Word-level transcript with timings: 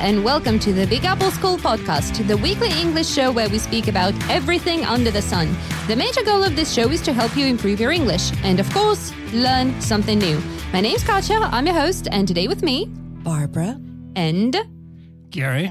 and 0.00 0.24
welcome 0.24 0.58
to 0.58 0.72
the 0.72 0.86
Big 0.86 1.04
Apple 1.04 1.30
School 1.30 1.56
podcast, 1.56 2.26
the 2.26 2.36
weekly 2.36 2.70
English 2.80 3.08
show 3.08 3.30
where 3.30 3.48
we 3.48 3.58
speak 3.58 3.88
about 3.88 4.12
everything 4.28 4.84
under 4.84 5.10
the 5.10 5.22
sun. 5.22 5.56
The 5.86 5.96
major 5.96 6.22
goal 6.22 6.42
of 6.42 6.56
this 6.56 6.72
show 6.72 6.90
is 6.90 7.00
to 7.02 7.12
help 7.12 7.36
you 7.36 7.46
improve 7.46 7.80
your 7.80 7.92
English 7.92 8.32
and, 8.42 8.58
of 8.60 8.68
course, 8.70 9.12
learn 9.32 9.80
something 9.80 10.18
new. 10.18 10.40
My 10.72 10.80
name's 10.80 11.04
Katja, 11.04 11.34
I'm 11.34 11.66
your 11.66 11.74
host, 11.76 12.08
and 12.10 12.26
today 12.26 12.48
with 12.48 12.62
me, 12.62 12.86
Barbara. 13.22 13.80
and 14.16 14.56
Gary. 15.30 15.70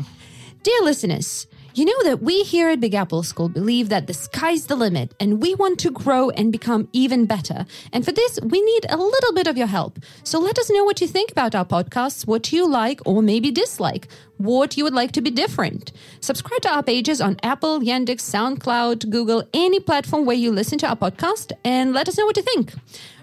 Dear 0.64 0.82
listeners, 0.84 1.46
you 1.76 1.86
know 1.86 2.04
that 2.04 2.22
we 2.22 2.44
here 2.44 2.70
at 2.70 2.80
Big 2.80 2.94
Apple 2.94 3.24
School 3.24 3.50
believe 3.50 3.90
that 3.90 4.06
the 4.06 4.14
sky's 4.14 4.68
the 4.68 4.76
limit 4.76 5.16
and 5.20 5.42
we 5.42 5.56
want 5.56 5.80
to 5.80 5.90
grow 5.90 6.30
and 6.30 6.52
become 6.52 6.88
even 6.94 7.26
better. 7.26 7.66
And 7.92 8.06
for 8.06 8.12
this, 8.12 8.40
we 8.44 8.62
need 8.62 8.86
a 8.90 8.98
little 8.98 9.34
bit 9.34 9.48
of 9.48 9.58
your 9.58 9.66
help. 9.66 9.98
So 10.24 10.40
let 10.40 10.60
us 10.60 10.70
know 10.70 10.84
what 10.84 11.02
you 11.02 11.08
think 11.08 11.32
about 11.32 11.56
our 11.56 11.66
podcasts, 11.66 12.28
what 12.28 12.54
you 12.54 12.70
like 12.70 13.02
or 13.08 13.24
maybe 13.24 13.50
dislike, 13.50 14.08
what 14.44 14.78
you 14.78 14.84
would 14.84 14.94
like 14.94 15.12
to 15.14 15.22
be 15.22 15.32
different. 15.32 15.92
Subscribe 16.20 16.62
to 16.62 16.70
our 16.70 16.84
pages 16.84 17.22
on 17.22 17.38
Apple, 17.44 17.80
Yandex, 17.80 18.22
SoundCloud, 18.22 19.10
Google, 19.10 19.44
any 19.54 19.80
platform 19.80 20.26
where 20.26 20.36
you 20.36 20.52
listen 20.52 20.78
to 20.80 20.88
our 20.88 20.96
podcast, 20.96 21.52
and 21.64 21.94
let 21.94 22.08
us 22.08 22.18
know 22.18 22.26
what 22.26 22.38
you 22.38 22.44
think. 22.44 22.74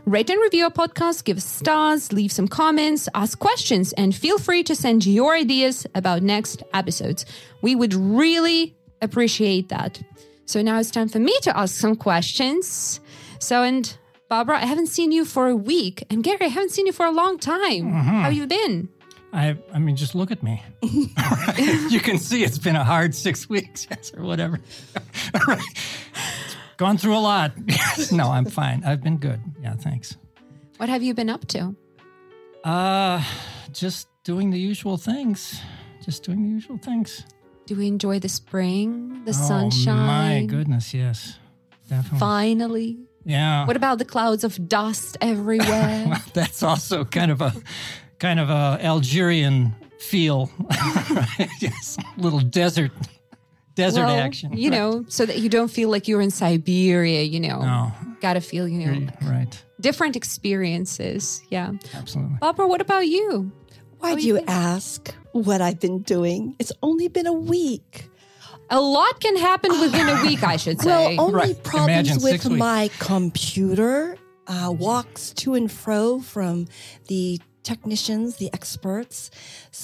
Rate 0.07 0.31
and 0.31 0.41
review 0.41 0.65
our 0.65 0.71
podcast, 0.71 1.25
give 1.25 1.37
us 1.37 1.45
stars, 1.45 2.13
leave 2.13 2.33
some 2.33 2.49
comments, 2.49 3.09
ask 3.15 3.39
questions, 3.39 3.93
and 3.93 4.15
feel 4.15 4.39
free 4.39 4.63
to 4.65 4.75
send 4.75 5.05
your 5.05 5.35
ideas 5.35 5.87
about 5.95 6.23
next 6.23 6.63
episodes. 6.73 7.27
We 7.61 7.75
would 7.75 7.93
really 7.95 8.75
appreciate 9.03 9.69
that. 9.69 10.03
So 10.47 10.63
now 10.63 10.81
it's 10.81 10.91
time 10.91 11.09
for 11.09 11.21
me 11.21 11.37
to 11.43 11.57
ask 11.57 11.77
some 11.77 11.97
questions. 11.97 13.01
So, 13.39 13.63
and 13.63 13.97
Barbara, 14.29 14.57
I 14.57 14.67
haven't 14.67 14.89
seen 14.89 15.13
you 15.13 15.25
for 15.25 15.49
a 15.49 15.57
week, 15.57 16.03
and 16.09 16.25
Gary, 16.25 16.47
I 16.47 16.49
haven't 16.49 16.71
seen 16.71 16.87
you 16.87 16.93
for 16.93 17.07
a 17.07 17.13
long 17.13 17.39
time. 17.39 17.85
Mm-hmm. 17.85 18.09
How 18.09 18.23
have 18.23 18.33
you 18.33 18.47
been? 18.47 18.89
I 19.33 19.57
I 19.73 19.79
mean, 19.79 19.97
just 19.97 20.15
look 20.15 20.31
at 20.31 20.43
me. 20.43 20.63
you 20.83 22.01
can 22.01 22.19
see 22.19 22.43
it's 22.45 22.59
been 22.59 22.77
a 22.77 22.85
hard 22.85 23.15
six 23.15 23.49
weeks, 23.49 23.87
yes, 23.91 24.13
or 24.17 24.25
whatever. 24.25 24.61
All 25.35 25.41
right. 25.47 25.63
Gone 26.77 26.97
through 26.99 27.17
a 27.17 27.21
lot. 27.21 27.53
no, 28.11 28.31
I'm 28.31 28.47
fine. 28.47 28.83
I've 28.85 29.03
been 29.03 29.19
good. 29.19 29.41
Yeah, 29.63 29.75
thanks. 29.75 30.17
What 30.79 30.89
have 30.89 31.03
you 31.03 31.13
been 31.15 31.29
up 31.29 31.47
to? 31.49 31.77
Uh, 32.65 33.23
just 33.73 34.09
doing 34.25 34.51
the 34.51 34.59
usual 34.59 34.97
things. 34.97 35.61
Just 36.05 36.23
doing 36.25 36.43
the 36.43 36.49
usual 36.49 36.79
things. 36.79 37.25
Do 37.67 37.77
we 37.77 37.87
enjoy 37.87 38.19
the 38.19 38.29
spring, 38.29 39.25
the 39.27 39.31
Oh 39.31 39.49
sunshine? 39.49 40.07
my 40.07 40.47
goodness, 40.47 40.93
yes, 40.95 41.39
definitely. 41.89 42.19
Finally. 42.19 42.99
Yeah. 43.25 43.67
What 43.67 43.77
about 43.77 43.99
the 43.99 44.05
clouds 44.07 44.43
of 44.45 44.67
dust 44.67 45.19
everywhere? 45.21 46.07
Well, 46.09 46.23
that's 46.33 46.63
also 46.63 47.05
kind 47.05 47.31
of 47.31 47.43
a 47.43 47.53
kind 48.21 48.39
of 48.39 48.49
a 48.51 48.79
Algerian 48.85 49.75
feel. 49.99 50.51
yes, 51.61 51.97
little 52.17 52.41
desert 52.41 52.93
desert 53.75 54.05
Well, 54.05 54.17
action. 54.19 54.57
You 54.57 54.71
know, 54.71 55.05
so 55.09 55.27
that 55.27 55.39
you 55.39 55.49
don't 55.49 55.71
feel 55.71 55.91
like 55.91 56.07
you're 56.07 56.21
in 56.21 56.31
Siberia, 56.31 57.23
you 57.23 57.41
know. 57.41 57.63
No, 57.63 57.93
Gotta 58.21 58.41
feel, 58.41 58.69
you 58.69 58.79
know, 58.87 59.09
right. 59.23 59.65
different 59.81 60.17
experiences. 60.17 61.43
Yeah. 61.49 61.73
Absolutely. 61.95 62.37
Barbara, 62.41 62.69
what 62.69 62.81
about 62.81 63.07
you? 63.07 63.51
Why 63.99 64.11
How 64.11 64.17
do 64.17 64.23
you 64.23 64.37
you 64.39 64.45
ask 64.47 65.15
what 65.33 65.61
I've 65.61 65.81
been 65.81 66.01
doing? 66.03 66.55
It's 66.59 66.73
only 66.83 67.09
been 67.09 67.27
a 67.27 67.33
week. 67.33 68.09
A 68.73 68.81
lot 68.81 69.21
can 69.21 69.37
happen 69.37 69.71
within 69.81 70.09
a 70.09 70.23
week, 70.23 70.43
I 70.45 70.57
should 70.57 70.81
say. 70.83 71.17
Well, 71.17 71.27
only 71.27 71.35
Right. 71.35 71.63
Problems 71.63 72.23
six 72.23 72.45
with 72.45 72.57
my 72.57 72.91
computer 72.99 74.17
uh, 74.47 74.73
walks 74.77 75.33
to 75.35 75.55
and 75.55 75.71
fro 75.71 76.21
from 76.21 76.67
the 77.09 77.41
technicians, 77.71 78.37
the 78.43 78.49
experts. 78.59 79.17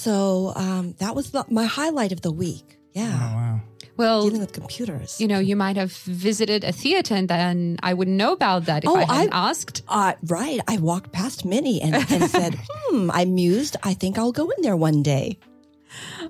So 0.03 0.15
um, 0.63 0.83
that 1.03 1.13
was 1.17 1.25
the, 1.31 1.41
my 1.59 1.65
highlight 1.79 2.11
of 2.11 2.21
the 2.27 2.31
week. 2.45 2.67
Oh 2.73 2.99
Yeah, 3.03 3.17
wow. 3.39 3.61
well, 4.01 4.19
dealing 4.25 4.41
with 4.45 4.53
computers. 4.61 5.09
you 5.21 5.27
know, 5.31 5.39
you 5.49 5.55
might 5.55 5.77
have 5.83 5.93
visited 6.29 6.61
a 6.71 6.73
theater 6.83 7.13
and 7.19 7.27
then 7.29 7.77
I 7.89 7.91
wouldn't 7.97 8.17
know 8.23 8.31
about 8.39 8.61
that 8.69 8.79
if 8.83 8.89
Oh, 8.89 8.95
I 8.97 9.05
hadn't 9.17 9.33
I- 9.33 9.49
asked. 9.49 9.77
Uh, 9.99 10.13
right. 10.37 10.59
I 10.73 10.75
walked 10.89 11.09
past 11.19 11.45
many 11.45 11.75
and, 11.85 11.93
and 11.95 12.23
said, 12.39 12.53
hmm, 12.69 13.09
I 13.21 13.23
mused. 13.25 13.75
I 13.91 13.93
think 14.01 14.17
I'll 14.17 14.35
go 14.41 14.45
in 14.55 14.59
there 14.65 14.75
one 14.89 14.99
day. 15.13 15.37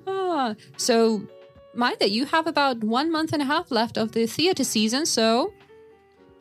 Ah, 0.06 0.56
so 0.78 1.24
mind 1.74 1.98
that 2.00 2.12
you 2.12 2.26
have 2.34 2.46
about 2.48 2.84
one 3.00 3.12
month 3.12 3.32
and 3.34 3.42
a 3.42 3.46
half 3.54 3.72
left 3.72 3.96
of 3.98 4.12
the 4.12 4.26
theater 4.28 4.64
season. 4.64 5.06
So 5.06 5.54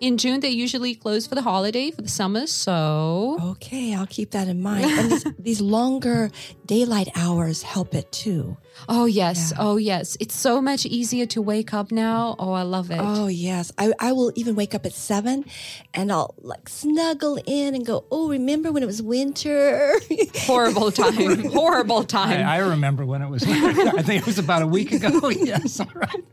in 0.00 0.18
June, 0.18 0.40
they 0.40 0.50
usually 0.50 0.94
close 0.94 1.26
for 1.26 1.34
the 1.34 1.42
holiday, 1.42 1.90
for 1.90 2.02
the 2.02 2.08
summer. 2.08 2.46
So 2.46 3.38
Okay, 3.42 3.94
I'll 3.94 4.06
keep 4.06 4.30
that 4.32 4.48
in 4.48 4.60
mind. 4.62 4.84
And 4.84 5.10
these, 5.10 5.24
these 5.38 5.60
longer 5.60 6.30
daylight 6.66 7.08
hours 7.16 7.62
help 7.62 7.94
it 7.94 8.10
too. 8.12 8.56
Oh 8.88 9.06
yes, 9.06 9.53
oh 9.59 9.76
yes. 9.76 10.16
It's 10.20 10.34
so 10.37 10.60
much 10.60 10.87
easier 10.87 11.26
to 11.26 11.42
wake 11.42 11.72
up 11.75 11.91
now. 11.91 12.37
Oh, 12.38 12.53
I 12.53 12.62
love 12.62 12.91
it. 12.91 12.98
Oh 13.00 13.26
yes, 13.26 13.72
I, 13.78 13.92
I 13.98 14.12
will 14.12 14.32
even 14.37 14.54
wake 14.54 14.75
up 14.75 14.87
at 14.87 14.92
seven, 14.92 15.44
and 15.94 16.12
I'll 16.12 16.34
like 16.38 16.69
snuggle 16.69 17.38
in 17.47 17.75
and 17.75 17.84
go. 17.84 18.04
Oh, 18.10 18.28
remember 18.31 18.70
when 18.72 18.82
it 18.82 18.86
was 18.86 19.03
winter? 19.03 19.92
Horrible 20.41 20.91
time. 20.92 21.44
Horrible 21.47 22.04
time. 22.04 22.47
I 22.47 22.59
remember 22.59 23.04
when 23.04 23.22
it 23.22 23.28
was. 23.28 23.42
I 23.47 24.03
think 24.03 24.22
it 24.22 24.26
was 24.26 24.38
about 24.38 24.62
a 24.62 24.66
week 24.66 24.92
ago. 24.92 25.28
yes, 25.31 25.81
all 25.81 25.86
right. 25.94 26.25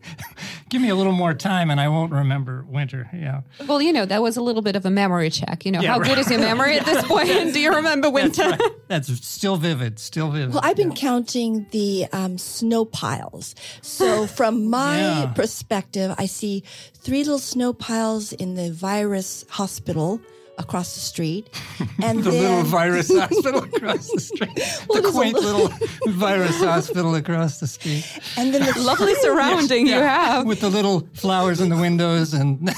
Give 0.70 0.82
me 0.82 0.90
a 0.90 0.96
little 0.96 1.14
more 1.14 1.34
time, 1.34 1.70
and 1.70 1.80
I 1.80 1.88
won't 1.88 2.12
remember 2.12 2.66
winter. 2.68 3.10
Yeah, 3.14 3.42
well, 3.68 3.82
you 3.82 3.94
know, 3.94 4.06
that 4.06 4.22
was 4.22 4.38
a 4.38 4.42
little 4.42 4.62
bit 4.62 4.76
of 4.76 4.86
a 4.86 4.90
memory 4.90 5.30
check. 5.30 5.66
You 5.66 5.72
know, 5.72 5.82
Yeah, 5.82 5.94
how 5.94 6.00
right. 6.00 6.10
good 6.10 6.18
is 6.20 6.30
your 6.32 6.40
memory 6.40 6.78
at 6.78 6.86
this 6.86 7.04
point? 7.06 7.54
Do 7.54 7.60
you 7.60 7.74
remember 7.76 8.10
winter? 8.10 8.58
that's 8.88 9.08
still 9.26 9.56
vivid. 9.58 10.00
Still 10.00 10.30
vivid. 10.32 10.52
well, 10.54 10.62
I've 10.64 10.76
been 10.76 10.94
counting 10.94 11.68
the 11.72 12.08
um, 12.12 12.33
snow 12.40 12.86
piles. 12.86 13.56
So 13.82 14.28
from 14.38 14.70
my 14.70 14.98
Yeah. 15.00 15.34
perspective, 15.34 16.14
I 16.18 16.26
see 16.26 16.64
three 16.96 17.20
little 17.20 17.40
snow 17.40 17.74
piles 17.74 18.34
in 18.34 18.56
the 18.56 18.72
virus 18.72 19.46
hospital 19.50 20.20
across 20.58 20.94
the 20.94 21.00
street, 21.00 21.50
and 22.04 22.24
the 22.24 22.32
then 22.32 22.42
little 22.42 22.64
virus 22.64 23.12
hospital 23.20 23.64
across 23.64 24.10
the 24.12 24.20
street. 24.20 24.56
the 24.56 25.10
quaint 25.12 25.34
little- 25.36 25.64
little 25.66 26.12
virus 26.14 26.60
hospital 26.60 27.16
across 27.16 27.60
the 27.60 27.68
street. 27.68 28.06
and 28.38 28.54
then 28.54 28.62
the 28.62 28.80
Lovely 28.84 29.16
surrounding 29.16 29.88
you 29.88 29.94
have. 29.94 30.46
with 30.46 30.60
the 30.62 30.70
little 30.70 31.08
flowers 31.14 31.60
in 31.62 31.70
the 31.70 31.78
windows 31.78 32.34
and 32.34 32.70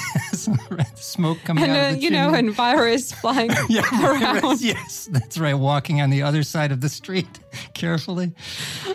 smoke 0.96 1.38
coming 1.44 1.64
And 1.64 1.72
out 1.74 1.78
uh, 1.78 1.90
of 1.90 1.96
the 1.96 2.02
you 2.02 2.10
know, 2.12 2.34
and 2.34 2.54
virus 2.54 3.12
flying 3.12 3.52
yeah, 3.70 3.82
around. 4.04 4.42
virus, 4.42 4.62
yes, 4.64 5.10
that's 5.12 5.38
right. 5.38 5.54
Walking 5.56 6.02
on 6.02 6.10
the 6.10 6.22
other 6.24 6.44
side 6.44 6.72
of 6.72 6.82
the 6.82 6.90
street 6.90 7.28
carefully. 7.74 8.34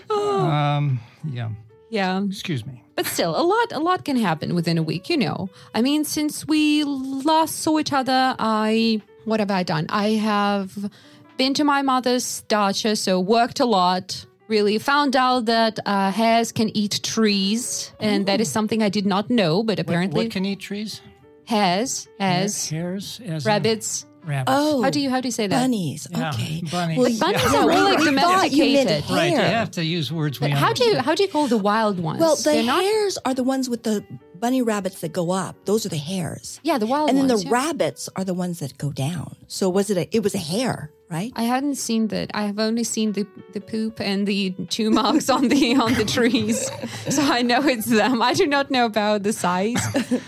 Oh. 0.08 0.40
Um, 0.46 1.00
yeah. 1.30 1.50
Yeah. 1.90 2.22
Excuse 2.24 2.64
me. 2.64 2.82
But 3.00 3.06
still, 3.06 3.34
a 3.34 3.40
lot, 3.40 3.72
a 3.72 3.78
lot 3.78 4.04
can 4.04 4.16
happen 4.16 4.54
within 4.54 4.76
a 4.76 4.82
week. 4.82 5.08
You 5.08 5.16
know, 5.16 5.48
I 5.74 5.80
mean, 5.80 6.04
since 6.04 6.46
we 6.46 6.84
last 6.84 7.60
saw 7.60 7.78
each 7.78 7.94
other, 7.94 8.36
I 8.38 9.00
what 9.24 9.40
have 9.40 9.50
I 9.50 9.62
done? 9.62 9.86
I 9.88 10.10
have 10.10 10.90
been 11.38 11.54
to 11.54 11.64
my 11.64 11.80
mother's 11.80 12.42
dacha, 12.42 12.96
so 12.96 13.18
worked 13.18 13.58
a 13.58 13.64
lot. 13.64 14.26
Really 14.48 14.78
found 14.78 15.16
out 15.16 15.46
that 15.46 15.78
uh, 15.86 16.10
hares 16.10 16.52
can 16.52 16.76
eat 16.76 17.00
trees, 17.02 17.90
and 18.00 18.26
that 18.26 18.38
is 18.38 18.52
something 18.52 18.82
I 18.82 18.90
did 18.90 19.06
not 19.06 19.30
know. 19.30 19.62
But 19.62 19.78
apparently, 19.78 20.24
what 20.24 20.32
can 20.32 20.44
eat 20.44 20.60
trees? 20.60 21.00
hares, 21.46 22.06
hares, 22.18 22.68
Hares, 22.68 23.20
as 23.24 23.46
in 23.46 23.50
rabbits. 23.50 24.06
Rabbits. 24.24 24.52
oh, 24.54 24.82
How 24.82 24.90
do 24.90 25.00
you 25.00 25.10
how 25.10 25.20
do 25.20 25.28
you 25.28 25.32
say 25.32 25.46
that? 25.46 25.60
bunnies? 25.60 26.06
Yeah, 26.10 26.30
Okay, 26.30 26.62
bunnies. 26.70 26.98
Well, 26.98 27.10
But 27.10 27.20
bunnies 27.20 27.52
yeah, 27.52 27.58
are 27.60 27.66
we- 27.66 27.74
really 27.74 27.90
we 28.12 28.16
thought 28.20 28.50
you 28.52 28.64
meant 28.74 28.88
domesticated. 28.88 29.10
Right, 29.10 29.30
you 29.32 29.36
have 29.38 29.70
to 29.72 29.84
use 29.84 30.12
words 30.12 30.40
we 30.40 30.48
But 30.48 30.56
how 30.58 30.72
do 30.72 30.84
you 30.84 30.98
how 30.98 31.14
do 31.14 31.22
you 31.22 31.28
call 31.28 31.46
the 31.48 31.58
wild 31.58 31.98
ones? 32.00 32.20
Well, 32.20 32.36
the 32.36 32.42
They're 32.44 32.62
not- 32.64 32.82
hares 32.82 33.18
are 33.24 33.34
the 33.34 33.44
ones 33.44 33.68
with 33.70 33.82
the 33.82 34.04
bunny 34.38 34.62
rabbits 34.62 35.00
that 35.00 35.12
go 35.12 35.30
up. 35.32 35.54
Those 35.66 35.84
are 35.84 35.90
the 35.90 35.98
hares. 35.98 36.60
yeah, 36.62 36.78
the 36.78 36.86
wild 36.86 37.08
ones. 37.08 37.10
and 37.10 37.18
then 37.18 37.28
ones. 37.28 37.42
the 37.44 37.48
yeah. 37.50 37.54
rabbits 37.66 38.08
are 38.16 38.24
the 38.24 38.34
ones 38.34 38.58
that 38.60 38.76
go 38.78 38.90
down. 38.92 39.36
So 39.48 39.68
was 39.68 39.90
it 39.90 39.96
a? 39.98 40.08
It 40.16 40.22
was 40.22 40.34
a 40.34 40.38
hare, 40.38 40.90
right? 41.10 41.32
I 41.36 41.42
hadn't 41.42 41.74
seen 41.74 42.08
that. 42.08 42.30
I 42.34 42.44
have 42.44 42.58
only 42.58 42.84
seen 42.84 43.12
the, 43.12 43.26
the 43.52 43.60
poop 43.60 44.00
and 44.00 44.26
the 44.26 44.50
two 44.68 44.90
marks 44.90 45.28
on 45.28 45.48
the 45.48 45.74
on 45.84 45.94
the 45.94 46.04
trees, 46.04 46.70
so 47.08 47.22
I 47.22 47.42
know 47.42 47.62
it's 47.66 47.86
them. 47.86 48.22
I 48.22 48.34
do 48.34 48.46
not 48.46 48.70
know 48.70 48.86
about 48.86 49.22
the 49.22 49.32
size, 49.32 49.82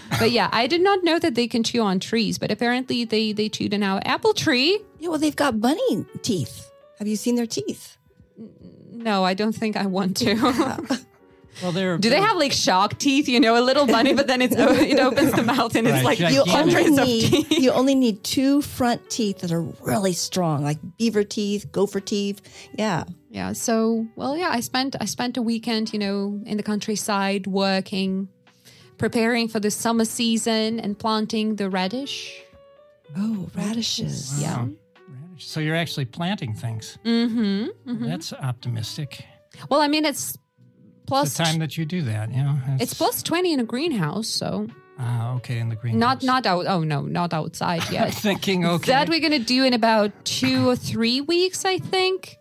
but 0.18 0.30
yeah, 0.30 0.48
I 0.52 0.66
did 0.66 0.80
not 0.80 1.04
know 1.04 1.18
that 1.18 1.34
they 1.34 1.46
can 1.46 1.62
chew 1.62 1.82
on 1.82 2.00
trees. 2.00 2.38
But 2.38 2.50
apparently, 2.50 3.04
they 3.04 3.32
they 3.32 3.48
chewed 3.48 3.74
on 3.74 3.82
our 3.82 4.00
apple 4.04 4.34
tree. 4.34 4.80
Yeah. 4.98 5.08
Well, 5.10 5.18
they've 5.18 5.36
got 5.36 5.60
bunny 5.60 6.06
teeth. 6.22 6.70
Have 6.98 7.08
you 7.08 7.16
seen 7.16 7.34
their 7.36 7.46
teeth? 7.46 7.96
No, 8.92 9.24
I 9.24 9.34
don't 9.34 9.54
think 9.54 9.76
I 9.76 9.86
want 9.86 10.16
to. 10.18 10.36
Oh. 10.94 10.98
Well, 11.62 11.72
they're 11.72 11.98
Do 11.98 12.08
they 12.08 12.20
have 12.20 12.36
like 12.36 12.52
shark 12.52 12.98
teeth? 12.98 13.28
You 13.28 13.40
know, 13.40 13.58
a 13.58 13.64
little 13.64 13.86
bunny, 13.86 14.14
but 14.14 14.26
then 14.26 14.40
it's 14.40 14.54
it 14.58 14.98
opens 15.00 15.32
the 15.32 15.42
mouth 15.42 15.74
and 15.76 15.86
it's 15.86 15.96
Right, 15.96 16.04
like 16.04 16.18
gigantic. 16.18 16.46
You 16.46 16.52
only 16.52 16.72
hundreds 16.74 16.98
of 16.98 17.04
need 17.06 17.30
teeth. 17.30 17.58
you 17.60 17.70
only 17.72 17.94
need 17.94 18.24
two 18.24 18.62
front 18.62 19.10
teeth 19.10 19.40
that 19.40 19.52
are 19.52 19.62
really 19.62 20.12
strong, 20.12 20.62
like 20.64 20.78
beaver 20.98 21.24
teeth, 21.24 21.70
gopher 21.72 22.00
teeth. 22.00 22.40
Yeah. 22.78 23.04
Yeah. 23.30 23.52
So, 23.52 24.06
well, 24.16 24.36
yeah, 24.36 24.48
I 24.50 24.60
spent 24.60 24.96
I 25.00 25.04
spent 25.06 25.36
a 25.36 25.42
weekend, 25.42 25.92
you 25.92 25.98
know, 25.98 26.40
in 26.46 26.56
the 26.56 26.62
countryside 26.62 27.46
working, 27.46 28.28
preparing 28.98 29.48
for 29.48 29.60
the 29.60 29.70
summer 29.70 30.04
season 30.04 30.80
and 30.80 30.98
planting 30.98 31.56
the 31.56 31.68
radish. 31.68 32.42
Oh, 33.16 33.48
radishes. 33.54 34.40
Yeah. 34.40 34.66
Radish. 35.08 35.46
So 35.46 35.60
you're 35.60 35.76
actually 35.76 36.06
planting 36.06 36.54
things. 36.54 36.98
Mm-hmm. 37.04 38.06
That's 38.06 38.32
optimistic. 38.32 39.24
Well, 39.68 39.80
I 39.80 39.88
mean, 39.88 40.04
it's 40.04 40.38
plus 41.06 41.34
the 41.36 41.44
time 41.44 41.58
that 41.58 41.76
you 41.76 41.84
do 41.84 42.02
that. 42.02 42.30
You 42.32 42.42
know, 42.42 42.56
it's 42.80 42.94
plus 42.94 43.22
twenty 43.22 43.52
in 43.52 43.60
a 43.60 43.64
greenhouse, 43.64 44.28
so 44.28 44.68
Ah, 44.98 45.34
okay, 45.36 45.58
in 45.58 45.68
the 45.68 45.76
green. 45.76 45.98
not 45.98 46.22
not 46.22 46.46
out. 46.46 46.66
Oh 46.66 46.80
no, 46.84 47.02
not 47.02 47.32
outside 47.32 47.82
yet. 47.90 48.12
thinking. 48.14 48.64
Okay, 48.66 48.92
That 48.92 49.08
we're 49.08 49.20
gonna 49.20 49.38
do 49.38 49.64
in 49.64 49.72
about 49.74 50.12
two 50.24 50.68
or 50.68 50.76
three 50.76 51.20
weeks, 51.20 51.64
I 51.64 51.78
think. 51.78 52.36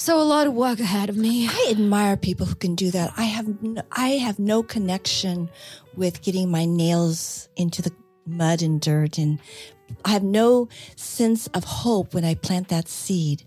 So 0.00 0.20
a 0.20 0.22
lot 0.22 0.46
of 0.46 0.52
work 0.54 0.78
ahead 0.78 1.08
of 1.08 1.16
me. 1.16 1.48
I 1.48 1.68
admire 1.70 2.16
people 2.16 2.46
who 2.46 2.54
can 2.54 2.76
do 2.76 2.90
that. 2.92 3.12
I 3.16 3.24
have 3.24 3.62
no, 3.62 3.82
I 3.90 4.10
have 4.10 4.38
no 4.38 4.62
connection 4.62 5.48
with 5.96 6.22
getting 6.22 6.50
my 6.50 6.66
nails 6.66 7.48
into 7.56 7.82
the 7.82 7.90
mud 8.24 8.62
and 8.62 8.80
dirt, 8.80 9.18
and 9.18 9.40
I 10.04 10.10
have 10.10 10.22
no 10.22 10.68
sense 10.94 11.48
of 11.48 11.64
hope 11.64 12.14
when 12.14 12.24
I 12.24 12.34
plant 12.34 12.68
that 12.68 12.88
seed. 12.88 13.42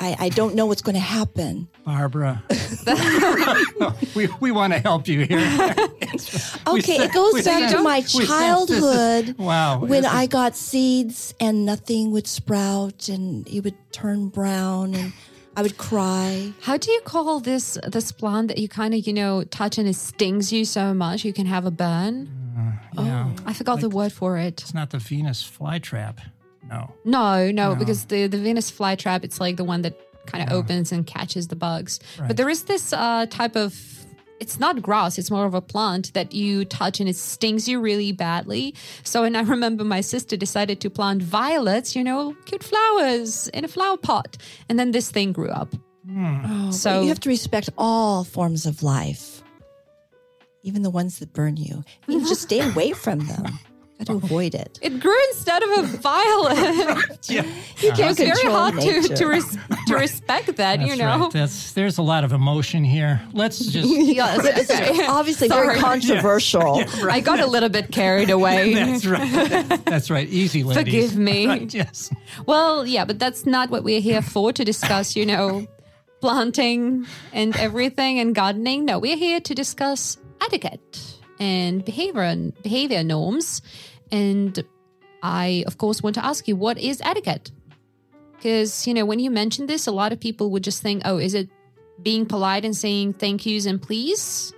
I, 0.00 0.16
I 0.18 0.28
don't 0.30 0.54
know 0.54 0.66
what's 0.66 0.82
going 0.82 0.94
to 0.94 1.00
happen. 1.00 1.68
Barbara. 1.84 2.42
we 4.14 4.28
we 4.40 4.50
want 4.50 4.72
to 4.72 4.78
help 4.78 5.06
you 5.08 5.22
here. 5.26 5.74
Okay, 6.66 6.96
said- 6.96 7.10
it 7.10 7.12
goes 7.12 7.44
back 7.44 7.70
to 7.72 7.82
my 7.82 7.98
we 8.14 8.22
is- 8.22 8.28
childhood. 8.28 9.36
wow. 9.38 9.80
when 9.84 10.04
I 10.06 10.26
got 10.26 10.56
seeds 10.56 11.34
and 11.40 11.66
nothing 11.66 12.12
would 12.12 12.26
sprout 12.26 13.08
and 13.08 13.46
it 13.48 13.60
would 13.64 13.74
turn 13.92 14.28
brown 14.28 14.94
and 14.94 15.12
I 15.56 15.62
would 15.62 15.76
cry. 15.76 16.52
How 16.62 16.76
do 16.76 16.90
you 16.90 17.00
call 17.02 17.40
this 17.40 17.76
this 17.88 18.12
plant 18.12 18.48
that 18.48 18.58
you 18.58 18.68
kind 18.68 18.94
of 18.94 19.06
you 19.06 19.12
know 19.12 19.44
touch 19.44 19.76
and 19.78 19.88
it 19.88 19.96
stings 19.96 20.52
you 20.52 20.64
so 20.64 20.94
much 20.94 21.24
you 21.24 21.32
can 21.32 21.46
have 21.46 21.66
a 21.66 21.70
burn? 21.70 22.28
Uh, 22.56 23.02
yeah, 23.02 23.26
oh, 23.28 23.42
I 23.46 23.52
forgot 23.52 23.80
the 23.80 23.88
word 23.90 24.12
for 24.12 24.38
it. 24.38 24.62
it's 24.62 24.72
not 24.74 24.90
the 24.90 24.98
Venus 24.98 25.42
flytrap. 25.42 26.18
No. 26.70 26.94
No, 27.04 27.50
no, 27.50 27.74
because 27.74 28.04
the 28.06 28.28
the 28.28 28.38
Venus 28.38 28.70
flytrap 28.70 29.24
it's 29.24 29.40
like 29.40 29.56
the 29.56 29.64
one 29.64 29.82
that 29.82 29.94
kind 30.26 30.42
of 30.48 30.52
opens 30.56 30.92
and 30.92 31.06
catches 31.06 31.48
the 31.48 31.56
bugs. 31.56 32.00
Right. 32.18 32.28
But 32.28 32.36
there 32.36 32.48
is 32.48 32.64
this 32.64 32.92
uh, 32.92 33.26
type 33.26 33.56
of 33.56 33.74
it's 34.40 34.58
not 34.58 34.82
grass, 34.82 35.16
it's 35.16 35.30
more 35.30 35.46
of 35.46 35.54
a 35.54 35.60
plant 35.62 36.12
that 36.14 36.34
you 36.34 36.64
touch 36.64 36.98
and 37.00 37.08
it 37.08 37.16
stings 37.16 37.68
you 37.68 37.80
really 37.80 38.10
badly. 38.12 38.74
So 39.04 39.22
and 39.24 39.36
I 39.36 39.42
remember 39.56 39.84
my 39.84 40.00
sister 40.00 40.36
decided 40.36 40.80
to 40.80 40.90
plant 40.90 41.22
violets, 41.22 41.94
you 41.94 42.02
know, 42.04 42.34
cute 42.44 42.64
flowers 42.64 43.48
in 43.48 43.64
a 43.64 43.68
flower 43.68 43.96
pot. 43.96 44.36
And 44.68 44.78
then 44.78 44.90
this 44.90 45.10
thing 45.10 45.32
grew 45.32 45.50
up. 45.50 45.72
Oh, 46.10 46.70
So- 46.72 47.02
you 47.02 47.08
have 47.08 47.20
to 47.20 47.28
respect 47.28 47.70
all 47.78 48.24
forms 48.24 48.66
of 48.66 48.82
life, 48.82 49.42
even 50.62 50.82
the 50.82 50.90
ones 50.90 51.20
that 51.20 51.32
burn 51.32 51.56
you. 51.56 51.84
You 52.08 52.18
can 52.18 52.26
just 52.32 52.42
stay 52.42 52.60
away 52.60 52.92
from 52.92 53.20
them. 53.20 53.46
Got 54.06 54.20
to 54.20 54.26
avoid 54.26 54.54
it. 54.54 54.78
It 54.82 55.00
grew 55.00 55.16
instead 55.30 55.62
of 55.62 55.70
a 55.78 55.82
violet. 55.98 57.10
Yeah. 57.28 57.42
You 57.42 57.90
it's 57.90 57.98
can't 57.98 58.16
very 58.18 58.30
control 58.32 58.54
hard 58.56 58.74
to 58.80 59.00
nature. 59.00 59.16
to, 59.16 59.26
res- 59.26 59.58
to 59.88 59.94
respect 59.96 60.56
that, 60.56 60.80
you 60.80 60.94
know. 60.96 61.18
right. 61.20 61.30
That's 61.32 61.72
there's 61.72 61.96
a 61.98 62.02
lot 62.02 62.22
of 62.22 62.32
emotion 62.32 62.84
here. 62.84 63.20
Let's 63.32 63.58
just 63.64 63.88
Yes, 64.20 64.42
This 64.42 64.68
is 64.70 64.80
okay. 64.80 65.06
obviously 65.06 65.48
Sorry. 65.48 65.66
very 65.68 65.80
controversial. 65.80 66.82
I 67.10 67.20
got 67.20 67.40
a 67.40 67.46
little 67.46 67.70
bit 67.70 67.90
carried 67.92 68.30
away. 68.30 68.74
That's 68.74 69.06
right. 69.06 69.84
That's 69.86 70.10
right. 70.10 70.28
Easy, 70.28 70.62
ladies. 70.62 70.82
Forgive 70.84 71.16
me. 71.16 71.46
Right, 71.46 71.72
yes. 71.74 72.10
Well, 72.46 72.86
yeah, 72.86 73.04
but 73.06 73.18
that's 73.18 73.46
not 73.46 73.70
what 73.70 73.82
we're 73.84 74.00
here 74.02 74.22
for 74.22 74.52
to 74.52 74.64
discuss, 74.64 75.16
you 75.16 75.24
know, 75.26 75.66
planting 76.20 77.06
and 77.32 77.56
everything 77.56 78.18
and 78.18 78.34
gardening. 78.34 78.84
No, 78.84 78.98
we're 78.98 79.16
here 79.16 79.40
to 79.40 79.54
discuss 79.54 80.16
etiquette 80.40 81.00
and 81.38 81.84
behavior 81.84 82.22
and 82.22 82.52
behavior 82.62 83.02
norms. 83.02 83.60
And 84.10 84.64
I, 85.22 85.64
of 85.66 85.78
course, 85.78 86.02
want 86.02 86.14
to 86.16 86.24
ask 86.24 86.46
you, 86.48 86.56
what 86.56 86.78
is 86.78 87.00
etiquette? 87.04 87.50
Because, 88.36 88.86
you 88.86 88.94
know, 88.94 89.04
when 89.04 89.18
you 89.18 89.30
mention 89.30 89.66
this, 89.66 89.86
a 89.86 89.92
lot 89.92 90.12
of 90.12 90.20
people 90.20 90.50
would 90.50 90.62
just 90.64 90.82
think, 90.82 91.02
oh, 91.04 91.18
is 91.18 91.34
it 91.34 91.48
being 92.02 92.26
polite 92.26 92.64
and 92.64 92.76
saying 92.76 93.14
thank 93.14 93.46
yous 93.46 93.66
and 93.66 93.80
please? 93.80 94.52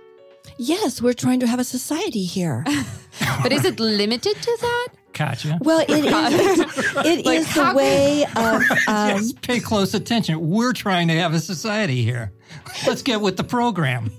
Yes, 0.57 1.01
we're 1.01 1.13
trying 1.13 1.39
to 1.41 1.47
have 1.47 1.59
a 1.59 1.63
society 1.63 2.23
here. 2.23 2.65
But 3.41 3.51
is 3.51 3.65
it 3.65 3.79
limited 3.79 4.35
to 4.35 4.57
that? 4.61 4.87
Gotcha. 5.13 5.57
Well, 5.61 5.79
it 5.79 5.89
is. 5.89 6.59
It 7.05 7.19
is 7.19 7.25
Like, 7.25 7.45
how 7.45 7.71
the 7.71 7.77
way 7.77 8.25
of. 8.35 8.61
Um, 8.87 9.21
yes, 9.21 9.33
pay 9.41 9.59
close 9.59 9.93
attention. 9.93 10.39
We're 10.49 10.73
trying 10.73 11.07
to 11.07 11.15
have 11.15 11.33
a 11.33 11.39
society 11.39 12.03
here. 12.03 12.31
Let's 12.85 13.01
get 13.01 13.21
with 13.21 13.37
the 13.37 13.43
program. 13.43 14.11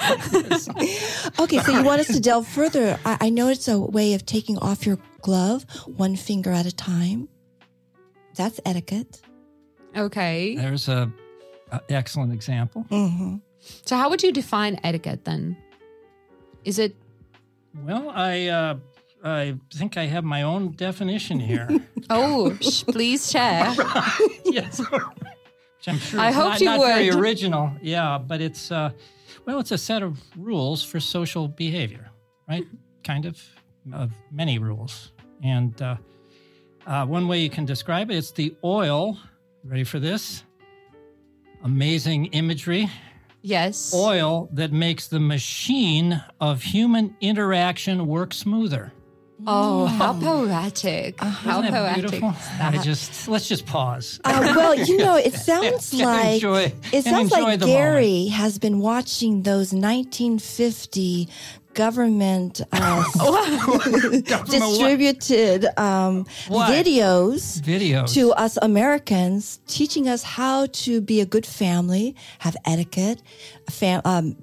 Okay, 1.40 1.58
so 1.60 1.72
you 1.72 1.82
want 1.82 2.00
us 2.00 2.06
to 2.08 2.20
delve 2.20 2.46
further. 2.46 2.98
I, 3.04 3.16
I 3.22 3.30
know 3.30 3.48
it's 3.48 3.68
a 3.68 3.78
way 3.78 4.14
of 4.14 4.24
taking 4.26 4.58
off 4.58 4.86
your 4.86 4.98
glove 5.22 5.64
one 5.86 6.16
finger 6.16 6.50
at 6.52 6.66
a 6.66 6.72
time. 6.74 7.28
That's 8.36 8.60
etiquette. 8.64 9.20
Okay. 9.96 10.56
There's 10.56 10.88
a, 10.88 11.10
a 11.70 11.80
excellent 11.88 12.32
example. 12.32 12.82
hmm 12.90 13.36
So, 13.84 13.96
how 13.96 14.10
would 14.10 14.22
you 14.22 14.32
define 14.32 14.78
etiquette 14.82 15.24
then? 15.24 15.56
Is 16.64 16.78
it 16.78 16.96
Well, 17.84 18.10
I 18.10 18.46
uh, 18.48 18.74
I 19.22 19.54
think 19.72 19.96
I 19.96 20.06
have 20.06 20.24
my 20.24 20.42
own 20.42 20.72
definition 20.76 21.38
here. 21.40 21.68
Oh, 22.10 22.54
sh- 22.60 22.84
please 22.84 23.30
share. 23.30 23.72
yes. 24.44 24.78
Which 24.78 25.88
I'm 25.88 25.98
sure 25.98 26.20
I 26.20 26.28
is 26.28 26.34
hoped 26.36 26.48
not, 26.48 26.60
you 26.60 26.66
not 26.66 26.80
very 26.80 27.08
original. 27.10 27.70
Yeah, 27.80 28.18
but 28.18 28.42
it's 28.42 28.70
uh, 28.70 28.90
well, 29.46 29.58
it's 29.58 29.72
a 29.72 29.78
set 29.78 30.02
of 30.02 30.20
rules 30.36 30.82
for 30.82 31.00
social 31.00 31.48
behavior, 31.48 32.10
right? 32.48 32.64
Kind 33.02 33.26
of 33.26 33.40
of 33.92 34.12
many 34.30 34.58
rules, 34.58 35.12
and 35.42 35.80
uh, 35.82 35.96
uh, 36.86 37.04
one 37.06 37.28
way 37.28 37.40
you 37.40 37.50
can 37.50 37.64
describe 37.64 38.10
it, 38.10 38.16
it's 38.16 38.30
the 38.32 38.54
oil. 38.64 39.18
Ready 39.62 39.84
for 39.84 39.98
this? 39.98 40.44
Amazing 41.62 42.26
imagery. 42.26 42.90
Yes. 43.40 43.94
Oil 43.94 44.48
that 44.52 44.72
makes 44.72 45.08
the 45.08 45.20
machine 45.20 46.22
of 46.40 46.62
human 46.62 47.16
interaction 47.20 48.06
work 48.06 48.32
smoother. 48.34 48.92
Oh, 49.46 49.86
how 49.86 50.12
poetic. 50.14 51.20
How 51.20 51.60
poetic. 51.62 51.94
beautiful? 51.94 52.30
is 52.30 52.36
that? 52.58 52.74
I 52.74 52.82
just 52.82 53.28
let's 53.28 53.48
just 53.48 53.66
pause. 53.66 54.20
Uh, 54.24 54.52
well, 54.56 54.74
you 54.74 54.96
know, 54.98 55.16
it 55.16 55.34
sounds 55.50 55.92
like 55.94 56.34
enjoy- 56.34 56.72
it 56.92 57.04
sounds 57.04 57.30
like 57.30 57.60
Gary 57.60 58.26
has 58.26 58.58
been 58.58 58.78
watching 58.80 59.42
those 59.42 59.72
1950 59.72 61.28
government 61.74 62.60
uh, 62.72 63.04
Government 63.18 64.26
distributed 64.46 65.66
um, 65.76 66.24
videos 66.46 67.60
videos. 67.60 68.14
to 68.14 68.30
us 68.32 68.56
Americans, 68.62 69.58
teaching 69.66 70.08
us 70.08 70.22
how 70.22 70.66
to 70.66 71.00
be 71.00 71.20
a 71.20 71.26
good 71.26 71.44
family, 71.44 72.14
have 72.38 72.56
etiquette, 72.64 73.20
fam- 73.68 74.02
um, 74.04 74.36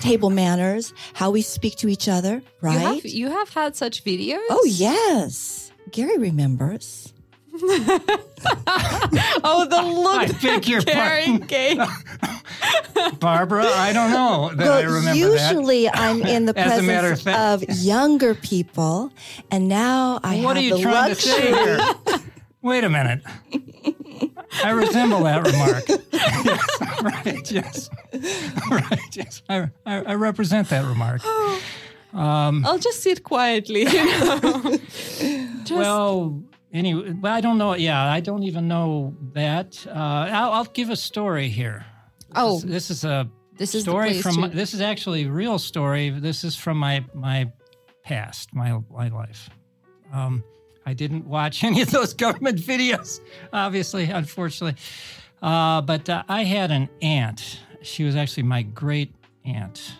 table 0.00 0.30
manners, 0.30 0.92
how 1.14 1.30
we 1.30 1.42
speak 1.42 1.76
to 1.76 1.88
each 1.88 2.08
other, 2.08 2.34
You 2.36 2.42
right? 2.62 2.78
have, 3.02 3.04
you 3.04 3.28
have 3.30 3.48
had 3.50 3.76
such 3.76 4.04
videos? 4.04 4.40
oh, 4.50 4.64
yes. 4.68 5.72
Gary 5.92 6.18
remembers. 6.18 7.12
Oh, 9.46 9.64
the 9.66 9.76
I 9.76 10.26
look. 10.26 10.42
beg 10.42 10.68
your 10.68 10.80
Gary 10.82 11.22
pardon, 11.24 11.46
gave. 11.46 11.78
Barbara. 13.20 13.64
I 13.66 13.92
don't 13.92 14.10
know 14.10 14.50
that 14.54 14.66
I 14.68 14.82
remember 14.82 15.14
usually 15.18 15.88
I'm 15.88 16.22
in 16.22 16.44
the 16.46 16.52
As 16.58 16.78
a 16.78 16.82
matter 16.82 17.08
presence 17.10 17.26
of 17.26 17.62
of, 17.70 17.76
younger 17.78 18.34
people, 18.34 19.10
and 19.50 19.68
now 19.68 20.20
I 20.22 20.36
that. 20.38 20.44
What 20.44 20.56
are 20.56 20.60
you 20.60 20.76
the 20.76 20.82
trying 20.82 21.08
luxury. 21.10 21.32
to 21.32 21.38
say 21.40 21.46
here? 21.52 22.20
Wait 22.62 22.84
a 22.84 22.90
minute. 22.90 23.22
I 24.62 24.70
resemble 24.70 25.24
that 25.24 25.46
remark. 25.46 25.84
yes, 26.44 27.02
right. 27.02 27.50
Yes. 27.50 27.90
Right. 28.70 29.16
Yes. 29.16 29.42
I, 29.48 29.68
I, 29.84 30.02
I 30.02 30.14
represent 30.14 30.68
that 30.68 30.84
remark. 30.86 31.22
I'll 32.14 32.78
just 32.78 33.02
sit 33.02 33.22
quietly, 33.24 33.80
you 33.82 34.04
know. 34.04 34.60
just, 35.64 35.72
Well, 35.72 36.42
anyway, 36.72 37.12
well, 37.20 37.34
I 37.34 37.40
don't 37.40 37.58
know. 37.58 37.74
Yeah, 37.74 38.04
I 38.04 38.20
don't 38.20 38.44
even 38.44 38.68
know 38.68 39.14
that. 39.32 39.84
Uh, 39.88 39.92
I'll, 40.30 40.52
I'll 40.52 40.64
give 40.64 40.90
a 40.90 40.96
story 40.96 41.48
here. 41.48 41.84
oh, 42.36 42.60
This, 42.60 42.70
this 42.70 42.90
is 42.90 43.04
a 43.04 43.28
this 43.58 43.74
is 43.74 43.82
story 43.82 44.20
from. 44.22 44.40
my- 44.40 44.48
this 44.48 44.74
is 44.74 44.80
actually 44.80 45.24
a 45.24 45.30
real 45.30 45.58
story. 45.58 46.10
This 46.10 46.44
is 46.44 46.54
from 46.56 46.76
my 46.78 47.04
my 47.14 47.50
past, 48.04 48.54
my 48.54 48.78
my 48.90 49.08
life. 49.08 49.50
Um, 50.12 50.44
I 50.86 50.92
didn't 50.94 51.26
watch 51.26 51.64
any 51.68 51.82
of 51.82 51.90
those 51.90 52.14
government 52.14 52.58
videos, 52.58 53.20
obviously, 53.52 54.04
unfortunately. 54.04 54.80
Uh, 55.42 55.80
but 55.82 56.08
uh, 56.08 56.22
I 56.28 56.44
had 56.44 56.70
an 56.70 56.88
aunt. 57.02 57.60
She 57.82 58.04
was 58.04 58.16
actually 58.16 58.44
my 58.44 58.62
great 58.62 59.14
aunt, 59.44 59.92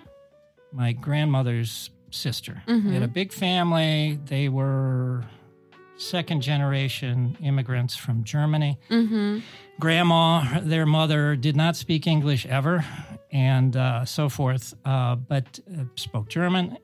my 0.73 0.93
grandmother's 0.93 1.91
sister. 2.11 2.63
They 2.67 2.95
had 2.95 3.03
a 3.03 3.09
big 3.09 3.33
family. 3.33 4.19
They 4.27 4.49
were 4.49 5.25
second 5.97 6.41
generation 6.43 7.37
immigrants 7.43 7.95
from 7.97 8.25
Germany 8.25 8.79
Mhm. 8.91 9.43
grandma, 9.79 10.61
their 10.61 10.87
mother, 10.87 11.37
did 11.37 11.57
not 11.57 11.77
speak 11.77 12.07
English 12.07 12.47
ever, 12.47 12.85
and 13.31 13.77
uh, 13.77 14.05
so 14.05 14.29
forth, 14.29 14.75
uh, 14.85 15.15
but 15.17 15.59
uh, 15.73 15.85
spoke 15.97 16.29
German. 16.29 16.79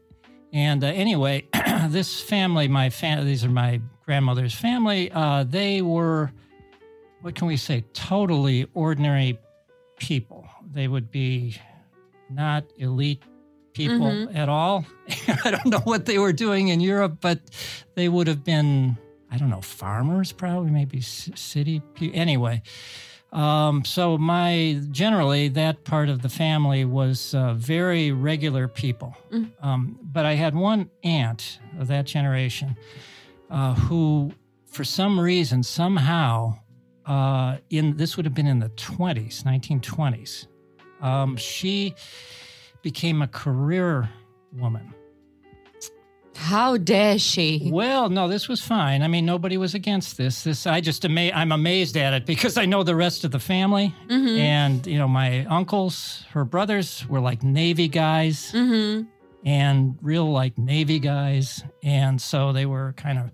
And 0.53 0.83
uh, 0.83 0.89
anyway, 0.89 1.47
this 1.89 2.21
family, 2.21 2.69
my 2.69 2.91
fam- 2.91 3.25
these 3.25 3.45
are 3.45 3.49
my 3.51 3.81
grandmother's 4.05 4.55
family. 4.55 5.11
Uh, 5.13 5.45
they 5.45 5.81
were, 5.83 6.33
what 7.23 7.35
can 7.35 7.47
we 7.47 7.57
say, 7.57 7.85
totally 7.93 8.67
ordinary 8.75 9.39
people. 9.99 10.49
They 10.73 10.89
would 10.89 11.11
be 11.11 11.57
not 12.29 12.65
elite 12.79 13.23
people 13.73 13.99
Mm-hmm. 13.99 14.37
at 14.37 14.49
all. 14.49 14.85
I 15.45 15.51
don't 15.53 15.67
know 15.67 15.81
what 15.85 16.07
they 16.07 16.19
were 16.19 16.33
doing 16.33 16.69
in 16.69 16.81
Europe, 16.81 17.19
but 17.21 17.39
they 17.95 18.09
would 18.09 18.27
have 18.27 18.43
been, 18.45 18.97
I 19.31 19.39
don't 19.39 19.51
know, 19.51 19.61
farmers 19.61 20.33
probably, 20.33 20.71
maybe 20.73 21.01
c- 21.01 21.33
city 21.37 21.81
people. 21.95 22.19
Anyway, 22.19 22.63
um, 23.33 23.85
so 23.85 24.19
my 24.19 24.81
generally 24.91 25.49
that 25.49 25.85
part 25.85 26.09
of 26.09 26.23
the 26.23 26.29
family 26.29 26.85
was 26.85 27.35
uh, 27.35 27.55
very 27.55 28.11
regular 28.11 28.67
people. 28.67 29.17
Um, 29.63 29.99
but 30.03 30.27
I 30.27 30.35
had 30.35 30.55
one 30.55 30.91
aunt 31.05 31.61
of 31.79 31.87
that 31.89 32.07
generation 32.07 32.77
uh, 33.49 33.75
who, 33.75 34.33
for 34.67 34.85
some 34.85 35.19
reason, 35.19 35.63
somehow, 35.63 36.59
uh, 37.07 37.59
in 37.71 37.97
this 37.97 38.17
would 38.17 38.27
have 38.27 38.35
been 38.35 38.49
in 38.49 38.59
the 38.59 38.71
20s, 38.71 39.43
1920s, 39.45 40.47
um, 41.01 41.37
she 41.37 41.95
became 42.83 43.23
a 43.23 43.29
career 43.29 44.09
woman. 44.53 44.93
How 46.37 46.77
dare 46.77 47.19
she? 47.19 47.69
Well, 47.73 48.09
no, 48.09 48.27
this 48.29 48.49
was 48.49 48.61
fine. 48.61 49.03
I 49.03 49.09
mean, 49.09 49.27
nobody 49.27 49.57
was 49.57 49.75
against 49.75 50.17
this. 50.17 50.43
This 50.45 50.67
I 50.67 50.81
just 50.81 51.05
ama- 51.05 51.33
I'm 51.35 51.53
amazed 51.53 51.97
at 51.97 52.13
it 52.15 52.25
because 52.27 52.57
I 52.57 52.67
know 52.67 52.83
the 52.83 52.95
rest 52.97 53.25
of 53.25 53.31
the 53.31 53.39
family, 53.41 53.95
and 54.09 54.87
you 54.87 54.99
know 54.99 55.09
my 55.09 55.45
uncles, 55.47 56.25
her 56.31 56.45
brothers 56.45 57.07
were 57.09 57.21
like 57.21 57.43
Navy 57.43 57.89
guys, 57.89 58.53
Mm-hmm. 58.53 59.03
and 59.45 59.99
real 60.03 60.31
like 60.31 60.57
Navy 60.57 60.99
guys, 60.99 61.63
and 61.83 62.21
so 62.21 62.53
they 62.53 62.65
were 62.67 62.95
kind 62.97 63.19
of, 63.19 63.31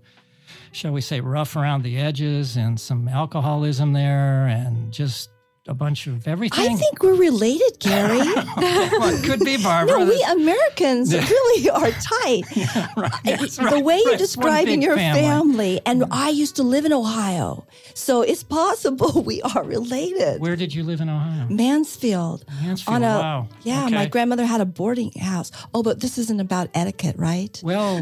shall 0.71 0.91
we 0.91 1.01
say, 1.01 1.21
rough 1.21 1.55
around 1.55 1.83
the 1.83 1.97
edges, 1.97 2.57
and 2.57 2.79
some 2.79 3.07
alcoholism 3.07 3.93
there, 3.93 4.47
and 4.47 4.91
just 4.91 5.29
a 5.67 5.73
bunch 5.73 6.07
of 6.07 6.27
everything. 6.27 6.67
I 6.67 6.75
think 6.75 7.01
we're 7.03 7.15
related, 7.15 7.79
Gary. 7.79 8.17
well, 8.17 9.15
it 9.15 9.23
could 9.23 9.39
be 9.41 9.61
Barbara. 9.61 9.99
no, 9.99 10.05
we 10.05 10.23
Americans 10.23 11.13
really 11.13 11.69
are 11.69 11.91
tight. 11.91 12.43
That's 13.23 13.57
the 13.57 13.63
right, 13.63 13.83
way 13.83 13.97
you're 13.97 14.11
right. 14.11 14.17
Describing 14.17 14.81
your 14.81 14.95
family. 14.95 15.21
family, 15.21 15.81
and 15.85 16.05
I 16.11 16.29
used 16.29 16.55
to 16.57 16.63
live 16.63 16.85
in 16.85 16.93
Ohio, 16.93 17.65
so 17.93 18.21
it's 18.21 18.43
possible 18.43 19.21
we 19.25 19.41
are 19.41 19.63
related. 19.63 20.41
Where 20.41 20.55
did 20.55 20.73
you 20.73 20.83
live 20.83 21.01
in 21.01 21.09
Ohio? 21.09 21.47
Mansfield. 21.49 22.45
Mansfield. 22.61 22.95
On 22.95 23.03
a, 23.03 23.19
wow. 23.19 23.47
Yeah, 23.63 23.89
my 23.89 24.05
grandmother 24.05 24.45
had 24.45 24.61
a 24.61 24.65
boarding 24.65 25.11
house. 25.13 25.51
Oh, 25.73 25.83
but 25.83 25.99
this 25.99 26.17
isn't 26.17 26.39
about 26.39 26.69
etiquette, 26.73 27.15
right? 27.17 27.59
Well, 27.63 28.01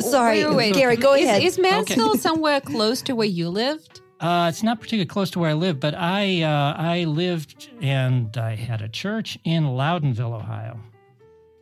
Sorry, 0.00 0.44
Wait, 0.44 0.48
wait, 0.48 0.56
wait. 0.56 0.74
Gary, 0.74 0.96
go 0.96 1.14
is, 1.14 1.24
ahead. 1.24 1.42
Is 1.42 1.58
Mansfield 1.58 2.20
somewhere 2.20 2.60
close 2.60 3.02
to 3.02 3.14
where 3.14 3.26
you 3.26 3.48
lived? 3.48 4.00
Uh, 4.18 4.46
it's 4.48 4.62
not 4.62 4.80
particularly 4.80 5.06
close 5.06 5.30
to 5.32 5.38
where 5.38 5.50
I 5.50 5.54
live, 5.54 5.78
but 5.78 5.94
I 5.94 6.42
uh, 6.42 6.74
I 6.76 7.04
lived 7.04 7.68
and 7.82 8.34
I 8.36 8.54
had 8.54 8.80
a 8.80 8.88
church 8.88 9.38
in 9.44 9.64
Loudonville, 9.64 10.34
Ohio. 10.34 10.80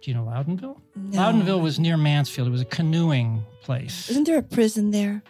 Do 0.02 0.10
you 0.10 0.16
know 0.16 0.24
Loudonville? 0.24 0.80
No. 0.94 1.18
Loudonville 1.18 1.60
was 1.60 1.78
near 1.80 1.96
Mansfield. 1.96 2.46
It 2.46 2.50
was 2.52 2.60
a 2.60 2.66
canoeing 2.66 3.44
place. 3.62 4.08
Isn't 4.10 4.24
there 4.24 4.38
a 4.38 4.42
prison 4.42 4.90
there? 4.90 5.22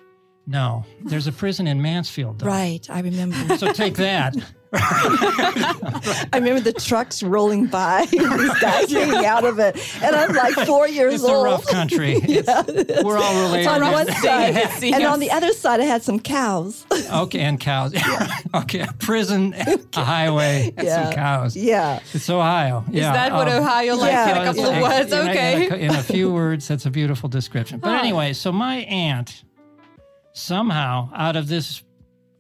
No, 0.47 0.85
there's 1.03 1.27
a 1.27 1.33
prison 1.33 1.67
in 1.67 1.81
Mansfield. 1.81 2.41
Though. 2.41 2.49
Right, 2.49 2.87
I 2.91 3.01
remember. 3.01 3.57
So 3.57 3.73
take 3.73 3.95
that. 3.95 4.37
I 4.77 6.31
remember 6.35 6.61
the 6.61 6.73
trucks 6.73 7.23
rolling 7.23 7.67
by, 7.67 8.07
these 8.11 8.59
guys 8.61 8.91
hanging 8.93 9.25
out 9.25 9.45
of 9.45 9.59
it, 9.59 9.77
and 10.03 10.15
I'm 10.17 10.35
like 10.35 10.55
four 10.67 10.89
years 10.89 11.23
old. 11.25 11.33
It's 11.33 11.41
a 11.41 11.45
rough 11.45 11.67
country. 11.67 12.15
It's- 12.25 13.05
we're 13.05 13.19
all 13.19 13.43
related. 13.43 13.67
on 13.69 13.81
one 13.93 14.07
side, 14.07 14.55
Yes. 14.55 14.83
and 14.83 15.05
on 15.05 15.21
the 15.21 15.31
other 15.31 15.53
side, 15.53 15.81
I 15.81 15.85
had 15.85 16.03
some 16.03 16.19
cows. 16.19 16.85
Okay, 17.13 17.41
and 17.41 17.59
cows. 17.61 17.95
okay, 18.55 18.81
a 18.81 18.93
prison, 18.99 19.55
a 19.95 20.05
highway, 20.05 20.73
and 20.77 20.87
Yeah. 20.87 21.05
some 21.05 21.13
cows. 21.15 21.57
yeah, 21.57 22.01
It's 22.13 22.29
Ohio. 22.29 22.85
Is 22.89 22.95
yeah. 22.97 23.13
that 23.13 23.33
what 23.33 23.49
um, 23.49 23.63
Ohio 23.63 23.95
like 23.97 24.13
yeah, 24.13 24.31
in 24.31 24.43
a 24.43 24.45
couple 24.45 24.67
of 24.67 24.83
words? 24.83 25.13
in 25.13 25.29
Okay. 25.29 25.67
In 25.67 25.73
a, 25.73 25.77
in 25.77 25.91
a 25.91 26.03
few 26.03 26.33
words, 26.33 26.67
that's 26.69 26.87
a 26.87 26.91
beautiful 26.91 27.29
description. 27.29 27.79
But 27.81 27.91
Huh. 27.91 27.99
anyway, 28.01 28.33
so 28.33 28.51
my 28.53 28.77
aunt, 28.79 29.45
somehow, 30.33 31.11
out 31.15 31.37
of 31.37 31.49
this 31.49 31.83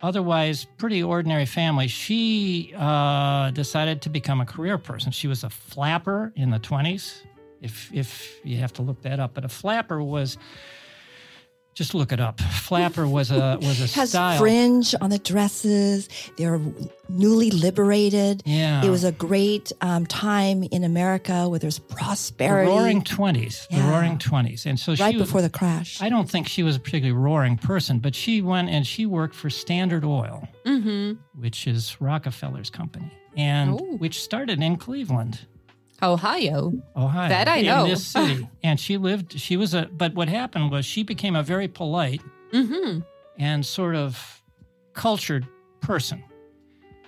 otherwise 0.02 0.66
pretty 0.78 1.02
ordinary 1.02 1.46
family, 1.46 1.88
she 1.88 2.72
uh, 2.76 3.50
decided 3.50 4.02
to 4.02 4.10
become 4.10 4.40
a 4.40 4.46
career 4.46 4.78
person. 4.78 5.12
She 5.12 5.28
was 5.28 5.44
a 5.44 5.50
flapper 5.50 6.32
in 6.36 6.50
the 6.50 6.58
20s, 6.58 7.22
if, 7.60 7.92
if 7.92 8.40
you 8.44 8.58
have 8.58 8.72
to 8.74 8.82
look 8.82 9.02
that 9.02 9.20
up. 9.20 9.34
But 9.34 9.44
a 9.44 9.48
flapper 9.48 10.02
was. 10.02 10.38
Just 11.74 11.92
look 11.94 12.12
it 12.12 12.20
up. 12.20 12.40
Flapper 12.40 13.06
was 13.06 13.30
a 13.32 13.58
was 13.62 13.80
a 13.80 13.94
has 13.98 14.10
style. 14.10 14.38
fringe 14.38 14.94
on 15.00 15.10
the 15.10 15.18
dresses. 15.18 16.08
They're 16.36 16.60
newly 17.08 17.50
liberated. 17.50 18.42
Yeah. 18.46 18.84
It 18.84 18.90
was 18.90 19.02
a 19.04 19.10
great 19.12 19.72
um, 19.80 20.06
time 20.06 20.62
in 20.62 20.84
America 20.84 21.48
where 21.48 21.58
there's 21.58 21.78
the 21.78 21.94
prosperity. 21.94 22.70
roaring 22.70 23.02
20s. 23.02 23.68
The 23.68 23.80
roaring 23.90 24.18
20s. 24.18 24.66
And 24.66 24.78
so 24.78 24.92
right 24.92 25.10
she 25.12 25.18
was, 25.18 25.26
before 25.26 25.42
the 25.42 25.50
crash. 25.50 26.00
I 26.00 26.08
don't 26.08 26.30
think 26.30 26.48
she 26.48 26.62
was 26.62 26.76
a 26.76 26.80
particularly 26.80 27.18
roaring 27.20 27.58
person, 27.58 27.98
but 27.98 28.14
she 28.14 28.40
went 28.40 28.70
and 28.70 28.86
she 28.86 29.04
worked 29.06 29.34
for 29.34 29.50
Standard 29.50 30.04
Oil, 30.04 30.46
Mm-hmm. 30.64 31.14
which 31.40 31.66
is 31.66 31.96
Rockefeller's 32.00 32.70
company, 32.70 33.10
and 33.36 33.80
Oh. 33.80 33.96
which 33.98 34.22
started 34.22 34.62
in 34.62 34.76
Cleveland, 34.76 35.40
Ohio. 36.02 36.72
Ohio. 36.96 37.28
That 37.28 37.48
I 37.48 37.56
in 37.58 37.66
know. 37.66 37.86
this 37.86 38.06
city. 38.06 38.48
and 38.62 38.78
she 38.78 38.96
lived. 38.98 39.38
She 39.38 39.56
was 39.56 39.74
a. 39.74 39.86
But 39.92 40.14
what 40.14 40.28
happened 40.28 40.70
was 40.70 40.84
she 40.84 41.02
became 41.02 41.36
a 41.36 41.42
very 41.42 41.68
polite 41.68 42.20
Mm-hmm. 42.52 43.00
and 43.38 43.64
sort 43.66 43.96
of 43.96 44.42
cultured 44.92 45.46
person, 45.80 46.22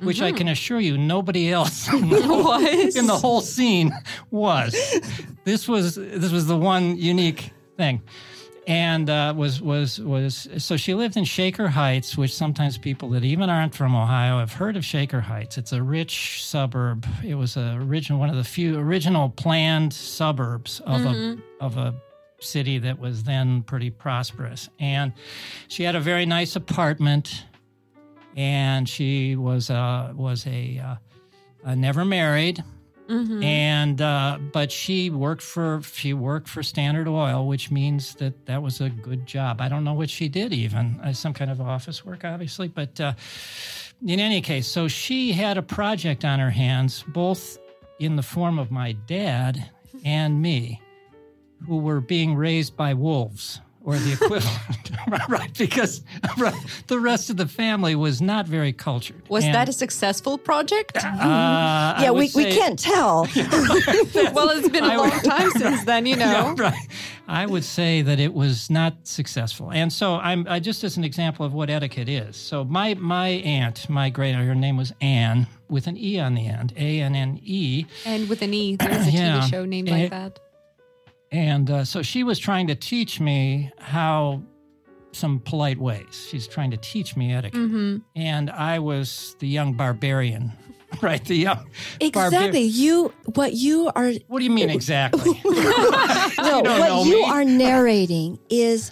which 0.01 0.21
I 0.21 0.33
Mhm. 0.33 0.37
can 0.39 0.49
assure 0.49 0.81
you 0.81 0.99
nobody 0.99 1.53
else 1.53 1.89
in 1.93 2.09
the 2.11 2.23
whole- 2.23 2.67
in 3.01 3.07
the 3.07 3.17
whole 3.17 3.41
scene 3.41 3.93
was. 4.31 4.75
this 5.45 5.69
was 5.69 5.95
this 5.95 6.33
was 6.33 6.47
the 6.47 6.57
one 6.57 6.97
unique 6.97 7.53
thing, 7.77 8.03
and 8.67 9.09
uh, 9.09 9.33
was 9.37 9.61
was 9.63 10.01
was 10.01 10.49
so 10.59 10.77
she 10.77 10.95
lived 10.95 11.17
in 11.17 11.25
Shaker 11.25 11.69
Heights, 11.69 12.17
which 12.17 12.35
sometimes 12.35 12.77
people 12.79 13.11
that 13.11 13.25
even 13.25 13.49
aren't 13.49 13.75
from 13.75 13.95
Ohio 13.95 14.39
have 14.41 14.53
heard 14.53 14.77
of 14.77 14.85
Shaker 14.85 15.21
Heights. 15.21 15.57
It's 15.57 15.73
a 15.73 15.83
rich 15.83 16.45
suburb. 16.45 17.07
It 17.25 17.37
was 17.37 17.57
a 17.57 17.77
original 17.81 18.19
one 18.19 18.29
of 18.31 18.37
the 18.37 18.45
few 18.45 18.79
original 18.79 19.31
planned 19.31 19.93
suburbs 19.93 20.81
of 20.81 21.01
Mhm. 21.03 21.41
a 21.61 21.65
of 21.65 21.77
a 21.77 21.95
city 22.41 22.79
that 22.79 22.99
was 22.99 23.23
then 23.23 23.63
pretty 23.63 23.91
prosperous, 23.91 24.69
and 24.81 25.13
she 25.69 25.85
had 25.85 25.95
a 25.95 26.01
very 26.01 26.27
nice 26.27 26.57
apartment, 26.57 27.45
and 28.37 28.89
she 28.89 29.37
was 29.37 29.71
uh, 29.71 30.13
was 30.15 30.47
a 30.47 30.79
uh, 30.79 30.95
uh, 31.65 31.75
never 31.75 32.05
married 32.05 32.63
Mhm. 33.09 33.45
and 33.45 34.01
uh, 34.01 34.39
but 34.53 34.73
she 34.73 35.11
worked 35.11 35.43
for 35.43 35.81
she 35.93 36.13
worked 36.13 36.49
for 36.49 36.63
Standard 36.63 37.07
Oil, 37.09 37.47
which 37.47 37.71
means 37.71 38.15
that 38.17 38.47
that 38.47 38.63
was 38.63 38.81
a 38.81 38.89
good 38.91 39.27
job. 39.27 39.61
I 39.61 39.69
don't 39.69 39.85
know 39.85 39.95
what 39.95 40.11
she 40.11 40.29
did, 40.29 40.53
even 40.53 40.99
uh, 41.03 41.13
some 41.13 41.33
kind 41.33 41.51
of 41.51 41.61
office 41.61 42.05
work, 42.05 42.25
obviously. 42.25 42.69
But 42.69 43.01
uh, 43.01 43.13
in 44.05 44.19
any 44.21 44.41
case, 44.41 44.67
so 44.67 44.89
she 44.89 45.33
had 45.33 45.57
a 45.57 45.63
project 45.63 46.25
on 46.25 46.39
her 46.41 46.51
hands, 46.51 47.05
both 47.09 47.59
in 48.01 48.17
the 48.17 48.23
form 48.23 48.59
of 48.59 48.71
my 48.71 48.93
dad 48.93 49.71
and 50.05 50.43
me, 50.43 50.81
who 51.67 51.79
were 51.79 52.01
being 52.01 52.35
raised 52.35 52.77
by 52.77 52.93
wolves. 52.95 53.61
Or 53.87 53.95
the 53.97 54.15
equivalent, 54.15 54.91
right? 55.29 55.57
Because 55.57 56.03
right, 56.39 56.53
the 56.89 56.99
rest 56.99 57.31
of 57.31 57.37
the 57.37 57.47
family 57.47 57.95
was 57.95 58.21
not 58.21 58.47
very 58.49 58.73
cultured. 58.73 59.23
Was 59.29 59.45
And, 59.45 59.55
that 59.55 59.69
a 59.69 59.73
successful 59.73 60.39
project? 60.39 60.97
uh, 60.97 61.95
yeah, 62.03 62.11
would 62.11 62.35
we, 62.35 62.45
we 62.45 62.51
can't 62.53 62.77
tell. 62.79 63.29
well, 64.35 64.51
it's 64.51 64.69
been 64.69 64.83
a 64.83 64.89
I 64.89 64.97
long 64.97 65.11
would- 65.11 65.23
time 65.25 65.51
since 65.53 65.85
then, 65.85 66.05
you 66.05 66.17
know. 66.17 66.55
Yeah, 66.59 66.63
right. 66.71 66.89
I 67.29 67.47
would 67.47 67.63
say 67.65 68.03
that 68.03 68.19
it 68.21 68.35
was 68.35 68.71
not 68.71 68.95
successful, 69.05 69.71
and 69.73 69.93
so 69.93 70.15
I'm 70.17 70.47
I, 70.49 70.59
just 70.61 70.83
as 70.85 70.97
an 70.97 71.05
example 71.05 71.47
of 71.47 71.53
what 71.55 71.71
etiquette 71.71 72.09
is. 72.09 72.37
So 72.37 72.65
my 72.65 72.95
my 72.95 73.29
aunt, 73.29 73.89
my 73.89 74.11
great 74.11 74.33
aunt, 74.35 74.47
her 74.47 74.55
name 74.55 74.77
was 74.77 74.93
Anne 75.01 75.47
with 75.69 75.87
an 75.89 75.97
e 75.97 76.19
on 76.21 76.35
the 76.35 76.47
end, 76.47 76.73
A 76.77 77.01
N 77.01 77.15
N 77.17 77.41
E, 77.43 77.87
And 78.05 78.29
with 78.29 78.43
an 78.43 78.53
E, 78.55 78.77
there's 78.77 79.07
a 79.09 79.11
Yeah. 79.11 79.41
TV 79.41 79.51
show 79.51 79.65
named 79.65 79.89
like 79.91 80.11
that. 80.11 80.39
And 81.33 81.71
uh, 81.71 81.85
so 81.85 82.03
she 82.03 82.23
was 82.25 82.39
trying 82.39 82.67
to 82.69 82.75
teach 82.75 83.21
me 83.21 83.71
how 83.79 84.43
some 85.13 85.41
polite 85.41 85.79
ways. 85.79 86.27
She's 86.31 86.47
trying 86.47 86.71
to 86.73 86.77
teach 86.77 87.17
me 87.17 87.33
etiquette, 87.33 87.61
Mm-hmm. 87.61 87.97
and 88.17 88.51
I 88.51 88.79
was 88.79 89.35
the 89.39 89.49
young 89.49 89.73
barbarian, 89.75 90.53
right? 91.03 91.25
The 91.25 91.37
young 91.37 91.71
exactly. 92.01 92.61
You, 92.63 93.13
what 93.35 93.55
you 93.55 93.91
are, 93.97 94.13
What 94.29 94.39
do 94.41 94.45
you 94.45 94.51
mean 94.51 94.69
exactly? 94.71 95.41
no, 95.45 95.53
don't 96.37 96.65
what 96.67 97.07
you 97.07 97.15
me. 97.23 97.25
are 97.25 97.45
narrating 97.45 98.39
is 98.51 98.91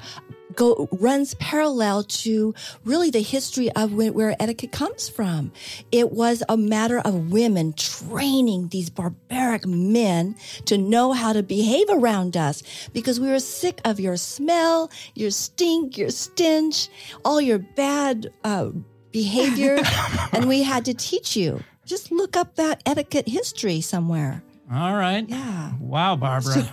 go 0.56 0.88
runs 0.92 1.34
parallel 1.34 2.04
to 2.04 2.54
really 2.84 3.10
the 3.10 3.22
history 3.22 3.70
of 3.72 3.92
where 3.92 4.36
etiquette 4.40 4.72
comes 4.72 5.08
from. 5.08 5.52
It 5.92 6.12
was 6.12 6.42
a 6.48 6.56
matter 6.56 6.98
of 6.98 7.32
women 7.32 7.72
training 7.72 8.68
these 8.68 8.90
barbaric 8.90 9.66
men 9.66 10.36
to 10.66 10.78
know 10.78 11.12
how 11.12 11.32
to 11.32 11.42
behave 11.42 11.86
around 11.90 12.36
us 12.36 12.62
because 12.92 13.20
we 13.20 13.28
were 13.28 13.40
sick 13.40 13.80
of 13.84 14.00
your 14.00 14.16
smell, 14.16 14.90
your 15.14 15.30
stink, 15.30 15.98
your 15.98 16.10
stench, 16.10 16.88
all 17.24 17.40
your 17.40 17.58
bad 17.58 18.32
uh, 18.44 18.70
behavior, 19.12 19.78
and 20.32 20.48
we 20.48 20.62
had 20.62 20.84
to 20.84 20.94
teach 20.94 21.36
you. 21.36 21.62
Just 21.86 22.10
look 22.10 22.36
up 22.36 22.56
that 22.56 22.82
etiquette 22.86 23.28
history 23.28 23.80
somewhere. 23.80 24.42
All 24.72 24.94
right. 24.94 25.28
Yeah. 25.28 25.72
Wow, 25.78 26.16
Barbara. 26.16 26.68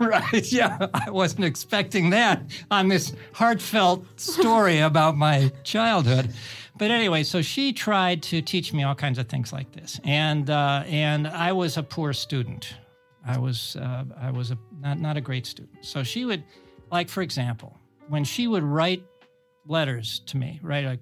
right. 0.00 0.52
Yeah. 0.52 0.88
I 0.92 1.10
wasn't 1.10 1.44
expecting 1.44 2.10
that 2.10 2.42
on 2.70 2.88
this 2.88 3.12
heartfelt 3.32 4.04
story 4.20 4.80
about 4.80 5.16
my 5.16 5.52
childhood. 5.62 6.30
But 6.76 6.90
anyway, 6.90 7.22
so 7.22 7.42
she 7.42 7.72
tried 7.72 8.22
to 8.24 8.42
teach 8.42 8.72
me 8.72 8.82
all 8.82 8.94
kinds 8.94 9.18
of 9.18 9.28
things 9.28 9.52
like 9.52 9.70
this, 9.72 10.00
and 10.04 10.48
uh, 10.50 10.82
and 10.86 11.28
I 11.28 11.52
was 11.52 11.76
a 11.76 11.82
poor 11.82 12.12
student. 12.12 12.74
I 13.24 13.38
was 13.38 13.76
uh, 13.76 14.04
I 14.20 14.30
was 14.30 14.50
a 14.50 14.58
not 14.80 14.98
not 14.98 15.16
a 15.16 15.20
great 15.20 15.46
student. 15.46 15.84
So 15.84 16.02
she 16.02 16.24
would, 16.24 16.42
like 16.90 17.08
for 17.08 17.22
example, 17.22 17.78
when 18.08 18.24
she 18.24 18.48
would 18.48 18.64
write 18.64 19.04
letters 19.66 20.22
to 20.26 20.36
me, 20.36 20.58
write 20.62 20.84
a 20.84 20.98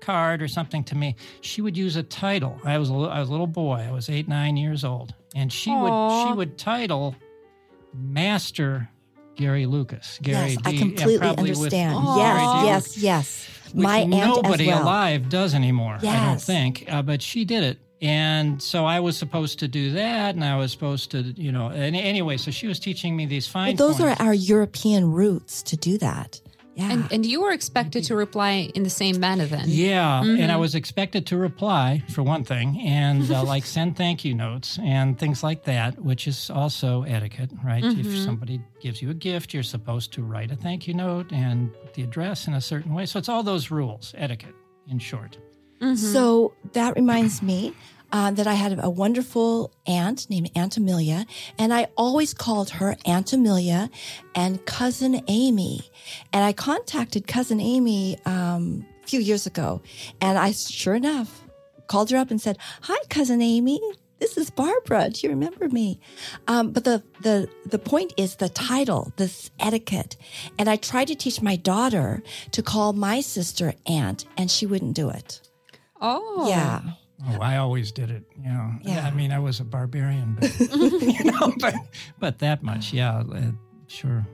card 0.00 0.42
or 0.42 0.48
something 0.48 0.84
to 0.84 0.94
me, 0.94 1.16
she 1.40 1.62
would 1.62 1.76
use 1.76 1.96
a 1.96 2.02
title. 2.02 2.60
I 2.64 2.78
was 2.78 2.90
a, 2.90 2.94
I 2.94 3.20
was 3.20 3.28
a 3.28 3.32
little 3.32 3.46
boy. 3.46 3.84
I 3.88 3.90
was 3.90 4.08
eight 4.08 4.28
nine 4.28 4.56
years 4.56 4.84
old, 4.84 5.14
and 5.34 5.52
she 5.52 5.70
would 5.70 6.26
she 6.28 6.32
would 6.34 6.58
title 6.58 7.14
Master 7.94 8.88
Gary 9.36 9.66
Lucas. 9.66 10.18
Gary 10.22 10.50
yes, 10.50 10.58
I 10.64 10.70
D- 10.72 10.80
and 10.82 10.96
completely 10.96 11.28
with 11.28 11.38
understand. 11.38 11.98
Yes, 12.16 12.64
yes, 12.64 12.98
yes. 12.98 13.48
which 13.72 13.84
My 13.84 13.98
aunt 14.00 14.10
nobody 14.10 14.68
as 14.68 14.74
well. 14.74 14.82
alive 14.82 15.28
does 15.28 15.54
anymore. 15.54 15.98
I 16.02 16.26
don't 16.26 16.40
think, 16.40 16.84
uh, 16.88 17.02
but 17.02 17.22
she 17.22 17.44
did 17.44 17.62
it, 17.62 17.78
and 18.02 18.62
so 18.62 18.84
I 18.84 19.00
was 19.00 19.16
supposed 19.16 19.58
to 19.60 19.68
do 19.68 19.92
that, 19.92 20.34
and 20.34 20.44
I 20.44 20.56
was 20.56 20.72
supposed 20.72 21.10
to, 21.12 21.22
you 21.22 21.52
know, 21.52 21.68
and 21.68 21.94
anyway, 21.94 22.36
so 22.36 22.50
she 22.50 22.66
was 22.66 22.78
teaching 22.78 23.16
me 23.16 23.26
these 23.26 23.46
fine. 23.46 23.76
Well, 23.76 23.88
those 23.88 23.98
points. 23.98 24.20
are 24.20 24.26
our 24.26 24.34
European 24.34 25.12
roots 25.12 25.62
to 25.64 25.76
do 25.76 25.98
that. 25.98 26.40
Yeah. 26.76 26.92
And 26.92 27.12
and 27.12 27.26
you 27.26 27.42
were 27.42 27.50
expected 27.52 28.04
to 28.04 28.16
reply 28.16 28.70
in 28.74 28.84
the 28.84 28.90
same 28.90 29.18
manner 29.20 29.44
then. 29.46 29.64
Yeah, 29.66 30.20
and 30.20 30.38
Mm-hmm. 30.38 30.50
I 30.50 30.56
was 30.56 30.74
expected 30.74 31.26
to 31.26 31.36
reply 31.36 32.02
for 32.10 32.22
one 32.22 32.44
thing, 32.44 32.78
and 32.80 33.28
uh, 33.30 33.42
like 33.44 33.64
send 33.76 33.96
thank 33.96 34.24
you 34.24 34.34
notes 34.34 34.78
and 34.82 35.18
things 35.18 35.42
like 35.42 35.64
that, 35.64 35.98
which 35.98 36.26
is 36.28 36.48
also 36.48 37.02
etiquette, 37.02 37.50
right? 37.64 37.82
Mm-hmm. 37.82 38.00
If 38.00 38.18
somebody 38.24 38.60
gives 38.80 39.02
you 39.02 39.10
a 39.10 39.14
gift, 39.14 39.52
you're 39.52 39.62
supposed 39.64 40.12
to 40.12 40.22
write 40.22 40.52
a 40.52 40.56
thank 40.56 40.86
you 40.86 40.94
note 40.94 41.32
and 41.32 41.72
put 41.82 41.94
the 41.94 42.02
address 42.02 42.46
in 42.46 42.54
a 42.54 42.60
certain 42.60 42.94
way. 42.94 43.04
So 43.06 43.18
it's 43.18 43.28
all 43.28 43.42
those 43.42 43.70
rules, 43.70 44.14
etiquette, 44.16 44.54
in 44.88 44.98
short. 45.00 45.38
So 45.96 46.52
that 46.72 46.94
reminds 46.94 47.42
me 47.42 47.72
uh, 48.12 48.30
that 48.32 48.46
I 48.46 48.54
had 48.54 48.78
a 48.82 48.90
wonderful 48.90 49.72
aunt 49.86 50.28
named 50.30 50.50
Aunt 50.54 50.76
Amelia, 50.76 51.26
and 51.58 51.72
I 51.72 51.88
always 51.96 52.34
called 52.34 52.70
her 52.70 52.96
Aunt 53.06 53.32
Amelia 53.32 53.90
and 54.34 54.64
Cousin 54.66 55.22
Amy. 55.28 55.82
And 56.32 56.44
I 56.44 56.52
contacted 56.52 57.26
Cousin 57.26 57.60
Amy 57.60 58.18
um, 58.24 58.86
a 59.02 59.06
few 59.06 59.20
years 59.20 59.46
ago, 59.46 59.82
and 60.20 60.38
I 60.38 60.52
sure 60.52 60.94
enough 60.94 61.42
called 61.86 62.10
her 62.10 62.16
up 62.16 62.30
and 62.30 62.40
said, 62.40 62.58
"Hi, 62.82 62.98
Cousin 63.08 63.42
Amy." 63.42 63.80
This 64.20 64.36
is 64.36 64.50
Barbara. 64.50 65.08
Do 65.08 65.26
you 65.26 65.30
remember 65.30 65.66
me? 65.70 65.98
Um, 66.46 66.72
but 66.72 66.84
the, 66.84 67.02
the 67.22 67.48
the 67.64 67.78
point 67.78 68.12
is 68.18 68.36
the 68.36 68.50
title, 68.50 69.12
this 69.16 69.50
etiquette. 69.58 70.16
And 70.58 70.68
I 70.68 70.76
tried 70.76 71.08
to 71.08 71.14
teach 71.14 71.40
my 71.40 71.56
daughter 71.56 72.22
to 72.50 72.62
call 72.62 72.92
my 72.92 73.22
sister 73.22 73.72
aunt, 73.86 74.26
and 74.36 74.50
she 74.50 74.66
wouldn't 74.66 74.94
do 74.94 75.08
it. 75.08 75.40
Oh. 76.02 76.46
Yeah. 76.48 76.82
Oh, 77.28 77.38
I 77.40 77.58
always 77.58 77.92
did 77.92 78.10
it. 78.10 78.24
You 78.36 78.50
know, 78.50 78.72
Yeah. 78.82 79.06
I 79.06 79.10
mean, 79.10 79.30
I 79.32 79.38
was 79.38 79.60
a 79.60 79.64
barbarian, 79.64 80.36
but 80.40 80.58
you 80.70 81.24
know, 81.24 81.52
but 81.58 81.74
but 82.18 82.38
that 82.38 82.62
much, 82.62 82.92
yeah, 82.92 83.18
uh, 83.20 83.52
sure. 83.86 84.26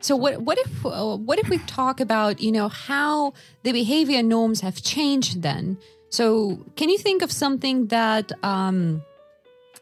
So 0.00 0.16
what 0.16 0.42
what 0.42 0.58
if 0.58 0.86
uh, 0.86 1.16
what 1.16 1.38
if 1.38 1.48
we 1.48 1.58
talk 1.58 2.00
about 2.00 2.40
you 2.40 2.52
know 2.52 2.68
how 2.68 3.34
the 3.62 3.72
behavior 3.72 4.22
norms 4.22 4.60
have 4.60 4.82
changed 4.82 5.42
then? 5.42 5.78
So 6.10 6.58
can 6.76 6.88
you 6.90 6.98
think 6.98 7.22
of 7.22 7.32
something 7.32 7.86
that 7.86 8.32
um, 8.44 9.02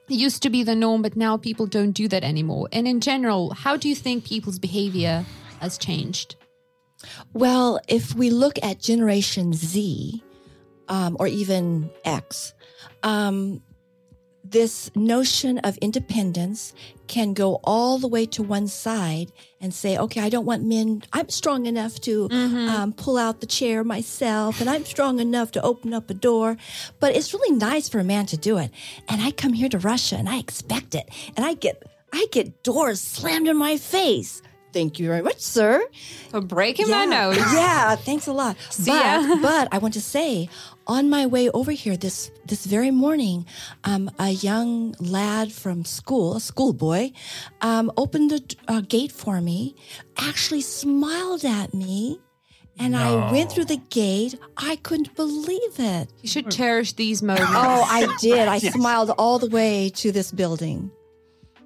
used 0.08 0.42
to 0.42 0.50
be 0.50 0.62
the 0.62 0.76
norm, 0.76 1.02
but 1.02 1.16
now 1.16 1.36
people 1.36 1.66
don't 1.66 1.92
do 1.92 2.06
that 2.08 2.22
anymore? 2.22 2.68
And 2.72 2.86
in 2.86 3.00
general, 3.00 3.52
how 3.54 3.76
do 3.76 3.88
you 3.88 3.94
think 3.94 4.24
people's 4.24 4.58
behavior 4.58 5.24
has 5.60 5.76
changed? 5.76 6.36
Well, 7.32 7.80
if 7.88 8.14
we 8.14 8.30
look 8.30 8.58
at 8.62 8.78
Generation 8.78 9.52
Z 9.54 10.22
um, 10.90 11.16
or 11.18 11.26
even 11.26 11.90
X, 12.04 12.52
um, 13.02 13.62
this 14.44 14.90
notion 14.96 15.58
of 15.58 15.76
independence 15.78 16.74
can 17.06 17.34
go 17.34 17.60
all 17.62 17.98
the 17.98 18.08
way 18.08 18.26
to 18.26 18.42
one 18.42 18.66
side 18.66 19.30
and 19.60 19.72
say, 19.72 19.96
okay, 19.96 20.20
I 20.20 20.28
don't 20.28 20.44
want 20.44 20.64
men. 20.64 21.02
I'm 21.12 21.28
strong 21.28 21.66
enough 21.66 22.00
to 22.00 22.28
um, 22.30 22.92
pull 22.92 23.16
out 23.16 23.40
the 23.40 23.46
chair 23.46 23.84
myself, 23.84 24.60
and 24.60 24.68
I'm 24.68 24.84
strong 24.84 25.20
enough 25.20 25.52
to 25.52 25.62
open 25.62 25.94
up 25.94 26.10
a 26.10 26.14
door. 26.14 26.56
But 26.98 27.14
it's 27.14 27.32
really 27.32 27.56
nice 27.56 27.88
for 27.88 28.00
a 28.00 28.04
man 28.04 28.26
to 28.26 28.36
do 28.36 28.58
it. 28.58 28.70
And 29.08 29.22
I 29.22 29.30
come 29.30 29.52
here 29.52 29.68
to 29.68 29.78
Russia 29.78 30.16
and 30.16 30.28
I 30.28 30.38
expect 30.38 30.94
it, 30.94 31.08
and 31.36 31.46
I 31.46 31.54
get 31.54 31.82
I 32.12 32.26
get 32.32 32.62
doors 32.64 33.00
slammed 33.00 33.46
in 33.46 33.56
my 33.56 33.76
face. 33.76 34.42
Thank 34.72 34.98
you 35.00 35.08
very 35.08 35.22
much, 35.22 35.40
sir. 35.40 35.82
For 36.30 36.40
breaking 36.40 36.88
my 36.90 37.04
nose. 37.04 37.36
Yeah, 37.36 37.96
thanks 37.96 38.28
a 38.28 38.32
lot. 38.32 38.56
ya. 38.78 39.26
But, 39.26 39.42
but 39.42 39.68
I 39.72 39.78
want 39.78 39.94
to 39.94 40.00
say, 40.00 40.48
on 40.86 41.10
my 41.10 41.26
way 41.26 41.50
over 41.50 41.72
here 41.72 41.96
this 41.96 42.30
this 42.46 42.66
very 42.66 42.90
morning, 42.90 43.46
um, 43.84 44.10
a 44.18 44.30
young 44.30 44.94
lad 44.98 45.52
from 45.52 45.84
school, 45.84 46.36
a 46.36 46.40
schoolboy, 46.40 47.12
um, 47.60 47.92
opened 47.96 48.30
the 48.30 48.56
uh, 48.68 48.80
gate 48.80 49.12
for 49.12 49.40
me, 49.40 49.74
actually 50.16 50.60
smiled 50.60 51.44
at 51.44 51.72
me, 51.74 52.20
and 52.78 52.96
I 52.96 53.30
went 53.30 53.52
through 53.52 53.66
the 53.66 53.76
gate. 53.90 54.38
I 54.56 54.76
couldn't 54.76 55.14
believe 55.14 55.78
it. 55.78 56.10
You 56.22 56.28
should 56.28 56.50
cherish 56.50 56.94
these 56.94 57.22
moments. 57.22 57.50
Oh, 57.50 57.84
I 57.86 58.16
did. 58.20 58.48
I 58.48 58.58
smiled 58.58 59.10
all 59.18 59.38
the 59.38 59.48
way 59.48 59.90
to 59.96 60.12
this 60.12 60.32
building. 60.32 60.90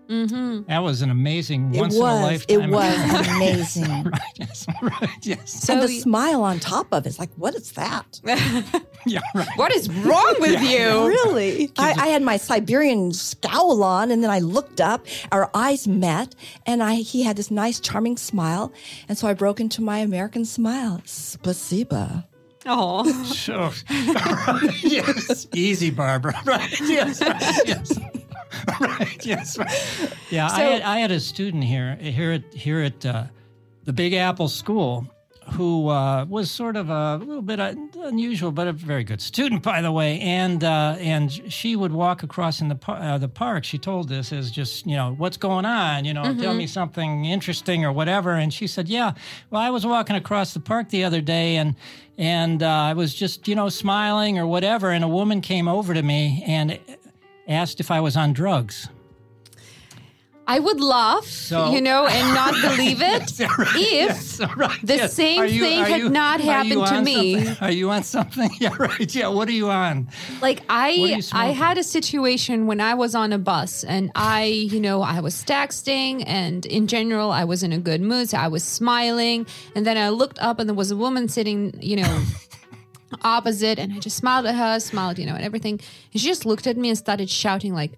Mm-hmm. 0.08 0.62
That 0.68 0.80
was 0.82 1.02
an 1.02 1.10
amazing 1.10 1.74
It 1.74 1.80
once 1.80 1.94
in 1.94 2.00
a 2.00 2.04
was. 2.04 2.22
lifetime. 2.22 2.60
It 2.62 2.70
was 2.70 3.28
amazing. 3.28 4.04
right. 4.04 4.20
Yes. 4.36 4.66
Right. 4.82 5.10
Yes. 5.22 5.64
so 5.64 5.72
and 5.72 5.82
the 5.82 5.86
y- 5.86 5.98
smile 5.98 6.42
on 6.42 6.60
top 6.60 6.92
of 6.92 7.06
it's 7.06 7.18
like, 7.18 7.30
what 7.36 7.54
is 7.54 7.72
that? 7.72 8.20
Yeah. 9.06 9.20
Right. 9.34 9.46
what 9.56 9.70
is 9.74 9.90
wrong 9.90 10.36
with 10.40 10.62
you? 10.62 11.06
Really? 11.06 11.70
I, 11.76 11.90
I 11.92 12.06
had 12.06 12.22
my 12.22 12.38
Siberian 12.38 13.12
scowl 13.12 13.82
on, 13.84 14.10
and 14.10 14.24
then 14.24 14.30
I 14.30 14.38
looked 14.38 14.80
up. 14.80 15.04
Our 15.30 15.50
eyes 15.52 15.86
met, 15.86 16.34
and 16.64 16.82
I 16.82 16.94
he 16.96 17.22
had 17.22 17.36
this 17.36 17.50
nice, 17.50 17.80
charming 17.80 18.16
smile, 18.16 18.72
and 19.06 19.18
so 19.18 19.28
I 19.28 19.34
broke 19.34 19.60
into 19.60 19.82
my 19.82 19.98
American 19.98 20.46
smile. 20.46 21.02
Spasiba. 21.04 22.24
Oh, 22.64 23.04
Sure. 23.34 23.72
Yes. 24.82 25.46
Easy, 25.54 25.90
Barbara. 25.90 26.34
Right. 26.46 26.80
Yes. 26.80 27.20
Right. 27.20 27.68
Yes. 27.68 27.98
Right. 28.80 29.24
Yes. 29.24 29.58
Yeah. 30.30 30.48
I, 30.50 30.60
had, 30.60 30.82
I 30.82 30.98
had 30.98 31.10
a 31.10 31.20
student 31.20 31.64
here 31.64 31.96
here 31.96 32.32
at 32.32 32.54
here 32.54 32.80
at 32.80 33.04
uh, 33.06 33.24
the 33.84 33.92
Big 33.92 34.14
Apple 34.14 34.48
School 34.48 35.06
who 35.52 35.88
uh, 35.88 36.24
was 36.24 36.50
sort 36.50 36.76
of 36.76 36.88
a 36.88 37.16
little 37.16 37.42
bit 37.42 37.60
unusual, 37.60 38.50
but 38.50 38.66
a 38.66 38.72
very 38.72 39.04
good 39.04 39.20
student, 39.20 39.62
by 39.62 39.82
the 39.82 39.92
way. 39.92 40.18
And 40.20 40.64
uh, 40.64 40.96
and 40.98 41.30
she 41.52 41.76
would 41.76 41.92
walk 41.92 42.22
across 42.22 42.60
in 42.60 42.68
the 42.68 42.74
par- 42.74 43.00
uh, 43.00 43.18
the 43.18 43.28
park. 43.28 43.64
She 43.64 43.78
told 43.78 44.08
this 44.08 44.32
as 44.32 44.50
just 44.50 44.86
you 44.86 44.96
know 44.96 45.14
what's 45.16 45.36
going 45.36 45.64
on, 45.66 46.04
you 46.04 46.14
know, 46.14 46.22
tell 46.34 46.54
me 46.54 46.66
something 46.66 47.26
interesting 47.26 47.84
or 47.84 47.92
whatever. 47.92 48.32
And 48.32 48.52
she 48.52 48.66
said, 48.66 48.88
yeah, 48.88 49.12
well, 49.50 49.60
I 49.60 49.70
was 49.70 49.84
walking 49.84 50.16
across 50.16 50.54
the 50.54 50.60
park 50.60 50.88
the 50.88 51.04
other 51.04 51.20
day, 51.20 51.56
and 51.56 51.76
and 52.16 52.62
uh, 52.62 52.68
I 52.68 52.94
was 52.94 53.14
just 53.14 53.46
you 53.46 53.54
know 53.54 53.68
smiling 53.68 54.38
or 54.38 54.46
whatever, 54.46 54.90
and 54.90 55.04
a 55.04 55.08
woman 55.08 55.40
came 55.40 55.68
over 55.68 55.94
to 55.94 56.02
me 56.02 56.42
and 56.46 56.78
asked 57.48 57.80
if 57.80 57.90
I 57.90 58.00
was 58.00 58.16
on 58.16 58.32
drugs. 58.32 58.88
I 60.46 60.58
would 60.60 60.78
laugh, 60.78 61.24
So- 61.24 61.72
you 61.72 61.80
know, 61.80 62.06
and 62.06 62.34
not 62.34 62.52
believe 62.60 63.00
it 63.00 63.40
if 63.40 63.76
Yes, 63.76 64.40
right, 64.56 64.78
the 64.82 64.96
yes. 64.96 65.14
same 65.14 65.42
you- 65.46 65.64
thing 65.64 65.80
are 65.80 65.86
had 65.86 66.00
you- 66.00 66.10
not 66.10 66.38
happened 66.42 66.86
to 66.86 67.00
me. 67.00 67.36
something? 67.46 67.56
Are 67.66 67.70
you 67.70 67.90
on 67.90 68.02
something? 68.02 68.50
Yeah, 68.60 68.74
right. 68.78 69.14
Yeah, 69.14 69.28
what 69.28 69.48
are 69.48 69.52
you 69.52 69.70
on? 69.70 70.08
Like 70.42 70.60
I 70.68 71.18
I 71.32 71.46
had 71.52 71.78
a 71.78 71.82
situation 71.82 72.66
when 72.66 72.78
I 72.82 72.92
was 72.92 73.14
on 73.14 73.32
a 73.32 73.38
bus 73.38 73.84
and 73.84 74.10
I, 74.14 74.44
you 74.44 74.80
know, 74.80 75.00
I 75.00 75.20
was 75.20 75.42
texting 75.44 76.22
and 76.26 76.66
in 76.66 76.88
general 76.88 77.30
I 77.30 77.44
was 77.44 77.62
in 77.62 77.72
a 77.72 77.78
good 77.78 78.02
mood. 78.02 78.28
So 78.28 78.36
I 78.36 78.48
was 78.48 78.64
smiling 78.64 79.46
and 79.74 79.86
then 79.86 79.96
I 79.96 80.10
looked 80.10 80.38
up 80.40 80.58
and 80.58 80.68
there 80.68 80.76
was 80.76 80.90
a 80.90 80.96
woman 80.96 81.28
sitting, 81.28 81.72
you 81.80 81.96
know, 81.96 82.22
opposite 83.22 83.78
and 83.78 83.92
I 83.92 83.98
just 83.98 84.16
smiled 84.16 84.46
at 84.46 84.54
her, 84.54 84.80
smiled, 84.80 85.18
you 85.18 85.26
know, 85.26 85.34
and 85.34 85.44
everything. 85.44 85.80
And 86.12 86.20
she 86.20 86.26
just 86.26 86.44
looked 86.46 86.66
at 86.66 86.76
me 86.76 86.88
and 86.88 86.98
started 86.98 87.30
shouting 87.30 87.72
like, 87.74 87.92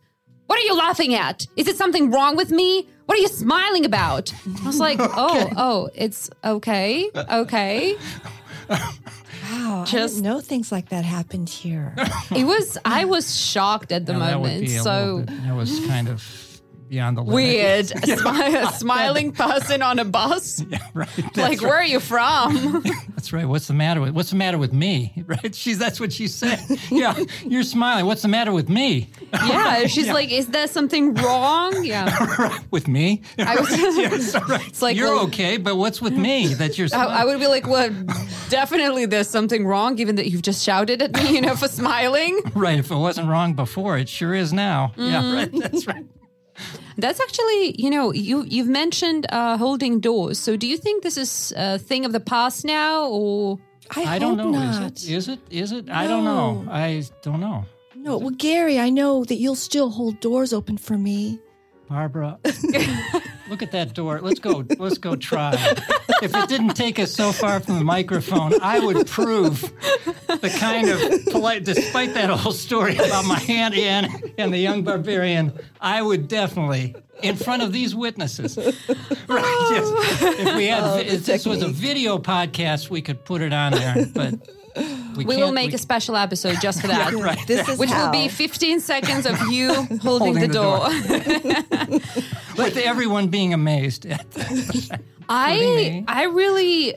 "What 0.47 0.59
are 0.59 0.63
you 0.63 0.77
laughing 0.77 1.15
at? 1.15 1.47
Is 1.57 1.69
it 1.69 1.77
something 1.77 2.11
wrong 2.11 2.37
with 2.37 2.51
me? 2.51 2.87
What 3.07 3.19
are 3.19 3.21
you 3.23 3.29
smiling 3.29 3.85
about?" 3.85 4.33
I 4.63 4.67
was 4.67 4.79
like, 4.81 4.99
"Oh, 5.01 5.49
oh, 5.57 5.89
it's 5.95 6.29
okay. 6.45 7.11
Okay." 7.15 7.97
Wow, 8.69 9.83
I 9.83 9.85
Just- 9.85 10.15
didn't 10.17 10.25
know 10.29 10.41
things 10.41 10.73
like 10.73 10.89
that 10.89 11.05
happened 11.05 11.49
here. 11.49 11.95
It 12.35 12.45
was 12.45 12.77
I 12.85 13.05
was 13.05 13.35
shocked 13.39 13.93
at 13.93 14.05
the 14.07 14.13
Yeah, 14.13 14.19
that 14.19 14.41
would 14.41 14.49
moment. 14.49 14.67
be 14.67 14.77
a 14.77 14.83
So 14.83 14.91
little 14.93 15.19
bit- 15.23 15.45
that 15.45 15.55
was 15.57 15.87
kind 15.87 16.09
of 16.09 16.21
beyond 16.89 17.17
the 17.17 17.23
limit. 17.23 17.35
Weird. 17.35 17.91
A 17.91 17.95
smi- 18.01 18.69
a 18.69 18.73
smiling 18.73 19.33
person 19.33 19.83
on 19.83 19.99
a 19.99 20.05
bus. 20.05 20.63
Yeah, 20.71 20.79
right. 20.95 21.09
That's 21.17 21.37
like, 21.39 21.61
right. 21.61 21.63
where 21.63 21.77
are 21.77 21.85
you 21.85 22.01
from? 22.01 22.83
That's 23.11 23.33
right. 23.33 23.47
What's 23.47 23.67
the 23.69 23.75
matter 23.75 24.01
with 24.01 24.11
What's 24.15 24.31
the 24.31 24.37
matter 24.37 24.59
with 24.59 24.73
me? 24.73 25.25
Right? 25.27 25.55
She's 25.55 25.79
that's 25.79 25.99
what 26.01 26.13
she 26.13 26.29
said. 26.29 26.61
Yeah, 26.91 27.17
you're 27.45 27.63
smiling. 27.63 28.07
What's 28.07 28.23
the 28.23 28.29
matter 28.29 28.53
with 28.53 28.69
me? 28.69 29.11
yeah. 29.33 29.87
She's 29.87 30.09
like, 30.09 30.31
is 30.33 30.49
there 30.49 30.67
something 30.69 31.15
wrong? 31.15 31.85
Yeah. 31.85 32.59
with 32.71 32.89
me? 32.89 33.23
I 33.39 33.57
was, 33.61 33.71
Yes, 33.71 34.35
right. 34.49 34.67
It's 34.69 34.83
like, 34.83 34.97
you're 34.97 35.15
well- 35.15 35.25
okay, 35.27 35.57
but 35.57 35.77
what's 35.77 36.01
with 36.01 36.15
me 36.15 36.55
that 36.55 36.79
you're 36.79 36.87
I, 36.87 36.89
smiling? 36.89 37.15
I 37.15 37.25
would 37.25 37.39
be 37.41 37.47
like, 37.47 37.67
well, 37.67 37.91
definitely 38.49 39.07
there's 39.07 39.29
something 39.29 39.67
wrong 39.67 39.95
given 39.97 40.17
that 40.17 40.29
you've 40.31 40.43
just 40.43 40.63
shouted 40.65 41.03
at 41.03 41.13
me, 41.15 41.35
you 41.35 41.41
know, 41.41 41.57
for 41.57 41.69
smiling. 41.69 42.41
right. 42.55 42.79
If 42.79 42.91
it 42.91 42.97
wasn't 42.97 43.29
wrong 43.29 43.55
before, 43.55 43.99
it 43.99 44.09
sure 44.09 44.35
is 44.35 44.53
now. 44.53 44.93
Yeah, 44.97 45.23
Mm-hmm. 45.23 45.35
right. 45.35 45.53
That's 45.73 45.87
right. 45.87 46.05
That's 46.99 47.21
actually, 47.21 47.75
you 47.79 47.91
know, 47.91 48.13
you 48.13 48.45
you've 48.45 48.69
mentioned 48.69 49.27
uh, 49.31 49.57
holding 49.59 50.01
doors. 50.01 50.39
So 50.39 50.57
do 50.57 50.67
you 50.67 50.79
think 50.79 51.03
this 51.03 51.17
is 51.17 51.53
a 51.57 51.79
thing 51.79 52.05
of 52.05 52.13
the 52.13 52.21
past 52.21 52.65
now, 52.65 53.07
or 53.09 53.59
I, 53.95 54.17
I 54.17 54.19
don't 54.19 54.37
know. 54.37 54.51
not. 54.51 54.97
Is 54.97 55.09
it? 55.09 55.11
Is 55.11 55.29
it? 55.29 55.41
Is 55.51 55.73
it? 55.73 55.91
I 55.91 56.07
don't 56.07 56.25
know. 56.25 56.65
I 56.71 57.03
don't 57.23 57.41
know. 57.41 57.67
No, 57.95 58.19
well, 58.19 58.31
Gary, 58.31 58.79
I 58.79 58.91
know 58.91 59.25
that 59.25 59.35
you'll 59.37 59.57
still 59.57 59.91
hold 59.91 60.21
doors 60.21 60.53
open 60.53 60.79
for 60.79 60.97
me. 60.97 61.41
Barbara, 61.89 62.39
look 63.49 63.63
at 63.63 63.73
that 63.73 63.95
door. 63.95 64.21
Let's 64.21 64.41
go. 64.41 64.65
Let's 64.79 64.99
go 64.99 65.17
try. 65.17 65.55
If 66.23 66.35
it 66.35 66.49
didn't 66.49 66.75
take 66.75 66.99
us 66.99 67.13
so 67.13 67.33
far 67.33 67.61
from 67.61 67.79
the 67.79 67.85
microphone, 67.85 68.53
I 68.61 68.79
would 68.79 69.07
prove 69.07 69.61
the 70.27 70.55
kind 70.59 70.89
of 70.89 71.27
polite. 71.27 71.65
Despite 71.65 72.15
that 72.15 72.31
whole 72.31 72.53
story 72.53 72.97
about 72.97 73.25
my 73.25 73.41
aunt 73.49 73.75
Anne 73.75 74.11
and 74.39 74.53
the 74.53 74.59
young 74.59 74.83
barbarian, 74.83 75.53
I 75.81 76.03
would 76.03 76.29
definitely, 76.29 76.95
in 77.23 77.37
front 77.37 77.63
of 77.63 77.73
these 77.73 77.95
witnesses, 77.95 78.57
right? 79.29 79.69
Yes. 79.71 80.41
If 80.41 80.57
we 80.57 80.67
had, 80.67 80.83
oh, 80.83 80.99
if 80.99 81.27
this 81.27 81.47
was 81.47 81.63
a 81.63 81.69
video 81.69 82.19
podcast, 82.19 82.91
we 82.91 83.03
could 83.03 83.25
put 83.25 83.43
it 83.43 83.53
on 83.53 83.73
there, 83.73 84.07
but 84.15 84.35
we, 85.17 85.25
we 85.25 85.37
will 85.37 85.53
make 85.53 85.71
we- 85.71 85.75
a 85.75 85.79
special 85.79 86.17
episode 86.17 86.59
just 86.61 86.81
for 86.81 86.87
that. 86.89 87.13
right. 87.15 87.47
This 87.47 87.69
is 87.69 87.79
Which 87.79 87.91
how. 87.91 88.07
will 88.07 88.13
be 88.13 88.29
15 88.29 88.81
seconds 88.81 89.27
of 89.27 89.41
you 89.49 89.73
holding, 89.75 89.99
Holding 89.99 90.35
the, 90.35 90.47
the 90.47 90.53
door. 90.53 90.89
with 92.59 92.77
everyone 92.77 93.29
being 93.29 93.53
amazed 93.55 94.07
at 94.07 94.27
I. 95.29 96.05
I 96.09 96.25
really 96.25 96.95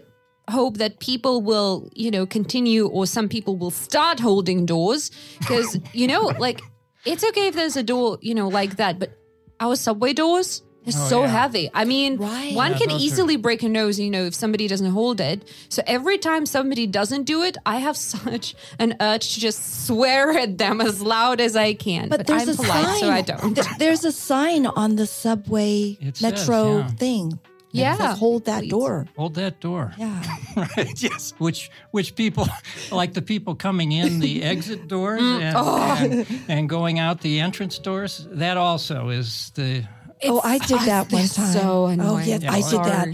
hope 0.49 0.77
that 0.77 0.99
people 0.99 1.41
will, 1.41 1.89
you 1.93 2.11
know, 2.11 2.25
continue 2.25 2.87
or 2.87 3.05
some 3.05 3.29
people 3.29 3.55
will 3.55 3.71
start 3.71 4.19
holding 4.19 4.65
doors 4.65 5.11
because, 5.39 5.77
you 5.93 6.07
know, 6.07 6.31
like 6.39 6.61
it's 7.05 7.23
okay 7.23 7.47
if 7.47 7.55
there's 7.55 7.77
a 7.77 7.83
door, 7.83 8.17
you 8.21 8.33
know, 8.35 8.47
like 8.47 8.75
that, 8.77 8.99
but 8.99 9.11
our 9.59 9.75
subway 9.75 10.13
doors 10.13 10.63
are 10.95 11.09
so 11.09 11.21
yeah. 11.21 11.27
heavy. 11.27 11.69
I 11.73 11.85
mean, 11.85 12.17
Right. 12.17 12.53
one 12.55 12.71
Yeah, 12.71 12.77
can 12.79 12.89
those 12.89 13.01
are- 13.01 13.05
easily 13.05 13.37
break 13.37 13.63
a 13.63 13.69
nose, 13.69 13.99
you 13.99 14.09
know, 14.09 14.25
if 14.25 14.33
somebody 14.35 14.67
doesn't 14.67 14.91
hold 14.91 15.19
it. 15.21 15.47
So 15.69 15.81
every 15.87 16.17
time 16.17 16.45
somebody 16.45 16.87
doesn't 16.87 17.23
do 17.23 17.43
it, 17.43 17.57
I 17.65 17.77
have 17.79 17.97
such 18.15 18.55
an 18.79 18.95
urge 18.99 19.33
to 19.33 19.39
just 19.39 19.85
swear 19.87 20.31
at 20.37 20.57
them 20.57 20.81
as 20.81 21.01
loud 21.01 21.41
as 21.41 21.55
I 21.55 21.73
can. 21.73 22.09
But, 22.09 22.19
But 22.19 22.27
there's 22.27 22.43
I'm 22.47 22.49
a 22.49 22.57
polite, 22.57 22.85
sign. 22.85 22.99
so 22.99 23.09
I 23.11 23.21
don't. 23.21 23.55
Th- 23.55 23.67
There's 23.77 24.03
a 24.05 24.11
sign 24.11 24.65
on 24.65 24.95
the 24.95 25.05
subway 25.07 25.97
It 26.01 26.17
says, 26.17 26.21
metro 26.47 26.79
yeah. 26.79 26.87
thing. 26.87 27.29
that 27.29 27.39
Yeah, 27.71 27.97
says, 27.97 28.17
hold 28.17 28.45
that 28.45 28.61
please. 28.61 28.69
door. 28.71 29.05
hold 29.15 29.35
that 29.35 29.59
door. 29.61 29.93
Yeah. 29.97 30.23
Right. 30.59 31.01
Yes. 31.01 31.33
Which 31.37 31.69
which 31.91 32.15
people 32.15 32.47
like 32.91 33.13
the 33.13 33.21
people 33.21 33.55
coming 33.55 33.91
in 33.93 34.19
the 34.19 34.43
exit 34.43 34.87
doors 34.89 35.21
Mm. 35.21 35.41
and, 35.41 35.55
Oh. 35.57 35.97
and, 36.03 36.27
and 36.49 36.69
going 36.69 36.99
out 36.99 37.21
the 37.21 37.39
entrance 37.39 37.77
doors. 37.79 38.27
That 38.31 38.57
also 38.57 39.09
is 39.09 39.51
the 39.55 39.83
oh, 40.25 40.41
I 40.43 40.57
did 40.59 40.79
that 40.81 41.11
one 41.11 41.27
time. 41.27 41.53
so 41.53 41.59
Oh, 41.63 41.85
annoying. 41.87 42.27
yes, 42.27 42.41
Yeah, 42.43 42.51
I 42.53 42.61
did 42.61 42.83
that. 42.83 43.07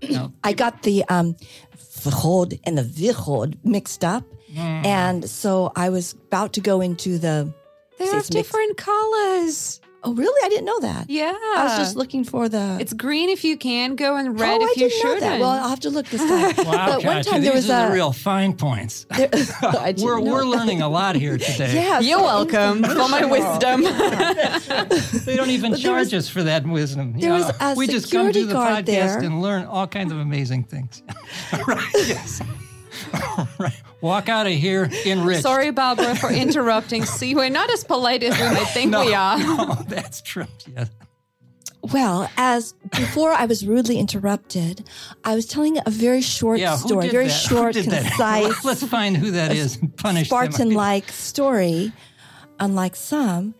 you 0.00 0.16
know, 0.16 0.32
I 0.44 0.52
got 0.52 0.82
the 0.82 1.04
um, 1.08 1.36
verhod 2.02 2.58
and 2.64 2.76
the 2.78 2.82
vichod 2.82 3.56
mixed 3.64 4.04
up. 4.04 4.24
Mm. 4.52 4.86
And 4.86 5.30
so 5.30 5.72
I 5.76 5.88
was 5.90 6.12
about 6.12 6.52
to 6.54 6.60
go 6.60 6.80
into 6.80 7.18
the. 7.18 7.52
They 7.98 8.06
have 8.06 8.14
it's 8.18 8.30
mixed- 8.30 8.32
different 8.32 8.76
colors. 8.76 9.80
Oh, 10.04 10.12
really? 10.14 10.40
I 10.44 10.48
didn't 10.48 10.64
know 10.64 10.80
that. 10.80 11.08
Yeah. 11.08 11.32
I 11.32 11.64
was 11.64 11.76
just 11.78 11.96
looking 11.96 12.24
for 12.24 12.48
the. 12.48 12.76
It's 12.80 12.92
green 12.92 13.28
if 13.30 13.44
you 13.44 13.56
can 13.56 13.94
go 13.94 14.16
and 14.16 14.28
oh, 14.28 14.32
red 14.32 14.60
oh, 14.60 14.64
if 14.64 14.70
I 14.70 14.80
you 14.80 14.88
didn't 14.88 15.02
know 15.04 15.10
shouldn't. 15.14 15.20
that. 15.20 15.40
Well, 15.40 15.50
I'll 15.50 15.68
have 15.68 15.80
to 15.80 15.90
look 15.90 16.06
this 16.06 16.20
time. 16.20 16.66
wow. 16.66 16.86
but 16.96 17.04
one 17.04 17.22
time 17.22 17.40
these 17.40 17.44
there 17.44 17.52
was 17.54 17.70
are 17.70 17.84
a. 17.86 17.88
the 17.88 17.94
real 17.94 18.12
fine 18.12 18.54
points. 18.54 19.04
there- 19.16 19.28
I 19.62 19.94
We're 20.02 20.20
we're 20.20 20.44
learning 20.44 20.82
a 20.82 20.88
lot 20.88 21.14
here 21.14 21.38
today. 21.38 21.74
Yeah, 21.74 22.00
You're 22.00 22.18
so- 22.18 22.24
welcome 22.24 22.82
for 22.82 23.08
my 23.08 23.24
wisdom. 23.24 23.82
They 25.24 25.36
don't 25.36 25.50
even 25.50 25.76
charge 25.76 26.12
was- 26.12 26.26
us 26.26 26.28
for 26.28 26.42
that 26.42 26.66
wisdom. 26.66 27.18
there 27.18 27.32
was 27.32 27.50
a 27.60 27.74
we 27.76 27.86
just 27.86 28.10
come 28.10 28.26
security 28.32 28.40
do 28.40 28.46
the 28.46 28.52
guard 28.54 28.84
podcast 28.84 28.86
there. 28.86 29.18
and 29.20 29.40
learn 29.40 29.64
all 29.66 29.86
kinds 29.86 30.10
of 30.10 30.18
amazing 30.18 30.64
things. 30.64 31.02
right. 31.66 31.90
Yes. 31.94 32.42
Right. 33.58 33.80
Walk 34.00 34.28
out 34.28 34.46
of 34.46 34.52
here 34.52 34.90
enriched. 35.06 35.42
Sorry, 35.42 35.70
Barbara, 35.70 36.14
for 36.16 36.30
interrupting. 36.32 37.04
See, 37.04 37.34
we're 37.34 37.48
not 37.50 37.70
as 37.70 37.84
polite 37.84 38.22
as 38.24 38.36
we 38.36 38.44
might 38.54 38.68
think 38.68 38.90
No, 38.90 39.04
we 39.04 39.14
are. 39.14 39.38
no, 39.38 39.74
that's 39.88 40.20
true. 40.22 40.46
Yes. 40.76 40.90
Well, 41.92 42.30
as 42.36 42.74
before 42.92 43.32
I 43.32 43.46
was 43.46 43.66
rudely 43.66 43.98
interrupted, 43.98 44.88
I 45.24 45.34
was 45.34 45.46
telling 45.46 45.78
a 45.84 45.90
very 45.90 46.20
short 46.20 46.60
Yeah, 46.60 46.76
story, 46.76 47.08
very 47.08 47.26
that? 47.26 47.32
Short, 47.32 47.74
did 47.74 47.86
that? 47.86 48.06
concise, 48.06 48.64
Let's 48.64 48.84
find 48.86 49.16
who 49.16 49.32
that 49.32 49.52
is 49.52 49.76
and 49.80 49.96
punish 49.96 50.28
them. 50.28 50.36
Spartan-like 50.52 51.10
story. 51.10 51.92
Unlike 52.60 52.94
some, 52.94 53.56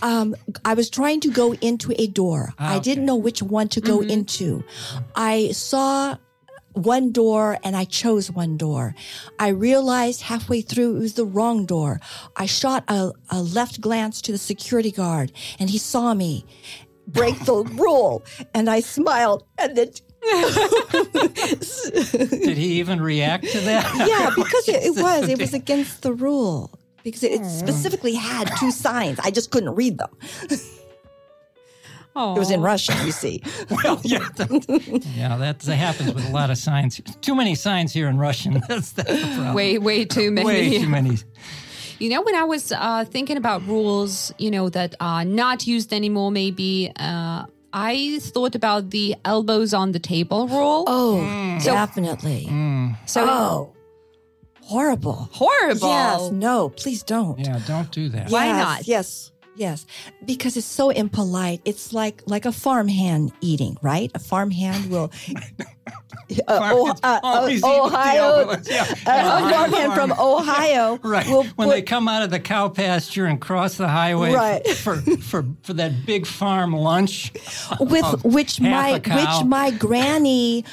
um, 0.00 0.34
I 0.64 0.72
was 0.72 0.88
trying 0.88 1.20
to 1.20 1.30
go 1.30 1.52
into 1.54 1.92
a 2.00 2.06
door. 2.06 2.54
I 2.58 2.78
didn't 2.78 3.04
know 3.04 3.16
which 3.16 3.42
one 3.42 3.68
to 3.68 3.82
go 3.82 4.00
into. 4.00 4.64
I 5.14 5.50
saw 5.52 6.16
one 6.72 7.12
door 7.12 7.58
and 7.64 7.76
I 7.76 7.84
chose 7.84 8.30
one 8.30 8.56
door. 8.56 8.94
I 9.38 9.48
realized 9.48 10.22
halfway 10.22 10.60
through 10.60 10.96
it 10.96 11.00
was 11.00 11.14
the 11.14 11.24
wrong 11.24 11.66
door. 11.66 12.00
I 12.36 12.46
shot 12.46 12.84
a, 12.88 13.12
a 13.30 13.42
left 13.42 13.80
glance 13.80 14.20
to 14.22 14.32
the 14.32 14.38
security 14.38 14.90
guard 14.90 15.32
and 15.58 15.70
he 15.70 15.78
saw 15.78 16.14
me 16.14 16.44
break 17.06 17.38
the 17.44 17.54
rule 17.54 18.24
and 18.54 18.70
I 18.70 18.80
smiled 18.80 19.44
and 19.58 19.76
then 19.76 19.90
Did 20.22 22.56
he 22.56 22.78
even 22.78 23.00
react 23.00 23.50
to 23.50 23.60
that? 23.60 24.06
yeah, 24.08 24.30
because 24.36 24.68
it, 24.68 24.84
it 24.84 25.02
was. 25.02 25.28
It 25.28 25.38
was 25.38 25.54
against 25.54 26.02
the 26.02 26.12
rule. 26.12 26.78
Because 27.02 27.22
it 27.22 27.40
hmm. 27.40 27.48
specifically 27.48 28.14
had 28.14 28.50
two 28.58 28.70
signs. 28.70 29.18
I 29.20 29.30
just 29.30 29.50
couldn't 29.50 29.74
read 29.74 29.96
them. 29.96 30.10
Oh, 32.16 32.34
It 32.34 32.38
was 32.40 32.50
in 32.50 32.60
Russian, 32.60 32.94
you 33.06 33.12
see. 33.12 33.42
Well, 33.70 34.00
yeah, 34.02 34.26
that, 34.36 35.02
yeah, 35.16 35.36
that, 35.36 35.60
that 35.60 35.76
happens 35.76 36.12
with 36.14 36.28
a 36.28 36.32
lot 36.32 36.50
of 36.50 36.58
signs. 36.58 37.00
Too 37.20 37.34
many 37.36 37.54
signs 37.54 37.92
here 37.92 38.08
in 38.08 38.18
Russian. 38.18 38.60
That's, 38.68 38.92
that's 38.98 39.08
the 39.10 39.26
problem. 39.34 39.54
way, 39.54 39.78
way 39.78 40.04
too 40.04 40.30
many. 40.30 40.46
Way 40.46 40.78
too 40.80 40.88
many. 40.88 41.16
You 42.00 42.08
know, 42.10 42.22
when 42.22 42.34
I 42.34 42.44
was 42.44 42.72
uh, 42.72 43.04
thinking 43.04 43.36
about 43.36 43.64
rules, 43.66 44.32
you 44.38 44.50
know, 44.50 44.68
that 44.70 44.94
are 45.00 45.24
not 45.24 45.66
used 45.66 45.92
anymore, 45.92 46.30
maybe, 46.30 46.90
uh, 46.96 47.44
I 47.72 48.18
thought 48.20 48.54
about 48.56 48.90
the 48.90 49.14
elbows 49.24 49.72
on 49.72 49.92
the 49.92 50.00
table 50.00 50.48
rule. 50.48 50.84
Oh, 50.88 51.58
definitely. 51.62 52.46
so 53.06 53.24
Oh, 53.28 53.72
horrible. 54.62 55.28
horrible. 55.32 55.88
Yes, 55.88 56.30
no, 56.32 56.70
please 56.70 57.02
don't. 57.04 57.38
Yeah, 57.38 57.60
don't 57.66 57.90
do 57.92 58.08
that. 58.08 58.30
Why 58.30 58.46
Yes, 58.46 58.58
not? 58.58 58.88
Yes, 58.88 59.32
yes, 59.56 59.86
because 60.24 60.56
it's 60.56 60.66
so 60.66 60.90
impolite. 60.90 61.60
It's 61.64 61.92
like 61.92 62.22
like 62.26 62.44
a 62.46 62.52
farmhand 62.52 63.32
eating, 63.40 63.76
right? 63.82 64.10
A 64.14 64.18
farmhand 64.18 64.90
will. 64.90 65.10
Uh, 66.46 66.70
oh, 66.72 66.88
uh, 66.90 66.94
uh, 67.02 67.20
Always 67.24 67.58
eat 67.58 67.64
with 67.64 67.90
the 67.92 67.96
Ohio. 67.96 68.50
Yeah. 68.70 68.84
a 69.06 69.50
farmhand 69.50 69.94
from 69.94 70.12
Ohio 70.12 70.96
Right. 71.02 71.26
will 71.26 71.42
when 71.56 71.66
put 71.68 71.74
they 71.74 71.82
come 71.82 72.06
out 72.06 72.22
of 72.22 72.30
the 72.30 72.38
cow 72.38 72.68
pasture 72.68 73.26
and 73.26 73.40
cross 73.40 73.74
the 73.76 73.88
highway 73.88 74.32
Right. 74.32 74.64
for, 74.68 74.96
for 75.20 75.44
for 75.62 75.72
that 75.72 76.06
big 76.06 76.26
farm 76.26 76.72
lunch. 76.72 77.32
with 77.80 78.24
which 78.24 78.60
my 78.60 78.92
which 79.04 79.44
my 79.44 79.72
granny 79.72 80.64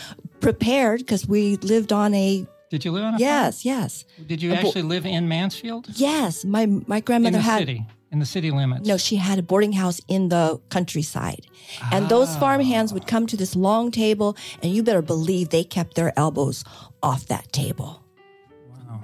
prepared 0.42 1.00
because 1.00 1.28
we 1.28 1.56
lived 1.58 1.92
on 1.92 2.13
a 2.13 2.46
Did 2.70 2.86
you 2.86 2.92
live 2.92 3.06
on 3.06 3.16
a 3.16 3.18
farm? 3.18 3.22
yes 3.22 3.66
yes? 3.66 4.06
Did 4.28 4.44
you 4.44 4.54
actually 4.54 4.84
live 4.84 5.08
in 5.08 5.28
Mansfield? 5.28 5.88
yes 5.96 6.46
my 6.46 6.68
my 6.68 6.98
In 6.98 7.02
grandmother 7.04 7.38
the 7.38 7.42
had 7.42 7.60
city. 7.60 7.84
In 8.12 8.20
the 8.20 8.26
city 8.26 8.52
limits. 8.52 8.88
no 8.88 8.98
she 8.98 9.17
had 9.17 9.38
a 9.38 9.43
boarding 9.43 9.74
house 9.74 10.00
in 10.08 10.30
the 10.30 10.60
countryside 10.70 11.46
and 11.91 12.08
those 12.10 12.30
Ah. 12.36 12.39
farmhands 12.39 12.93
would 12.93 13.06
come 13.06 13.28
to 13.28 13.36
this 13.38 13.54
long 13.56 13.91
table 13.91 14.36
and 14.63 14.74
you 14.74 14.82
better 14.82 15.02
believe 15.02 15.50
they 15.50 15.63
kept 15.65 15.96
their 15.96 16.12
elbows 16.17 16.63
off 17.04 17.26
that 17.28 17.52
table 17.52 18.02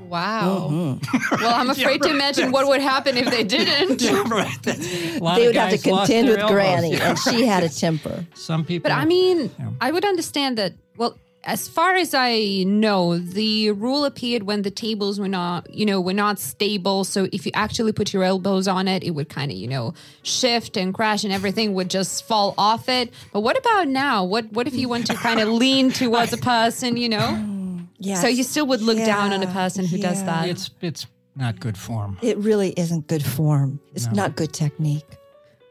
Wow. 0.07 0.69
Mm-hmm. 0.71 1.35
Well, 1.43 1.53
I'm 1.55 1.69
afraid 1.77 2.01
to 2.03 2.09
imagine 2.09 2.51
what 2.51 2.67
would 2.67 2.81
happen 2.81 3.17
if 3.17 3.29
they 3.31 3.43
didn't. 3.43 4.01
Yeah, 4.07 4.23
right. 4.27 4.61
That's- 4.61 4.87
a 5.17 5.19
lot 5.19 5.37
they 5.39 5.47
would 5.47 5.55
have 5.55 5.71
to 5.71 5.77
contend 5.77 6.29
with 6.29 6.37
elbows. 6.39 6.53
granny 6.55 6.91
Yeah. 6.91 7.09
and 7.09 7.19
she 7.19 7.45
had 7.45 7.63
a 7.63 7.69
temper 7.69 8.25
Some 8.35 8.63
people. 8.63 8.89
But 8.89 8.95
I 8.95 9.05
mean, 9.05 9.49
I 9.81 9.91
would 9.91 10.05
understand 10.05 10.57
that. 10.59 10.73
Well, 10.97 11.17
as 11.45 11.67
far 11.67 11.95
as 11.95 12.13
I 12.13 12.63
know, 12.65 13.17
the 13.17 13.71
rule 13.71 14.06
appeared 14.06 14.43
when 14.43 14.62
the 14.62 14.71
tables 14.71 15.19
were 15.19 15.27
not, 15.27 15.69
you 15.73 15.86
know, 15.86 15.99
were 15.99 16.13
not 16.13 16.39
stable. 16.39 17.03
So 17.03 17.27
if 17.32 17.45
you 17.45 17.51
actually 17.53 17.91
put 17.91 18.13
your 18.13 18.23
elbows 18.23 18.67
on 18.67 18.88
it, 18.88 19.03
it 19.03 19.12
would 19.12 19.29
kind 19.29 19.51
of, 19.51 19.58
you 19.58 19.67
know, 19.67 19.93
shift 20.21 20.77
and 20.77 20.93
crash, 20.93 21.23
and 21.23 21.34
everything 21.34 21.73
would 21.73 21.89
just 21.89 22.25
fall 22.25 22.53
off 22.58 22.88
it. 22.88 23.13
But 23.32 23.41
what 23.41 23.58
about 23.58 23.88
now? 23.88 24.23
What 24.23 24.51
what 24.53 24.67
if 24.67 24.73
you 24.75 24.88
want 24.88 25.08
to 25.08 25.15
kind 25.15 25.39
of 25.39 25.49
lean 25.63 25.91
towards 25.91 26.32
a 26.34 26.38
person, 26.38 26.97
you 26.97 27.10
know? 27.10 27.79
Yes. 27.99 28.21
So 28.21 28.27
you 28.27 28.43
still 28.43 28.65
would 28.67 28.82
look 28.82 28.97
down 28.97 29.34
on 29.34 29.43
a 29.43 29.47
person 29.47 29.86
who 29.86 29.97
does 29.97 30.23
that. 30.23 30.47
It's 30.47 30.69
it's 30.82 31.08
not 31.36 31.60
good 31.60 31.77
form. 31.77 32.17
It 32.21 32.38
really 32.38 32.73
isn't 32.77 33.08
good 33.08 33.25
form. 33.25 33.79
It's 33.93 34.08
not 34.12 34.36
good 34.36 34.53
technique. 34.53 35.06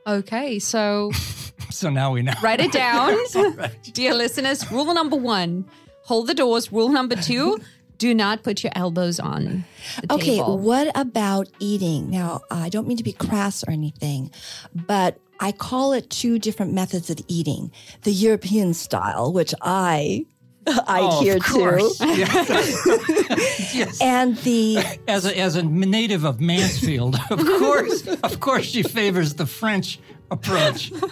Okay, 0.06 0.58
so 0.58 1.10
So 1.70 1.90
now 1.90 2.12
we 2.12 2.22
know. 2.22 2.32
write 2.42 2.60
it 2.60 2.72
down. 2.72 3.16
Dear 3.92 4.14
listeners, 4.14 4.70
rule 4.70 4.92
number 4.94 5.16
one 5.16 5.64
hold 6.04 6.26
the 6.26 6.34
doors. 6.34 6.72
Rule 6.72 6.88
number 6.88 7.14
two 7.16 7.58
do 7.98 8.12
not 8.14 8.42
put 8.42 8.64
your 8.64 8.72
elbows 8.74 9.20
on 9.20 9.64
the 10.02 10.14
Okay, 10.14 10.36
table. 10.38 10.58
what 10.58 10.90
about 10.96 11.46
eating? 11.60 12.10
Now, 12.10 12.40
I 12.50 12.68
don't 12.68 12.88
mean 12.88 12.96
to 12.96 13.04
be 13.04 13.12
crass 13.12 13.62
or 13.62 13.70
anything, 13.70 14.32
but 14.74 15.18
I 15.38 15.52
call 15.52 15.92
it 15.92 16.10
two 16.10 16.38
different 16.40 16.72
methods 16.72 17.10
of 17.10 17.20
eating. 17.28 17.70
The 18.02 18.10
European 18.12 18.74
style, 18.74 19.32
which 19.32 19.54
I 19.62 20.26
I 20.66 21.00
Oh, 21.00 21.18
adhere 21.20 21.36
of 21.36 21.42
course. 21.44 21.98
to, 21.98 22.06
yes. 23.74 24.00
and 24.00 24.36
the 24.38 24.78
As 25.08 25.26
a, 25.26 25.36
as 25.38 25.56
a 25.56 25.62
native 25.62 26.24
of 26.24 26.40
Mansfield, 26.40 27.16
of 27.30 27.44
course, 27.44 28.06
of 28.06 28.40
course, 28.40 28.64
she 28.66 28.82
favors 28.82 29.34
the 29.34 29.46
French 29.46 29.98
approach. 30.32 30.92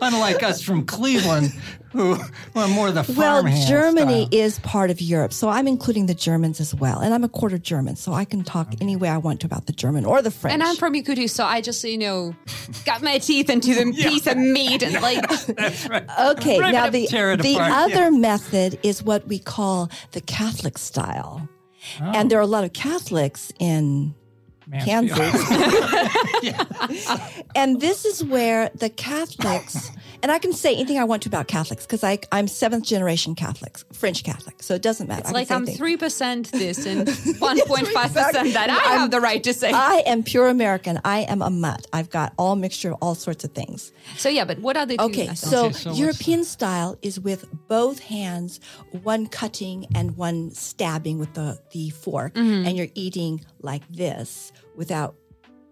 Unlike 0.00 0.42
us 0.44 0.62
from 0.62 0.86
Cleveland, 0.86 1.52
who, 1.92 2.14
who 2.14 2.60
are 2.60 2.68
more 2.68 2.92
the 2.92 3.12
well, 3.16 3.42
Germany 3.66 4.26
style. 4.26 4.40
is 4.40 4.58
part 4.60 4.90
of 4.90 5.00
Europe, 5.00 5.32
so 5.32 5.48
I'm 5.48 5.66
including 5.66 6.06
the 6.06 6.14
Germans 6.14 6.60
as 6.60 6.74
well, 6.74 7.00
and 7.00 7.12
I'm 7.12 7.24
a 7.24 7.28
quarter 7.28 7.58
German, 7.58 7.96
so 7.96 8.12
I 8.12 8.24
can 8.24 8.44
talk 8.44 8.74
any 8.80 8.94
way 8.94 9.08
I 9.08 9.18
want 9.18 9.40
to 9.40 9.46
about 9.46 9.66
the 9.66 9.72
German 9.72 10.04
or 10.04 10.22
the 10.22 10.30
French. 10.30 10.54
and 10.54 10.62
I'm 10.62 10.76
from 10.76 10.94
Yakutia, 10.94 11.28
so 11.28 11.44
I 11.44 11.60
just, 11.60 11.82
you 11.82 11.98
know, 11.98 12.36
got 12.84 13.02
my 13.02 13.18
teeth 13.18 13.50
into 13.50 13.74
the 13.74 13.92
piece 13.96 14.26
of 14.26 14.36
meat 14.36 14.82
and 14.82 15.02
like, 15.02 15.26
That's 15.46 15.88
right. 15.88 16.04
Okay, 16.20 16.60
Right, 16.60 16.72
now 16.72 16.90
the 16.90 17.06
the 17.06 17.54
apart, 17.54 17.72
other 17.72 18.10
yeah. 18.10 18.18
method 18.18 18.78
is 18.82 19.02
what 19.02 19.26
we 19.26 19.38
call 19.38 19.90
the 20.12 20.20
Catholic 20.20 20.78
style, 20.78 21.48
and 21.98 22.26
oh. 22.26 22.28
there 22.28 22.38
are 22.38 22.42
a 22.42 22.46
lot 22.46 22.64
of 22.64 22.72
Catholics 22.72 23.52
in 23.58 24.14
Mansfield. 24.68 25.10
Kansas, 25.10 25.50
and 27.56 27.80
this 27.80 28.04
is 28.04 28.22
where 28.22 28.70
the 28.74 28.90
Catholics. 28.90 29.90
And 30.20 30.32
I 30.32 30.38
can 30.40 30.52
say 30.52 30.74
anything 30.74 30.98
I 30.98 31.04
want 31.04 31.22
to 31.22 31.28
about 31.28 31.46
Catholics 31.46 31.86
because 31.86 32.02
I'm 32.32 32.48
seventh 32.48 32.84
generation 32.84 33.34
Catholics, 33.36 33.84
French 33.92 34.24
Catholic, 34.24 34.62
so 34.62 34.74
it 34.74 34.82
doesn't 34.82 35.06
matter. 35.06 35.22
I 35.22 35.24
can 35.26 35.32
like 35.34 35.50
I'm 35.52 35.64
three 35.66 35.96
percent 35.96 36.50
this 36.50 36.86
and 36.86 37.08
one 37.38 37.60
point 37.66 37.86
five 37.88 38.12
percent 38.12 38.52
that. 38.54 38.68
I 38.68 38.74
I'm- 38.90 38.98
have 38.98 39.10
the 39.12 39.20
right 39.20 39.42
to 39.44 39.54
say. 39.54 39.70
I 39.72 40.02
am 40.06 40.24
pure 40.24 40.48
American. 40.48 41.00
I 41.04 41.20
am 41.20 41.40
a 41.40 41.50
mutt. 41.50 41.86
I've 41.92 42.10
got 42.10 42.32
all 42.36 42.56
mixture 42.56 42.90
of 42.92 42.98
all 43.00 43.14
sorts 43.14 43.44
of 43.44 43.52
things. 43.52 43.92
so 44.16 44.28
yeah, 44.28 44.44
but 44.44 44.58
what 44.58 44.76
are 44.76 44.86
the 44.86 44.96
two 44.96 45.04
Okay, 45.04 45.34
so, 45.34 45.66
Okay, 45.66 45.72
so 45.72 45.90
what's- 45.90 45.98
European 46.00 46.42
style 46.44 46.98
is 47.00 47.20
with 47.20 47.46
both 47.68 48.00
hands, 48.00 48.58
one 49.02 49.26
cutting 49.28 49.86
and 49.94 50.16
one 50.16 50.50
stabbing 50.50 51.18
with 51.18 51.34
the, 51.34 51.60
the 51.72 51.90
fork, 51.90 52.34
Mm-hmm. 52.34 52.66
and 52.66 52.76
you're 52.76 52.88
eating 52.94 53.44
like 53.62 53.82
this 53.88 54.52
without 54.76 55.14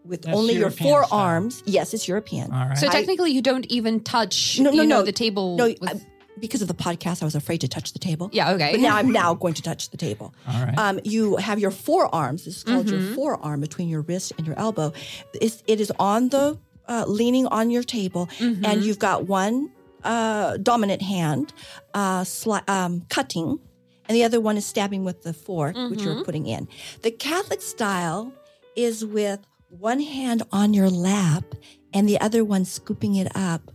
with 0.08 0.22
That's 0.22 0.36
only 0.36 0.54
your 0.54 0.60
European 0.62 0.88
style. 0.88 1.08
forearms. 1.08 1.62
Yes, 1.66 1.94
it's 1.94 2.06
European. 2.08 2.52
All 2.52 2.68
right. 2.68 2.78
So 2.78 2.88
I- 2.88 2.90
technically, 2.90 3.30
you 3.32 3.42
don't 3.42 3.66
even 3.66 4.00
touch, 4.00 4.58
No, 4.60 4.70
no, 4.70 4.82
you 4.82 4.86
know, 4.88 4.98
no. 5.00 5.04
the 5.04 5.12
table. 5.12 5.56
No, 5.56 5.64
with- 5.66 5.78
I- 5.88 6.00
because 6.38 6.60
of 6.60 6.68
the 6.68 6.74
podcast, 6.74 7.22
I 7.22 7.24
was 7.24 7.34
afraid 7.34 7.62
to 7.62 7.68
touch 7.68 7.94
the 7.94 7.98
table. 7.98 8.28
Yeah, 8.30 8.50
okay. 8.52 8.72
But 8.72 8.80
now 8.80 8.96
I'm 8.96 9.10
now 9.22 9.32
going 9.34 9.54
to 9.54 9.62
touch 9.62 9.88
the 9.88 9.96
table. 9.96 10.34
All 10.46 10.62
right. 10.66 10.78
Um, 10.78 11.00
you 11.02 11.36
have 11.36 11.58
your 11.58 11.70
forearms. 11.70 12.44
This 12.44 12.58
is 12.58 12.62
called 12.64 12.86
Mm-hmm. 12.86 13.04
your 13.06 13.14
forearm 13.14 13.60
between 13.60 13.88
your 13.88 14.02
wrist 14.02 14.32
and 14.36 14.46
your 14.46 14.58
elbow. 14.58 14.92
It's, 15.40 15.62
it 15.66 15.80
is 15.80 15.90
on 15.98 16.28
the 16.28 16.58
uh, 16.88 17.04
leaning 17.08 17.46
on 17.46 17.70
your 17.70 17.82
table, 17.82 18.28
Mm-hmm. 18.38 18.64
and 18.66 18.84
you've 18.84 18.98
got 18.98 19.26
one 19.26 19.70
uh, 20.04 20.58
dominant 20.58 21.00
hand 21.02 21.54
uh, 21.94 22.20
sli- 22.20 22.68
um, 22.68 23.02
cutting, 23.08 23.58
and 24.06 24.14
the 24.14 24.22
other 24.22 24.38
one 24.38 24.58
is 24.58 24.66
stabbing 24.66 25.04
with 25.04 25.22
the 25.22 25.32
fork, 25.32 25.74
which 25.74 26.00
Mm-hmm. 26.00 26.04
you're 26.04 26.22
putting 26.24 26.46
in. 26.46 26.68
The 27.00 27.10
Catholic 27.12 27.62
style 27.62 28.30
is 28.76 29.04
with 29.06 29.40
one 29.68 30.00
hand 30.00 30.42
on 30.52 30.74
your 30.74 30.88
lap 30.90 31.44
and 31.92 32.08
the 32.08 32.20
other 32.20 32.44
one 32.44 32.64
scooping 32.64 33.14
it 33.16 33.28
up. 33.34 33.70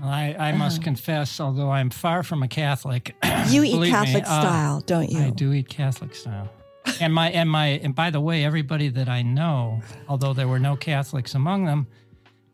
Well, 0.00 0.10
I, 0.10 0.34
I 0.38 0.52
must 0.52 0.82
confess, 0.82 1.38
although 1.40 1.70
I'm 1.70 1.90
far 1.90 2.22
from 2.22 2.42
a 2.42 2.48
Catholic, 2.48 3.14
Uh-huh. 3.22 3.44
You 3.50 3.62
eat 3.62 3.72
believe 3.72 3.92
me, 3.92 3.98
Catholic 3.98 4.24
uh, 4.24 4.40
style, 4.40 4.80
don't 4.80 5.08
you? 5.10 5.20
I 5.20 5.30
do 5.30 5.52
eat 5.52 5.68
Catholic 5.68 6.14
style. 6.14 6.50
And 7.00 7.12
my 7.14 7.30
and 7.30 7.50
my 7.50 7.66
and 7.82 7.94
by 7.94 8.10
the 8.10 8.20
way, 8.20 8.44
everybody 8.44 8.88
that 8.90 9.08
I 9.08 9.22
know, 9.22 9.80
although 10.08 10.32
there 10.32 10.48
were 10.48 10.58
no 10.60 10.76
Catholics 10.76 11.34
among 11.34 11.64
them, 11.64 11.86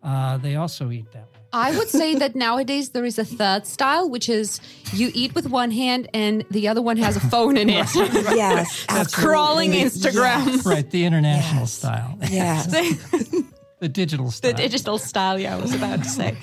uh, 0.03 0.39
they 0.39 0.57
also 0.57 0.91
eat 0.91 1.11
that. 1.13 1.29
I 1.53 1.77
would 1.77 1.89
say 1.89 2.15
that 2.15 2.35
nowadays 2.35 2.91
there 2.91 3.05
is 3.05 3.19
a 3.19 3.25
third 3.25 3.67
style, 3.67 4.09
which 4.09 4.29
is 4.29 4.61
you 4.93 5.11
eat 5.15 5.35
with 5.35 5.49
one 5.51 5.71
hand 5.71 6.09
and 6.15 6.45
the 6.51 6.69
other 6.69 6.81
one 6.81 6.97
has 6.97 7.17
a 7.17 7.21
phone 7.21 7.57
in 7.57 7.69
it. 7.69 7.87
Yes, 7.95 8.87
Crawling. 9.15 9.73
Instagram. 9.73 10.47
Yes. 10.47 10.67
Right, 10.67 10.91
the 10.91 11.05
international 11.05 11.63
Yes. 11.63 11.73
style, 11.73 12.19
Yes. 12.31 12.67
the 13.81 13.89
digital 13.89 14.31
style. 14.31 14.51
the 14.53 14.57
digital 14.57 14.99
style, 14.99 15.39
yeah, 15.39 15.57
I 15.57 15.61
was 15.61 15.75
about 15.75 16.03
to 16.03 16.09
say. 16.09 16.37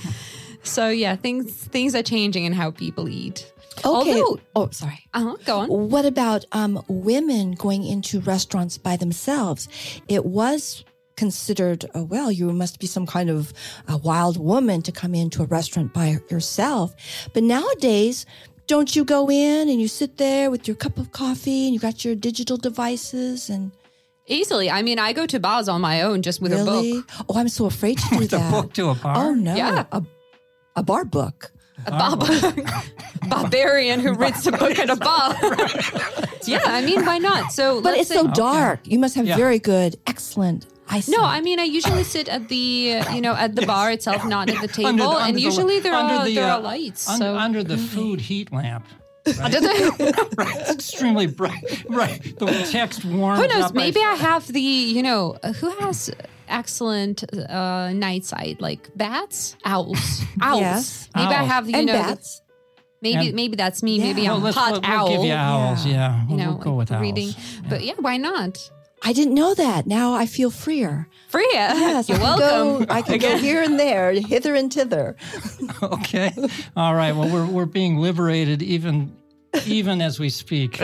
So 0.64 0.90
yeah, 0.90 1.16
things 1.16 1.54
things 1.54 1.96
are 1.96 2.04
changing 2.04 2.46
in 2.46 2.54
how 2.54 2.72
people 2.72 3.10
eat. 3.10 3.52
Okay. 3.80 3.88
Although, 3.88 4.40
oh, 4.58 4.70
sorry. 4.72 5.00
uh-huh, 5.14 5.38
go 5.46 5.60
on. 5.60 5.68
What 5.70 6.06
about 6.06 6.44
um, 6.52 6.84
women 6.90 7.54
going 7.54 7.86
into 7.86 8.20
restaurants 8.20 8.78
by 8.78 8.98
themselves? 8.98 9.70
It 10.10 10.26
was 10.26 10.84
considered, 11.24 11.86
uh, 11.96 12.04
well, 12.14 12.32
you 12.32 12.46
must 12.64 12.80
be 12.80 12.88
some 12.88 13.06
kind 13.06 13.30
of 13.30 13.54
a 13.88 13.98
wild 13.98 14.38
woman 14.52 14.82
to 14.88 14.92
come 14.92 15.14
into 15.14 15.44
a 15.44 15.48
restaurant 15.58 15.94
by 15.94 16.08
yourself. 16.34 16.88
But 17.34 17.44
nowadays, 17.44 18.26
don't 18.68 18.96
you 18.96 19.04
go 19.16 19.30
in 19.30 19.68
and 19.72 19.80
you 19.84 19.88
sit 19.88 20.12
there 20.18 20.50
with 20.54 20.64
your 20.68 20.78
cup 20.86 20.98
of 20.98 21.12
coffee 21.12 21.66
and 21.66 21.74
you 21.74 21.80
got 21.80 22.04
your 22.06 22.16
digital 22.16 22.58
devices 22.58 23.50
and 23.50 23.72
Easily. 24.32 24.70
I 24.70 24.84
mean, 24.84 25.00
I 25.00 25.12
go 25.12 25.26
to 25.26 25.40
bars 25.40 25.68
on 25.68 25.82
my 25.82 26.04
own 26.04 26.22
just 26.22 26.40
with 26.40 26.54
a 26.54 26.64
book. 26.64 26.86
Oh, 27.28 27.36
I'm 27.40 27.50
so 27.50 27.66
afraid 27.66 27.98
to 27.98 28.10
do 28.12 28.18
With 28.20 28.34
a 28.34 28.38
that. 28.38 28.52
book 28.52 28.74
to 28.74 28.90
a 28.90 28.96
bar. 28.96 29.16
Oh 29.18 29.34
no, 29.34 29.56
Yeah. 29.56 29.86
a, 29.92 30.04
a 30.76 30.84
bar 30.84 31.04
book. 31.04 31.52
A 31.88 31.92
bar- 31.92 32.54
barbarian 33.28 34.00
who 34.00 34.14
reads 34.14 34.46
a 34.46 34.52
book 34.52 34.78
at 34.78 34.90
a 34.90 34.96
bar. 34.96 35.34
yeah, 36.46 36.62
I 36.66 36.82
mean, 36.86 37.04
why 37.06 37.18
not? 37.18 37.52
So, 37.52 37.82
But 37.82 37.90
let's 37.98 38.02
it's 38.02 38.10
say- 38.10 38.16
so 38.22 38.28
dark. 38.28 38.80
You 38.86 39.00
must 39.00 39.16
have 39.16 39.26
Yeah. 39.26 39.36
very 39.38 39.58
good, 39.58 39.96
excellent 40.06 40.68
eyesight. 40.90 41.16
No, 41.18 41.24
I 41.24 41.42
mean 41.42 41.60
I 41.60 41.64
usually 41.64 42.04
sit 42.04 42.28
at 42.30 42.48
the 42.50 42.98
uh, 43.00 43.14
you 43.16 43.22
know 43.22 43.34
at 43.34 43.56
the 43.56 43.66
bar 43.66 43.92
itself, 43.92 44.26
not 44.26 44.50
at 44.50 44.60
the 44.62 44.68
table, 44.68 44.88
Under 44.90 45.04
the- 45.04 45.10
under 45.10 45.28
and 45.28 45.38
the- 45.38 45.42
usually 45.42 45.80
there 45.80 45.94
under 45.94 46.14
are 46.16 46.26
the, 46.26 46.36
there 46.36 46.52
uh, 46.52 46.58
are 46.58 46.62
lights. 46.62 47.08
un- 47.10 47.18
so 47.20 47.36
under 47.38 47.64
the 47.64 47.78
food 47.78 48.20
heat 48.22 48.52
lamp. 48.52 48.86
The- 49.26 50.28
Right, 50.38 50.56
it's 50.62 50.72
extremely 50.72 51.28
bright. 51.28 51.84
Right, 51.90 52.22
the 52.40 52.68
text 52.72 53.06
warms 53.06 53.42
who 53.42 53.48
knows? 53.48 53.74
Maybe 53.74 54.00
I 54.02 54.16
have 54.16 54.48
the 54.48 54.62
you 54.96 55.04
know 55.04 55.38
uh, 55.44 55.54
who 55.54 55.70
has 55.82 56.10
excellent 56.48 57.24
uh, 57.50 57.92
night 57.94 58.26
sight 58.26 58.60
like 58.60 58.90
bats, 58.96 59.56
owls, 59.66 60.22
owls. 60.42 60.62
Yes. 60.62 61.10
Maybe 61.16 61.34
I 61.34 61.40
Owls. 61.42 61.50
have 61.52 61.70
you 61.70 61.76
and 61.78 61.86
know 61.88 61.94
bats. 61.94 62.42
maybe 63.02 63.28
And- 63.28 63.36
maybe 63.36 63.56
that's 63.56 63.84
me. 63.84 63.98
Yeah. 63.98 64.04
Maybe 64.06 64.28
I'm 64.28 64.42
a 64.42 64.46
let's, 64.46 64.58
hot 64.58 64.72
we'll, 64.72 64.82
we'll 64.82 64.92
owl. 64.92 65.08
give 65.10 65.24
you 65.26 65.34
owls. 65.34 65.86
Yeah. 65.86 65.94
Yeah, 65.94 66.22
you 66.22 66.28
we'll, 66.30 66.38
know, 66.38 66.50
we'll 66.54 66.58
go 66.70 66.74
with 66.76 66.90
like 66.90 66.98
owls. 66.98 67.02
reading. 67.04 67.30
But 67.70 67.84
yeah, 67.84 67.94
why 68.00 68.18
not? 68.18 68.58
I 69.04 69.14
didn't 69.14 69.34
know 69.34 69.54
that. 69.54 69.88
Now 69.88 70.14
I 70.14 70.26
feel 70.26 70.50
freer. 70.52 71.08
Freya, 71.30 71.48
Yes, 71.54 72.10
you're 72.10 72.18
I 72.18 72.22
can 72.22 72.40
welcome. 72.40 72.86
Go, 72.86 72.94
I 72.94 73.02
can 73.02 73.18
go 73.20 73.38
here 73.38 73.62
and 73.64 73.80
there, 73.80 74.12
hither 74.14 74.56
and 74.56 74.72
thither. 74.74 75.16
Okay. 75.82 76.34
All 76.76 76.94
right. 76.96 77.16
Well, 77.16 77.30
we're 77.30 77.46
we're 77.46 77.66
being 77.66 77.98
liberated 77.98 78.62
even 78.62 79.16
even 79.66 80.02
as 80.02 80.20
we 80.20 80.30
speak. 80.30 80.82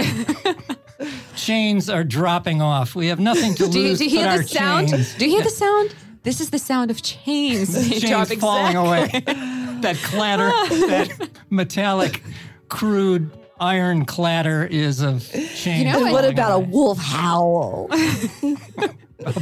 chains 1.36 1.90
are 1.90 2.04
dropping 2.04 2.62
off. 2.62 2.96
We 2.96 3.08
have 3.08 3.20
nothing 3.20 3.54
to 3.56 3.68
Do 3.68 3.80
you, 3.80 3.88
lose 3.90 3.98
do 4.00 4.06
you 4.06 4.10
hear 4.12 4.38
the 4.38 4.44
sound? 4.48 4.90
chains. 4.90 5.16
Do 5.16 5.26
you 5.26 5.32
hear 5.32 5.44
the 5.44 5.50
sound? 5.50 5.96
This 6.24 6.40
is 6.42 6.50
the 6.50 6.60
sound 6.60 6.92
of 6.92 7.02
chains. 7.02 7.74
They 7.90 8.00
drop 8.00 8.28
chains 8.30 8.40
falling 8.42 8.78
exactly. 8.78 9.34
away. 9.36 9.80
that 9.82 9.98
clatter, 9.98 10.48
that 10.88 11.30
metallic, 11.50 12.24
crude 12.70 13.30
iron 13.60 14.06
clatter 14.06 14.66
is 14.66 15.02
of 15.02 15.30
chains. 15.32 15.66
You 15.66 15.86
know 15.86 16.04
And 16.06 16.12
what 16.12 16.12
what 16.12 16.22
falling 16.22 16.34
about 16.34 16.56
a 16.56 16.60
wolf 16.60 16.98
howl? 17.00 17.90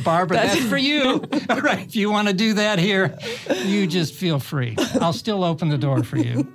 Barbara? 0.04 0.38
That's, 0.38 0.64
for 0.66 0.78
you. 0.78 1.24
All 1.50 1.62
right. 1.62 1.86
If 1.86 1.96
you 1.96 2.10
want 2.12 2.28
to 2.28 2.34
do 2.34 2.54
that 2.54 2.80
here, 2.80 3.18
you 3.66 3.88
just 3.88 4.14
feel 4.14 4.40
free. 4.40 4.76
I'll 5.02 5.14
still 5.14 5.44
open 5.44 5.70
the 5.70 5.78
door 5.78 6.04
for 6.04 6.18
you 6.18 6.52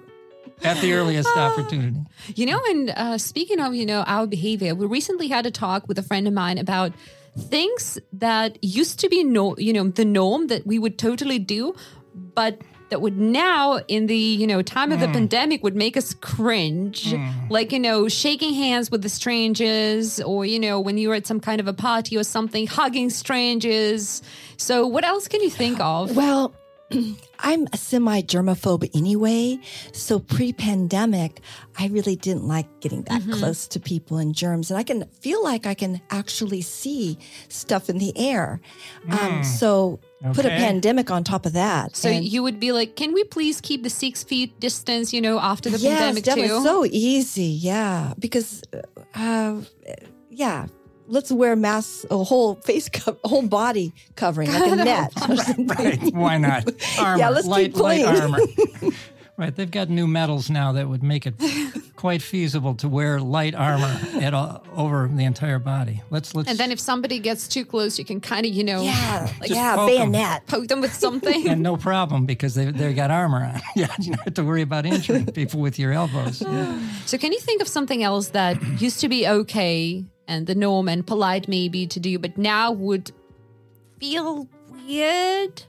at 0.63 0.81
the 0.81 0.93
earliest 0.95 1.29
opportunity. 1.37 2.01
You 2.35 2.47
know, 2.47 2.61
and 2.69 2.91
uh, 2.91 3.19
speaking 3.19 3.61
of, 3.61 3.75
you 3.75 3.87
know, 3.87 4.03
our 4.07 4.27
behavior, 4.27 4.75
we 4.75 4.87
recently 4.87 5.29
had 5.29 5.47
a 5.47 5.51
talk 5.51 5.87
with 5.89 5.99
a 5.99 6.03
friend 6.03 6.27
of 6.27 6.35
mine 6.35 6.59
about 6.59 6.93
things 7.39 7.99
that 8.15 8.63
used 8.63 9.01
to 9.01 9.09
be 9.09 9.23
no, 9.25 9.57
you 9.59 9.73
know, 9.73 9.89
the 9.89 10.05
norm 10.05 10.49
that 10.49 10.67
we 10.67 10.79
would 10.79 10.99
totally 10.99 11.39
do, 11.39 11.75
but 12.15 12.61
that 12.91 13.01
would 13.03 13.19
now 13.19 13.79
in 13.89 14.07
the 14.07 14.17
you 14.17 14.47
know 14.47 14.63
time 14.63 14.91
Mm. 14.91 14.95
of 14.95 15.01
the 15.01 15.09
pandemic 15.09 15.63
would 15.63 15.77
make 15.77 15.97
us 15.97 16.15
cringe 16.15 17.15
like 17.51 17.73
you 17.73 17.79
know 17.79 18.09
shaking 18.09 18.55
hands 18.55 18.91
with 18.91 19.03
the 19.03 19.09
strangers 19.09 20.21
or 20.21 20.47
you 20.47 20.59
know 20.59 20.81
when 20.81 20.97
you're 20.99 21.15
at 21.15 21.27
some 21.27 21.41
kind 21.41 21.61
of 21.61 21.67
a 21.69 21.73
party 21.75 22.17
or 22.17 22.25
something 22.25 22.67
hugging 22.67 23.11
strangers 23.11 24.23
so 24.57 24.87
what 24.87 25.05
else 25.05 25.29
can 25.29 25.41
you 25.43 25.51
think 25.51 25.79
of 25.81 26.17
Well, 26.17 26.55
I'm 27.41 27.67
a 27.73 27.77
semi 27.77 28.23
germaphobe 28.23 28.91
anyway. 28.95 29.59
So 29.93 30.19
pre 30.19 30.53
pandemic, 30.55 31.41
I 31.79 31.89
really 31.89 32.17
didn't 32.17 32.45
like 32.49 32.67
getting 32.81 33.03
that 33.03 33.21
Mm-hmm. 33.21 33.39
close 33.41 33.69
to 33.69 33.79
people 33.81 34.17
and 34.17 34.35
germs. 34.35 34.71
And 34.71 34.79
I 34.79 34.83
can 34.83 35.05
feel 35.21 35.43
like 35.45 35.67
I 35.67 35.75
can 35.75 36.01
actually 36.11 36.63
see 36.63 37.19
stuff 37.49 37.91
in 37.91 37.99
the 37.99 38.17
air. 38.17 38.61
Um, 39.11 39.45
so 39.45 40.01
put 40.35 40.45
a 40.45 40.49
pandemic 40.49 41.11
on 41.11 41.23
top 41.25 41.47
of 41.47 41.53
that. 41.53 41.97
so 41.97 42.09
and- 42.09 42.25
you 42.25 42.43
would 42.43 42.59
be 42.59 42.73
like 42.73 42.97
can 42.97 43.13
we 43.13 43.23
please 43.25 43.61
keep 43.61 43.83
the 43.83 43.91
six 43.91 44.25
feet 44.25 44.59
distance 44.61 45.13
you 45.13 45.21
know 45.21 45.39
after 45.39 45.71
the 45.71 45.79
yes, 45.79 45.99
pandemic 45.99 46.25
definitely. 46.25 46.49
too 46.59 46.63
So 46.65 46.85
easy. 46.87 47.45
Yeah. 47.45 48.15
Because, 48.19 48.63
uh, 49.15 49.61
yeah. 50.31 50.67
Let's 51.11 51.33
wear 51.33 51.57
masks, 51.57 52.05
a 52.11 52.23
whole 52.23 52.57
face, 52.57 52.91
co- 52.91 53.17
whole 53.25 53.47
body 53.47 53.95
covering, 54.15 54.53
like 54.53 54.73
a 54.73 54.77
net. 54.93 55.13
or 55.29 55.37
something. 55.39 55.67
Right? 55.69 56.15
Why 56.15 56.37
not? 56.37 56.65
Armor, 56.99 57.19
Yeah, 57.19 57.31
let's 57.31 57.47
light, 57.47 57.73
keep 57.73 57.77
light 57.83 58.05
clean. 58.05 58.21
armor. 58.23 58.39
right. 59.39 59.55
They've 59.57 59.71
got 59.71 59.89
new 59.89 60.07
metals 60.07 60.51
now 60.51 60.73
that 60.73 60.87
would 60.89 61.03
make 61.03 61.27
it 61.27 61.35
quite 61.97 62.21
feasible 62.21 62.75
to 62.77 62.89
wear 62.89 63.19
light 63.21 63.55
armor 63.55 63.99
at 64.21 64.35
all, 64.35 64.63
over 64.77 65.09
the 65.13 65.25
entire 65.25 65.59
body. 65.59 66.03
Let's 66.11 66.35
let's. 66.35 66.49
and 66.51 66.59
then 66.59 66.71
if 66.71 66.79
somebody 66.79 67.19
gets 67.19 67.49
too 67.49 67.65
close 67.65 67.99
you 67.99 68.05
can 68.05 68.21
kind 68.21 68.45
of 68.45 68.53
you 68.53 68.63
know 68.65 68.83
Yeah, 68.83 69.33
like 69.41 69.51
yeah, 69.51 69.75
poke 69.77 69.91
'em. 69.91 70.13
bayonet. 70.13 70.47
poke 70.47 70.69
them 70.69 70.81
with 70.81 70.93
something 70.95 71.49
and 71.49 71.63
no 71.63 71.77
problem 71.77 72.27
because 72.27 72.55
they 72.55 72.67
they 72.71 72.93
got 72.93 73.11
armor 73.11 73.43
on. 73.45 73.61
Yeah, 73.77 73.89
you 74.01 74.13
don't 74.15 74.25
have 74.25 74.35
to 74.35 74.45
worry 74.45 74.63
about 74.63 74.85
injuring 74.87 75.27
people 75.41 75.61
with 75.61 75.79
your 75.79 75.93
elbows. 75.93 76.43
Yeah. 76.43 76.79
So, 77.07 77.17
can 77.19 77.33
you 77.33 77.39
think 77.41 77.63
of 77.63 77.69
something 77.69 78.03
else 78.03 78.29
that 78.31 78.61
used 78.81 79.01
to 79.01 79.09
be 79.09 79.27
okay 79.27 80.05
and 80.27 80.47
the 80.47 80.55
norm 80.55 80.89
and 80.89 81.07
polite 81.07 81.49
maybe 81.49 81.87
to 81.87 82.01
do, 82.01 82.19
but 82.19 82.37
now 82.37 82.73
would 82.73 83.13
feel 84.01 84.49
weird? 84.87 85.63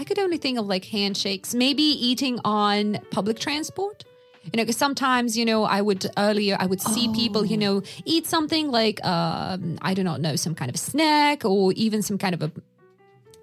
I 0.00 0.04
could 0.04 0.18
only 0.18 0.38
think 0.38 0.58
of 0.58 0.66
like 0.66 0.86
handshakes, 0.86 1.54
maybe 1.54 1.82
eating 1.82 2.40
on 2.42 2.98
public 3.10 3.38
transport. 3.38 4.04
You 4.44 4.52
know, 4.56 4.62
because 4.62 4.78
sometimes, 4.78 5.36
you 5.36 5.44
know, 5.44 5.64
I 5.64 5.82
would 5.82 6.10
earlier, 6.16 6.56
I 6.58 6.64
would 6.64 6.80
see 6.80 7.12
people, 7.12 7.44
you 7.44 7.58
know, 7.58 7.82
eat 8.06 8.26
something 8.26 8.70
like, 8.70 9.04
um, 9.04 9.78
I 9.82 9.92
do 9.92 10.02
not 10.02 10.22
know, 10.22 10.34
some 10.36 10.54
kind 10.54 10.70
of 10.70 10.74
a 10.76 10.78
snack 10.78 11.44
or 11.44 11.74
even 11.74 12.00
some 12.00 12.16
kind 12.16 12.34
of 12.34 12.42
a 12.42 12.50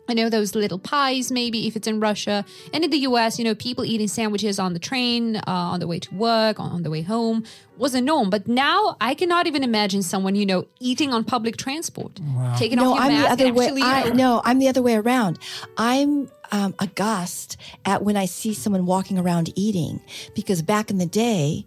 I 0.09 0.13
know 0.13 0.29
those 0.29 0.55
little 0.55 0.79
pies, 0.79 1.31
maybe 1.31 1.67
if 1.67 1.75
it's 1.75 1.87
in 1.87 1.99
Russia. 1.99 2.45
And 2.73 2.83
in 2.83 2.89
the 2.89 2.99
US, 2.99 3.37
you 3.37 3.43
know, 3.43 3.55
people 3.55 3.83
eating 3.83 4.07
sandwiches 4.07 4.57
on 4.57 4.73
the 4.73 4.79
train, 4.79 5.35
uh, 5.35 5.41
on 5.47 5.79
the 5.81 5.87
way 5.87 5.99
to 5.99 6.15
work, 6.15 6.59
on, 6.59 6.71
on 6.71 6.83
the 6.83 6.89
way 6.89 7.01
home 7.01 7.43
was 7.77 7.93
a 7.93 8.01
norm. 8.01 8.29
But 8.29 8.47
now 8.47 8.95
I 9.01 9.13
cannot 9.15 9.47
even 9.47 9.63
imagine 9.63 10.01
someone, 10.01 10.35
you 10.35 10.45
know, 10.45 10.65
eating 10.79 11.13
on 11.13 11.23
public 11.25 11.57
transport, 11.57 12.19
taking 12.57 12.77
No, 12.77 12.91
off 12.93 12.95
your 12.95 13.03
I'm 13.03 13.21
the 13.21 13.29
other 13.29 13.45
and 13.47 13.55
way. 13.55 13.65
actually, 13.65 13.81
you 13.81 13.87
know, 13.87 14.13
no, 14.13 14.41
I'm 14.45 14.59
the 14.59 14.69
other 14.69 14.81
way 14.81 14.95
around. 14.95 15.39
I'm 15.77 16.31
um, 16.51 16.73
aghast 16.79 17.57
at 17.85 18.03
when 18.03 18.15
I 18.17 18.25
see 18.25 18.53
someone 18.53 18.85
walking 18.85 19.17
around 19.19 19.51
eating 19.55 20.01
because 20.35 20.61
back 20.61 20.89
in 20.89 20.97
the 20.97 21.05
day, 21.05 21.65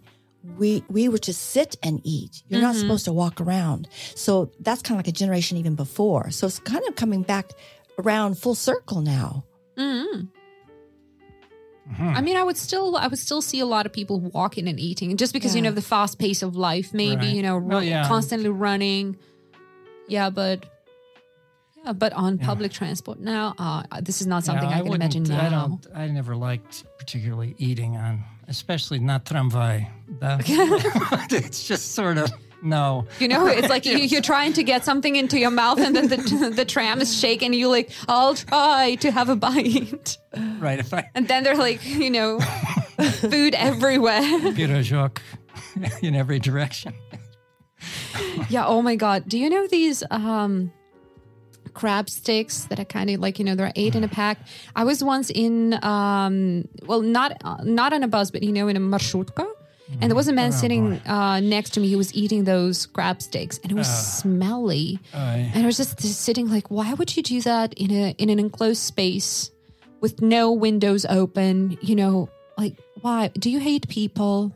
we 0.57 0.83
we 0.89 1.07
were 1.09 1.19
to 1.19 1.33
sit 1.33 1.75
and 1.83 2.01
eat. 2.03 2.43
You're 2.47 2.59
Mm-hmm. 2.59 2.67
not 2.67 2.75
supposed 2.75 3.05
to 3.05 3.13
walk 3.13 3.39
around. 3.41 3.87
So 4.15 4.51
that's 4.59 4.81
kind 4.81 4.99
of 4.99 5.05
like 5.05 5.07
a 5.07 5.17
generation 5.17 5.57
even 5.57 5.75
before. 5.75 6.31
So 6.31 6.47
it's 6.47 6.59
kind 6.59 6.83
of 6.87 6.95
coming 6.95 7.21
back 7.21 7.51
around 7.99 8.37
full 8.39 8.55
circle 8.55 9.01
now. 9.01 9.43
I 11.99 12.21
mean, 12.21 12.37
I 12.37 12.43
would 12.43 12.55
still, 12.57 12.95
I 12.95 13.07
would 13.07 13.19
still 13.19 13.41
see 13.41 13.59
a 13.59 13.65
lot 13.65 13.85
of 13.85 13.91
people 13.91 14.19
walking 14.19 14.67
and 14.67 14.79
eating, 14.79 15.17
just 15.17 15.33
because 15.33 15.55
you 15.55 15.61
know 15.61 15.71
the 15.71 15.81
fast 15.81 16.19
pace 16.19 16.41
of 16.41 16.55
life, 16.55 16.93
maybe 16.93 17.25
Right. 17.25 17.35
you 17.35 17.41
know, 17.41 17.57
Well, 17.57 17.81
ru- 17.81 17.85
yeah. 17.85 18.07
constantly 18.07 18.49
running. 18.49 19.17
Yeah, 20.07 20.29
but 20.29 20.65
yeah, 21.83 21.93
but 21.93 22.13
on 22.13 22.37
public 22.37 22.71
transport 22.71 23.19
now, 23.19 23.55
uh, 23.57 23.83
this 24.01 24.21
is 24.21 24.27
not 24.27 24.43
something 24.43 24.69
Yeah, 24.69 24.79
I, 24.79 24.81
can 24.81 24.93
imagine 24.93 25.23
now. 25.23 25.45
I 25.45 25.49
don't. 25.49 25.87
I 25.95 26.07
never 26.07 26.35
liked 26.35 26.85
particularly 26.97 27.55
eating 27.57 27.97
on, 27.97 28.23
especially 28.47 28.99
not 28.99 29.25
tramvai. 29.25 29.87
That- 30.19 30.41
it's 31.31 31.67
just 31.67 31.93
sort 31.93 32.17
of 32.17 32.31
no. 32.61 33.07
You 33.19 33.27
know, 33.27 33.47
it's 33.47 33.69
like 33.69 33.85
you, 33.85 33.97
you're 33.97 34.21
trying 34.21 34.53
to 34.53 34.63
get 34.63 34.85
something 34.85 35.15
into 35.15 35.39
your 35.39 35.49
mouth, 35.51 35.79
and 35.79 35.95
then 35.95 36.07
the 36.07 36.51
the 36.55 36.65
tram 36.65 37.01
is 37.01 37.17
shaking, 37.17 37.53
you're 37.53 37.69
like, 37.69 37.91
"I'll 38.07 38.35
try 38.35 38.95
to 38.95 39.11
have 39.11 39.29
a 39.29 39.35
bite," 39.35 40.17
Right. 40.59 40.79
If 40.79 40.93
I 40.93 41.09
and 41.15 41.27
then 41.27 41.43
they're 41.43 41.57
like, 41.57 41.83
you 41.85 42.09
know, 42.11 42.39
food 42.39 43.55
everywhere. 43.55 44.21
pirajok 44.21 45.17
in 46.03 46.15
every 46.15 46.39
direction. 46.39 46.93
yeah. 48.49 48.65
Oh 48.67 48.81
my 48.81 48.95
god. 48.95 49.27
Do 49.27 49.39
you 49.39 49.49
know 49.49 49.65
these 49.67 50.03
um 50.11 50.71
crab 51.73 52.09
sticks 52.09 52.65
that 52.65 52.79
are 52.79 52.85
kind 52.85 53.09
of 53.09 53.19
like 53.19 53.39
you 53.39 53.45
know 53.45 53.55
they're 53.55 53.71
eight 53.75 53.95
in 53.95 54.03
a 54.03 54.07
pack? 54.07 54.39
I 54.75 54.83
was 54.83 55.03
once 55.03 55.29
in 55.29 55.73
um 55.83 56.67
well 56.85 57.01
not 57.01 57.41
uh, 57.43 57.57
not 57.63 57.93
on 57.93 58.03
a 58.03 58.07
bus, 58.07 58.31
but 58.31 58.43
you 58.43 58.51
know 58.51 58.67
in 58.67 58.77
a 58.77 58.79
marshutka. 58.79 59.47
And 59.99 60.09
there 60.09 60.15
was 60.15 60.29
a 60.29 60.33
man 60.33 60.53
sitting 60.53 61.05
uh, 61.05 61.41
next 61.41 61.71
to 61.71 61.81
me 61.81 61.91
who 61.91 61.97
was 61.97 62.13
eating 62.13 62.45
those 62.45 62.85
crab 62.85 63.21
sticks, 63.21 63.59
and 63.61 63.73
it 63.73 63.75
was 63.75 63.89
smelly. 63.89 64.99
Aye. 65.13 65.51
And 65.53 65.63
I 65.63 65.65
was 65.65 65.75
just 65.75 65.99
sitting 65.99 66.49
like, 66.49 66.71
why 66.71 66.93
would 66.93 67.17
you 67.17 67.21
do 67.21 67.41
that 67.41 67.73
in 67.73 67.91
a 67.91 68.15
in 68.17 68.29
an 68.29 68.39
enclosed 68.39 68.81
space 68.81 69.51
with 69.99 70.21
no 70.21 70.53
windows 70.53 71.05
open? 71.09 71.77
You 71.81 71.95
know, 71.95 72.29
like 72.57 72.75
why? 73.01 73.31
Do 73.33 73.49
you 73.49 73.59
hate 73.59 73.89
people? 73.89 74.55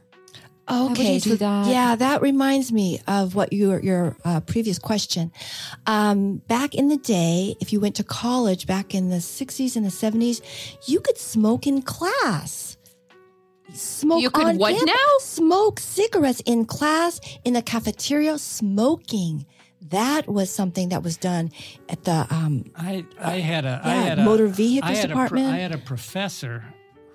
Would 0.70 0.92
Okay, 0.92 1.16
you 1.16 1.20
do 1.20 1.36
that? 1.38 1.68
yeah, 1.68 1.96
that 1.96 2.22
reminds 2.22 2.72
me 2.72 3.00
of 3.08 3.36
what 3.36 3.54
your 3.54 3.80
your 3.82 4.16
uh, 4.26 4.40
previous 4.42 4.80
question. 4.80 5.32
Um, 5.86 6.38
back 6.48 6.74
in 6.74 6.88
the 6.88 6.98
day, 6.98 7.56
if 7.62 7.72
you 7.72 7.80
went 7.80 7.96
to 7.96 8.04
college 8.04 8.66
back 8.66 8.96
in 8.96 9.10
the 9.10 9.18
'60s 9.18 9.76
and 9.76 9.86
the 9.86 9.90
'70s, 9.92 10.42
you 10.88 11.00
could 11.00 11.18
smoke 11.18 11.68
in 11.68 11.82
class. 11.82 12.78
Smoke 13.74 14.22
You 14.22 14.30
could 14.30 14.46
on 14.46 14.58
what 14.58 14.72
campus. 14.76 14.88
now? 14.96 15.18
Smoke 15.20 15.80
cigarettes 15.80 16.42
in 16.46 16.66
class, 16.66 17.20
in 17.44 17.54
the 17.54 17.62
cafeteria. 17.62 18.38
Smoking. 18.38 19.46
That 19.90 20.28
was 20.28 20.50
something 20.50 20.90
that 20.90 21.04
was 21.04 21.16
done 21.18 21.52
at 21.90 22.04
the 22.06 22.26
um, 22.32 22.66
I 22.76 23.06
I 23.20 23.38
had 23.40 23.66
a 23.66 23.82
I 23.84 23.94
Yeah, 23.96 24.02
had 24.04 24.20
a 24.20 24.24
motor 24.24 24.48
vehicles 24.48 24.92
I 24.92 24.96
had 24.96 25.12
a 25.12 25.14
pro- 25.14 25.24
department. 25.26 25.54
I 25.54 25.58
had 25.60 25.72
a 25.74 25.78
professor 25.78 26.64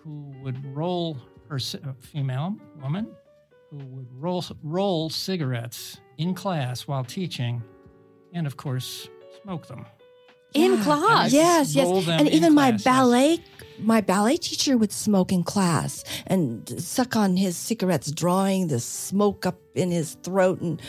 who 0.04 0.32
would 0.42 0.64
roll 0.76 1.16
her 1.48 1.56
a 1.56 1.94
female 2.00 2.56
woman 2.80 3.08
who 3.70 3.78
would 3.78 4.06
roll 4.18 4.44
roll 4.62 5.10
cigarettes 5.10 6.00
in 6.18 6.34
class 6.34 6.82
while 6.88 7.04
teaching, 7.04 7.62
and 8.32 8.46
of 8.46 8.56
course 8.56 9.08
smoke 9.42 9.66
them. 9.68 9.86
In 10.52 10.72
Yeah. 10.78 10.82
class? 10.82 11.32
Yes, 11.32 11.74
yes. 11.76 12.08
And 12.08 12.26
in 12.26 12.34
even 12.34 12.54
my 12.54 12.70
class, 12.70 12.80
yes. 12.80 12.84
ballet 12.84 13.38
my 13.82 14.00
ballet 14.02 14.36
teacher 14.36 14.76
would 14.76 14.92
smoke 14.92 15.32
in 15.32 15.42
class 15.42 16.04
and 16.26 16.68
suck 16.82 17.16
on 17.16 17.36
his 17.36 17.56
cigarettes, 17.56 18.10
drawing 18.10 18.66
the 18.66 18.78
smoke 18.80 19.46
up 19.46 19.56
in 19.74 19.90
his 19.92 20.16
throat 20.24 20.60
and 20.60 20.82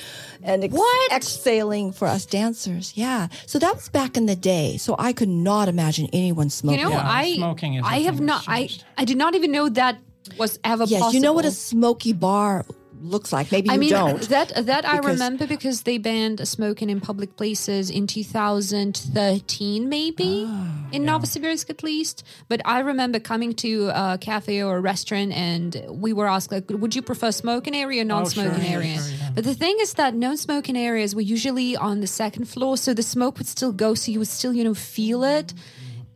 and 0.44 0.64
ex- 0.64 0.74
What? 0.74 1.12
exhaling 1.14 1.92
for 1.94 2.08
us 2.08 2.26
dancers. 2.26 2.94
Yeah. 2.96 3.28
So 3.46 3.60
that 3.60 3.76
was 3.76 3.88
back 3.90 4.18
in 4.18 4.26
the 4.26 4.36
day. 4.36 4.78
So 4.78 4.96
I 4.98 5.14
could 5.14 5.30
not 5.30 5.70
imagine 5.70 6.10
anyone 6.12 6.50
smoking. 6.50 6.80
You 6.80 6.88
smoking. 6.88 6.98
know, 6.98 7.10
Yeah, 7.10 7.18
I 7.22 7.36
smoking 7.36 7.74
is 7.76 7.86
a 7.86 7.88
I 7.88 8.00
have 8.00 8.20
not 8.20 8.46
that's 8.48 8.84
I. 8.98 9.02
I 9.02 9.06
did 9.06 9.18
not 9.18 9.36
even 9.36 9.52
know 9.52 9.70
that 9.70 10.00
was 10.38 10.60
ever 10.64 10.84
yes, 10.86 11.00
possible. 11.00 11.14
you 11.16 11.20
know 11.22 11.34
what 11.34 11.46
a 11.46 11.52
smoky 11.52 12.14
bar 12.14 12.66
looks 13.04 13.34
like. 13.34 13.52
Maybe 13.52 13.70
you 13.70 13.74
I 13.74 13.78
mean 13.78 13.90
don't. 13.90 14.22
that 14.30 14.66
that 14.68 14.86
I 14.88 15.00
remember 15.00 15.48
because 15.48 15.82
they 15.84 15.98
banned 15.98 16.48
smoking 16.48 16.90
in 16.90 17.02
public 17.02 17.36
places 17.36 17.90
in 17.90 18.06
2013, 18.06 19.90
maybe 19.90 20.46
Ah, 20.48 20.68
in 20.92 21.04
Novosibirsk 21.04 21.70
at 21.70 21.84
least. 21.84 22.24
But 22.48 22.62
I 22.66 22.80
remember 22.80 23.20
coming 23.20 23.54
to 23.56 23.90
a 23.90 24.18
cafe 24.20 24.62
or 24.62 24.78
a 24.78 24.82
restaurant, 24.82 25.32
and 25.34 25.84
we 25.90 26.14
were 26.14 26.28
asked 26.28 26.52
like, 26.52 26.70
"Would 26.70 26.96
you 26.96 27.02
prefer 27.02 27.32
smoking 27.32 27.76
area 27.76 28.02
or 28.02 28.06
non-smoking 28.06 28.52
Oh, 28.52 28.64
sure, 28.64 28.74
area?" 28.74 29.00
sure, 29.02 29.10
yeah. 29.18 29.30
But 29.36 29.44
the 29.46 29.56
thing 29.56 29.78
is 29.82 29.94
that 29.96 30.14
non-smoking 30.16 30.78
areas 30.78 31.16
were 31.16 31.22
usually 31.22 31.76
on 31.76 32.02
the 32.02 32.08
second 32.08 32.46
floor, 32.46 32.78
so 32.78 32.94
the 32.94 33.04
smoke 33.04 33.38
would 33.38 33.48
still 33.48 33.72
go, 33.72 33.94
so 33.96 34.12
you 34.12 34.20
would 34.20 34.28
still 34.28 34.54
you 34.54 34.64
know 34.64 34.74
feel 34.76 35.24
it. 35.24 35.54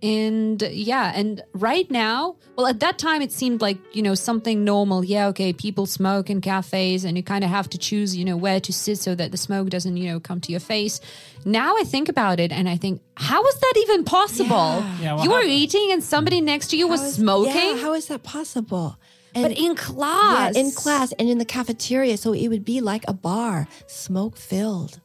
And 0.06 0.62
yeah, 0.62 1.12
and 1.16 1.42
right 1.54 1.90
now, 1.90 2.36
well, 2.56 2.68
at 2.68 2.80
that 2.82 3.00
time 3.00 3.22
it 3.24 3.32
seemed 3.32 3.60
like, 3.62 3.78
you 3.96 4.02
know, 4.04 4.14
something 4.14 4.64
normal. 4.64 5.04
Yeah, 5.04 5.28
okay, 5.30 5.52
people 5.54 5.86
smoke 5.88 6.30
in 6.30 6.42
cafes 6.42 7.06
and 7.06 7.18
you 7.18 7.24
kind 7.24 7.44
of 7.44 7.50
have 7.50 7.68
to 7.72 7.78
choose, 7.78 8.16
you 8.16 8.24
know, 8.24 8.38
where 8.38 8.60
to 8.60 8.72
sit 8.72 8.98
so 9.00 9.16
that 9.16 9.32
the 9.32 9.38
smoke 9.38 9.70
doesn't, 9.70 9.98
you 9.98 10.08
know, 10.12 10.20
come 10.20 10.40
to 10.42 10.52
your 10.52 10.60
face. 10.60 11.02
Now 11.46 11.76
I 11.78 11.84
think 11.86 12.08
about 12.10 12.40
it 12.40 12.52
and 12.52 12.70
I 12.70 12.78
think, 12.78 13.02
how 13.18 13.44
is 13.46 13.56
that 13.60 13.74
even 13.78 14.04
possible? 14.04 14.84
Yeah, 15.02 15.16
well, 15.16 15.24
you 15.24 15.30
were 15.32 15.42
how- 15.42 15.48
eating 15.62 15.92
and 15.92 16.04
somebody 16.04 16.40
next 16.42 16.68
to 16.70 16.78
you 16.78 16.88
was 16.88 17.02
How 17.02 17.08
is- 17.08 17.16
smoking, 17.16 17.56
Yeah, 17.56 17.78
how 17.82 17.94
is 17.94 18.08
that 18.08 18.22
possible? 18.24 18.98
And- 19.34 19.44
but 19.44 19.58
in 19.58 19.76
class. 19.76 20.56
Yeah, 20.56 20.62
in 20.62 20.72
class 20.72 21.14
and 21.20 21.28
in 21.30 21.40
the 21.40 21.46
cafeteria, 21.46 22.18
so 22.18 22.32
it 22.34 22.48
would 22.48 22.64
be 22.64 22.80
like 22.80 23.04
a 23.08 23.14
bar, 23.14 23.68
smoke 23.88 24.38
filled. 24.38 25.00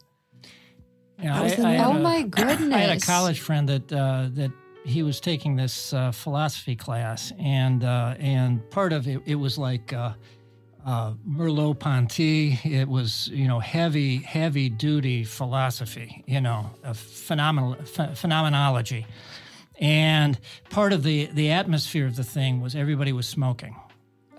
Yeah, 1.21 1.33
That 1.35 1.43
was 1.43 1.59
I, 1.59 1.75
I 1.75 1.85
Oh 1.85 1.91
a- 1.97 1.99
my 1.99 2.21
goodness! 2.23 2.73
I 2.79 2.79
had 2.79 2.97
a 2.97 3.05
college 3.05 3.39
friend 3.39 3.69
that 3.69 3.91
uh, 3.93 4.29
that 4.33 4.51
he 4.83 5.03
was 5.03 5.19
taking 5.19 5.55
this 5.55 5.93
uh, 5.93 6.11
philosophy 6.11 6.75
class, 6.75 7.31
and 7.39 7.83
uh, 7.83 8.15
and 8.19 8.67
part 8.69 8.93
of 8.93 9.07
it 9.07 9.21
it 9.25 9.35
was 9.35 9.57
like 9.57 9.93
uh, 9.93 10.13
uh, 10.85 11.13
Merleau 11.27 11.77
Ponty. 11.77 12.59
It 12.63 12.87
was 12.87 13.27
you 13.29 13.47
know 13.47 13.59
heavy 13.59 14.17
heavy 14.17 14.69
duty 14.69 15.23
philosophy, 15.23 16.23
you 16.27 16.41
know, 16.41 16.71
phenomenal 16.93 17.75
ph- 17.75 18.17
phenomenology, 18.17 19.05
and 19.79 20.39
part 20.69 20.93
of 20.93 21.03
the 21.03 21.27
the 21.27 21.51
atmosphere 21.51 22.05
of 22.05 22.15
the 22.15 22.23
thing 22.23 22.61
was 22.61 22.75
everybody 22.75 23.13
was 23.13 23.27
smoking 23.27 23.75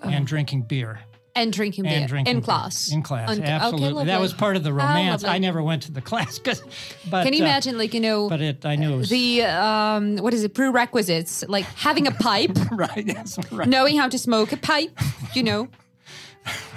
and 0.03 0.27
drinking 0.27 0.63
beer 0.63 1.01
And 1.35 1.51
drinking 1.51 1.85
beer 1.85 1.93
and 1.95 2.09
drinking 2.09 2.31
in 2.31 2.41
beer. 2.41 2.45
class. 2.45 2.93
In 2.93 3.03
class, 3.03 3.31
On- 3.31 3.39
okay, 3.39 3.49
absolutely. 3.49 4.05
that 4.05 4.21
was 4.21 4.35
part 4.35 4.55
of 4.57 4.65
the 4.65 4.71
Oh, 4.71 4.75
romance. 4.75 5.25
I 5.25 5.39
never 5.39 5.63
went 5.63 5.83
to 5.85 5.93
the 5.93 6.01
class, 6.11 6.39
'cause- 6.39 6.63
but 7.11 7.25
Can 7.25 7.33
you 7.33 7.43
uh, 7.43 7.47
imagine, 7.47 7.79
like 7.79 7.95
you 7.95 8.01
know, 8.01 8.29
But 8.29 8.43
it, 8.43 8.67
I 8.67 8.77
knew 8.77 8.93
it 8.93 8.97
was 8.99 9.09
the 9.09 9.43
um, 9.45 10.17
what 10.19 10.35
is 10.35 10.45
it? 10.45 10.53
Prerequisites, 10.53 11.43
like 11.49 11.65
having 11.77 12.07
a 12.07 12.11
pipe, 12.13 12.51
right. 12.73 13.05
Yes, 13.07 13.39
right. 13.51 13.67
knowing 13.67 13.97
how 13.97 14.09
to 14.09 14.19
smoke 14.19 14.53
a 14.53 14.57
pipe. 14.59 14.99
You 15.35 15.43
know. 15.45 15.69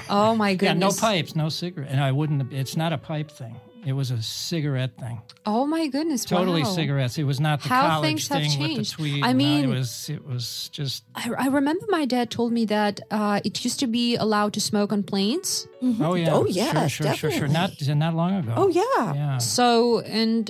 Oh 0.07 0.35
my 0.35 0.51
Yeah, 0.51 0.55
goodness. 0.57 1.01
no 1.01 1.07
pipes, 1.07 1.35
no 1.35 1.49
cigarette, 1.49 1.89
and 1.89 1.99
I 1.99 2.11
wouldn't. 2.11 2.53
It's 2.53 2.77
not 2.77 2.93
a 2.93 2.97
pipe 2.99 3.31
thing. 3.31 3.55
It 3.85 3.93
was 3.93 4.09
a 4.09 4.19
cigarette 4.21 4.97
thing. 4.97 5.21
Oh 5.45 5.67
my 5.67 5.85
goodness. 5.87 6.25
Totally 6.25 6.63
wow. 6.63 6.69
cigarettes. 6.69 7.17
It 7.19 7.23
was 7.23 7.39
not 7.39 7.61
the 7.61 7.69
How 7.69 7.87
college 7.87 8.07
things 8.07 8.27
have 8.29 8.41
thing 8.41 8.59
with 8.59 8.69
the 8.69 8.75
changed. 8.75 8.93
tweed. 8.93 9.23
I 9.23 9.31
No, 9.31 9.37
mean- 9.37 9.65
it 9.65 9.67
was 9.67 10.09
it 10.09 10.25
was 10.25 10.69
just. 10.73 11.03
I, 11.13 11.29
I 11.37 11.47
remember 11.47 11.85
my 11.89 12.05
dad 12.05 12.31
told 12.31 12.51
me 12.51 12.65
that 12.65 12.99
uh, 13.11 13.41
it 13.45 13.63
used 13.63 13.79
to 13.81 13.87
be 13.87 14.15
allowed 14.15 14.53
to 14.53 14.59
smoke 14.61 14.91
on 14.91 15.03
planes. 15.03 15.67
Oh 15.99 16.15
yeah. 16.15 16.33
Oh, 16.33 16.45
yeah! 16.47 16.87
sure, 16.87 17.05
yes, 17.07 17.17
sure, 17.17 17.29
sure, 17.29 17.31
sure. 17.31 17.47
Not 17.47 17.71
definitely. 17.77 17.95
not 17.95 18.15
long 18.15 18.35
ago. 18.37 18.53
Oh 18.57 18.67
yeah. 18.69 19.13
Yeah. 19.13 19.37
So, 19.37 19.99
and 19.99 20.49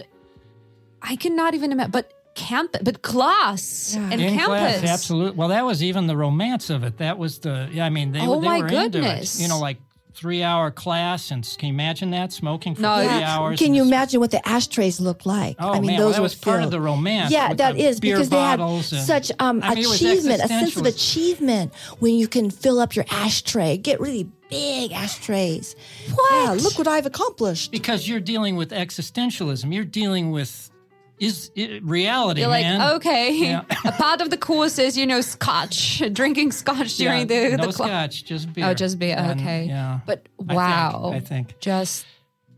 I 1.01 1.15
cannot 1.17 1.53
even 1.53 1.71
imagine, 1.73 1.91
but 1.91 2.13
camp, 2.35 2.75
but 2.83 3.01
class 3.01 3.95
Yeah. 3.95 4.09
and 4.11 4.21
in 4.21 4.29
campus. 4.33 4.79
class, 4.79 4.83
absolutely. 4.89 5.37
Well, 5.37 5.49
that 5.49 5.65
was 5.65 5.83
even 5.83 6.07
the 6.07 6.15
romance 6.17 6.69
of 6.69 6.83
it. 6.83 6.97
That 6.99 7.17
was 7.17 7.39
the. 7.39 7.69
Yeah, 7.71 7.85
I 7.85 7.89
mean, 7.89 8.11
they, 8.13 8.21
Oh, 8.21 8.39
they 8.39 8.47
my 8.47 8.61
were 8.61 8.67
goodness. 8.69 9.35
into 9.35 9.39
it. 9.39 9.43
You 9.43 9.49
know, 9.49 9.59
like 9.59 9.77
three 10.15 10.41
hour 10.43 10.71
class, 10.71 11.31
and 11.31 11.43
can 11.57 11.67
you 11.67 11.73
imagine 11.73 12.11
that 12.11 12.31
smoking 12.31 12.75
for 12.75 12.81
No, 12.81 12.97
three 12.97 13.05
Yeah. 13.05 13.37
hours? 13.37 13.59
Can 13.59 13.73
you 13.73 13.83
imagine 13.83 14.19
what 14.19 14.31
the 14.31 14.47
ashtrays 14.47 14.99
look 14.99 15.25
like? 15.25 15.57
Oh 15.59 15.73
I 15.73 15.79
mean, 15.79 15.87
man, 15.91 15.99
those 15.99 16.13
well, 16.13 16.23
was 16.23 16.35
part 16.35 16.63
of 16.63 16.71
the 16.71 16.79
romance. 16.79 17.31
Yeah, 17.31 17.53
that 17.53 17.77
is 17.77 17.99
because 17.99 18.29
they 18.29 18.37
had 18.37 18.59
such 18.83 19.31
um, 19.39 19.61
I 19.63 19.75
mean, 19.75 19.85
achievement, 19.85 20.41
a 20.43 20.47
sense 20.47 20.77
of 20.77 20.85
achievement 20.85 21.73
when 21.99 22.15
you 22.15 22.27
can 22.27 22.49
fill 22.49 22.79
up 22.79 22.95
your 22.95 23.05
ashtray, 23.11 23.77
get 23.77 23.99
really 23.99 24.29
big 24.49 24.91
ashtrays. 24.91 25.75
What? 26.13 26.31
Yeah, 26.57 26.63
look 26.63 26.77
what 26.77 26.87
I've 26.87 27.05
accomplished. 27.05 27.71
because 27.71 28.07
you're 28.07 28.19
dealing 28.19 28.55
with 28.55 28.71
existentialism. 28.71 29.73
You're 29.73 29.83
dealing 29.85 30.31
with 30.31 30.69
is 31.19 31.51
i 31.57 31.79
reality, 31.81 32.41
You're 32.41 32.49
like, 32.49 32.65
man. 32.65 32.95
okay, 32.95 33.33
Yeah. 33.33 33.63
a 33.85 33.91
part 33.93 34.21
of 34.21 34.29
the 34.29 34.37
course 34.37 34.77
is, 34.77 34.97
you 34.97 35.05
know, 35.05 35.21
scotch, 35.21 36.03
drinking 36.13 36.51
scotch 36.51 36.99
Yeah, 36.99 37.11
during 37.11 37.27
the, 37.27 37.57
no 37.57 37.67
the 37.67 37.73
class. 37.73 38.13
scotch, 38.13 38.25
just 38.25 38.53
beer. 38.53 38.65
Oh, 38.67 38.73
just 38.73 38.99
beer. 38.99 39.15
And, 39.17 39.39
okay. 39.39 39.65
Yeah. 39.65 39.99
But 40.05 40.27
I 40.39 40.43
think- 40.43 40.57
wow. 40.57 41.11
I 41.13 41.19
think. 41.19 41.59
Just 41.59 42.05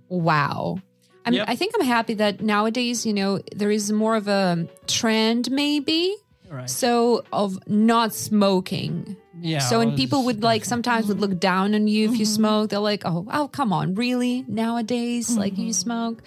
wow. 0.10 0.80
I 1.26 1.30
mean, 1.30 1.40
Yep. 1.40 1.50
I 1.50 1.56
think 1.56 1.74
I'm 1.78 1.86
happy 1.86 2.14
that 2.16 2.42
nowadays, 2.42 3.06
you 3.06 3.14
know, 3.14 3.40
there 3.56 3.70
is 3.70 3.92
more 3.92 4.16
of 4.16 4.28
a 4.28 4.68
trend, 4.88 5.52
maybe. 5.52 6.16
Right. 6.50 6.70
So 6.70 7.26
of 7.34 7.60
not 7.68 8.14
smoking. 8.14 9.18
Yeah. 9.40 9.60
so 9.60 9.82
it 9.82 9.86
when 9.86 9.96
people 9.96 10.24
would 10.26 10.42
like 10.42 10.66
sometimes 10.66 11.08
would 11.08 11.20
look 11.20 11.38
down 11.40 11.76
on 11.76 11.88
you 11.88 12.06
if 12.10 12.18
you 12.18 12.26
mm-hmm. 12.26 12.34
smoke, 12.34 12.70
they're 12.72 12.80
like, 12.80 13.04
"Oh, 13.06 13.28
oh, 13.32 13.48
come 13.50 13.72
on, 13.72 13.94
really? 13.94 14.44
Nowadays, 14.48 15.38
like 15.38 15.58
you 15.58 15.66
mm-hmm. 15.66 15.72
smoke." 15.74 16.24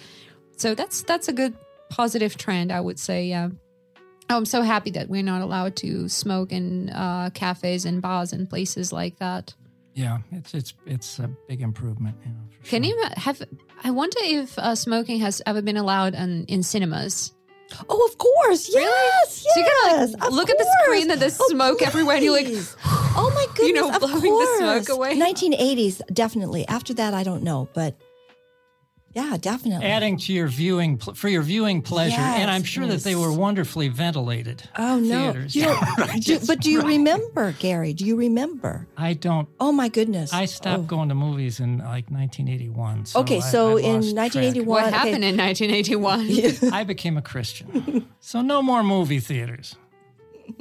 So 0.59 0.77
that's 0.77 1.03
that's 1.03 1.27
a 1.27 1.33
good 1.33 1.57
positive 1.91 2.37
trend, 2.37 2.73
I 2.73 2.81
would 2.81 2.99
say. 2.99 3.27
Yeah. 3.27 3.51
Oh, 4.31 4.37
I'm 4.37 4.47
so 4.47 4.63
happy 4.63 4.91
that 4.93 5.09
we're 5.09 5.25
not 5.25 5.43
allowed 5.43 5.77
to 5.77 6.09
smoke 6.09 6.53
in 6.53 6.89
uh, 6.91 7.31
cafes 7.35 7.85
and 7.85 8.01
bars 8.01 8.33
and 8.33 8.49
places 8.49 8.93
like 8.93 9.19
that. 9.19 9.55
Yeah, 9.95 10.19
it's 10.31 10.55
it's 10.55 10.73
it's 10.87 11.19
a 11.19 11.29
big 11.49 11.61
improvement. 11.63 12.17
You 12.25 12.31
know, 12.31 12.39
for 12.61 12.67
Can 12.69 12.85
sure. 12.85 12.97
you 12.97 13.09
have? 13.17 13.43
I 13.83 13.91
wonder 13.91 14.19
if 14.23 14.57
uh, 14.59 14.75
smoking 14.77 15.19
has 15.21 15.43
ever 15.47 15.63
been 15.63 15.77
allowed 15.77 16.15
in, 16.15 16.45
in 16.47 16.63
cinemas. 16.63 17.33
Oh, 17.89 18.09
of 18.11 18.19
course. 18.19 18.69
Yes. 18.73 19.47
So 19.49 19.61
you 19.61 19.65
gotta, 19.67 19.97
yes, 20.01 20.13
like, 20.15 20.29
of 20.29 20.33
look 20.33 20.51
at 20.51 20.59
the 20.59 20.77
screen 20.83 21.11
and 21.11 21.21
there's 21.21 21.39
Oh, 21.41 21.47
smoke 21.51 21.83
everywhere 21.83 22.17
and 22.17 22.25
you're 22.25 22.35
like, 22.35 22.49
oh 22.85 23.33
my 23.35 23.47
goodness. 23.55 23.69
you 23.69 23.73
know, 23.75 23.95
of 23.95 24.01
blowing 24.01 24.21
the 24.23 24.57
smoke 24.59 24.89
away. 24.89 25.17
1980s, 25.17 26.03
definitely. 26.13 26.67
After 26.69 26.95
that, 26.95 27.15
I 27.15 27.23
don't 27.23 27.43
know, 27.43 27.69
but 27.73 27.97
yeah, 29.13 29.37
definitely. 29.41 29.87
adding 29.87 30.17
to 30.19 30.33
your 30.33 30.47
viewing 30.49 30.97
pl- 30.99 31.15
for 31.15 31.29
your 31.29 31.43
viewing 31.43 31.83
pleasure, 31.83 32.21
and 32.21 32.51
I'm 32.51 32.61
Yes, 32.63 32.71
sure 32.71 32.87
that 32.87 33.03
they 33.03 33.15
were 33.17 33.33
wonderfully 33.33 33.89
ventilated. 33.89 34.63
oh 34.79 34.99
no. 35.01 35.33
theaters. 35.33 35.55
You 35.57 35.65
don't, 35.65 36.21
do, 36.25 36.39
but 36.47 36.61
do 36.61 36.71
you 36.71 36.81
right. 36.81 36.87
remember, 36.99 37.53
Gary? 37.59 37.93
Do 37.93 38.05
you 38.05 38.17
remember? 38.17 38.87
I 38.97 39.15
don't. 39.15 39.49
Oh 39.59 39.73
my 39.73 39.89
goodness. 39.89 40.33
I 40.33 40.45
stopped 40.45 40.81
Oh. 40.81 40.83
going 40.83 41.09
to 41.09 41.15
movies 41.15 41.59
in 41.61 41.79
like 41.79 42.11
1981. 42.11 43.07
So 43.07 43.21
Okay, 43.21 43.41
so 43.41 43.79
I 43.79 43.81
in 43.81 43.95
lost 43.97 44.15
track. 44.15 44.35
1981 44.35 44.67
what 44.67 44.85
okay. 44.85 44.97
happened 44.97 45.25
in 45.25 45.37
1981? 45.37 46.73
I 46.73 46.85
became 46.85 47.17
a 47.17 47.23
Christian. 47.23 48.09
so 48.21 48.43
no 48.43 48.63
more 48.63 48.83
movie 48.83 49.21
theaters. 49.21 49.75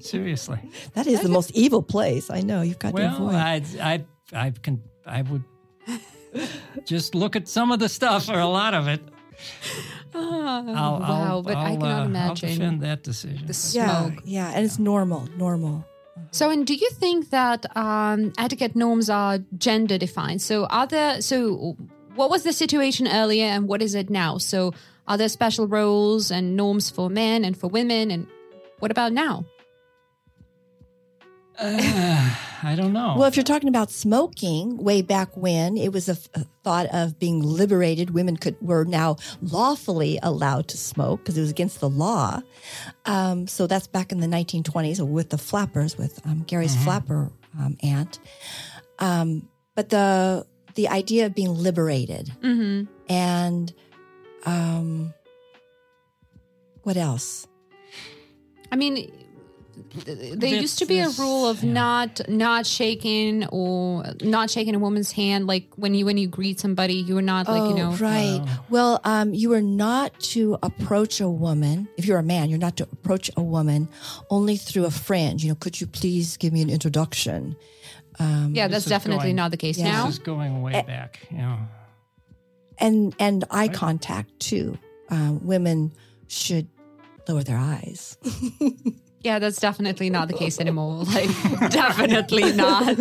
Seriously. 0.02 0.60
That 0.94 1.08
is 1.08 1.22
the 1.22 1.30
most 1.30 1.52
evil 1.52 1.82
place. 1.82 2.30
I 2.30 2.42
know. 2.42 2.62
You've 2.62 2.80
got 2.80 2.90
to 2.90 2.94
Well, 2.96 3.16
avoid. 3.16 3.36
I 3.36 3.62
I 3.82 4.06
I 4.34 4.52
can 4.52 4.82
I 5.06 5.24
would 5.24 5.44
just 6.86 7.16
look 7.16 7.36
at 7.36 7.48
some 7.48 7.72
of 7.72 7.80
the 7.80 7.90
stuff 7.90 8.30
or 8.30 8.40
a 8.40 8.48
lot 8.48 8.74
of 8.74 8.88
it. 8.88 9.02
I'll, 10.14 10.64
wow, 10.66 11.02
I'll, 11.04 11.44
but 11.44 11.56
I 11.56 11.72
I'll, 11.72 11.78
cannot 11.78 11.84
uh, 11.84 11.96
I'll 11.96 12.06
imagine 12.06 12.50
defend 12.50 12.82
that 12.82 13.04
decision. 13.04 13.46
the 13.46 13.72
yeah, 13.74 14.06
smoke. 14.08 14.22
yeah, 14.26 14.52
and 14.56 14.66
it's 14.66 14.80
normal, 14.80 15.28
normal. 15.38 15.86
So, 16.32 16.50
and 16.50 16.66
do 16.66 16.76
you 16.76 16.90
think 16.92 17.30
that 17.30 17.66
um, 17.78 18.34
etiquette 18.38 18.76
norms 18.76 19.10
are 19.10 19.40
gender 19.58 19.98
defined? 19.98 20.42
So, 20.42 20.66
are 20.66 20.88
there? 20.88 21.22
So, 21.22 21.78
what 22.16 22.30
was 22.30 22.44
the 22.44 22.54
situation 22.54 23.08
earlier, 23.08 23.46
and 23.46 23.68
what 23.68 23.82
is 23.82 23.96
it 23.96 24.10
now? 24.10 24.38
So, 24.38 24.74
are 25.08 25.18
there 25.18 25.30
special 25.30 25.68
roles 25.68 26.32
and 26.32 26.58
norms 26.58 26.90
for 26.90 27.10
men 27.10 27.46
and 27.46 27.56
for 27.56 27.68
women, 27.68 28.12
and 28.12 28.28
what 28.80 28.92
about 28.92 29.14
now? 29.14 29.46
I 32.62 32.76
don't 32.76 32.94
know. 32.94 33.16
Well, 33.18 33.28
if 33.28 33.36
you're 33.36 33.44
talking 33.44 33.70
about 33.70 33.92
smoking, 33.92 34.78
way 34.78 35.02
back 35.02 35.36
when 35.36 35.76
it 35.78 35.92
was 35.92 36.08
a, 36.08 36.14
f- 36.14 36.30
a 36.36 36.46
thought 36.64 36.86
of 36.94 37.20
being 37.20 37.42
liberated, 37.42 38.12
women 38.12 38.38
could 38.38 38.56
were 38.62 38.86
now 38.86 39.18
lawfully 39.42 40.20
allowed 40.24 40.68
to 40.70 40.78
smoke 40.78 41.20
because 41.22 41.38
it 41.38 41.42
was 41.42 41.50
against 41.50 41.80
the 41.80 41.90
law. 41.90 42.42
Um, 43.06 43.48
so 43.48 43.68
that's 43.68 43.88
back 43.88 44.12
in 44.12 44.20
the 44.20 44.28
1920s 44.28 45.06
with 45.06 45.30
the 45.30 45.38
flappers, 45.38 45.98
with 45.98 46.26
um, 46.26 46.44
Gary's 46.48 46.76
flapper 46.84 47.32
um, 47.60 47.78
aunt. 47.84 48.20
Um, 49.00 49.48
but 49.76 49.90
the 49.90 50.46
the 50.76 50.88
idea 50.88 51.26
of 51.26 51.36
being 51.36 51.50
liberated 51.54 52.32
Mm-hmm. 52.42 52.92
and 53.12 53.74
um, 54.46 55.14
what 56.84 56.96
else? 56.98 57.48
I 58.72 58.76
mean, 58.76 58.96
th- 58.96 59.14
there 59.94 60.50
used 60.50 60.80
to 60.80 60.86
be 60.86 61.00
a 61.00 61.10
rule 61.10 61.48
of 61.48 61.64
yeah. 61.64 61.74
not 61.74 62.22
not 62.30 62.66
shaking 62.66 63.46
or 63.48 64.06
not 64.22 64.50
shaking 64.50 64.76
a 64.76 64.80
woman's 64.80 65.12
hand. 65.12 65.48
Like 65.48 65.68
when 65.76 65.94
you 65.94 66.06
when 66.06 66.18
you 66.18 66.28
greet 66.28 66.60
somebody, 66.60 66.96
you 66.96 67.16
were 67.16 67.22
not 67.22 67.48
like 67.48 67.70
you 67.70 67.76
know. 67.76 67.92
Oh, 67.92 67.98
right. 67.98 68.60
well, 68.70 69.02
um, 69.04 69.34
you 69.34 69.54
are 69.54 69.62
not 69.62 70.20
to 70.20 70.58
approach 70.62 71.22
a 71.22 71.30
woman. 71.30 71.88
If 71.98 72.06
you're 72.06 72.20
a 72.20 72.24
man, 72.24 72.50
you're 72.50 72.60
not 72.60 72.78
to 72.78 72.84
approach 72.84 73.32
a 73.36 73.42
woman 73.44 73.90
only 74.30 74.58
through 74.58 74.86
a 74.86 74.92
friend. 74.92 75.42
You 75.42 75.50
know, 75.50 75.56
could 75.56 75.80
you 75.82 75.88
please 75.88 76.38
give 76.38 76.54
me 76.54 76.62
an 76.62 76.70
introduction? 76.70 77.56
Yeah, 78.20 78.68
that's 78.68 78.86
definitely 78.86 79.24
going- 79.28 79.36
not 79.38 79.52
the 79.52 79.58
case 79.58 79.78
Yeah. 79.78 79.92
now. 79.92 80.06
This 80.06 80.16
is 80.16 80.20
going 80.20 80.62
way 80.62 80.84
back. 80.86 81.28
Yeah. 81.32 81.58
And 82.78 83.16
and 83.20 83.46
eye 83.50 83.70
contact 83.70 84.40
too. 84.40 84.78
Um, 85.10 85.46
women 85.46 85.94
should 86.28 86.68
lower 87.28 87.44
their 87.44 87.58
eyes. 87.58 88.18
Yeah, 89.22 89.40
that's 89.40 89.60
definitely 89.60 90.10
not 90.10 90.28
the 90.28 90.34
case 90.34 90.60
anymore. 90.60 91.04
Like, 91.14 91.30
definitely 91.72 92.54
not. 92.54 92.98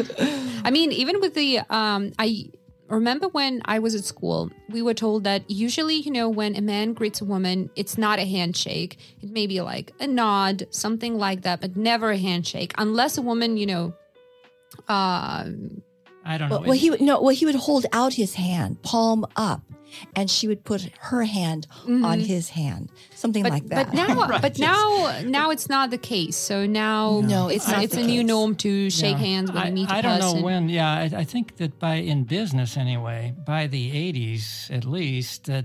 I 0.64 0.70
mean, 0.70 0.92
even 0.92 1.20
with 1.20 1.34
the, 1.34 1.60
um, 1.70 2.12
I 2.18 2.50
remember 2.88 3.28
when 3.28 3.62
I 3.64 3.78
was 3.78 3.94
at 3.94 4.04
school, 4.04 4.50
we 4.68 4.82
were 4.82 4.94
told 4.94 5.24
that 5.24 5.48
usually, 5.50 5.96
you 5.96 6.10
know, 6.10 6.28
when 6.28 6.56
a 6.56 6.60
man 6.60 6.92
greets 6.92 7.20
a 7.20 7.24
woman, 7.24 7.70
it's 7.76 7.96
not 7.98 8.18
a 8.18 8.24
handshake. 8.24 8.98
It 9.22 9.30
may 9.30 9.46
be 9.46 9.60
like 9.60 9.92
a 10.00 10.06
nod, 10.06 10.66
something 10.70 11.18
like 11.18 11.42
that, 11.42 11.60
but 11.60 11.76
never 11.76 12.10
a 12.10 12.16
handshake, 12.18 12.72
unless 12.78 13.16
a 13.18 13.22
woman, 13.22 13.56
you 13.56 13.66
know, 13.66 13.94
uh, 14.88 15.44
I 16.24 16.36
don't 16.38 16.48
know. 16.50 16.58
Well, 16.58 16.68
well, 16.68 16.78
he 16.78 16.90
would 16.90 17.00
no. 17.00 17.20
Well, 17.22 17.34
he 17.34 17.46
would 17.46 17.54
hold 17.54 17.86
out 17.92 18.12
his 18.14 18.34
hand, 18.34 18.82
palm 18.82 19.24
up, 19.36 19.62
and 20.16 20.30
she 20.30 20.46
would 20.48 20.64
put 20.64 20.82
her 21.00 21.24
hand 21.24 21.66
on 21.86 22.20
his 22.20 22.50
hand, 22.50 22.90
something 23.14 23.42
but, 23.42 23.52
like 23.52 23.66
that. 23.68 23.86
but 23.86 23.94
now, 23.94 24.26
Right, 24.28 24.42
but 24.42 24.58
now, 24.58 25.20
now 25.24 25.50
it's 25.50 25.68
not 25.68 25.90
the 25.90 25.98
case. 25.98 26.36
So 26.36 26.66
now, 26.66 27.20
No, 27.20 27.48
it's 27.48 27.56
it's 27.64 27.68
not 27.68 27.84
it's 27.84 27.94
the 27.94 28.02
a 28.02 28.06
new 28.06 28.22
norm 28.24 28.54
to 28.56 28.90
shake 28.90 29.16
Yeah. 29.16 29.18
hands 29.30 29.52
when 29.52 29.62
I, 29.62 29.66
you 29.68 29.72
meet 29.74 29.88
a 29.90 29.94
I 29.94 30.00
don't 30.02 30.20
person. 30.20 30.36
know 30.38 30.44
when. 30.44 30.68
Yeah, 30.68 30.90
I, 30.90 31.10
I 31.22 31.24
think 31.24 31.56
that 31.56 31.78
by 31.78 31.94
in 31.96 32.24
business 32.24 32.76
anyway, 32.76 33.34
by 33.46 33.66
the 33.66 33.90
'80s 34.12 34.70
at 34.70 34.84
least, 34.84 35.44
that 35.46 35.64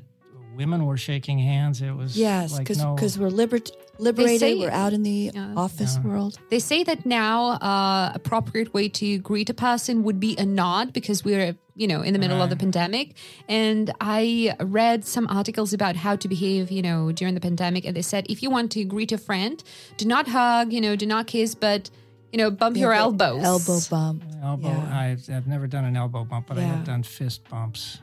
women 0.55 0.85
were 0.85 0.97
shaking 0.97 1.39
hands. 1.39 1.81
It 1.81 1.91
was 1.95 2.17
yes, 2.17 2.51
like 2.53 2.59
because 2.67 2.77
no, 2.79 2.95
we're 3.23 3.29
liber- 3.29 3.59
liberated. 3.97 4.39
say- 4.39 4.55
We're 4.55 4.69
out 4.69 4.93
in 4.93 5.03
the 5.03 5.31
Yeah. 5.33 5.53
office 5.57 5.97
world. 6.03 6.37
They 6.49 6.59
say 6.59 6.83
that 6.83 7.05
now 7.05 7.53
uh, 7.53 8.11
appropriate 8.13 8.73
way 8.73 8.87
to 8.89 9.17
greet 9.19 9.49
a 9.49 9.53
person 9.55 10.03
would 10.03 10.19
be 10.19 10.35
a 10.37 10.45
nod 10.45 10.93
because 10.93 11.23
we're 11.25 11.55
you 11.75 11.87
know 11.87 12.01
in 12.01 12.13
the 12.13 12.19
middle 12.19 12.41
of 12.41 12.49
the 12.49 12.55
pandemic. 12.55 13.15
And 13.47 13.91
I 13.99 14.55
read 14.59 15.05
some 15.05 15.27
articles 15.27 15.73
about 15.73 15.95
how 15.95 16.15
to 16.15 16.27
behave 16.27 16.71
you 16.71 16.81
know 16.81 17.11
during 17.11 17.33
the 17.33 17.41
pandemic, 17.41 17.85
and 17.85 17.95
they 17.95 18.01
said 18.01 18.25
if 18.29 18.43
you 18.43 18.49
want 18.49 18.71
to 18.73 18.83
greet 18.83 19.11
a 19.11 19.17
friend, 19.17 19.63
do 19.97 20.05
not 20.05 20.27
hug, 20.27 20.71
you 20.73 20.81
know, 20.81 20.95
do 20.95 21.05
not 21.05 21.27
kiss, 21.27 21.55
but 21.55 21.89
you 22.31 22.37
know 22.37 22.51
bump 22.51 22.77
your 22.77 22.93
elbows. 22.93 23.43
Elbow 23.43 23.79
bump. 23.89 24.23
Elbow. 24.41 24.67
Yeah. 24.67 24.99
I've, 24.99 25.29
I've 25.29 25.47
never 25.47 25.67
done 25.67 25.85
an 25.85 25.95
elbow 25.95 26.23
bump, 26.23 26.47
but 26.47 26.57
I 26.57 26.61
have 26.61 26.85
done 26.85 27.03
fist 27.03 27.47
bumps. 27.49 27.99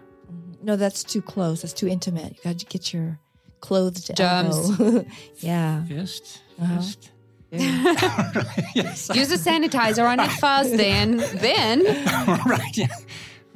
No, 0.62 0.76
that's 0.76 1.02
too 1.02 1.22
close. 1.22 1.62
That's 1.62 1.72
too 1.72 1.88
intimate. 1.88 2.36
You 2.36 2.42
got 2.44 2.58
to 2.58 2.66
get 2.66 2.92
your 2.92 3.18
clothed 3.60 4.14
Germs. 4.14 4.56
elbow. 4.80 5.04
yeah. 5.38 5.84
Fist. 5.84 6.42
Uh-huh. 6.60 6.76
Fist. 6.76 7.10
yes. 7.52 9.10
Use 9.12 9.32
a 9.32 9.38
sanitizer 9.38 10.08
on 10.08 10.20
it 10.20 10.30
first, 10.32 10.76
then 10.76 11.16
then. 11.16 11.82
right. 12.46 12.76
Yeah. 12.76 12.86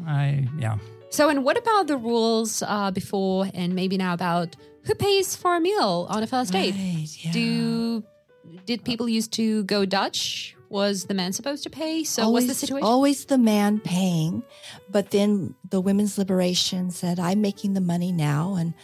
I 0.07 0.49
yeah. 0.59 0.79
So, 1.11 1.29
and 1.29 1.45
what 1.45 1.57
about 1.57 1.87
the 1.87 1.97
rules 1.97 2.63
uh, 2.63 2.91
before 2.91 3.49
and 3.55 3.75
maybe 3.75 3.97
now 3.97 4.15
about 4.15 4.57
who 4.83 4.95
pays 4.95 5.37
for 5.37 5.55
a 5.57 5.61
meal 5.61 6.07
on 6.11 6.23
a 6.23 6.27
first 6.27 6.53
date? 6.53 6.75
Right, 6.75 7.07
yeah. 7.25 7.33
Do 7.33 8.05
did 8.67 8.85
people 8.85 9.09
used 9.09 9.33
to 9.35 9.65
go 9.65 9.85
Dutch? 9.85 10.57
Was 10.71 11.05
the 11.05 11.15
man 11.15 11.33
supposed 11.33 11.63
to 11.63 11.71
pay? 11.71 12.03
So, 12.03 12.29
what's 12.31 12.49
the 12.49 12.55
situation? 12.55 12.85
Always 12.85 13.27
the 13.27 13.39
man 13.39 13.79
paying, 13.79 14.43
but 14.91 15.11
then 15.11 15.55
the 15.71 15.81
women's 15.81 16.19
liberation 16.19 16.91
said, 16.91 17.21
"I'm 17.21 17.41
making 17.41 17.75
the 17.75 17.81
money 17.81 18.11
now, 18.11 18.57
and 18.57 18.75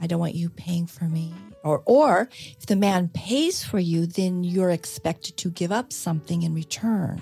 I 0.00 0.06
don't 0.06 0.20
want 0.20 0.36
you 0.36 0.48
paying 0.48 0.86
for 0.86 1.06
me." 1.06 1.34
Or, 1.64 1.82
or 1.84 2.28
if 2.56 2.66
the 2.66 2.76
man 2.76 3.08
pays 3.08 3.64
for 3.64 3.78
you, 3.78 4.06
then 4.06 4.44
you're 4.44 4.70
expected 4.70 5.36
to 5.38 5.50
give 5.50 5.72
up 5.72 5.92
something 5.92 6.42
in 6.42 6.54
return. 6.54 7.20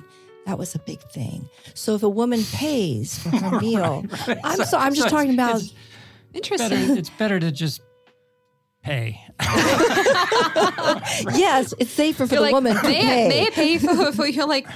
That 0.49 0.57
was 0.59 0.75
a 0.75 0.79
big 0.79 1.01
thing. 1.11 1.47
So 1.75 1.95
if 1.95 2.03
a 2.03 2.09
woman 2.09 2.43
pays 2.55 3.19
for 3.19 3.29
her 3.29 3.61
meal, 3.61 4.03
I'm 4.43 4.65
so 4.65 4.79
I'm 4.79 4.95
just 4.95 5.11
So 5.11 5.17
talking 5.17 5.35
about 5.35 5.57
It's 5.61 5.75
Interesting. 6.33 6.71
better, 6.71 6.95
it's 6.99 7.11
better 7.11 7.39
to 7.39 7.53
just 7.53 7.83
pay. 8.83 9.21
yes, 11.35 11.75
it's 11.79 11.91
safer 11.91 12.27
for 12.27 12.35
You're 12.35 12.41
the 12.41 12.47
like, 12.47 12.55
woman 12.55 12.77
to 12.77 12.83
they, 12.83 12.95
pay. 12.95 13.29
they 13.29 13.51
pay 13.51 13.79
for, 13.79 14.11
for 14.13 14.27
you're 14.27 14.47
like, 14.47 14.67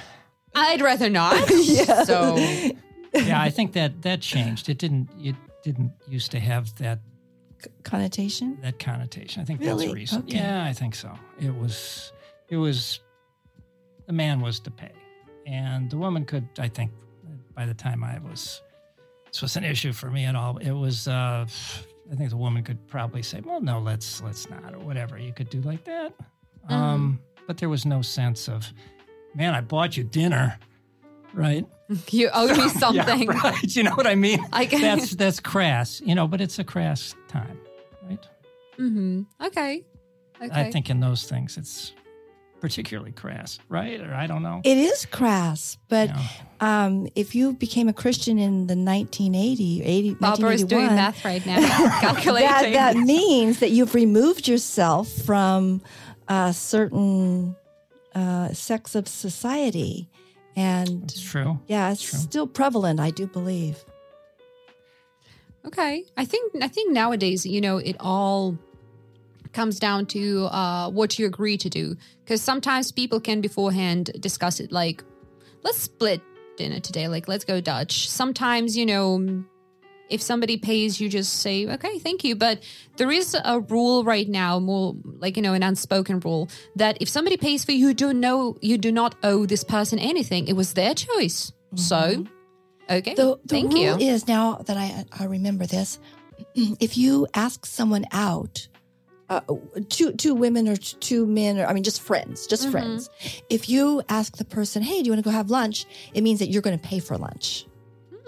I'd 0.55 0.83
rather 0.83 1.09
not. 1.09 1.49
yeah. 1.51 2.05
So 2.05 2.37
yeah, 3.15 3.41
I 3.41 3.49
think 3.49 3.73
that 3.73 4.03
that 4.03 4.21
changed. 4.21 4.69
It 4.69 4.77
didn't. 4.79 5.09
It 5.19 5.37
didn't 5.65 5.93
used 6.07 6.33
to 6.33 6.41
have 6.41 6.75
that 6.77 7.01
Connotation. 7.85 8.59
that 8.63 8.79
connotation. 8.79 9.41
I 9.41 9.45
think 9.47 9.61
Really? 9.61 9.87
that's 9.87 9.95
recent. 9.95 10.25
Okay. 10.27 10.37
Yeah, 10.37 10.65
I 10.65 10.73
think 10.75 10.95
so. 10.97 11.13
It 11.41 11.55
was, 11.55 12.13
it 12.49 12.57
was, 12.57 12.99
the 14.07 14.13
man 14.13 14.41
was 14.41 14.59
to 14.61 14.71
pay, 14.73 14.91
and 15.47 15.91
the 15.91 15.97
woman 15.97 16.25
could. 16.25 16.49
I 16.59 16.69
think 16.69 16.91
by 17.55 17.67
the 17.67 17.75
time 17.75 18.03
I 18.05 18.19
was, 18.19 18.61
this 19.27 19.43
was 19.43 19.57
an 19.57 19.65
issue 19.65 19.93
for 19.93 20.11
me 20.11 20.25
at 20.25 20.35
all. 20.37 20.57
It 20.59 20.73
was. 20.73 21.09
uh 21.09 21.47
I 22.11 22.15
think 22.15 22.31
the 22.31 22.37
woman 22.37 22.63
could 22.63 22.87
probably 22.89 23.23
say, 23.23 23.41
"Well, 23.43 23.61
no, 23.61 23.79
let's 23.79 24.23
let's 24.23 24.51
not," 24.51 24.75
or 24.75 24.81
whatever. 24.81 25.19
You 25.19 25.33
could 25.33 25.49
do 25.49 25.61
like 25.63 25.85
that. 25.85 26.13
Mm-hmm. 26.19 26.73
Um, 26.75 27.21
but 27.47 27.57
there 27.59 27.69
was 27.69 27.87
no 27.87 28.03
sense 28.03 28.49
of, 28.49 28.71
man, 29.35 29.55
I 29.55 29.61
bought 29.63 29.97
you 29.97 30.05
dinner, 30.05 30.59
right? 31.33 31.65
you 32.11 32.29
owe 32.35 32.49
me 32.55 32.69
something. 32.81 33.23
Yeah, 33.23 33.41
right. 33.45 33.77
You 33.77 33.85
know 33.85 33.95
what 33.95 34.07
I 34.07 34.15
mean? 34.15 34.45
I 34.53 34.65
get- 34.67 34.81
that's 34.83 35.13
that's 35.13 35.41
crass, 35.41 36.01
you 36.05 36.15
know, 36.15 36.27
but 36.27 36.41
it's 36.41 36.59
a 36.59 36.65
crass 36.65 37.15
time, 37.29 37.59
right? 38.09 38.27
Mm-hmm. 38.79 39.23
Okay. 39.47 39.83
Okay. 40.43 40.51
I 40.61 40.71
think 40.71 40.91
in 40.91 40.99
those 41.01 41.25
things 41.25 41.57
it's 41.57 41.93
particularly 42.63 43.13
crass, 43.13 43.59
right? 43.69 44.01
Or 44.01 44.15
I 44.15 44.27
don't 44.27 44.43
know. 44.43 44.63
It 44.65 44.79
is 44.79 45.05
crass, 45.05 45.77
but 45.89 46.09
Yeah. 46.09 46.23
um, 46.61 47.09
if 47.15 47.35
you 47.35 47.53
became 47.53 47.89
a 47.89 47.93
Christian 47.93 48.39
in 48.39 48.69
the 48.69 48.77
1980, 48.77 49.83
80, 49.83 50.15
Barbara 50.15 50.53
is 50.55 50.65
doing 50.65 50.87
math 50.87 51.25
right 51.25 51.45
now, 51.45 51.59
calculating. 52.01 52.49
that, 52.49 52.95
that 52.95 52.97
means 52.97 53.59
that 53.59 53.71
you've 53.73 53.95
removed 53.95 54.47
yourself 54.49 55.11
from 55.11 55.83
a 56.29 56.53
certain 56.55 57.57
uh, 58.15 58.53
sects 58.55 58.95
of 58.95 59.09
society. 59.09 60.09
And 60.55 61.03
It's 61.05 61.21
true. 61.21 61.59
yeah, 61.67 61.91
it's 61.93 62.03
true. 62.03 62.19
still 62.19 62.47
prevalent, 62.47 63.01
I 63.01 63.11
do 63.11 63.27
believe. 63.27 63.85
Okay. 65.65 66.05
I 66.17 66.25
think 66.25 66.53
I 66.63 66.69
think 66.69 66.93
nowadays, 66.93 67.47
you 67.47 67.61
know, 67.61 67.79
it 67.79 67.97
all 68.01 68.57
comes 69.53 69.79
down 69.79 70.07
to 70.07 70.47
uh, 70.47 70.91
what 70.91 71.19
you 71.19 71.27
agree 71.27 71.57
to 71.59 71.69
do. 71.69 71.97
Because 72.25 72.43
sometimes 72.43 72.93
people 72.93 73.21
can 73.21 73.41
beforehand 73.41 74.11
discuss 74.21 74.61
it 74.61 74.73
like, 74.73 75.03
let's 75.63 75.79
split 75.79 76.21
dinner 76.57 76.81
today. 76.81 77.09
Like, 77.09 77.29
let's 77.29 77.45
go 77.45 77.61
Dutch. 77.61 78.09
Sometimes, 78.09 78.77
you 78.77 78.87
know, 78.87 79.45
if 80.09 80.21
somebody 80.21 80.59
pays, 80.59 81.01
you 81.01 81.09
just 81.09 81.41
say, 81.41 81.67
okay, 81.67 81.99
thank 81.99 82.23
you. 82.25 82.37
But 82.37 82.63
there 82.97 83.11
is 83.11 83.35
a 83.45 83.61
rule 83.61 84.05
right 84.05 84.29
now, 84.29 84.59
more 84.59 84.95
like, 85.05 85.37
you 85.37 85.43
know, 85.43 85.55
an 85.55 85.63
unspoken 85.63 86.21
rule 86.21 86.51
that 86.77 86.99
if 87.01 87.09
somebody 87.09 87.37
pays 87.37 87.65
for 87.65 87.73
you, 87.73 87.89
you 87.89 87.95
do 87.95 88.13
know 88.13 88.57
you 88.61 88.79
do 88.79 88.93
not 88.93 89.15
owe 89.23 89.47
this 89.47 89.65
person 89.65 89.99
anything. 89.99 90.49
It 90.49 90.55
was 90.55 90.75
their 90.75 90.95
choice. 90.95 91.53
So, 91.75 92.27
okay. 92.91 93.15
The, 93.15 93.39
the 93.45 93.49
thank 93.49 93.73
rule 93.73 93.83
you. 93.83 93.97
is 93.97 94.29
now 94.29 94.57
that 94.67 94.77
I, 94.77 95.07
I 95.19 95.25
remember 95.25 95.65
this 95.65 95.99
if 96.55 96.97
you 96.97 97.27
ask 97.35 97.65
someone 97.67 98.05
out, 98.13 98.69
uh, 99.49 99.81
two 99.89 100.13
two 100.13 100.35
women 100.35 100.69
or 100.69 100.77
two 100.77 101.27
men, 101.27 101.59
or 101.59 101.67
I 101.67 101.73
mean, 101.73 101.83
just 101.85 102.01
friends, 102.03 102.47
just 102.47 102.63
Mm-hmm. 102.65 102.73
friends. 102.73 103.11
If 103.49 103.69
you 103.69 104.03
ask 104.09 104.37
the 104.37 104.45
person, 104.45 104.83
"Hey, 104.83 104.99
do 105.01 105.07
you 105.07 105.13
want 105.13 105.25
to 105.25 105.29
go 105.31 105.35
have 105.35 105.51
lunch?" 105.51 105.87
It 106.15 106.23
means 106.23 106.39
that 106.41 106.49
you're 106.49 106.63
going 106.63 106.79
to 106.79 106.89
pay 106.89 106.99
for 106.99 107.17
lunch. 107.17 107.67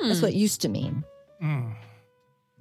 Hmm. 0.00 0.08
That's 0.08 0.22
what 0.22 0.32
it 0.32 0.36
used 0.36 0.60
to 0.62 0.68
mean. 0.68 1.04
Mm. 1.42 1.74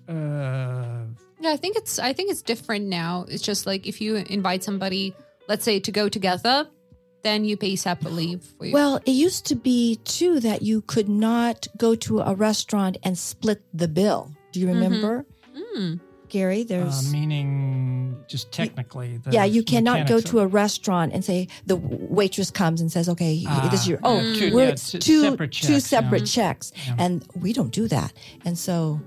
Uh, 0.07 1.05
Yeah, 1.41 1.51
I 1.51 1.57
think 1.57 1.75
it's 1.77 1.99
I 1.99 2.13
think 2.13 2.31
it's 2.31 2.41
different 2.41 2.85
now. 2.87 3.25
It's 3.27 3.43
just 3.43 3.65
like 3.65 3.87
if 3.87 4.01
you 4.01 4.15
invite 4.17 4.63
somebody, 4.63 5.13
let's 5.47 5.63
say 5.63 5.79
to 5.81 5.91
go 5.91 6.09
together, 6.09 6.67
then 7.23 7.45
you 7.45 7.57
pay 7.57 7.75
separately 7.75 8.37
for 8.37 8.65
you. 8.65 8.73
Well, 8.73 8.97
it 9.05 9.11
used 9.11 9.45
to 9.47 9.55
be 9.55 9.97
too 10.03 10.39
that 10.41 10.61
you 10.61 10.81
could 10.81 11.09
not 11.09 11.67
go 11.77 11.95
to 11.95 12.19
a 12.19 12.33
restaurant 12.35 12.97
and 13.03 13.17
split 13.17 13.61
the 13.73 13.87
bill. 13.87 14.31
Do 14.51 14.59
you 14.59 14.67
remember, 14.67 15.25
Hmm. 15.55 15.95
Gary? 16.33 16.65
uh, 16.71 17.01
meaning 17.11 18.17
just 18.27 18.51
technically. 18.51 19.17
The 19.23 19.31
yeah, 19.31 19.45
you 19.45 19.61
cannot 19.63 19.97
go 20.07 20.15
mechanics 20.15 20.29
to 20.31 20.39
a 20.39 20.47
restaurant 20.47 21.13
and 21.13 21.23
say 21.23 21.47
the 21.67 21.75
waitress 22.19 22.49
comes 22.51 22.81
and 22.81 22.91
says, 22.91 23.07
"Okay, 23.13 23.43
Ah, 23.47 23.69
this 23.71 23.81
is 23.81 23.87
your 23.87 23.99
oh, 24.03 24.19
yeah, 24.19 24.39
two- 24.39 24.55
we're 24.55 24.69
yeah, 24.69 24.75
two 24.75 24.97
two 24.99 25.21
separate 25.21 25.51
two 25.51 25.67
checks, 25.73 25.85
separate 25.85 26.21
yeah. 26.21 26.37
checks," 26.37 26.71
and 26.97 27.23
we 27.43 27.53
don't 27.53 27.71
do 27.71 27.87
that. 27.87 28.11
And 28.45 28.57
so 28.57 28.99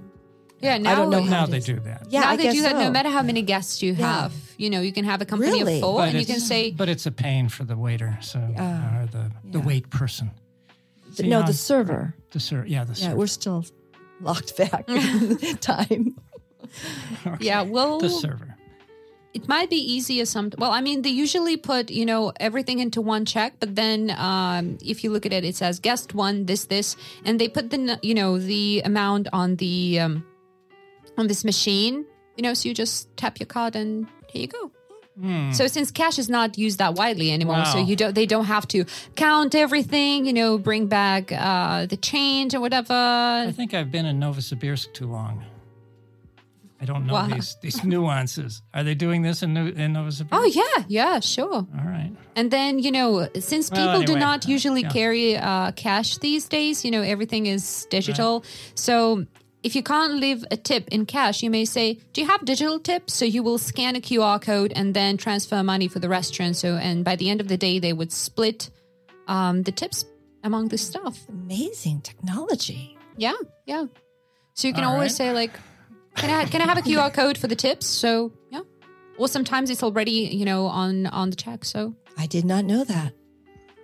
yeah, 0.61 0.79
now 0.79 0.93
I 0.93 0.95
don't 0.95 1.11
know 1.11 1.23
how 1.23 1.41
Now 1.41 1.47
they 1.47 1.61
do 1.61 1.79
that. 1.81 2.01
yeah, 2.11 2.21
now 2.21 2.31
I 2.31 2.37
they 2.37 2.51
do 2.53 2.63
that 2.63 2.73
so. 2.79 2.85
no 2.85 2.91
matter 2.91 3.11
how 3.11 3.23
many 3.23 3.43
guests 3.43 3.83
you 3.83 3.93
Yeah. 3.95 4.07
have. 4.23 4.33
You 4.57 4.71
know, 4.71 4.81
you 4.81 4.93
can 4.93 5.05
have 5.05 5.21
a 5.21 5.27
company 5.27 5.51
Really? 5.53 5.75
of 5.77 5.81
four, 5.83 5.99
But 6.01 6.09
and 6.11 6.19
you 6.21 6.27
can 6.33 6.41
say, 6.41 6.71
but 6.71 6.89
it's 6.89 7.07
a 7.07 7.13
pain 7.13 7.49
for 7.51 7.65
the 7.65 7.77
waiter, 7.77 8.17
so 8.23 8.39
Ah, 8.57 9.01
or 9.03 9.07
the 9.17 9.25
the 9.51 9.61
wait 9.61 9.91
person. 9.91 10.31
See, 11.13 11.29
no, 11.29 11.41
on- 11.41 11.47
the 11.47 11.53
server. 11.55 12.15
the 12.31 12.41
server, 12.41 12.67
yeah, 12.69 12.85
the 12.85 12.95
Yeah, 12.95 13.15
we're 13.15 13.27
still 13.41 13.65
locked 14.21 14.57
back 14.57 14.87
time. 15.61 16.17
yeah, 17.41 17.63
well, 17.63 17.99
the 17.99 18.09
server. 18.11 18.55
it 19.35 19.49
might 19.49 19.69
be 19.69 19.77
easier 19.77 20.25
some 20.25 20.51
well 20.57 20.73
i 20.73 20.81
mean 20.81 21.03
they 21.03 21.11
usually 21.25 21.57
put 21.59 21.91
you 21.91 22.07
know 22.07 22.33
everything 22.41 22.79
into 22.79 23.01
one 23.03 23.25
check 23.27 23.53
but 23.61 23.75
then 23.77 24.11
um, 24.17 24.79
if 24.83 25.05
you 25.05 25.11
look 25.11 25.27
at 25.27 25.33
it 25.33 25.45
it 25.45 25.55
says 25.55 25.79
guest 25.79 26.15
one 26.15 26.47
this 26.47 26.65
this 26.67 26.97
and 27.27 27.39
they 27.39 27.49
put 27.49 27.69
the 27.71 27.99
you 28.03 28.15
know 28.15 28.39
the 28.39 28.81
amount 28.85 29.29
on 29.35 29.57
the 29.57 30.01
um, 30.01 30.25
on 31.19 31.27
this 31.27 31.45
machine 31.45 32.07
you 32.37 32.43
know 32.43 32.55
so 32.55 32.69
you 32.69 32.75
just 32.75 33.15
tap 33.19 33.39
your 33.39 33.47
card 33.47 33.77
and 33.77 34.07
here 34.33 34.43
you 34.43 34.49
go 34.49 34.71
Hmm. 35.19 35.51
so 35.51 35.67
since 35.67 35.91
cash 35.91 36.19
is 36.19 36.29
not 36.29 36.59
used 36.59 36.77
that 36.77 36.93
widely 36.95 37.33
anymore 37.33 37.65
so 37.65 37.79
you 37.79 37.97
don't 37.97 38.15
they 38.15 38.27
don't 38.27 38.45
have 38.45 38.69
to 38.69 38.85
count 39.15 39.55
everything 39.55 40.27
you 40.27 40.33
know 40.35 40.59
bring 40.59 40.89
back 40.89 41.33
uh, 41.33 41.87
the 41.87 41.97
change 41.97 42.55
or 42.55 42.61
whatever 42.61 42.93
I 42.93 43.51
think 43.51 43.73
I've 43.73 43.91
been 43.91 44.05
in 44.05 44.21
Novosibirsk 44.21 44.93
too 44.93 45.07
long. 45.07 45.43
I 46.81 46.85
don't 46.85 47.07
know 47.07 47.15
Wow. 47.15 47.29
these 47.29 47.57
these 47.63 47.83
nuances. 47.85 48.63
Are 48.75 48.85
they 48.85 48.95
doing 48.95 49.23
this 49.23 49.43
in 49.43 49.55
New, 49.55 49.67
in 49.69 49.93
Novosibirsk? 49.95 50.29
oh 50.33 50.45
yeah 50.45 50.85
yeah 50.89 51.21
sure 51.21 51.55
All 51.79 51.87
right. 51.87 52.13
And 52.39 52.51
then, 52.51 52.79
you 52.79 52.93
know, 52.93 53.29
since 53.41 53.71
Well, 53.71 53.81
people 53.87 54.03
do 54.15 54.19
not 54.19 54.45
uh, 54.47 54.53
usually 54.53 54.83
yeah. 54.83 54.91
carry 54.93 55.37
uh, 55.39 55.73
cash 55.73 56.19
these 56.19 56.49
days, 56.49 56.85
you 56.85 56.91
know, 56.91 57.01
everything 57.01 57.47
is 57.47 57.87
digital. 57.89 58.45
So 58.75 59.25
if 59.63 59.75
you 59.75 59.83
can't 59.83 60.15
leave 60.21 60.45
a 60.51 60.57
tip 60.57 60.85
in 60.93 61.07
cash, 61.07 61.43
you 61.43 61.51
may 61.51 61.65
say, 61.65 61.95
Do 62.13 62.21
you 62.21 62.27
have 62.29 62.45
digital 62.45 62.79
tips? 62.79 63.15
So 63.15 63.25
you 63.25 63.43
will 63.43 63.57
scan 63.59 63.97
a 63.97 64.01
QR 64.01 64.39
code 64.39 64.73
and 64.77 64.93
then 64.93 65.17
transfer 65.17 65.63
money 65.63 65.89
for 65.89 65.99
the 65.99 66.09
restaurant. 66.11 66.57
So, 66.57 66.77
and 66.77 67.05
by 67.05 67.17
the 67.17 67.31
end 67.31 67.41
of 67.41 67.49
the 67.49 67.57
day, 67.57 67.79
they 67.81 67.95
would 67.95 68.13
split 68.13 68.69
um, 69.29 69.63
the 69.63 69.73
tips 69.73 70.05
among 70.45 70.69
the 70.69 70.77
staff. 70.79 71.17
Amazing 71.29 72.03
technology. 72.03 72.99
Yeah, 73.17 73.33
yeah. 73.65 73.87
So 74.53 74.69
you 74.69 74.75
can 74.75 74.85
All 74.85 74.93
always 74.93 75.13
right. 75.13 75.17
say, 75.29 75.33
like, 75.33 75.55
can 76.17 76.31
I, 76.31 76.45
can 76.47 76.61
I 76.63 76.65
have 76.65 76.79
a 76.79 76.83
QR 76.83 77.13
code 77.13 77.39
for 77.39 77.47
the 77.47 77.57
tips? 77.57 77.87
So, 77.87 78.33
yeah. 78.51 78.61
or 79.19 79.29
sometimes 79.29 79.71
it's 79.71 79.83
already 79.83 80.11
you 80.33 80.45
know 80.45 80.67
on 80.67 81.07
on 81.07 81.31
the 81.31 81.37
check. 81.37 81.65
So 81.65 81.95
I 82.19 82.27
did 82.27 82.45
not 82.45 82.65
know 82.65 82.85
that. 82.85 83.13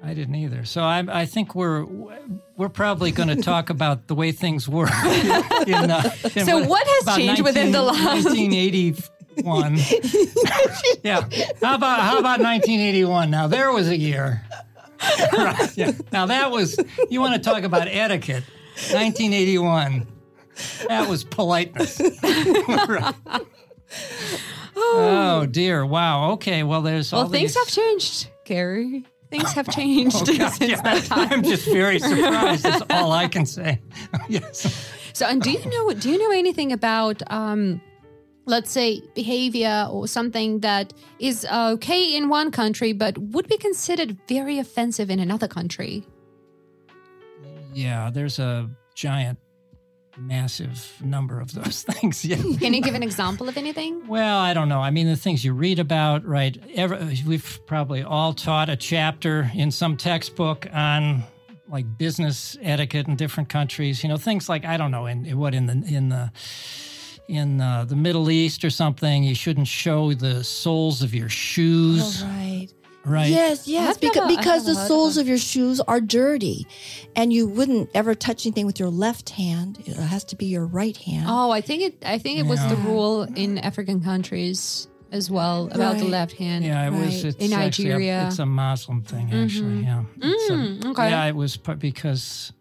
I 0.05 0.15
didn't 0.15 0.35
either. 0.35 0.65
So 0.65 0.83
I, 0.83 1.05
I 1.09 1.27
think 1.27 1.55
we're 1.55 1.85
we're 2.57 2.69
probably 2.69 3.13
going 3.13 3.29
to 3.29 3.37
talk 3.41 3.71
about 3.71 4.09
the 4.09 4.15
way 4.17 4.33
things 4.33 4.69
were. 4.69 4.89
In, 5.67 5.91
uh, 5.93 6.11
in 6.35 6.45
So 6.45 6.67
what 6.67 6.85
has 6.87 7.03
about 7.05 7.17
changed 7.19 7.43
within 7.43 7.71
the 7.71 7.83
last- 7.83 8.25
1981? 8.25 9.77
yeah. 11.05 11.21
How 11.63 11.77
about 11.77 12.01
how 12.01 12.19
about 12.19 12.41
1981? 12.41 13.31
Now 13.31 13.47
there 13.47 13.71
was 13.73 13.89
a 13.89 13.97
year. 13.97 14.43
right. 15.33 15.77
Yeah. 15.77 15.93
Now 16.11 16.27
that 16.27 16.51
was 16.51 16.77
you 17.09 17.21
want 17.21 17.35
to 17.35 17.41
talk 17.41 17.63
about 17.63 17.87
etiquette? 17.89 18.43
1981. 18.91 20.07
That 20.89 21.09
was 21.09 21.25
politeness. 21.25 22.01
Right. 22.89 23.15
Oh 24.75 25.47
dear! 25.51 25.85
Wow. 25.85 26.33
Okay. 26.33 26.63
Well, 26.63 26.81
there's 26.83 27.13
all 27.13 27.23
well, 27.25 27.31
things 27.31 27.55
these- 27.55 27.57
have 27.65 27.69
changed, 27.69 28.29
Gary. 28.45 29.05
Things 29.31 29.53
have 29.53 29.69
changed 29.71 30.17
Oh, 30.17 30.25
God, 30.39 30.51
since 30.53 30.71
yeah. 30.71 30.81
that 30.83 31.05
time. 31.05 31.29
I'm 31.31 31.43
just 31.43 31.65
very 31.67 31.99
surprised. 31.99 32.63
That's 32.65 32.83
all 32.91 33.13
I 33.13 33.29
can 33.29 33.47
say. 33.47 33.81
yes. 34.29 34.91
So, 35.15 35.27
and 35.27 35.41
do 35.43 35.51
you 35.51 35.65
know 35.71 35.93
do 35.95 36.11
you 36.11 36.19
know 36.19 36.37
anything 36.37 36.73
about 36.73 37.23
um, 37.31 37.81
let's 38.47 38.71
say 38.71 39.01
behavior 39.15 39.89
or 39.91 40.07
something 40.09 40.61
that 40.61 40.93
is 41.19 41.47
okay 41.51 42.15
in 42.17 42.29
one 42.29 42.51
country 42.51 42.93
but 42.93 43.17
would 43.19 43.49
be 43.49 43.57
considered 43.59 44.17
very 44.29 44.59
offensive 44.59 45.11
in 45.11 45.19
another 45.19 45.49
country? 45.49 46.05
Yeah, 47.75 48.11
there's 48.13 48.39
a 48.39 48.69
giant, 48.95 49.39
massive 50.27 50.93
number 51.03 51.41
of 51.41 51.53
those 51.53 51.83
things. 51.89 52.25
Yeah. 52.25 52.37
Can 52.37 52.75
you 52.75 52.81
give 52.81 52.95
an 52.95 53.03
example 53.03 53.49
of 53.49 53.57
anything? 53.57 54.07
Well, 54.07 54.39
I 54.39 54.55
don't 54.55 54.69
know. 54.69 54.81
I 54.81 54.91
mean, 54.91 55.07
the 55.07 55.17
things 55.17 55.45
you 55.45 55.53
read 55.53 55.79
about, 55.79 56.25
right? 56.25 56.57
Every, 56.75 57.19
we've 57.27 57.61
probably 57.67 58.03
all 58.03 58.33
taught 58.33 58.69
a 58.69 58.77
chapter 58.77 59.51
in 59.55 59.71
some 59.71 59.97
textbook 59.97 60.67
on 60.73 61.25
like 61.69 61.87
business 61.99 62.57
etiquette 62.63 63.09
in 63.09 63.17
different 63.17 63.49
countries. 63.49 64.03
You 64.03 64.09
know, 64.09 64.17
things 64.17 64.49
like 64.49 64.65
I 64.65 64.77
don't 64.77 64.91
know 64.91 65.07
in 65.07 65.39
what 65.39 65.55
in 65.55 65.67
the 65.67 65.83
in 65.95 66.09
the 66.09 66.31
in 67.29 67.61
uh, 67.61 67.85
the 67.85 67.97
Middle 67.97 68.31
East 68.31 68.65
or 68.65 68.71
something. 68.71 69.25
You 69.25 69.35
shouldn't 69.35 69.69
show 69.69 70.13
the 70.13 70.45
soles 70.45 71.03
of 71.03 71.15
your 71.15 71.29
shoes, 71.29 72.23
All 72.23 72.29
right. 72.29 72.69
Right? 73.05 73.29
Yes, 73.31 73.67
yes, 73.69 73.95
I've 73.97 74.01
because, 74.01 74.17
never- 74.17 74.37
because 74.37 74.67
the 74.67 74.75
soles 74.75 75.17
of 75.17 75.23
of 75.23 75.29
your 75.29 75.39
shoes 75.39 75.81
are 75.81 76.01
dirty, 76.01 76.67
and 77.17 77.33
you 77.33 77.47
wouldn't 77.47 77.91
ever 77.95 78.15
touch 78.15 78.47
anything 78.47 78.67
with 78.67 78.79
your 78.81 78.89
left 78.91 79.31
hand. 79.31 79.79
It 79.87 79.95
has 79.97 80.25
to 80.25 80.37
be 80.37 80.47
your 80.47 80.67
right 80.67 80.97
hand. 80.97 81.27
Oh, 81.29 81.51
I 81.51 81.61
think 81.61 81.83
it 81.83 82.03
I 82.05 82.19
think 82.19 82.39
it 82.39 82.47
was 82.47 82.61
the 82.67 82.77
rule 82.77 83.23
in 83.23 83.59
African 83.59 84.01
countries 84.01 84.89
as 85.13 85.31
well 85.31 85.69
about 85.73 85.99
the 85.99 86.07
left 86.07 86.33
hand. 86.33 86.65
Yeah, 86.65 86.87
it 86.87 86.91
was. 86.91 87.01
Right. 87.01 87.25
It's 87.27 87.45
In 87.45 87.53
actually 87.53 87.91
a- 87.91 87.93
Nigeria. 87.93 88.27
it's 88.29 88.39
a 88.39 88.47
Muslim 88.47 89.03
thing, 89.03 89.31
actually. 89.33 89.83
Yeah. 89.83 90.05
It's 90.21 90.51
a- 90.51 90.53
Mm, 90.55 90.85
okay. 90.87 91.11
Yeah, 91.11 91.27
it 91.27 91.37
was 91.37 91.57
because 91.59 92.53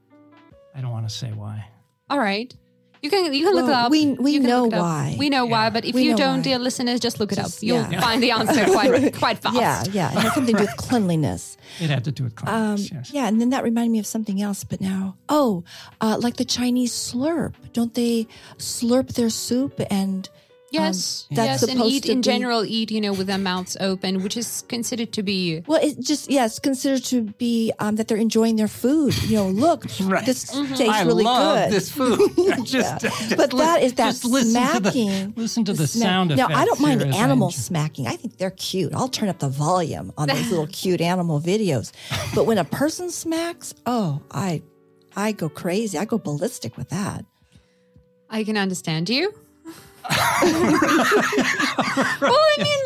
I 0.76 0.82
don't 0.82 0.92
want 0.92 1.08
to 1.08 1.16
say 1.16 1.30
why. 1.32 1.66
All 2.10 2.20
right. 2.20 2.54
You 3.02 3.10
can 3.10 3.34
you 3.34 3.46
can 3.46 3.56
look 3.56 3.68
it 3.68 3.74
up. 3.74 3.90
we- 3.90 4.14
we 4.14 4.34
You 4.34 4.40
know 4.42 4.64
look 4.66 4.74
it 4.74 4.78
up. 4.78 4.84
why. 4.84 5.16
We 5.18 5.30
know 5.30 5.46
why, 5.46 5.70
but 5.72 5.86
if 5.86 5.96
We 5.96 6.04
you 6.04 6.16
don't, 6.16 6.38
why. 6.38 6.44
dear 6.44 6.60
listeners, 6.60 7.00
just 7.00 7.20
look 7.20 7.32
it 7.32 7.36
Just- 7.36 7.58
up. 7.58 7.64
You'll 7.64 7.92
yeah. 7.92 8.00
find 8.00 8.22
the 8.22 8.30
answer 8.32 8.66
quite 8.66 9.14
quite 9.22 9.40
fast. 9.40 9.56
yeah, 9.58 9.84
yeah. 9.92 10.12
It 10.12 10.22
has 10.22 10.34
something 10.36 10.56
to 10.56 10.62
do 10.62 10.68
with 10.70 10.78
cleanliness. 10.78 11.58
It 11.80 11.90
had 11.90 12.04
to 12.06 12.12
do 12.12 12.26
with 12.26 12.34
Um, 12.42 12.46
cleanliness. 12.78 12.92
yes. 12.92 13.12
Yeah, 13.12 13.28
and 13.28 13.42
then 13.42 13.50
that 13.50 13.64
reminded 13.64 13.92
me 13.92 14.00
of 14.00 14.06
something 14.06 14.40
else. 14.42 14.64
But 14.64 14.82
now, 14.82 15.16
oh, 15.30 15.64
uh, 16.00 16.18
like 16.22 16.38
the 16.38 16.46
Chinese 16.46 16.94
slurp. 16.94 17.54
Don't 17.74 17.94
they 17.96 18.28
slurp 18.60 19.14
their 19.14 19.30
soup 19.32 19.82
and 19.90 20.30
Yes, 20.72 21.28
Um, 21.30 21.36
that's 21.36 21.62
yes, 21.64 21.70
and 21.70 21.82
eat 21.84 22.06
in 22.06 22.20
be- 22.20 22.22
general 22.32 22.64
eat 22.66 22.92
you 22.92 23.02
know 23.02 23.12
with 23.12 23.28
their 23.28 23.38
mouths 23.38 23.76
open, 23.82 24.24
which 24.24 24.38
is 24.38 24.64
considered 24.70 25.12
to 25.12 25.22
be 25.22 25.62
Well, 25.68 25.82
it 25.84 26.00
just 26.00 26.32
yes, 26.32 26.60
considered 26.60 27.04
to 27.06 27.24
be 27.38 27.74
um, 27.80 27.98
that 27.98 28.08
they're 28.08 28.18
enjoying 28.30 28.56
their 28.56 28.70
food. 28.70 29.12
You 29.24 29.36
know, 29.36 29.48
look, 29.50 29.84
Right. 30.02 30.26
this 30.26 30.46
Mm-hmm. 30.46 30.74
tastes 30.76 30.94
I 30.96 31.04
really 31.04 31.26
love 31.26 31.66
good. 31.70 31.74
this 31.76 31.92
food. 31.92 32.20
just, 32.66 33.02
just 33.02 33.36
But 33.36 33.52
li- 33.52 33.60
that 33.60 33.84
is 33.84 33.94
that 33.96 34.12
just 34.12 34.24
listen 34.24 34.62
To 34.62 34.70
smacking. 34.80 35.34
the, 35.36 35.42
listen 35.42 35.66
to 35.66 35.74
the, 35.74 35.88
smack- 35.88 36.04
sound 36.08 36.38
Now. 36.38 36.48
I 36.48 36.64
don't 36.64 36.80
mind 36.80 37.02
here 37.02 37.10
as 37.10 37.16
I 37.16 37.20
animals 37.20 37.56
smacking. 37.56 38.08
I 38.08 38.16
think 38.16 38.38
they're 38.38 38.52
cute. 38.52 38.94
I'll 38.96 39.10
turn 39.10 39.28
up 39.28 39.40
the 39.40 39.50
volume 39.50 40.14
on 40.18 40.30
those 40.30 40.50
little 40.50 40.68
cute 40.82 41.02
animal 41.02 41.42
videos. 41.42 41.92
But 42.34 42.46
when 42.46 42.58
a 42.58 42.64
person 42.66 43.10
smacks, 43.12 43.74
oh, 43.86 44.22
I, 44.32 44.62
I 45.18 45.34
go 45.34 45.50
crazy. 45.50 45.98
I 45.98 46.06
go 46.06 46.18
ballistic 46.18 46.78
with 46.78 46.88
that. 46.90 47.26
I 48.30 48.46
can 48.46 48.56
understand 48.56 49.10
you. 49.10 49.34
well, 52.22 52.34
I 52.34 52.58
mean, 52.58 52.80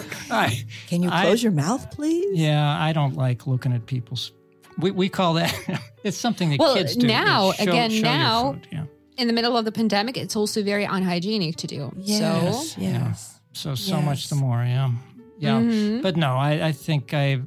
look. 0.00 0.30
I, 0.32 0.64
Can 0.88 1.02
you 1.02 1.10
I- 1.10 1.22
close 1.24 1.42
your 1.42 1.52
mouth, 1.52 1.90
please? 1.90 2.38
yeah, 2.38 2.78
I 2.80 2.92
don't 2.92 3.14
like 3.16 3.46
looking 3.46 3.72
at 3.72 3.86
people's. 3.86 4.32
We, 4.78 4.90
we 4.90 5.08
call 5.08 5.34
that. 5.34 5.54
it's 6.04 6.16
something 6.18 6.50
that 6.50 6.58
Well, 6.58 6.74
kids 6.74 6.96
do. 6.96 7.06
now, 7.06 7.52
show- 7.52 7.62
again, 7.62 7.90
show 7.90 8.02
now- 8.02 8.60
yeah. 8.72 8.84
In 9.16 9.28
the 9.28 9.32
middle 9.32 9.56
of 9.56 9.64
the 9.64 9.72
pandemic, 9.72 10.18
it's 10.18 10.36
also 10.36 10.62
very 10.62 10.84
unhygienic 10.84 11.56
to 11.56 11.66
do. 11.66 11.90
Yes, 11.96 12.72
So, 12.74 12.80
yes. 12.82 13.40
So 13.54 13.74
so 13.74 14.02
much 14.02 14.28
the 14.28 14.34
more, 14.34 14.62
yeah, 14.62 14.90
yeah. 15.38 15.58
Mhm. 15.58 16.02
But 16.02 16.18
no, 16.18 16.32
I, 16.36 16.66
I 16.66 16.72
think 16.72 17.14
I, 17.14 17.40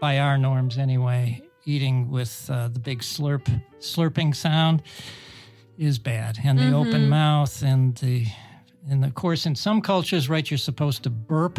by 0.00 0.18
our 0.18 0.36
norms 0.36 0.76
anyway, 0.76 1.40
eating 1.64 2.10
with 2.10 2.50
uh, 2.52 2.66
the 2.66 2.80
big 2.80 2.98
slurp 3.02 3.46
slurping 3.78 4.34
sound 4.34 4.82
is 5.78 6.00
bad, 6.00 6.38
and 6.44 6.58
the 6.58 6.72
open 6.72 6.92
Mm-hmm. 7.02 7.08
mouth, 7.10 7.62
and 7.62 7.94
the, 7.98 8.26
and 8.90 9.04
of 9.04 9.14
course, 9.14 9.46
in 9.46 9.54
some 9.54 9.80
cultures, 9.80 10.28
right, 10.28 10.48
you're 10.50 10.58
supposed 10.58 11.02
to 11.04 11.10
burp 11.10 11.58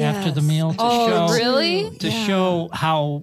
after 0.00 0.30
the 0.30 0.42
meal 0.42 0.70
to 0.72 0.76
oh, 0.80 1.28
show 1.28 1.34
really? 1.34 1.90
to 1.98 2.08
Yeah. 2.08 2.26
show 2.26 2.68
how 2.72 3.22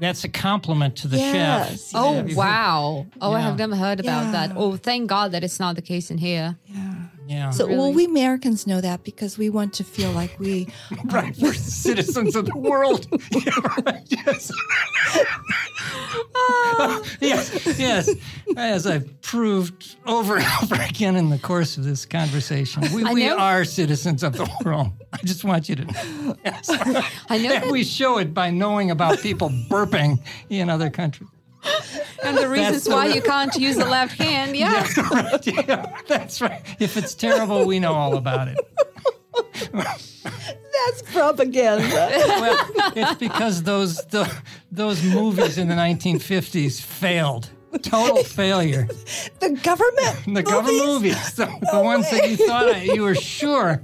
that's 0.00 0.24
a 0.24 0.28
compliment 0.28 0.96
to 0.96 1.08
the 1.08 1.18
Yes. 1.18 1.90
chef. 1.90 1.90
Oh, 1.94 2.14
Have 2.14 2.28
you 2.28 2.34
heard- 2.34 2.38
wow. 2.38 3.06
Oh, 3.20 3.32
I 3.32 3.40
have 3.40 3.58
never 3.58 3.76
heard 3.76 4.00
about 4.00 4.32
that. 4.32 4.52
Oh, 4.56 4.76
thank 4.76 5.08
God 5.08 5.32
that 5.32 5.44
it's 5.44 5.60
not 5.60 5.76
the 5.76 5.82
case 5.82 6.10
in 6.10 6.18
here. 6.18 6.56
Yeah. 6.66 6.89
Yeah, 7.30 7.50
So, 7.50 7.68
well, 7.68 7.92
we 7.92 8.06
Americans 8.06 8.66
know 8.66 8.80
that 8.80 9.04
because 9.04 9.38
we 9.38 9.50
want 9.50 9.72
to 9.74 9.84
feel 9.84 10.10
like 10.10 10.36
we 10.40 10.66
right. 11.04 11.32
We're 11.38 11.52
citizens 11.54 12.34
of 12.34 12.46
the 12.46 12.56
world. 12.56 13.06
Yeah, 13.30 13.52
right, 13.86 14.02
yes. 14.08 14.50
yes, 17.20 17.78
yes. 17.78 18.10
As 18.56 18.86
I've 18.86 19.20
proved 19.22 19.96
over 20.06 20.36
and 20.38 20.46
over 20.62 20.74
again 20.74 21.14
in 21.14 21.30
the 21.30 21.38
course 21.38 21.76
of 21.76 21.84
this 21.84 22.04
conversation, 22.04 22.82
we, 22.92 23.04
we 23.14 23.28
are 23.28 23.64
citizens 23.64 24.24
of 24.24 24.32
the 24.36 24.50
world. 24.64 24.88
I 25.12 25.18
just 25.18 25.44
want 25.44 25.68
you 25.68 25.76
to 25.76 25.84
know. 25.84 26.36
Yes. 26.44 26.68
I 26.68 27.38
know 27.38 27.52
And 27.52 27.62
that, 27.62 27.70
we 27.70 27.84
show 27.84 28.18
it 28.18 28.34
by 28.34 28.50
knowing 28.50 28.90
about 28.90 29.20
people 29.20 29.50
burping 29.68 30.18
in 30.48 30.68
other 30.68 30.90
countries. 30.90 31.28
And 32.24 32.36
the 32.36 32.48
reasons 32.48 32.84
the 32.84 32.90
why 32.90 33.06
real- 33.06 33.16
you 33.16 33.22
can't 33.22 33.54
use 33.56 33.76
the 33.76 33.86
left 33.86 34.12
hand. 34.14 34.56
Yeah. 34.56 34.86
right, 35.10 35.46
yeah, 35.46 36.00
that's 36.06 36.40
right. 36.40 36.62
If 36.78 36.96
it's 36.96 37.14
terrible, 37.14 37.66
we 37.66 37.78
know 37.78 37.94
all 37.94 38.16
about 38.16 38.48
it. 38.48 38.58
that's 39.72 41.02
propaganda. 41.12 41.88
Well, 41.92 42.70
it's 42.96 43.18
because 43.18 43.62
those 43.62 43.96
the, 44.06 44.32
those 44.70 45.02
movies 45.02 45.58
in 45.58 45.68
the 45.68 45.74
1950s 45.74 46.80
failed. 46.80 47.50
Total 47.82 48.24
failure. 48.24 48.88
the 49.38 49.50
government. 49.62 50.34
The 50.34 50.42
government 50.42 50.84
movies? 50.84 51.14
movies, 51.14 51.34
the, 51.34 51.46
the 51.72 51.80
ones 51.80 52.10
that 52.10 52.28
you 52.28 52.36
thought 52.36 52.84
you 52.84 53.02
were 53.02 53.14
sure, 53.14 53.80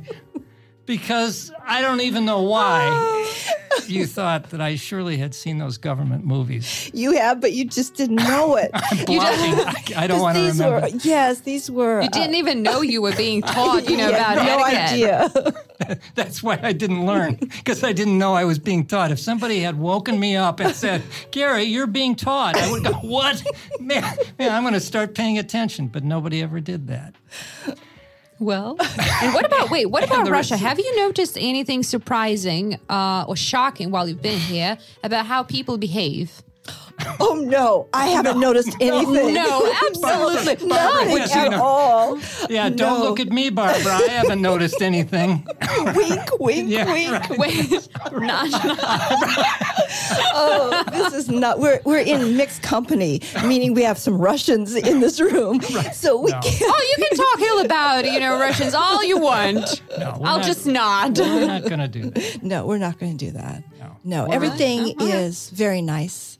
because 0.87 1.53
I 1.66 1.80
don't 1.80 2.01
even 2.01 2.24
know 2.24 2.43
why 2.43 3.32
you 3.87 4.07
thought 4.07 4.51
that 4.51 4.61
I 4.61 4.76
surely 4.76 5.16
had 5.16 5.34
seen 5.34 5.59
those 5.59 5.76
government 5.78 6.24
movies. 6.24 6.91
You 6.95 7.12
have, 7.12 7.41
but 7.41 7.53
you 7.53 7.64
just 7.64 7.95
didn't 7.95 8.16
know 8.16 8.57
it. 8.57 8.70
Blocking, 9.07 9.16
I, 9.16 9.74
I 9.97 10.07
don't 10.07 10.18
'Cause 10.18 10.22
want 10.22 10.37
to 10.39 10.43
remember. 10.49 10.80
were 10.80 10.89
yes, 11.03 11.41
these 11.41 11.70
were. 11.70 12.01
You 12.03 12.09
didn't 12.11 12.34
uh, 12.34 12.39
even 12.39 12.62
know 12.62 12.80
you 12.80 13.03
were 13.03 13.14
being 13.16 13.43
taught, 13.57 13.89
you 13.89 13.97
know, 13.97 14.09
yeah, 14.09 14.32
about 14.32 14.47
no 14.47 14.64
etiquette. 14.64 15.37
idea. 15.87 15.99
That's 16.14 16.43
why 16.43 16.59
I 16.62 16.72
didn't 16.72 17.05
learn 17.05 17.34
because 17.34 17.84
I 17.84 17.93
didn't 17.93 18.18
know 18.18 18.34
I 18.34 18.45
was 18.45 18.59
being 18.59 18.87
taught. 18.87 19.11
If 19.11 19.18
somebody 19.18 19.61
had 19.61 19.78
woken 19.78 20.18
me 20.18 20.34
up 20.34 20.59
and 20.61 20.74
said, 20.74 21.03
"Gary, 21.30 21.64
you're 21.64 21.87
being 21.87 22.14
taught," 22.16 22.57
I 22.57 22.70
would 22.70 22.84
go, 22.84 22.93
"What? 22.95 23.45
Man, 23.78 24.03
man 24.39 24.53
I'm 24.53 24.62
going 24.62 24.74
to 24.74 24.80
start 24.80 25.14
paying 25.14 25.39
attention." 25.39 25.89
But 25.89 26.03
nobody 26.03 26.43
ever 26.43 26.61
did 26.61 26.87
that. 26.89 27.14
Well, 28.39 28.76
and 29.22 29.34
what 29.34 29.47
about 29.47 29.70
wait? 29.70 29.87
What 29.87 30.05
about 30.09 30.28
Russia? 30.28 30.57
Have 30.57 30.78
you 30.78 30.97
noticed 30.97 31.39
anything 31.39 31.82
surprising 31.82 32.78
uh, 32.89 33.24
or 33.26 33.37
shocking 33.37 33.91
while 33.91 34.09
you've 34.09 34.22
been 34.22 34.39
here 34.39 34.78
about 35.03 35.26
how 35.26 35.43
people 35.43 35.78
behave? 35.78 36.43
Oh 37.21 37.35
no, 37.47 37.89
I 37.93 38.07
haven't 38.17 38.41
noticed 38.41 38.77
anything. 38.81 39.35
No, 39.35 39.73
absolutely 39.87 40.67
nothing 40.67 41.12
Would 41.12 41.31
you 41.31 41.41
at 41.41 41.55
all. 41.55 42.19
Yeah, 42.49 42.69
don't 42.71 43.01
look 43.01 43.21
at 43.21 43.29
me, 43.29 43.51
Barbara. 43.51 43.93
I 43.95 44.09
haven't 44.09 44.41
noticed 44.43 44.81
anything. 44.83 45.47
wink, 45.95 46.41
wink, 46.41 46.69
Yeah, 46.71 46.87
wink. 46.93 47.12
right. 47.12 47.39
Wait, 47.39 47.89
not, 48.12 48.51
not- 48.51 48.79
Oh, 50.39 50.85
this 50.93 51.07
this 51.07 51.14
is 51.14 51.29
not. 51.31 51.59
We're 51.59 51.81
we're 51.85 52.01
in 52.01 52.37
mixed 52.37 52.62
company, 52.62 53.21
meaning 53.45 53.75
we 53.75 53.83
have 53.83 53.99
some 53.99 54.19
Russians 54.19 54.75
in 54.75 55.01
this 55.01 55.21
room. 55.21 55.61
So 55.93 56.21
we 56.21 56.31
No. 56.31 56.41
can't. 56.41 56.62
Oh, 56.64 56.95
you 56.99 57.05
can 57.07 57.17
talk 57.17 57.41
ill 57.41 57.64
about 57.64 58.05
you 58.11 58.21
know 58.21 58.39
Russians 58.39 58.75
all 58.75 59.03
you 59.05 59.19
want. 59.19 59.83
No, 59.99 60.11
I'll 60.25 60.39
not- 60.39 60.45
just 60.45 60.67
nod. 60.67 61.19
We're 61.19 61.47
not 61.47 61.62
going 61.64 61.79
to 61.81 61.89
do 61.89 62.11
that. 62.11 62.43
No, 62.43 62.67
we're 62.67 62.79
not 62.79 62.99
going 62.99 63.17
to 63.17 63.25
do 63.27 63.31
that. 63.33 63.62
No. 63.79 63.97
No, 64.05 64.23
We're- 64.25 64.35
everything 64.37 64.95
uh-huh. 64.99 65.05
is 65.17 65.51
very 65.51 65.83
nice 65.83 66.36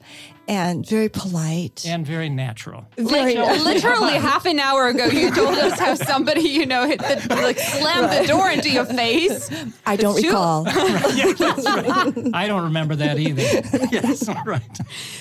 and 0.49 0.87
very 0.87 1.09
polite. 1.09 1.85
And 1.87 2.07
very 2.07 2.29
natural. 2.29 2.87
very 2.97 3.35
Like, 3.35 3.65
literally 3.65 4.13
half 4.31 4.47
an 4.47 4.59
hour 4.59 4.89
ago, 4.89 5.07
you 5.07 5.31
told 5.35 5.59
us 5.59 5.79
how 5.79 5.95
somebody, 5.95 6.43
you 6.43 6.67
know, 6.67 6.87
hit 6.87 7.01
the, 7.01 7.27
like 7.31 7.59
slammed 7.59 8.13
the 8.13 8.27
door 8.27 8.49
into 8.51 8.71
your 8.71 8.85
face. 8.85 9.51
I 9.85 9.97
don't 9.97 10.13
It's 10.13 10.21
true. 10.23 10.31
recall. 10.31 10.67
Yeah, 11.17 11.33
that's 11.39 11.65
right. 11.65 12.31
I 12.35 12.47
don't 12.47 12.65
remember 12.65 12.95
that 12.97 13.19
either. 13.19 13.43
yes, 13.93 14.29
all 14.29 14.43
right. 14.45 14.79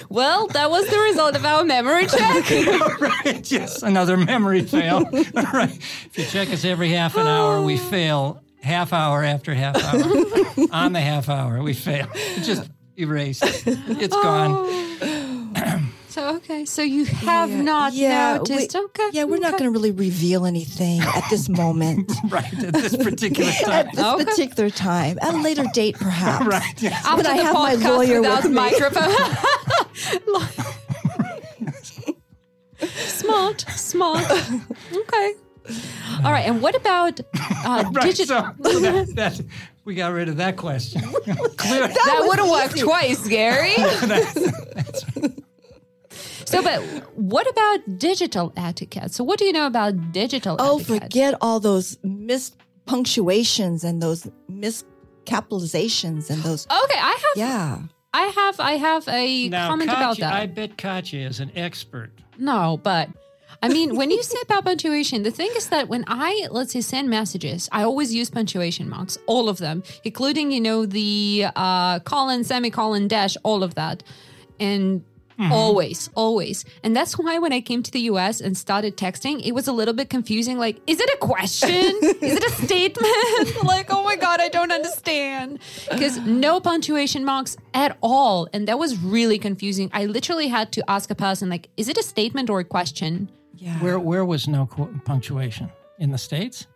Well, 0.10 0.48
that 0.48 0.70
was 0.70 0.88
the 0.90 1.00
result 1.00 1.36
of 1.36 1.46
our 1.46 1.64
memory 1.64 2.08
check. 2.08 2.52
All 2.52 2.98
right, 2.98 3.50
yes, 3.52 3.82
another 3.84 4.18
memory 4.18 4.62
fail. 4.62 4.98
All 5.06 5.44
right. 5.54 5.76
If 6.06 6.18
you 6.18 6.26
check 6.26 6.50
us 6.52 6.66
every 6.66 6.90
half 6.90 7.16
an 7.16 7.28
hour, 7.28 7.62
we 7.62 7.78
fail 7.92 8.42
half 8.62 8.94
hour 8.94 9.24
after 9.24 9.54
half 9.54 9.76
hour. 9.84 10.02
On 10.72 10.94
the 10.94 11.00
half 11.02 11.30
hour, 11.30 11.62
we 11.62 11.74
fail. 11.74 12.08
Just 12.42 12.70
erased. 12.98 13.44
It's 13.68 14.16
gone. 14.16 15.92
So 16.10 16.36
okay, 16.38 16.64
so 16.64 16.82
you 16.82 17.04
have 17.04 17.50
not 17.52 17.92
yeah, 17.94 18.38
noticed. 18.38 18.74
we- 18.74 18.80
okay, 18.86 19.10
Yeah, 19.12 19.26
we're 19.26 19.38
not 19.40 19.52
going 19.60 19.66
to 19.66 19.70
really 19.72 19.92
reveal 19.92 20.46
anything 20.46 21.02
at 21.02 21.26
this 21.30 21.50
moment. 21.64 22.10
Right, 22.30 22.54
at 22.64 22.72
this 22.74 22.96
particular 22.96 23.52
time. 23.52 23.88
at 23.88 23.92
this 23.96 24.06
Okay. 24.06 24.24
particular 24.24 24.70
time. 24.70 25.20
At 25.22 25.34
a 25.34 25.38
later 25.42 25.66
date, 25.74 25.96
perhaps. 25.96 26.46
Right, 26.46 26.82
yes. 26.82 26.94
After 27.06 27.18
But 27.24 27.26
I 27.28 27.38
the 27.38 27.44
have 27.44 27.54
my 27.54 27.74
lawyer 27.76 28.22
without 28.22 28.44
with 28.44 28.52
me. 28.54 28.56
microphone. 28.56 29.12
smart, 32.96 33.62
smart. 33.72 34.26
Okay. 34.94 35.34
All 36.24 36.32
right, 36.32 36.46
and 36.48 36.62
what 36.62 36.76
about 36.76 37.20
uh, 37.66 37.84
Right, 37.92 38.06
digital? 38.06 38.52
so, 38.64 38.72
so 38.72 38.80
that, 38.80 39.16
that, 39.16 39.42
we 39.86 39.96
got 39.96 40.12
rid 40.14 40.28
of 40.30 40.38
that 40.38 40.58
question. 40.58 41.02
Clear. 41.58 41.88
that 41.88 42.24
would 42.28 42.40
have 42.40 42.50
worked 42.50 42.78
twice, 42.80 43.26
Gary. 43.28 43.74
so, 46.46 46.62
but 46.62 46.82
what 47.16 47.48
about 47.50 47.98
digital 47.98 48.52
etiquette? 48.58 49.12
So, 49.14 49.24
what 49.24 49.40
do 49.40 49.46
you 49.46 49.52
know 49.54 49.66
about 49.68 50.12
digital 50.12 50.56
Oh, 50.60 50.80
etiquette? 50.80 51.04
forget 51.04 51.36
all 51.42 51.60
those 51.60 51.98
missed 52.04 52.56
punctuations 52.86 53.84
and 53.84 54.02
those 54.02 54.28
miscapitalizations 54.50 56.30
and 56.30 56.42
those. 56.44 56.66
Okay, 56.68 57.00
I 57.00 57.12
have, 57.12 57.36
Yeah. 57.36 57.80
I 58.14 58.28
have, 58.28 58.60
I 58.62 58.72
have 58.78 59.08
a 59.10 59.50
Now, 59.50 59.68
comment 59.70 59.90
about 59.90 60.12
Katya, 60.18 60.22
that. 60.26 60.34
I 60.34 60.46
bet 60.46 60.78
Katya 60.78 61.28
is 61.28 61.42
an 61.42 61.52
expert. 61.56 62.12
No, 62.38 62.80
but 62.82 63.10
I 63.62 63.70
mean, 63.70 63.96
when 63.96 64.12
you 64.12 64.22
say 64.24 64.38
about 64.44 64.66
punctuation, 64.66 65.24
the 65.24 65.32
thing 65.32 65.50
is 65.56 65.70
that 65.70 65.88
when 65.88 66.04
I, 66.08 66.48
let's 66.52 66.74
say, 66.74 66.82
send 66.82 67.10
messages, 67.10 67.70
I 67.72 67.84
always 67.84 68.14
use 68.14 68.30
punctuation 68.30 68.90
marks, 68.90 69.18
all 69.26 69.50
of 69.50 69.58
them, 69.58 69.84
including, 70.04 70.52
you 70.52 70.62
know, 70.62 70.86
the 70.86 71.48
uh, 71.56 72.00
colon, 72.00 72.44
semicolon, 72.44 73.08
dash, 73.08 73.38
all 73.44 73.64
of 73.64 73.76
that. 73.76 74.04
And 74.60 75.04
always, 75.52 76.10
always. 76.16 76.66
And 76.84 76.96
that's 76.96 77.18
why 77.18 77.40
when 77.40 77.52
I 77.54 77.62
came 77.62 77.84
to 77.84 77.92
the 77.92 78.02
US 78.02 78.40
and 78.42 78.58
started 78.58 78.98
texting, 78.98 79.46
it 79.46 79.54
was 79.54 79.68
a 79.68 79.74
little 79.74 79.94
bit 79.94 80.10
confusing. 80.10 80.58
Like, 80.58 80.82
is 80.88 81.00
it 81.00 81.10
a 81.14 81.18
question? 81.18 81.70
is 82.02 82.38
it 82.38 82.44
a 82.44 82.52
statement? 82.52 83.64
like, 83.64 83.88
oh 83.90 84.04
my 84.04 84.16
God, 84.16 84.40
I 84.40 84.50
don't 84.50 84.72
understand. 84.72 85.60
Because 85.90 86.20
no 86.20 86.60
punctuation 86.60 87.26
marks 87.26 87.58
at 87.74 87.98
all. 88.02 88.48
And 88.54 88.68
that 88.68 88.80
was 88.80 88.98
really 88.98 89.38
confusing. 89.38 89.90
I 89.94 90.06
literally 90.06 90.48
had 90.48 90.72
to 90.74 90.90
ask 90.90 91.10
a 91.10 91.16
person, 91.16 91.50
like, 91.50 91.70
is 91.78 91.90
it 91.90 91.98
a 91.98 92.04
statement 92.04 92.50
or 92.50 92.60
a 92.60 92.66
question? 92.66 93.30
Yeah. 93.58 93.78
Where 93.80 94.00
where 94.00 94.26
was 94.26 94.48
no 94.48 94.66
qu- 94.66 95.00
punctuation 95.06 95.70
in 96.00 96.12
the 96.12 96.18
states? 96.18 96.68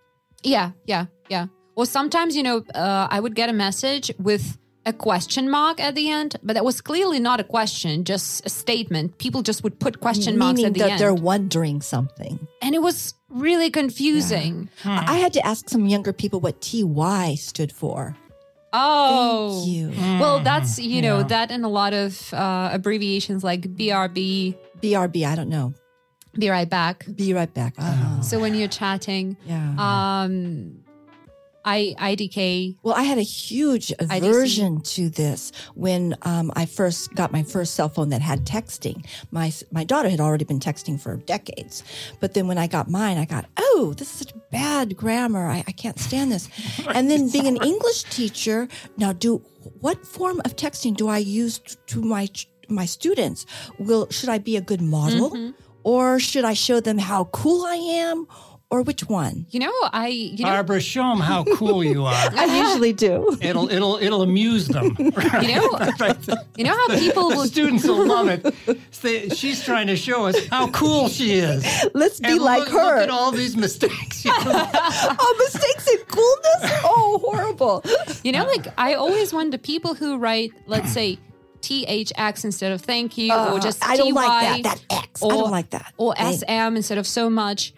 Yeah, 0.44 0.72
yeah, 0.86 1.06
yeah. 1.30 1.48
Or 1.76 1.86
sometimes, 1.86 2.36
you 2.36 2.44
know, 2.44 2.64
uh, 2.76 3.08
I 3.10 3.20
would 3.20 3.36
get 3.36 3.50
a 3.50 3.54
message 3.54 4.12
with 4.20 4.58
a 4.86 4.94
question 4.94 5.50
mark 5.50 5.80
at 5.80 5.94
the 5.96 6.10
end, 6.10 6.36
but 6.44 6.54
that 6.54 6.64
was 6.66 6.82
clearly 6.82 7.20
not 7.20 7.40
a 7.40 7.44
question, 7.44 8.04
just 8.06 8.46
a 8.46 8.50
statement. 8.50 9.18
People 9.18 9.42
just 9.44 9.64
would 9.64 9.80
put 9.80 10.00
question 10.00 10.38
marks 10.38 10.58
Meaning 10.58 10.68
at 10.68 10.74
the 10.74 10.80
that 10.80 10.92
end. 10.92 11.00
they're 11.00 11.14
wondering 11.14 11.82
something. 11.82 12.40
and 12.62 12.74
it 12.76 12.82
was 12.82 13.14
really 13.30 13.70
confusing. 13.70 14.70
I 14.86 15.18
had 15.18 15.34
to 15.34 15.46
ask 15.46 15.70
some 15.70 15.86
younger 15.88 16.14
people 16.14 16.40
what 16.40 16.62
TY 16.62 17.36
stood 17.36 17.72
for. 17.72 18.16
Oh. 18.74 19.62
Thank 19.64 19.68
you. 19.68 19.90
Well, 20.20 20.40
that's, 20.42 20.80
you 20.80 21.02
know, 21.02 21.18
Yeah. 21.20 21.24
that 21.28 21.52
and 21.52 21.66
a 21.66 21.70
lot 21.70 21.94
of 21.94 22.34
uh, 22.34 22.70
abbreviations 22.72 23.44
like 23.44 23.62
BRB, 23.76 24.56
BRB, 24.82 25.26
I 25.26 25.36
don't 25.36 25.50
know. 25.50 25.74
Be 26.38 26.50
right 26.50 26.70
back. 26.70 27.06
Be 27.16 27.34
right 27.34 27.54
back. 27.54 27.74
Uh-huh. 27.78 28.22
So 28.22 28.40
when 28.40 28.54
you're 28.56 28.68
chatting, 28.68 29.38
Yeah. 29.46 29.74
um, 29.78 30.84
I, 31.66 31.94
IDK, 32.00 32.78
Well, 32.84 32.96
I 32.96 33.04
had 33.04 33.18
a 33.18 33.22
huge 33.22 33.92
aversion 34.00 34.80
to 34.96 35.10
this 35.10 35.52
when 35.76 36.16
um, 36.22 36.52
I 36.56 36.66
first 36.66 37.14
got 37.14 37.32
my 37.34 37.44
first 37.44 37.76
cell 37.76 37.90
phone 37.90 38.10
that 38.10 38.22
had 38.22 38.46
texting. 38.46 39.06
My 39.32 39.52
my 39.72 39.84
daughter 39.84 40.10
had 40.10 40.22
already 40.22 40.46
been 40.46 40.60
texting 40.62 41.00
for 41.00 41.18
decades, 41.18 41.84
but 42.22 42.34
then 42.34 42.48
when 42.48 42.58
I 42.58 42.66
got 42.68 42.90
mine, 42.90 43.18
I 43.18 43.26
got 43.26 43.46
oh, 43.58 43.94
this 43.98 44.10
is 44.14 44.20
such 44.20 44.34
bad 44.52 44.96
grammar. 44.96 45.48
I, 45.48 45.64
I 45.68 45.72
can't 45.74 46.00
stand 46.00 46.32
this. 46.32 46.48
And 46.96 47.12
then 47.12 47.30
being 47.30 47.46
an 47.46 47.58
English 47.58 48.04
teacher, 48.04 48.68
now 48.98 49.12
do 49.12 49.38
what 49.82 50.08
form 50.08 50.40
of 50.46 50.56
texting 50.56 50.96
do 50.96 51.10
I 51.10 51.18
use 51.18 51.60
to 51.88 52.02
my 52.02 52.30
my 52.70 52.86
students? 52.86 53.46
Will 53.80 54.08
should 54.10 54.30
I 54.30 54.38
be 54.40 54.56
a 54.56 54.62
good 54.62 54.82
model, 54.82 55.54
or 55.84 56.20
should 56.20 56.46
I 56.46 56.54
show 56.54 56.80
them 56.80 56.98
how 56.98 57.26
cool 57.26 57.66
I 57.66 57.76
am, 57.76 58.28
or 58.72 58.84
which 58.84 59.06
one? 59.10 59.46
you 59.50 59.60
know, 59.60 59.74
I, 59.92 60.08
you 60.10 60.44
know, 60.46 60.52
Barbara, 60.52 60.80
show 60.80 61.02
them 61.10 61.20
how 61.20 61.44
cool 61.56 61.84
you 61.84 62.06
are. 62.06 62.14
I 62.36 62.46
usually 62.68 62.94
do. 62.94 63.38
It'll 63.42 63.70
it'll 63.70 63.98
it'll 63.98 64.22
amuse 64.22 64.68
them. 64.68 64.96
you 65.00 65.12
know, 65.56 65.70
Right. 66.00 66.18
you 66.56 66.64
know 66.66 66.76
how 66.78 66.88
people 67.00 67.30
The 67.30 67.36
will 67.36 67.46
students 67.46 67.84
will 67.88 68.06
love 68.06 68.28
it. 68.30 68.46
They- 69.02 69.30
She's 69.30 69.64
trying 69.64 69.88
to 69.88 69.96
show 69.96 70.28
us 70.28 70.38
how 70.48 70.70
cool 70.70 71.08
she 71.10 71.34
is. 71.40 71.66
Let's 71.96 72.20
be 72.20 72.30
And 72.30 72.42
like 72.42 72.60
look, 72.60 72.70
her. 72.70 72.96
Look 73.00 73.04
at 73.04 73.10
all 73.10 73.32
these 73.32 73.56
mistakes. 73.58 74.24
you 74.26 74.32
know. 74.32 74.70
oh, 74.74 75.36
mistakes 75.40 75.88
and 75.88 76.08
coolness? 76.08 76.82
Oh, 76.84 77.20
horrible. 77.24 77.84
You 78.24 78.34
know, 78.34 78.46
like 78.46 78.68
I 78.78 78.94
always 78.94 79.34
wonder 79.34 79.58
people 79.58 79.96
who 79.96 80.18
write, 80.18 80.52
let's 80.68 80.92
say, 80.92 81.18
THX 81.62 82.46
instead 82.46 82.72
of 82.72 82.82
thank 82.82 83.18
you, 83.18 83.34
or 83.34 83.60
just 83.60 83.84
Uh, 83.84 83.92
I 83.92 83.98
don't 83.98 84.14
TY, 84.14 84.16
like 84.16 84.64
that. 84.64 84.80
That 84.90 85.04
X. 85.04 85.24
I 85.24 85.26
or, 85.26 85.32
don't 85.32 85.52
like 85.52 85.70
that. 85.72 85.94
Or 85.98 86.16
Thank- 86.16 86.40
SM 86.40 86.76
instead 86.76 86.98
of 86.98 87.06
so 87.08 87.30
much. 87.30 87.74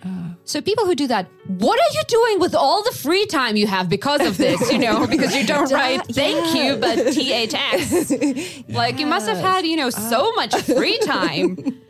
so 0.45 0.61
people 0.61 0.85
who 0.85 0.95
do 0.95 1.07
that, 1.07 1.27
what 1.47 1.79
are 1.79 1.93
you 1.93 2.03
doing 2.07 2.39
with 2.39 2.55
all 2.55 2.83
the 2.83 2.91
free 2.91 3.25
time 3.25 3.55
you 3.55 3.67
have 3.67 3.89
because 3.89 4.21
of 4.21 4.37
this? 4.37 4.71
You 4.71 4.77
know, 4.79 5.07
because 5.13 5.35
you 5.35 5.45
don't 5.45 5.71
write 5.71 6.05
thank 6.07 6.55
you, 6.55 6.75
but 6.77 6.97
THX. 6.99 8.65
Like 8.69 8.99
you 8.99 9.05
must 9.05 9.27
have 9.27 9.37
had, 9.37 9.65
you 9.65 9.75
know, 9.75 9.89
so 9.89 10.31
much 10.33 10.55
free 10.63 10.97
time 11.03 11.81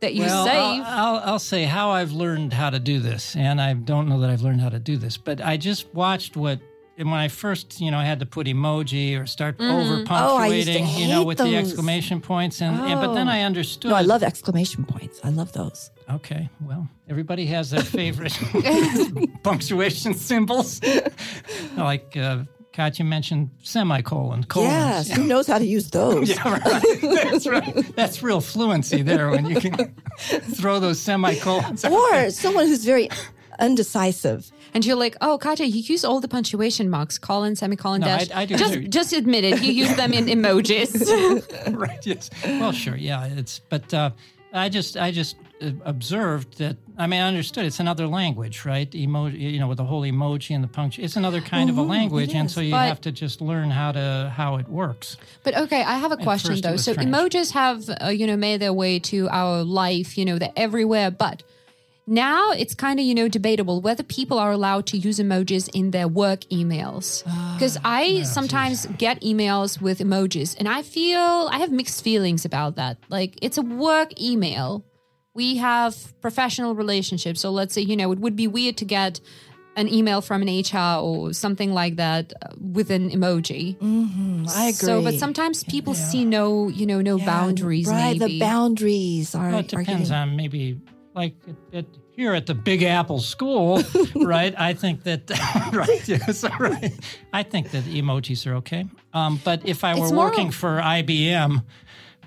that 0.00 0.14
you 0.14 0.22
well, 0.22 0.44
save. 0.46 0.82
I'll, 0.84 1.16
I'll, 1.16 1.22
I'll 1.32 1.38
say 1.38 1.64
how 1.64 1.90
I've 1.90 2.12
learned 2.12 2.52
how 2.52 2.70
to 2.70 2.78
do 2.78 2.98
this, 3.00 3.36
and 3.36 3.60
I 3.60 3.72
don't 3.74 4.08
know 4.08 4.20
that 4.20 4.30
I've 4.30 4.42
learned 4.42 4.60
how 4.60 4.68
to 4.70 4.78
do 4.78 4.96
this, 4.96 5.16
but 5.16 5.40
I 5.40 5.56
just 5.56 5.92
watched 5.94 6.36
what. 6.36 6.60
And 6.98 7.10
when 7.10 7.18
I 7.20 7.28
first, 7.28 7.80
you 7.80 7.90
know, 7.90 7.98
I 7.98 8.04
had 8.04 8.20
to 8.20 8.26
put 8.26 8.46
emoji 8.46 9.18
or 9.20 9.26
start 9.26 9.58
over 9.60 10.04
Oh, 10.10 10.36
I 10.36 10.48
used 10.48 10.68
to 10.68 10.74
punctuating, 10.78 10.86
you 11.00 11.08
know, 11.08 11.24
with 11.24 11.38
the 11.38 11.56
exclamation 11.56 12.20
points, 12.20 12.60
and, 12.60 12.78
and 12.78 13.00
but 13.00 13.14
then 13.14 13.28
Oh. 13.28 13.32
I 13.32 13.40
understood. 13.42 13.90
No, 13.90 13.96
I 13.96 14.02
love 14.02 14.22
exclamation 14.22 14.84
points. 14.84 15.18
I 15.24 15.30
love 15.30 15.52
those. 15.52 15.90
Okay, 16.10 16.50
well, 16.60 16.86
everybody 17.08 17.46
has 17.46 17.70
their 17.70 17.80
favorite 18.00 18.38
punctuation 19.42 20.12
symbols. 20.14 20.80
like 21.76 22.14
uh, 22.16 22.44
Katya 22.74 23.04
mentioned, 23.06 23.50
semicolon, 23.62 24.44
colons. 24.44 25.08
Yes. 25.08 25.12
Who 25.12 25.24
knows 25.24 25.46
how 25.46 25.58
to 25.58 25.66
use 25.66 25.90
those? 25.90 26.28
Yeah, 26.28 26.60
right. 26.60 27.00
That's 27.02 27.46
right. 27.46 27.96
That's 27.96 28.22
real 28.22 28.40
fluency 28.42 29.00
there 29.02 29.30
when 29.30 29.46
you 29.46 29.60
can 29.60 29.94
throw 30.56 30.78
those 30.78 31.00
semicolons. 31.00 31.84
out. 31.84 31.92
Or 31.92 32.30
someone 32.30 32.66
who's 32.66 32.84
very 32.84 33.08
undecisive. 33.58 34.50
And 34.74 34.84
you're 34.86 34.96
like, 34.96 35.16
oh, 35.20 35.38
Katya, 35.38 35.66
you 35.66 35.80
use 35.82 36.04
all 36.04 36.20
the 36.20 36.28
punctuation 36.28 36.88
marks, 36.90 37.18
colon, 37.18 37.56
semicolon, 37.56 38.00
No, 38.00 38.06
dash. 38.06 38.30
I- 38.30 38.42
I 38.42 38.46
do 38.46 38.56
just, 38.56 38.72
too. 38.74 38.88
just 38.88 39.12
admit 39.12 39.44
it. 39.44 39.62
You 39.62 39.72
use 39.72 39.94
them 39.96 40.12
in 40.12 40.26
emojis. 40.36 41.76
right. 41.78 42.04
Yes. 42.06 42.30
Well, 42.44 42.72
sure. 42.72 42.96
Yeah. 42.96 43.24
It's 43.26 43.58
but 43.68 43.92
uh, 43.94 44.10
I 44.52 44.68
just 44.68 44.96
I 44.96 45.10
just 45.10 45.36
uh, 45.60 45.70
observed 45.84 46.58
that. 46.58 46.76
I 46.98 47.06
mean, 47.06 47.20
I 47.22 47.28
understood 47.28 47.64
it's 47.64 47.80
another 47.80 48.06
language, 48.06 48.64
right? 48.66 48.90
Emoji, 48.90 49.40
you 49.40 49.58
know, 49.58 49.66
with 49.68 49.78
the 49.78 49.84
whole 49.84 50.02
emoji 50.02 50.54
and 50.54 50.62
the 50.62 50.68
punctuation. 50.68 51.04
It's 51.04 51.16
another 51.16 51.40
kind 51.40 51.70
of 51.70 51.78
a 51.78 51.82
language, 51.82 52.34
and 52.34 52.50
so 52.50 52.60
you 52.60 52.74
have 52.74 53.00
to 53.02 53.12
just 53.12 53.40
learn 53.40 53.70
how 53.70 53.92
to 53.92 54.32
how 54.36 54.56
it 54.56 54.68
works. 54.68 55.16
But 55.42 55.56
okay, 55.56 55.82
I 55.82 55.96
have 55.98 56.12
a 56.12 56.18
question 56.18 56.60
though. 56.60 56.76
So 56.76 56.92
strange. 56.92 57.10
emojis 57.10 57.52
have, 57.52 57.88
uh, 58.02 58.08
you 58.08 58.26
know, 58.26 58.36
made 58.36 58.60
their 58.60 58.72
way 58.74 58.98
to 59.00 59.28
our 59.30 59.62
life. 59.62 60.18
You 60.18 60.24
know, 60.26 60.38
they're 60.38 60.52
everywhere. 60.54 61.10
But 61.10 61.42
Now 62.06 62.50
it's 62.50 62.74
kind 62.74 62.98
of, 62.98 63.06
you 63.06 63.14
know, 63.14 63.28
debatable 63.28 63.80
whether 63.80 64.02
people 64.02 64.38
are 64.38 64.50
allowed 64.50 64.86
to 64.88 64.98
use 64.98 65.18
emojis 65.20 65.68
in 65.72 65.92
their 65.92 66.08
work 66.08 66.40
emails. 66.50 67.22
Because 67.54 67.78
I 67.84 68.22
sometimes 68.24 68.86
get 68.98 69.20
emails 69.22 69.80
with 69.80 70.00
emojis 70.00 70.56
and 70.58 70.68
I 70.68 70.82
feel 70.82 71.20
I 71.20 71.58
have 71.58 71.70
mixed 71.70 72.02
feelings 72.02 72.44
about 72.44 72.76
that. 72.76 72.98
Like 73.08 73.38
it's 73.40 73.56
a 73.56 73.62
work 73.62 74.20
email. 74.20 74.84
We 75.34 75.56
have 75.58 75.94
professional 76.20 76.74
relationships. 76.74 77.40
So 77.40 77.50
let's 77.50 77.72
say, 77.72 77.82
you 77.82 77.96
know, 77.96 78.10
it 78.12 78.18
would 78.18 78.36
be 78.36 78.48
weird 78.48 78.76
to 78.78 78.84
get 78.84 79.20
an 79.76 79.88
email 79.88 80.20
from 80.20 80.42
an 80.42 80.48
HR 80.60 81.00
or 81.00 81.32
something 81.32 81.72
like 81.72 81.96
that 81.96 82.34
uh, 82.42 82.48
with 82.60 82.90
an 82.90 83.10
emoji. 83.10 83.76
I 84.54 84.64
agree. 84.64 84.72
So, 84.72 85.02
but 85.02 85.14
sometimes 85.14 85.64
people 85.64 85.94
see 85.94 86.26
no, 86.26 86.68
you 86.68 86.84
know, 86.84 87.00
no 87.00 87.16
Yeah, 87.16 87.24
boundaries. 87.24 87.88
Right, 87.88 88.18
maybe. 88.18 88.34
the 88.34 88.40
boundaries 88.40 89.34
are. 89.34 89.48
Well, 89.50 89.60
it 89.60 89.72
are 89.72 89.78
depends 89.80 90.10
getting- 90.10 90.12
on 90.30 90.36
maybe 90.36 90.78
like 91.14 91.34
at, 91.72 91.78
at, 91.78 91.84
here 92.10 92.34
at 92.34 92.46
the 92.46 92.54
Big 92.54 92.82
Apple 92.82 93.20
School, 93.20 93.82
right? 94.14 94.54
I 94.58 94.74
think 94.74 95.02
that 95.04 95.30
right, 95.72 96.06
yes, 96.08 96.44
right. 96.58 96.92
I 97.32 97.42
think 97.42 97.70
that 97.70 97.84
emojis 97.84 98.46
are 98.46 98.54
okay. 98.56 98.86
Um, 99.12 99.40
but 99.44 99.66
if 99.66 99.84
I 99.84 99.94
were 99.98 100.04
It's 100.06 100.12
working 100.12 100.50
for 100.50 100.78
IBM, 100.80 101.64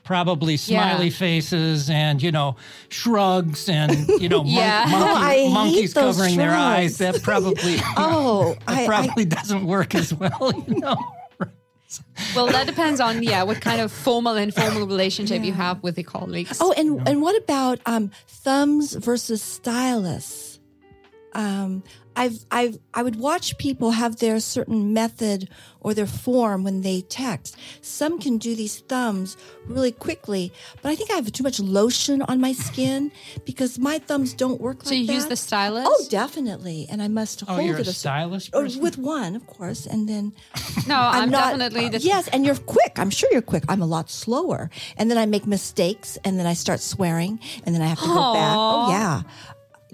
probably 0.04 0.56
smiley 0.58 1.06
Yeah. 1.08 1.12
faces 1.18 1.90
and 1.90 2.22
you 2.22 2.32
know 2.32 2.58
shrugs 2.90 3.68
and 3.70 4.08
you 4.22 4.30
know 4.30 4.44
mon- 4.44 4.54
Yeah. 4.54 4.86
monkey- 4.90 5.10
Oh, 5.10 5.16
I 5.16 5.50
monkeys 5.54 5.94
covering 5.94 6.38
their 6.38 6.52
eyes. 6.54 6.98
That 7.00 7.22
probably 7.24 7.78
Oh, 7.98 8.56
that 8.68 8.78
I, 8.78 8.84
I, 8.84 8.86
probably 8.88 9.26
doesn't 9.26 9.66
work 9.66 9.96
as 9.96 10.14
well. 10.14 10.52
You 10.68 10.76
know. 10.80 10.96
Well, 12.36 12.48
that 12.48 12.68
depends 12.68 13.00
on 13.00 13.24
yeah, 13.24 13.44
what 13.44 13.62
kind 13.62 13.80
of 13.80 13.92
formal 13.92 14.36
and 14.36 14.46
informal 14.54 14.88
relationship 14.88 15.44
you 15.44 15.54
have 15.54 15.82
with 15.84 15.96
the 15.96 16.04
colleagues. 16.04 16.58
oh, 16.62 16.74
and 16.74 17.08
and 17.08 17.22
what 17.22 17.42
about 17.42 17.80
um, 17.86 18.12
thumbs 18.28 18.94
versus 18.94 19.42
stylus? 19.42 20.60
Um, 21.34 21.84
I've 22.16 22.46
I've 22.52 22.78
I 22.94 23.04
would 23.04 23.18
watch 23.18 23.58
people 23.58 23.92
have 23.92 24.18
their 24.18 24.40
certain 24.40 24.94
method 24.94 25.50
or 25.82 25.94
their 25.94 26.08
form 26.08 26.64
when 26.64 26.82
they 26.82 27.02
text. 27.02 27.56
Some 27.82 28.20
can 28.20 28.38
do 28.40 28.56
these 28.56 28.80
thumbs 28.80 29.38
really 29.68 29.92
quickly, 29.92 30.52
but 30.82 30.90
I 30.90 30.96
think 30.96 31.12
I 31.12 31.16
have 31.16 31.32
too 31.32 31.44
much 31.44 31.60
lotion 31.60 32.22
on 32.24 32.40
my 32.42 32.54
skin 32.54 33.12
because 33.46 33.78
my 33.78 34.00
thumbs 34.00 34.34
don't 34.34 34.60
work 34.60 34.84
so 34.84 34.90
like 34.92 35.00
you 35.08 35.14
use 35.14 35.28
the 35.28 35.36
stylus? 35.36 35.86
Oh, 35.88 36.06
definitely, 36.10 36.88
and 36.90 37.02
I 37.04 37.08
must 37.08 37.44
Oh, 37.44 37.54
hold 37.56 37.66
you're 37.66 37.76
it 37.76 37.80
a 37.80 37.82
a 37.82 37.86
certain- 37.86 38.00
stylist 38.00 38.50
or 38.56 38.64
person? 38.64 38.82
with 38.82 38.98
one, 38.98 39.36
of 39.36 39.46
course, 39.46 39.86
and 39.86 40.10
then 40.10 40.34
no, 40.88 40.96
I'm, 40.96 41.24
I'm 41.24 41.30
not. 41.30 41.46
definitely 41.58 41.86
uh, 41.86 41.90
the 41.90 42.00
yes, 42.00 42.28
and 42.30 42.46
you're 42.46 42.56
quick. 42.56 42.94
I'm 42.98 43.10
sure 43.12 43.30
you're 43.32 43.42
quick. 43.42 43.64
I'm 43.70 43.82
a 43.82 43.86
lot 43.86 44.10
slower, 44.10 44.70
and 44.98 45.12
then 45.12 45.18
I 45.18 45.26
make 45.28 45.46
mistakes, 45.46 46.18
and 46.24 46.40
then 46.40 46.48
I 46.48 46.54
start 46.54 46.80
swearing, 46.80 47.40
and 47.66 47.76
then 47.76 47.82
I 47.84 47.88
have 47.88 48.00
to 48.00 48.06
go 48.08 48.34
back. 48.34 48.56
Oh 48.58 48.90
yeah. 48.90 49.22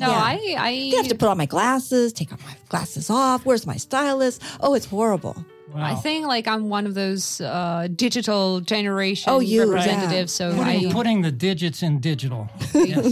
No, 0.02 0.10
Yeah. 0.10 0.24
I 0.32 0.56
I 0.58 0.70
You 0.72 0.98
have 0.98 1.08
to 1.08 1.16
put 1.16 1.30
on 1.30 1.38
my 1.38 1.46
glasses, 1.46 2.12
take 2.14 2.32
off 2.34 2.44
my 2.44 2.56
glasses 2.70 3.10
off. 3.10 3.46
Where's 3.46 3.66
my 3.66 3.78
stylist? 3.78 4.42
Oh, 4.60 4.74
it's 4.74 4.86
horrible. 4.88 5.36
I 5.74 5.96
think 5.96 6.28
like 6.28 6.48
I'm 6.50 6.68
one 6.68 6.86
of 6.86 6.96
those 6.96 7.40
uh, 7.40 7.88
digital 7.96 8.60
generation 8.60 9.32
Oh, 9.32 9.40
you, 9.40 9.62
representatives. 9.72 10.34
So 10.34 10.54
Putting, 10.54 10.88
I, 10.88 10.92
putting 10.92 11.22
the 11.22 11.32
digits 11.32 11.82
in 11.82 12.00
digital. 12.02 12.50
Yes. 12.74 13.08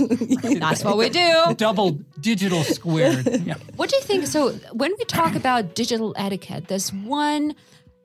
that's 0.59 0.83
what 0.83 0.97
we 0.97 1.07
do. 1.09 1.31
Double 1.57 1.91
digital 2.19 2.63
squared. 2.63 3.25
Yeah. 3.45 3.55
What 3.77 3.89
do 3.89 3.95
you 3.95 4.01
think? 4.01 4.27
So, 4.27 4.51
when 4.73 4.91
we 4.97 5.05
talk 5.05 5.35
about 5.35 5.73
digital 5.75 6.13
etiquette, 6.17 6.67
there's 6.67 6.91
one 6.91 7.55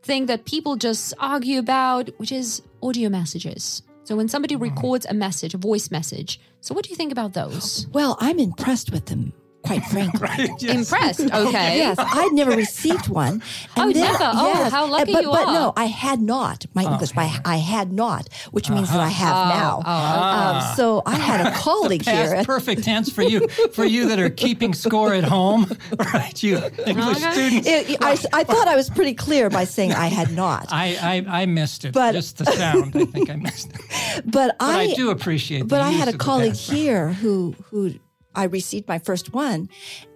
thing 0.02 0.26
that 0.26 0.44
people 0.44 0.76
just 0.76 1.14
argue 1.18 1.58
about, 1.58 2.10
which 2.18 2.30
is 2.30 2.62
audio 2.82 3.08
messages. 3.08 3.82
So, 4.04 4.16
when 4.16 4.28
somebody 4.28 4.54
records 4.54 5.06
a 5.06 5.14
message, 5.14 5.54
a 5.54 5.58
voice 5.58 5.90
message, 5.90 6.38
so 6.60 6.74
what 6.74 6.84
do 6.84 6.90
you 6.90 6.96
think 6.96 7.10
about 7.10 7.32
those? 7.32 7.86
Well, 7.92 8.16
I'm 8.20 8.38
impressed 8.38 8.92
with 8.92 9.06
them, 9.06 9.32
quite 9.64 9.84
frankly. 9.90 10.68
Impressed? 10.68 11.20
Okay. 11.34 11.78
Yes, 11.78 11.96
I'd 11.98 12.32
never 12.32 12.52
received 12.52 13.08
one. 13.08 13.42
Oh, 13.76 13.88
never? 13.88 14.16
Oh, 14.20 14.68
how 14.70 14.86
lucky 14.86 15.12
but, 15.12 15.22
you 15.24 15.30
but 15.30 15.48
are. 15.48 15.52
no, 15.52 15.72
I 15.76 15.86
had 15.86 16.20
not. 16.20 16.64
My 16.74 16.82
English, 16.84 17.10
but 17.12 17.22
I, 17.22 17.40
I 17.44 17.56
had 17.56 17.92
not, 17.92 18.28
which 18.52 18.70
means 18.70 18.88
that 18.90 19.00
I 19.00 19.08
have 19.08 19.48
now. 19.48 19.82
Um, 19.84 20.76
so 20.76 21.02
I 21.04 21.16
had 21.16 21.44
a 21.46 21.50
colleague 21.56 22.04
Past 22.04 22.32
here. 22.34 22.44
perfect 22.44 22.84
tense 22.84 23.10
for 23.10 23.22
you 23.22 23.48
for 23.72 23.84
you 23.84 24.08
that 24.08 24.18
are 24.20 24.30
keeping 24.30 24.74
score 24.74 25.12
at 25.12 25.24
home, 25.24 25.66
right? 26.14 26.40
You 26.42 26.58
English 26.86 27.16
Okay. 27.18 27.32
students. 27.32 27.68
It- 27.68 27.98
I, 28.02 28.12
I 28.32 28.44
thought 28.44 28.68
I 28.68 28.76
was 28.76 28.88
pretty 28.90 29.14
clear 29.14 29.50
by 29.50 29.64
saying 29.64 29.92
I 29.92 30.06
had 30.06 30.30
not. 30.32 30.68
I, 30.70 30.96
I 31.28 31.42
I 31.42 31.46
missed 31.46 31.84
it. 31.84 31.92
But- 31.92 32.12
just 32.12 32.38
the 32.38 32.44
sound. 32.46 32.94
I 32.96 33.04
think 33.06 33.28
I 33.30 33.36
missed 33.36 33.70
it. 33.74 33.80
But, 34.24 34.56
But 34.58 34.60
I, 34.60 34.94
do 34.94 35.10
appreciate. 35.10 35.62
But 35.68 35.78
the 35.78 35.82
I 35.82 35.90
use 35.90 35.98
had 36.04 36.14
a 36.14 36.18
colleague 36.18 36.54
here 36.54 37.12
who 37.12 37.54
who 37.70 37.94
I 38.34 38.44
received 38.44 38.88
my 38.88 38.98
first 38.98 39.32
one, 39.32 39.68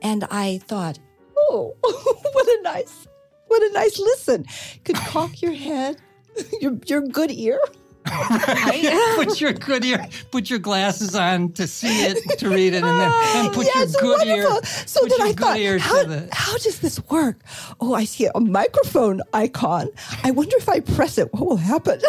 and 0.03 0.25
I 0.31 0.59
thought, 0.67 0.99
oh, 1.37 1.75
what 1.81 2.47
a 2.47 2.61
nice, 2.63 3.07
what 3.47 3.63
a 3.63 3.73
nice 3.73 3.99
listen. 3.99 4.47
Could 4.85 4.97
cock 4.97 5.41
your 5.43 5.53
head, 5.53 5.97
your 6.61 6.79
your 6.87 7.03
good 7.03 7.31
ear. 7.31 7.61
put 9.17 9.39
your 9.41 9.53
good 9.53 9.85
ear, 9.85 10.07
put 10.31 10.49
your 10.49 10.59
glasses 10.59 11.15
on 11.15 11.53
to 11.53 11.67
see 11.67 12.07
it, 12.07 12.39
to 12.39 12.49
read 12.49 12.73
it, 12.73 12.83
and 12.83 13.01
then 13.01 13.13
and 13.37 13.53
put 13.53 13.67
yes, 13.67 13.93
your 13.93 14.17
good 14.17 14.27
ear. 14.27 14.63
So 14.87 15.05
then 15.05 15.21
I 15.21 15.33
thought, 15.33 15.59
how, 15.81 16.05
the. 16.05 16.29
how 16.33 16.57
does 16.59 16.79
this 16.81 17.01
work? 17.11 17.43
Oh, 17.81 17.95
I 17.95 18.05
see 18.05 18.29
a 18.35 18.41
microphone 18.41 19.21
icon. 19.35 19.89
I 20.25 20.31
wonder 20.31 20.57
if 20.57 20.69
I 20.69 20.81
press 20.81 21.19
it, 21.19 21.33
what 21.35 21.47
will 21.47 21.57
happen? 21.57 22.01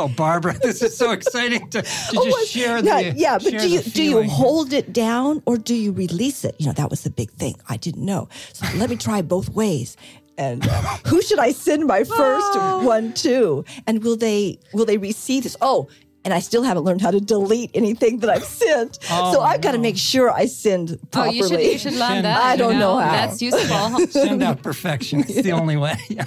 Oh, 0.00 0.08
Barbara, 0.08 0.58
this 0.58 0.82
is 0.82 0.96
so 0.96 1.10
exciting 1.12 1.68
to, 1.70 1.82
to 1.82 1.88
Oh, 2.16 2.24
just 2.24 2.30
what- 2.30 2.48
share 2.48 2.80
the. 2.80 2.88
yeah, 2.88 3.12
yeah, 3.16 3.38
but 3.38 3.50
do 3.58 3.68
you 3.68 3.80
do 3.82 4.02
you 4.02 4.22
hold 4.24 4.72
it 4.72 4.92
down 4.92 5.42
or 5.46 5.56
do 5.58 5.74
you 5.74 5.92
release 5.92 6.44
it? 6.44 6.54
You 6.58 6.66
know, 6.66 6.72
that 6.72 6.88
was 6.90 7.02
the 7.02 7.10
big 7.10 7.30
thing. 7.32 7.54
I 7.68 7.76
didn't 7.76 8.04
know. 8.04 8.28
So 8.52 8.66
let 8.76 8.88
me 8.90 8.96
try 8.96 9.20
both 9.22 9.48
ways. 9.50 9.96
And 10.38 10.66
uh, 10.66 10.72
who 11.06 11.20
should 11.20 11.38
I 11.38 11.52
send 11.52 11.86
my 11.86 12.04
first 12.04 12.52
Oh. 12.54 12.80
one 12.86 13.12
to? 13.24 13.64
And 13.86 14.02
will 14.02 14.16
they 14.16 14.58
will 14.72 14.86
they 14.86 14.96
receive 14.98 15.42
this? 15.42 15.56
Oh, 15.60 15.88
and 16.24 16.34
I 16.34 16.40
still 16.40 16.62
haven't 16.62 16.84
learned 16.84 17.00
how 17.00 17.10
to 17.10 17.20
delete 17.20 17.70
anything 17.74 18.18
that 18.20 18.28
I've 18.28 18.44
sent. 18.44 18.98
Oh, 19.10 19.32
so 19.32 19.40
I've 19.40 19.62
got 19.62 19.72
to 19.72 19.78
make 19.78 19.96
sure 19.96 20.30
I 20.30 20.46
send 20.46 20.92
Oh, 20.92 21.06
properly. 21.10 21.36
you 21.36 21.48
should 21.48 21.60
you 21.60 21.78
should 21.78 21.92
learn 21.94 22.10
Send- 22.10 22.24
that. 22.26 22.42
I 22.42 22.56
don't 22.56 22.78
know 22.78 22.96
how. 22.98 23.10
That's 23.10 23.40
useful. 23.42 24.06
Send 24.08 24.42
out 24.42 24.62
perfection. 24.62 25.20
It's 25.20 25.42
the 25.42 25.52
only 25.52 25.76
way. 25.76 25.96
Yeah. 26.10 26.24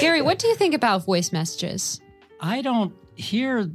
Gary, 0.00 0.22
what 0.22 0.38
do 0.38 0.46
you 0.48 0.54
think 0.56 0.74
about 0.74 1.04
voice 1.04 1.30
messages? 1.32 2.00
I 2.40 2.62
don't 2.62 2.94
hear. 3.16 3.70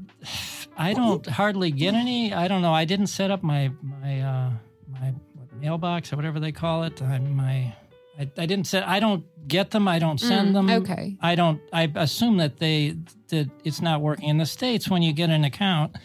I 0.78 0.94
don't 0.94 1.26
hardly 1.28 1.72
get 1.72 1.94
any. 1.94 2.34
I 2.34 2.48
don't 2.48 2.62
know. 2.62 2.74
I 2.74 2.86
didn't 2.86 3.08
set 3.08 3.32
up 3.32 3.44
my 3.44 3.72
my 3.82 4.22
uh, 4.22 4.50
my 4.90 5.14
mailbox 5.60 6.12
or 6.12 6.16
whatever 6.16 6.40
they 6.40 6.52
call 6.52 6.84
it. 6.84 7.02
I, 7.02 7.20
my 7.20 7.76
I, 8.20 8.30
I 8.38 8.46
didn't 8.46 8.66
set. 8.66 8.88
I 8.88 9.00
don't 9.00 9.24
get 9.48 9.72
them. 9.72 9.88
I 9.88 10.00
don't 10.00 10.20
send 10.20 10.56
them. 10.56 10.70
okay. 10.70 11.18
I 11.22 11.36
don't. 11.36 11.62
I 11.72 11.92
assume 11.96 12.38
that 12.38 12.58
they 12.58 12.96
that 13.30 13.50
it's 13.64 13.82
not 13.82 14.02
working 14.02 14.30
in 14.30 14.38
the 14.38 14.46
states. 14.46 14.90
When 14.90 15.02
you 15.02 15.14
get 15.14 15.30
an 15.30 15.44
account, 15.44 15.96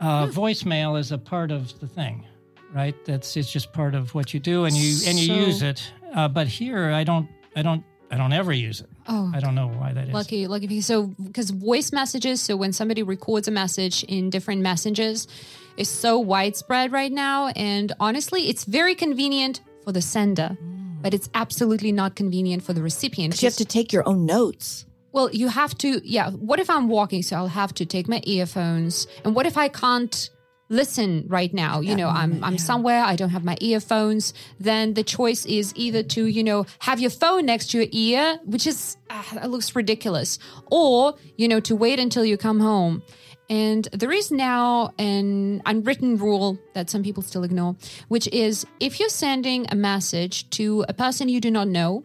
uh, 0.00 0.26
voicemail 0.26 0.98
is 0.98 1.12
a 1.12 1.18
part 1.18 1.50
of 1.50 1.78
the 1.80 1.86
thing, 1.88 2.26
right? 2.72 2.94
That's 3.04 3.36
it's 3.36 3.50
just 3.50 3.72
part 3.72 3.94
of 3.94 4.14
what 4.14 4.34
you 4.34 4.40
do, 4.40 4.64
and 4.64 4.74
you 4.76 5.08
and 5.08 5.18
you 5.18 5.26
So- 5.28 5.34
use 5.34 5.62
it. 5.62 5.92
Uh, 6.14 6.28
but 6.28 6.46
here, 6.46 6.90
I 6.92 7.04
don't. 7.04 7.28
I 7.56 7.62
don't. 7.62 7.82
I 8.10 8.16
don't 8.16 8.32
ever 8.32 8.52
use 8.52 8.80
it. 8.80 8.90
Oh. 9.06 9.30
I 9.34 9.40
don't 9.40 9.54
know 9.54 9.68
why 9.68 9.92
that 9.92 10.08
is. 10.08 10.14
Lucky, 10.14 10.46
lucky 10.46 10.66
for 10.66 10.72
you. 10.72 10.82
So, 10.82 11.08
because 11.22 11.50
voice 11.50 11.92
messages, 11.92 12.40
so 12.40 12.56
when 12.56 12.72
somebody 12.72 13.02
records 13.02 13.48
a 13.48 13.50
message 13.50 14.02
in 14.04 14.30
different 14.30 14.62
messages, 14.62 15.28
is 15.76 15.88
so 15.88 16.18
widespread 16.18 16.92
right 16.92 17.12
now. 17.12 17.48
And 17.48 17.92
honestly, 18.00 18.48
it's 18.48 18.64
very 18.64 18.94
convenient 18.94 19.60
for 19.84 19.92
the 19.92 20.02
sender, 20.02 20.56
but 21.02 21.12
it's 21.14 21.28
absolutely 21.34 21.92
not 21.92 22.16
convenient 22.16 22.62
for 22.62 22.72
the 22.72 22.82
recipient. 22.82 23.40
you 23.42 23.46
have 23.46 23.56
to 23.56 23.64
take 23.64 23.92
your 23.92 24.08
own 24.08 24.24
notes. 24.24 24.86
Well, 25.12 25.30
you 25.30 25.48
have 25.48 25.76
to, 25.78 26.00
yeah. 26.04 26.30
What 26.30 26.58
if 26.58 26.68
I'm 26.68 26.88
walking? 26.88 27.22
So 27.22 27.36
I'll 27.36 27.46
have 27.46 27.72
to 27.74 27.86
take 27.86 28.08
my 28.08 28.20
earphones. 28.24 29.06
And 29.24 29.34
what 29.34 29.46
if 29.46 29.56
I 29.56 29.68
can't 29.68 30.30
listen 30.74 31.24
right 31.28 31.52
now? 31.54 31.80
You 31.80 31.96
know, 31.96 32.08
I'm 32.08 32.42
I'm 32.44 32.58
somewhere, 32.58 33.02
I 33.02 33.16
don't 33.16 33.30
have 33.30 33.44
my 33.44 33.56
earphones. 33.60 34.34
Then 34.58 34.94
the 34.94 35.04
choice 35.04 35.46
is 35.46 35.72
either 35.76 36.02
to, 36.02 36.26
you 36.26 36.44
know, 36.44 36.66
have 36.80 37.00
your 37.00 37.10
phone 37.10 37.46
next 37.46 37.70
to 37.70 37.78
your 37.78 37.88
ear, 37.92 38.38
which 38.44 38.66
is 38.66 38.96
ah, 39.10 39.26
that 39.34 39.50
looks 39.50 39.74
ridiculous, 39.74 40.38
or 40.70 41.14
you 41.36 41.48
know, 41.48 41.60
to 41.60 41.74
wait 41.76 41.98
until 41.98 42.24
you 42.24 42.36
come 42.36 42.60
home. 42.60 43.02
And 43.50 43.86
there 43.92 44.10
is 44.10 44.30
now 44.30 44.92
an 44.98 45.62
unwritten 45.66 46.16
rule 46.16 46.58
that 46.72 46.88
some 46.88 47.02
people 47.02 47.22
still 47.22 47.44
ignore, 47.44 47.76
which 48.08 48.26
is 48.28 48.66
if 48.80 48.98
you're 48.98 49.10
sending 49.10 49.66
a 49.70 49.74
message 49.74 50.48
to 50.50 50.84
a 50.88 50.94
person 50.94 51.28
you 51.28 51.40
do 51.40 51.50
not 51.50 51.68
know, 51.68 52.04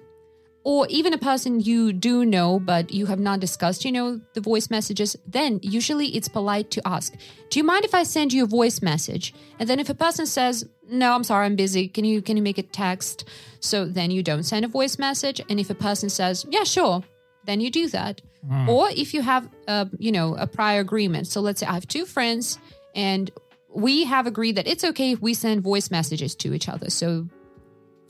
or 0.64 0.86
even 0.90 1.14
a 1.14 1.18
person 1.18 1.60
you 1.60 1.94
do 1.94 2.26
know 2.26 2.60
but 2.60 2.92
you 2.92 3.06
have 3.06 3.20
not 3.20 3.40
discussed 3.40 3.86
you 3.86 3.92
know 3.92 4.20
the 4.34 4.42
voice 4.42 4.70
messages 4.70 5.16
then 5.26 5.60
usually 5.64 6.08
it's 6.16 6.28
polite 6.28 6.70
to 6.72 6.86
ask 6.88 7.16
do 7.50 7.60
you 7.60 7.64
mind 7.64 7.86
if 7.86 7.96
i 7.96 8.04
send 8.04 8.32
you 8.32 8.44
a 8.44 8.48
voice 8.48 8.82
message? 8.82 9.34
And 9.60 9.68
then 9.70 9.80
if 9.80 9.90
a 9.90 9.96
person 9.96 10.26
says 10.26 10.68
no 10.88 11.14
i'm 11.14 11.24
sorry 11.24 11.46
i'm 11.46 11.56
busy. 11.56 11.88
Can 11.88 12.06
you 12.06 12.22
can 12.22 12.38
you 12.38 12.44
make 12.44 12.58
a 12.58 12.64
text? 12.64 13.26
So 13.60 13.86
then 13.86 14.12
you 14.12 14.24
don't 14.24 14.44
send 14.44 14.66
a 14.66 14.68
voice 14.68 14.98
message. 14.98 15.42
And 15.50 15.60
if 15.60 15.70
a 15.70 15.76
person 15.76 16.10
says 16.10 16.46
yeah 16.50 16.64
sure 16.64 17.04
then 17.46 17.62
you 17.62 17.72
do 17.72 17.88
that. 17.90 18.22
Hmm. 18.48 18.70
Or 18.70 18.90
if 18.90 19.14
you 19.14 19.22
have 19.22 19.50
a 19.68 19.90
you 19.98 20.12
know 20.12 20.36
a 20.36 20.48
prior 20.48 20.82
agreement. 20.82 21.28
So 21.28 21.42
let's 21.42 21.60
say 21.60 21.68
i 21.68 21.74
have 21.74 21.88
two 21.88 22.06
friends 22.06 22.60
and 22.96 23.32
we 23.74 24.04
have 24.06 24.26
agreed 24.26 24.56
that 24.56 24.68
it's 24.68 24.84
okay 24.84 25.12
if 25.12 25.22
we 25.22 25.34
send 25.34 25.62
voice 25.62 25.92
messages 25.92 26.36
to 26.36 26.54
each 26.54 26.68
other. 26.70 26.90
So 26.90 27.28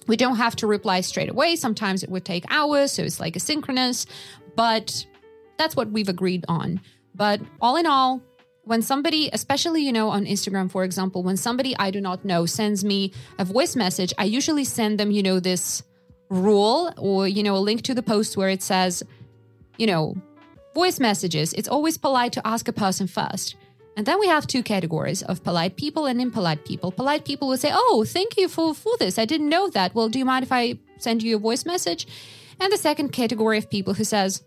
we 0.09 0.17
don't 0.17 0.37
have 0.37 0.55
to 0.57 0.67
reply 0.67 1.01
straight 1.01 1.29
away. 1.29 1.55
Sometimes 1.55 2.01
it 2.01 2.09
would 2.09 2.25
take 2.25 2.43
hours, 2.49 2.91
so 2.91 3.03
it's 3.03 3.19
like 3.19 3.35
asynchronous, 3.35 4.07
but 4.55 5.05
that's 5.57 5.75
what 5.75 5.91
we've 5.91 6.09
agreed 6.09 6.43
on. 6.47 6.81
But 7.13 7.39
all 7.61 7.77
in 7.77 7.85
all, 7.85 8.21
when 8.63 8.81
somebody, 8.81 9.29
especially, 9.31 9.83
you 9.83 9.93
know, 9.93 10.09
on 10.09 10.25
Instagram, 10.25 10.71
for 10.71 10.83
example, 10.83 11.21
when 11.21 11.37
somebody 11.37 11.77
I 11.77 11.91
do 11.91 12.01
not 12.01 12.25
know 12.25 12.47
sends 12.47 12.83
me 12.83 13.13
a 13.37 13.45
voice 13.45 13.75
message, 13.75 14.11
I 14.17 14.23
usually 14.23 14.63
send 14.63 14.99
them, 14.99 15.11
you 15.11 15.21
know, 15.21 15.39
this 15.39 15.83
rule 16.29 16.91
or, 16.97 17.27
you 17.27 17.43
know, 17.43 17.55
a 17.55 17.63
link 17.69 17.83
to 17.83 17.93
the 17.93 18.03
post 18.03 18.35
where 18.35 18.49
it 18.49 18.63
says, 18.63 19.03
you 19.77 19.85
know, 19.85 20.15
voice 20.73 20.99
messages. 20.99 21.53
It's 21.53 21.67
always 21.67 21.99
polite 21.99 22.33
to 22.33 22.47
ask 22.47 22.67
a 22.67 22.73
person 22.73 23.05
first. 23.05 23.55
And 23.99 24.05
then 24.05 24.17
we 24.17 24.27
have 24.27 24.47
two 24.47 24.63
categories 24.63 25.23
of 25.23 25.43
polite 25.43 25.75
people 25.75 26.05
and 26.05 26.21
impolite 26.21 26.63
people. 26.63 26.89
Polite 26.89 27.25
people 27.25 27.49
will 27.49 27.57
say, 27.57 27.71
Oh, 27.73 28.05
thank 28.07 28.37
you 28.37 28.47
for, 28.47 28.73
for 28.73 28.95
this. 28.97 29.19
I 29.19 29.25
didn't 29.25 29.49
know 29.49 29.67
that. 29.71 29.93
Well, 29.93 30.07
do 30.07 30.17
you 30.17 30.23
mind 30.23 30.43
if 30.43 30.53
I 30.53 30.79
send 30.99 31.21
you 31.21 31.35
a 31.35 31.39
voice 31.39 31.65
message? 31.65 32.07
And 32.61 32.71
the 32.71 32.77
second 32.77 33.09
category 33.09 33.57
of 33.57 33.69
people 33.69 33.93
who 33.93 34.05
says, 34.05 34.41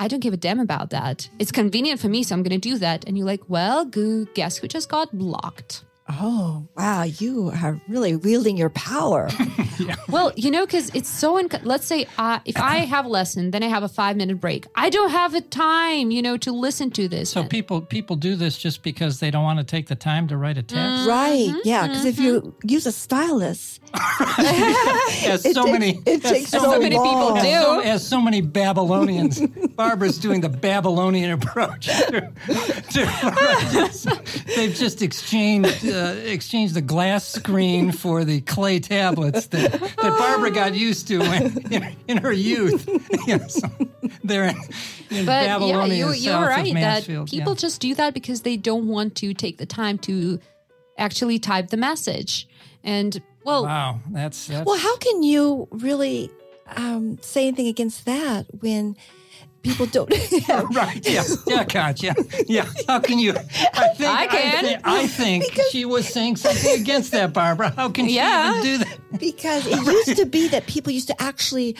I 0.00 0.08
don't 0.08 0.20
give 0.20 0.32
a 0.32 0.38
damn 0.38 0.58
about 0.58 0.88
that. 0.88 1.28
It's 1.38 1.52
convenient 1.52 2.00
for 2.00 2.08
me, 2.08 2.22
so 2.22 2.34
I'm 2.34 2.42
going 2.42 2.58
to 2.58 2.70
do 2.70 2.78
that. 2.78 3.04
And 3.06 3.18
you're 3.18 3.26
like, 3.26 3.42
well, 3.46 3.84
guess 3.84 4.56
who 4.56 4.68
just 4.68 4.88
got 4.88 5.12
blocked? 5.12 5.84
Oh, 6.08 6.66
wow. 6.76 7.04
You 7.04 7.50
are 7.62 7.80
really 7.88 8.16
wielding 8.16 8.56
your 8.56 8.70
power. 8.70 9.28
Well, 10.08 10.32
you 10.36 10.50
know, 10.50 10.64
because 10.66 10.90
it's 10.94 11.08
so. 11.08 11.42
Inc- 11.42 11.64
let's 11.64 11.86
say 11.86 12.06
uh, 12.18 12.38
if 12.44 12.56
I 12.58 12.78
have 12.80 13.06
a 13.06 13.08
lesson, 13.08 13.50
then 13.50 13.62
I 13.62 13.68
have 13.68 13.82
a 13.82 13.88
five 13.88 14.16
minute 14.16 14.40
break. 14.40 14.66
I 14.76 14.90
don't 14.90 15.10
have 15.10 15.32
the 15.32 15.40
time, 15.40 16.10
you 16.10 16.20
know, 16.22 16.36
to 16.36 16.52
listen 16.52 16.90
to 16.92 17.08
this. 17.08 17.30
So 17.30 17.42
people 17.44 17.80
people 17.80 18.14
do 18.16 18.36
this 18.36 18.58
just 18.58 18.82
because 18.82 19.18
they 19.18 19.30
don't 19.30 19.42
want 19.42 19.58
to 19.58 19.64
take 19.64 19.88
the 19.88 19.96
time 19.96 20.28
to 20.28 20.36
write 20.36 20.58
a 20.58 20.62
text. 20.62 21.08
right. 21.08 21.48
Mm-hmm, 21.48 21.58
Yeah. 21.64 21.86
Because 21.88 22.04
if 22.04 22.18
you 22.18 22.54
use 22.62 22.86
a 22.86 22.92
stylus, 22.92 23.80
As 24.38 25.42
so 25.52 25.64
takes, 25.64 25.72
many, 25.72 26.00
it 26.06 26.24
as 26.24 26.30
takes 26.30 26.50
so, 26.50 26.58
so, 26.60 26.70
many 26.78 26.90
people 26.96 27.04
long. 27.04 27.34
do. 27.36 27.42
so, 27.50 27.80
as 27.80 28.06
so 28.06 28.20
many 28.20 28.40
Babylonians, 28.42 29.40
Barbara's 29.74 30.18
doing 30.18 30.42
the 30.42 30.48
Babylonian 30.48 31.30
approach. 31.32 31.86
To, 31.86 32.20
to, 32.90 34.42
they've 34.56 34.74
just 34.74 35.02
exchanged 35.02 35.82
uh, 35.92 36.14
exchanged 36.24 36.74
the 36.74 36.80
glass 36.82 37.26
screen 37.26 37.92
for 37.92 38.24
the 38.24 38.40
clay 38.40 38.80
tablets 38.80 39.46
that, 39.48 39.72
that 39.72 40.18
Barbara 40.18 40.50
got 40.50 40.74
used 40.74 41.08
to 41.08 41.18
when, 41.18 41.72
in, 41.72 41.96
in 42.08 42.16
her 42.18 42.32
youth. 42.32 42.88
You 43.26 43.38
know, 43.38 43.46
so 43.46 43.68
they're 44.24 44.44
in, 44.46 44.56
in 45.10 45.26
but 45.26 45.44
yeah, 45.44 45.58
Babylonia, 45.58 45.94
you, 45.94 46.12
you're 46.12 46.34
of 46.34 46.48
right 46.48 46.64
that 46.64 46.74
Mansfield. 46.74 47.30
people 47.30 47.52
yeah. 47.52 47.56
just 47.56 47.80
do 47.80 47.94
that 47.94 48.14
because 48.14 48.42
they 48.42 48.56
don't 48.56 48.88
want 48.88 49.14
to 49.16 49.32
take 49.32 49.58
the 49.58 49.66
time 49.66 49.98
to 49.98 50.40
actually 50.98 51.38
type 51.38 51.68
the 51.68 51.76
message. 51.76 52.48
And 52.82 53.22
well, 53.44 53.64
Wow, 53.64 54.00
that's, 54.10 54.48
that's 54.48 54.66
Well, 54.66 54.78
how 54.78 54.96
can 54.96 55.22
you 55.22 55.68
really 55.70 56.30
um, 56.76 57.18
say 57.20 57.46
anything 57.46 57.68
against 57.68 58.04
that 58.06 58.46
when 58.60 58.96
people 59.62 59.86
don't 59.86 60.12
have 60.46 60.68
Right. 60.74 61.06
Yeah. 61.08 61.24
Yeah, 61.46 61.64
Conch. 61.64 62.02
Yeah. 62.02 62.14
Yeah. 62.46 62.66
How 62.88 63.00
can 63.00 63.18
you? 63.18 63.32
I 63.32 63.88
think. 63.96 64.10
I 64.10 64.26
can. 64.26 64.64
thi- 64.64 64.76
I 64.84 65.06
think, 65.06 65.44
she 65.70 65.84
was 65.84 66.06
saying 66.08 66.36
something 66.36 66.80
against 66.80 67.12
that, 67.12 67.32
Barbara. 67.32 67.70
How 67.70 67.88
can 67.90 68.06
she 68.08 68.16
Yeah. 68.16 68.50
even 68.58 68.62
do 68.62 68.78
that? 68.84 68.98
because 69.18 69.66
it 69.66 69.76
used 69.84 70.16
to 70.16 70.26
be 70.26 70.48
that 70.48 70.66
people 70.66 70.92
used 70.92 71.08
to 71.08 71.22
actually 71.22 71.76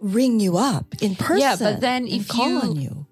ring 0.00 0.38
you 0.40 0.56
up 0.56 0.86
in 1.00 1.16
person. 1.16 1.38
Yeah, 1.40 1.56
but 1.58 1.80
then 1.80 2.04
and 2.04 2.12
if 2.12 2.28
call 2.28 2.48
you- 2.48 2.60
on 2.60 2.76
you, 2.80 3.06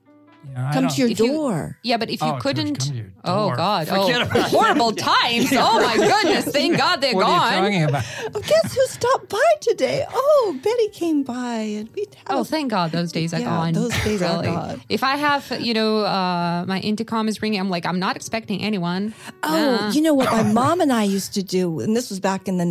Yeah, 0.56 0.70
I 0.70 0.72
come 0.72 0.88
to 0.88 0.96
your 0.96 1.10
If 1.10 1.20
you- 1.20 1.26
door. 1.32 1.78
Yeah, 1.82 1.98
but 1.98 2.08
if 2.08 2.22
you 2.22 2.28
Oh, 2.28 2.38
couldn't, 2.40 2.76
come 2.78 3.12
oh 3.24 3.54
god, 3.54 3.88
Forget 3.88 4.22
oh 4.22 4.24
about 4.24 4.36
it. 4.36 4.42
horrible 4.44 4.92
times. 5.12 5.52
Oh 5.52 5.80
my 5.84 5.96
goodness, 5.96 6.46
thank 6.46 6.78
God 6.78 7.02
they're 7.02 7.14
What 7.20 7.26
gone. 7.26 7.52
are 7.52 7.56
you 7.56 7.62
talking 7.62 7.84
about? 7.84 8.04
Oh, 8.34 8.40
guess 8.40 8.74
who 8.74 8.86
stopped 8.86 9.28
by 9.28 9.50
today? 9.60 10.06
Oh, 10.10 10.58
Betty 10.62 10.88
came 10.88 11.24
by, 11.24 11.56
and 11.78 11.90
we. 11.94 12.06
Oh, 12.28 12.42
thank 12.42 12.70
God 12.70 12.90
those 12.90 13.12
days 13.12 13.34
are 13.34 13.40
Yeah, 13.40 13.44
gone. 13.50 13.72
those 13.74 13.92
days 14.02 14.22
are 14.22 14.42
gone. 14.42 14.80
If 14.88 15.02
I 15.02 15.16
have, 15.16 15.60
you 15.60 15.74
know, 15.74 15.98
uh, 15.98 16.64
my 16.66 16.80
intercom 16.80 17.28
is 17.28 17.42
ringing, 17.42 17.60
I'm 17.60 17.68
like, 17.68 17.84
I'm 17.84 17.98
not 17.98 18.16
expecting 18.16 18.62
anyone. 18.62 19.12
Oh, 19.42 19.78
Nah. 19.80 19.90
you 19.90 20.00
know 20.00 20.14
what 20.14 20.32
my 20.32 20.42
mom 20.42 20.80
and 20.80 20.90
I 20.90 21.02
used 21.02 21.34
to 21.34 21.42
do, 21.42 21.80
and 21.80 21.94
this 21.94 22.08
was 22.08 22.18
back 22.18 22.48
in 22.48 22.56
the 22.56 22.64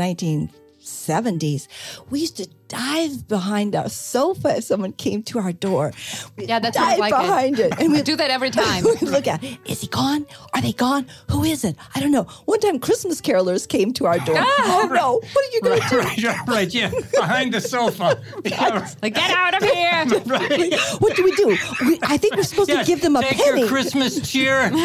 1970s. 0.86 1.68
We 2.10 2.20
used 2.22 2.38
to 2.38 2.48
dive 2.68 3.28
behind 3.28 3.76
our 3.76 3.90
sofa 3.90 4.58
if 4.58 4.64
someone 4.64 4.92
came 4.94 5.22
to 5.24 5.40
our 5.40 5.52
door. 5.52 5.92
We'd 6.36 6.50
Yeah, 6.50 6.60
that's 6.60 6.76
sounds 6.78 6.92
dive 6.92 7.00
like 7.00 7.12
behind 7.14 7.60
it, 7.60 7.80
and 7.80 7.92
we 7.94 8.02
do 8.02 8.16
that 8.16 8.32
every 8.32 8.50
time. 8.50 8.84
We'd 9.02 9.02
look 9.04 9.28
at, 9.28 9.44
is 9.66 9.82
he 9.82 9.88
gone? 9.88 10.26
Are 10.54 10.62
they 10.62 10.74
gone? 10.74 11.06
Who 11.32 11.44
is 11.44 11.64
it? 11.64 11.76
I 11.94 12.00
don't 12.00 12.12
know. 12.12 12.24
One 12.46 12.60
time, 12.60 12.80
Christmas 12.80 13.22
carolers 13.22 13.68
came 13.68 13.94
to 13.94 14.06
our 14.08 14.18
door. 14.20 14.36
oh 14.40 14.90
no! 14.92 15.16
What 15.20 15.46
are 15.46 15.52
you 15.54 15.62
going 15.62 15.82
to 15.82 15.90
do? 15.90 15.98
Right, 16.00 16.24
right, 16.24 16.48
right. 16.48 16.74
Yeah, 16.74 16.92
behind 17.14 17.54
the 17.54 17.62
sofa. 17.62 18.22
Yeah, 18.46 18.88
Like, 19.02 19.16
get 19.16 19.32
out 19.32 19.56
of 19.56 19.64
here. 19.64 20.06
right. 20.26 20.80
What 21.00 21.16
do 21.16 21.24
we 21.24 21.32
do? 21.36 21.58
We, 21.86 22.00
I 22.04 22.18
think 22.18 22.36
we're 22.36 22.44
supposed 22.44 22.70
Yeah, 22.70 22.82
to 22.82 22.86
give 22.86 23.02
them 23.02 23.16
a 23.16 23.22
take 23.22 23.38
penny. 23.38 23.62
your 23.62 23.70
Christmas 23.70 24.20
cheer 24.30 24.56
and, 24.60 24.76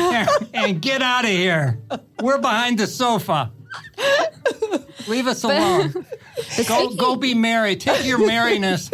and 0.55 0.81
get 0.83 1.03
out 1.03 1.25
of 1.25 1.31
here. 1.31 1.79
We're 2.21 2.39
behind 2.39 2.79
the 2.79 2.87
sofa. 2.87 3.51
Leave 5.09 5.27
us 5.27 5.43
alone. 5.45 5.93
Go, 6.69 6.95
go 6.95 7.17
be 7.17 7.35
merry. 7.35 7.77
Take 7.77 8.05
your 8.07 8.19
merriness. 8.27 8.91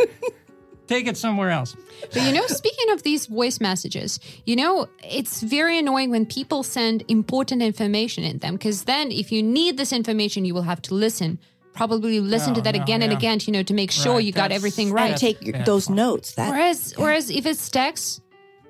Take 0.87 1.07
it 1.09 1.17
somewhere 1.17 1.51
else. 1.51 1.77
But 2.13 2.23
you 2.23 2.33
know, 2.33 2.47
speaking 2.47 2.91
of 2.91 3.03
these 3.03 3.27
voice 3.27 3.61
messages, 3.61 4.21
you 4.45 4.55
know, 4.57 4.89
it's 5.03 5.43
very 5.43 5.79
annoying 5.79 6.11
when 6.11 6.27
people 6.27 6.63
send 6.63 7.05
important 7.09 7.63
information 7.63 8.23
in 8.25 8.39
them 8.39 8.55
because 8.55 8.85
then 8.85 9.11
if 9.11 9.33
you 9.33 9.43
need 9.43 9.77
this 9.79 9.93
information, 9.93 10.45
you 10.45 10.55
will 10.55 10.63
have 10.63 10.81
to 10.83 10.95
listen. 10.95 11.39
Probably 11.73 12.21
listen 12.21 12.55
to 12.55 12.61
Oh, 12.61 12.63
that 12.65 12.75
no, 12.75 12.83
again 12.83 13.03
and 13.03 13.13
again, 13.13 13.39
you 13.43 13.53
know, 13.53 13.63
to 13.65 13.75
make 13.75 13.91
sure 13.91 14.15
Right, 14.15 14.25
you 14.25 14.33
got 14.33 14.43
that's- 14.45 14.57
everything 14.59 14.87
and 14.89 14.95
right. 14.95 15.17
take 15.17 15.43
your, 15.45 15.55
bad 15.55 15.67
those 15.67 15.87
form. 15.87 15.97
notes. 15.97 16.33
That 16.35 16.51
Whereas, 16.51 16.95
whereas 16.97 17.29
if 17.31 17.45
it's 17.47 17.69
text, 17.69 18.23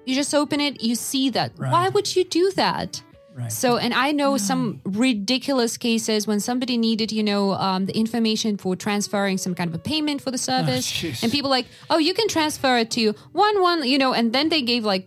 you 0.05 0.15
just 0.15 0.35
open 0.35 0.61
it, 0.61 0.83
you 0.83 0.95
see 0.97 1.31
that. 1.31 1.53
Right. 1.57 1.71
Why 1.71 1.89
would 1.91 2.17
you 2.17 2.25
do 2.25 2.51
that? 2.57 3.03
Right. 3.37 3.53
So, 3.53 3.77
and 3.77 3.93
I 3.93 4.13
know 4.13 4.39
some 4.39 4.81
ridiculous 4.85 5.77
cases 5.77 6.27
when 6.27 6.41
somebody 6.41 6.79
needed, 6.79 7.13
you 7.13 7.23
know, 7.23 7.53
um, 7.53 7.85
the 7.85 7.95
information 7.97 8.57
for 8.57 8.75
transferring 8.77 9.37
some 9.37 9.55
kind 9.55 9.69
of 9.69 9.75
a 9.75 9.79
payment 9.79 10.23
for 10.23 10.31
the 10.31 10.39
service, 10.39 10.91
jeez. 10.91 11.23
and 11.23 11.31
people 11.31 11.51
like, 11.51 11.67
oh, 11.91 11.99
you 11.99 12.15
can 12.15 12.29
transfer 12.29 12.79
it 12.79 12.91
to 12.93 13.13
one 13.33 13.61
one, 13.61 13.87
you 13.87 13.99
know, 13.99 14.15
and 14.15 14.33
then 14.33 14.49
they 14.49 14.63
gave 14.63 14.85
like 14.87 15.07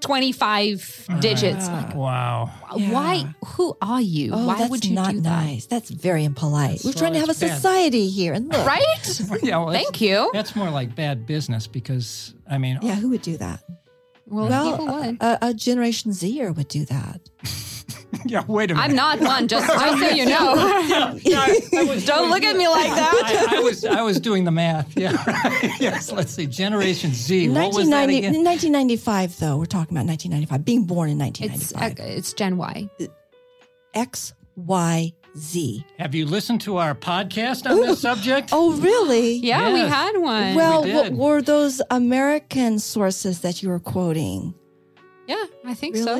twenty 0.00 0.32
five 0.32 1.06
digits. 1.20 1.68
Like, 1.68 1.94
Wow. 1.94 2.50
Why? 2.72 3.32
Who 3.54 3.76
are 3.80 4.00
you? 4.00 4.32
oh, 4.34 4.46
Why 4.46 4.58
that's 4.58 4.70
would 4.70 4.84
you 4.84 4.94
not 4.94 5.12
do 5.12 5.20
that? 5.20 5.44
nice. 5.44 5.66
That's 5.66 5.88
very 5.90 6.24
impolite. 6.24 6.80
We're 6.82 6.88
Well, 6.88 6.94
trying 6.94 7.12
to 7.12 7.20
have 7.20 7.28
a 7.30 7.34
bad. 7.38 7.54
society 7.54 8.08
here, 8.08 8.32
and 8.32 8.48
look, 8.48 8.66
Right? 8.66 8.82
Yeah, 9.42 9.58
well, 9.58 9.70
Thank 9.72 10.00
you. 10.00 10.30
That's 10.32 10.56
more 10.56 10.70
like 10.70 10.96
bad 10.96 11.26
business 11.26 11.68
because, 11.68 12.34
I 12.50 12.58
mean, 12.58 12.80
yeah, 12.82 12.96
who 12.96 13.10
would 13.10 13.22
do 13.22 13.36
that? 13.36 13.60
Well, 14.32 14.70
people 14.70 14.86
Well, 14.86 15.06
would. 15.06 15.22
a, 15.22 15.46
a 15.48 15.54
Generation 15.54 16.12
Zer 16.12 16.52
would 16.52 16.68
do 16.68 16.84
that. 16.86 17.20
yeah, 18.26 18.44
wait 18.46 18.70
a 18.70 18.74
minute. 18.74 18.88
I'm 18.90 18.94
not 18.96 19.20
one. 19.20 19.46
Just, 19.48 19.66
just 19.66 19.98
so 20.00 20.08
you 20.08 20.24
know. 20.26 20.54
Yeah, 21.22 21.40
I, 21.40 21.60
I 21.72 22.00
Don't 22.06 22.30
look 22.30 22.42
at 22.42 22.56
me 22.56 22.66
like 22.68 22.88
that. 22.94 23.48
I, 23.50 23.56
I 23.56 23.60
was 23.60 23.84
I 23.84 24.02
was 24.02 24.18
doing 24.20 24.44
the 24.44 24.50
math. 24.50 24.96
Yeah. 24.96 25.12
yes. 25.80 26.10
Let's 26.10 26.32
see. 26.32 26.46
Generation 26.46 27.12
Z. 27.12 27.48
What 27.50 27.74
was 27.74 27.88
that 27.88 28.06
1990 28.08 28.18
again? 28.18 28.44
1995, 28.44 29.38
though. 29.38 29.56
We're 29.58 29.66
talking 29.66 29.96
about 29.96 30.06
1995. 30.06 30.64
Being 30.64 30.84
born 30.84 31.10
in 31.10 31.18
1995. 31.18 32.00
uh, 32.00 32.16
it's 32.16 32.32
Gen 32.32 32.56
Y. 32.56 32.88
X, 33.94 34.32
Y, 34.56 35.12
Z. 35.36 35.84
Have 35.98 36.14
you 36.14 36.26
listened 36.26 36.60
to 36.62 36.76
our 36.76 36.94
podcast 36.94 37.68
on 37.70 37.80
this 37.80 38.00
subject? 38.00 38.50
Oh, 38.52 38.72
really? 38.80 39.34
Yeah, 39.36 39.72
we 39.72 39.80
had 39.80 40.16
one. 40.18 40.54
Well, 40.54 40.84
We 40.84 40.92
what 40.92 41.12
were 41.12 41.42
those 41.42 41.80
American 41.90 42.78
sources 42.78 43.40
that 43.40 43.62
you 43.62 43.68
were 43.70 43.80
quoting? 43.80 44.54
yeah, 45.26 45.44
I 45.64 45.74
think 45.74 45.96
so. 45.96 46.14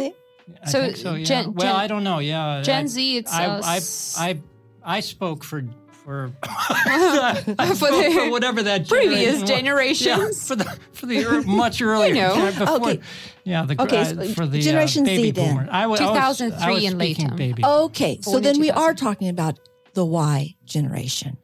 I 0.65 0.69
so 0.71 0.81
think 0.81 0.97
so. 0.97 1.15
Yeah. 1.15 1.25
Gen- 1.25 1.55
well, 1.55 1.67
Gen- 1.67 1.77
I 1.77 1.87
don't 1.87 2.05
know. 2.05 2.19
Yeah. 2.21 2.63
Gen 2.63 2.85
I, 2.85 2.87
Z, 2.87 3.17
it's, 3.19 3.33
I, 3.33 3.45
uh, 3.47 3.61
I, 3.65 3.77
s- 3.77 4.17
I, 4.19 4.41
I 4.85 5.01
spoke 5.01 5.45
for 5.45 5.63
for, 6.05 6.33
For 6.35 7.91
the 7.91 8.13
for 8.15 8.31
whatever 8.31 8.63
that 8.65 8.89
previous 8.89 9.43
generation 9.45 9.47
generations. 9.47 10.07
Yeah, 10.07 10.47
for 10.49 10.57
the 10.57 10.79
for 10.93 11.07
the 11.07 11.45
much 11.47 11.81
earlier. 11.81 12.15
know. 12.15 12.35
gen- 12.35 12.59
before, 12.59 12.77
Okay. 12.77 13.01
Yeah. 13.45 13.65
The 13.65 13.81
Okay, 13.83 14.01
uh, 14.01 14.25
for 14.35 14.47
the 14.47 14.61
Generation 14.61 15.03
uh, 15.05 15.15
Z 15.15 15.31
then. 15.33 15.69
I, 15.71 15.87
wa- 15.87 15.95
I 15.95 16.01
was, 16.01 16.01
2003 16.01 16.63
I 16.65 16.71
was 16.71 16.85
and 16.85 16.99
later. 16.99 17.65
Okay, 17.65 18.19
so 18.21 18.41
then 18.41 18.59
we 18.61 18.71
are 18.71 18.95
talking 18.95 19.29
about 19.29 19.59
the 19.95 20.05
Y 20.05 20.55
generation. 20.65 21.37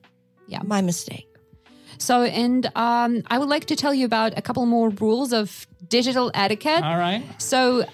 Yeah. 0.47 0.63
My 0.65 0.81
mistake. 0.81 1.27
So, 1.99 2.23
and 2.23 2.71
um, 2.77 3.23
I 3.27 3.39
would 3.39 3.49
like 3.49 3.67
to 3.67 3.77
tell 3.77 3.93
you 3.93 4.07
about 4.07 4.39
a 4.39 4.43
couple 4.43 4.65
more 4.67 4.91
rules 4.91 5.33
of 5.33 5.67
digital 5.89 6.31
etiquette. 6.33 6.83
All 6.85 6.97
right. 6.97 7.23
So, 7.39 7.85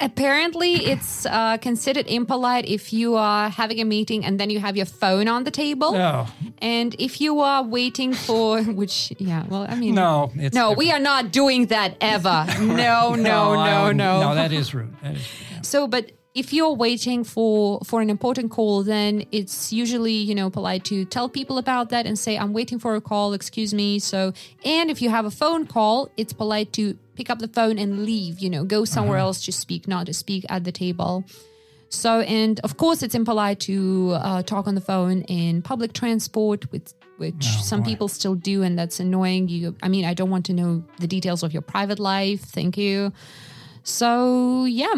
apparently, 0.00 0.74
it's 0.86 1.26
uh, 1.26 1.56
considered 1.58 2.06
impolite 2.06 2.64
if 2.66 2.92
you 2.92 3.14
are 3.16 3.48
having 3.48 3.80
a 3.80 3.84
meeting 3.84 4.24
and 4.24 4.38
then 4.40 4.50
you 4.50 4.60
have 4.60 4.76
your 4.76 4.86
phone 4.86 5.28
on 5.28 5.44
the 5.44 5.50
table. 5.50 5.92
No. 5.92 6.26
And 6.58 6.94
if 6.98 7.20
you 7.20 7.40
are 7.40 7.62
waiting 7.62 8.14
for, 8.14 8.62
which, 8.80 9.12
yeah, 9.18 9.44
well, 9.48 9.66
I 9.68 9.74
mean, 9.74 9.94
No. 9.94 10.30
It's 10.36 10.54
no, 10.54 10.72
we 10.72 10.90
are 10.92 10.98
not 11.00 11.32
doing 11.32 11.66
that 11.66 11.96
ever. 12.00 12.46
No, 12.60 13.14
no, 13.14 13.14
no, 13.14 13.52
I 13.60 13.70
no. 13.70 13.82
wouldn't- 13.82 13.98
No, 13.98 14.34
that 14.34 14.52
is 14.52 14.74
rude. 14.74 14.94
That 15.02 15.14
is 15.16 15.22
rude. 15.22 15.48
yeah. 15.52 15.60
So, 15.62 15.86
but 15.86 16.12
if 16.34 16.52
you're 16.52 16.72
waiting 16.74 17.22
for 17.22 17.80
for 17.84 18.02
an 18.02 18.10
important 18.10 18.50
call 18.50 18.82
then 18.82 19.24
it's 19.30 19.72
usually 19.72 20.12
you 20.12 20.34
know 20.34 20.50
polite 20.50 20.84
to 20.84 21.04
tell 21.04 21.28
people 21.28 21.58
about 21.58 21.90
that 21.90 22.06
and 22.06 22.18
say 22.18 22.36
i'm 22.36 22.52
waiting 22.52 22.78
for 22.78 22.96
a 22.96 23.00
call 23.00 23.32
excuse 23.32 23.72
me. 23.72 23.98
So 23.98 24.32
and 24.64 24.90
if 24.90 25.00
you 25.00 25.10
have 25.10 25.24
a 25.24 25.30
phone 25.30 25.66
call 25.66 26.10
it's 26.16 26.32
polite 26.32 26.72
to 26.74 26.98
pick 27.14 27.30
up 27.30 27.38
the 27.38 27.48
phone 27.48 27.78
and 27.78 28.04
leave 28.04 28.40
you 28.40 28.50
know 28.50 28.64
go 28.64 28.84
somewhere 28.84 29.18
else 29.18 29.44
to 29.46 29.52
speak 29.52 29.86
not 29.86 30.06
to 30.06 30.14
speak 30.14 30.44
at 30.48 30.64
the 30.64 30.72
table. 30.72 31.24
So 31.88 32.20
and 32.20 32.58
of 32.60 32.76
course 32.76 33.04
it's 33.04 33.14
impolite 33.14 33.60
to 33.60 34.12
uh, 34.16 34.42
talk 34.42 34.66
on 34.66 34.74
the 34.74 34.80
phone 34.80 35.22
in 35.22 35.62
public 35.62 35.92
transport 35.92 36.70
with 36.72 36.92
which 37.18 37.44
some 37.62 37.84
people 37.84 38.08
still 38.08 38.34
do 38.34 38.64
and 38.64 38.76
that's 38.76 38.98
annoying. 38.98 39.48
You 39.48 39.76
i 39.84 39.88
mean 39.88 40.04
i 40.04 40.14
don't 40.14 40.30
want 40.30 40.46
to 40.46 40.52
know 40.52 40.82
the 40.98 41.06
details 41.06 41.44
of 41.44 41.52
your 41.52 41.62
private 41.62 42.00
life. 42.00 42.40
Thank 42.40 42.76
you. 42.76 43.12
So 43.84 44.64
yeah 44.64 44.94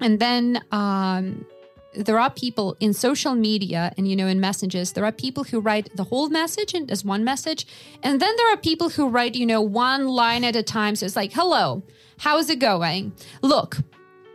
and 0.00 0.18
then 0.18 0.62
um, 0.72 1.46
there 1.94 2.18
are 2.18 2.30
people 2.30 2.76
in 2.80 2.92
social 2.92 3.34
media 3.34 3.92
and 3.96 4.08
you 4.08 4.16
know 4.16 4.26
in 4.26 4.40
messages. 4.40 4.92
There 4.92 5.04
are 5.04 5.12
people 5.12 5.44
who 5.44 5.60
write 5.60 5.94
the 5.96 6.04
whole 6.04 6.28
message 6.28 6.74
in, 6.74 6.90
as 6.90 7.04
one 7.04 7.24
message. 7.24 7.66
And 8.02 8.20
then 8.20 8.34
there 8.36 8.52
are 8.52 8.56
people 8.56 8.88
who 8.88 9.08
write 9.08 9.34
you 9.34 9.46
know 9.46 9.60
one 9.60 10.08
line 10.08 10.44
at 10.44 10.56
a 10.56 10.62
time. 10.62 10.96
So 10.96 11.06
it's 11.06 11.16
like 11.16 11.32
hello 11.32 11.82
how's 12.18 12.50
it 12.50 12.58
going? 12.58 13.12
Look 13.42 13.76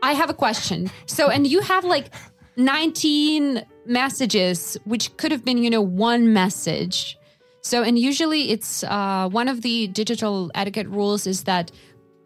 i 0.02 0.14
have 0.14 0.30
a 0.30 0.34
question. 0.34 0.90
So 1.06 1.30
and 1.30 1.46
you 1.46 1.62
have 1.62 1.84
like 1.84 2.12
19 2.56 3.66
messages 3.86 4.78
which 4.86 5.16
could 5.18 5.32
have 5.32 5.44
been 5.44 5.58
you 5.58 5.70
know 5.70 5.82
one 5.82 6.34
message. 6.34 7.18
So 7.62 7.84
and 7.84 8.00
usually 8.00 8.52
it's 8.52 8.84
uh, 8.84 9.28
one 9.30 9.48
of 9.48 9.62
the 9.62 9.88
digital 9.88 10.52
etiquette 10.56 10.88
rules 10.88 11.28
is 11.28 11.44
that 11.44 11.72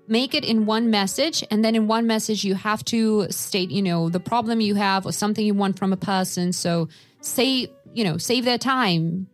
make 0.07 0.33
it 0.33 0.43
in 0.43 0.65
one 0.65 0.89
message 0.89 1.43
and 1.49 1.63
then 1.63 1.75
in 1.75 1.87
one 1.87 2.05
message 2.07 2.43
you 2.43 2.55
have 2.55 2.83
to 2.85 3.27
state 3.29 3.71
you 3.71 3.81
know 3.81 4.09
the 4.09 4.19
problem 4.19 4.59
you 4.61 4.75
have 4.75 5.05
or 5.05 5.11
something 5.11 5.45
you 5.45 5.53
want 5.53 5.77
from 5.79 5.93
a 5.93 5.97
person 5.97 6.51
so 6.51 6.89
say 7.21 7.67
you 7.93 8.03
know 8.03 8.17
save 8.17 8.45
their 8.45 8.57
time 8.57 9.27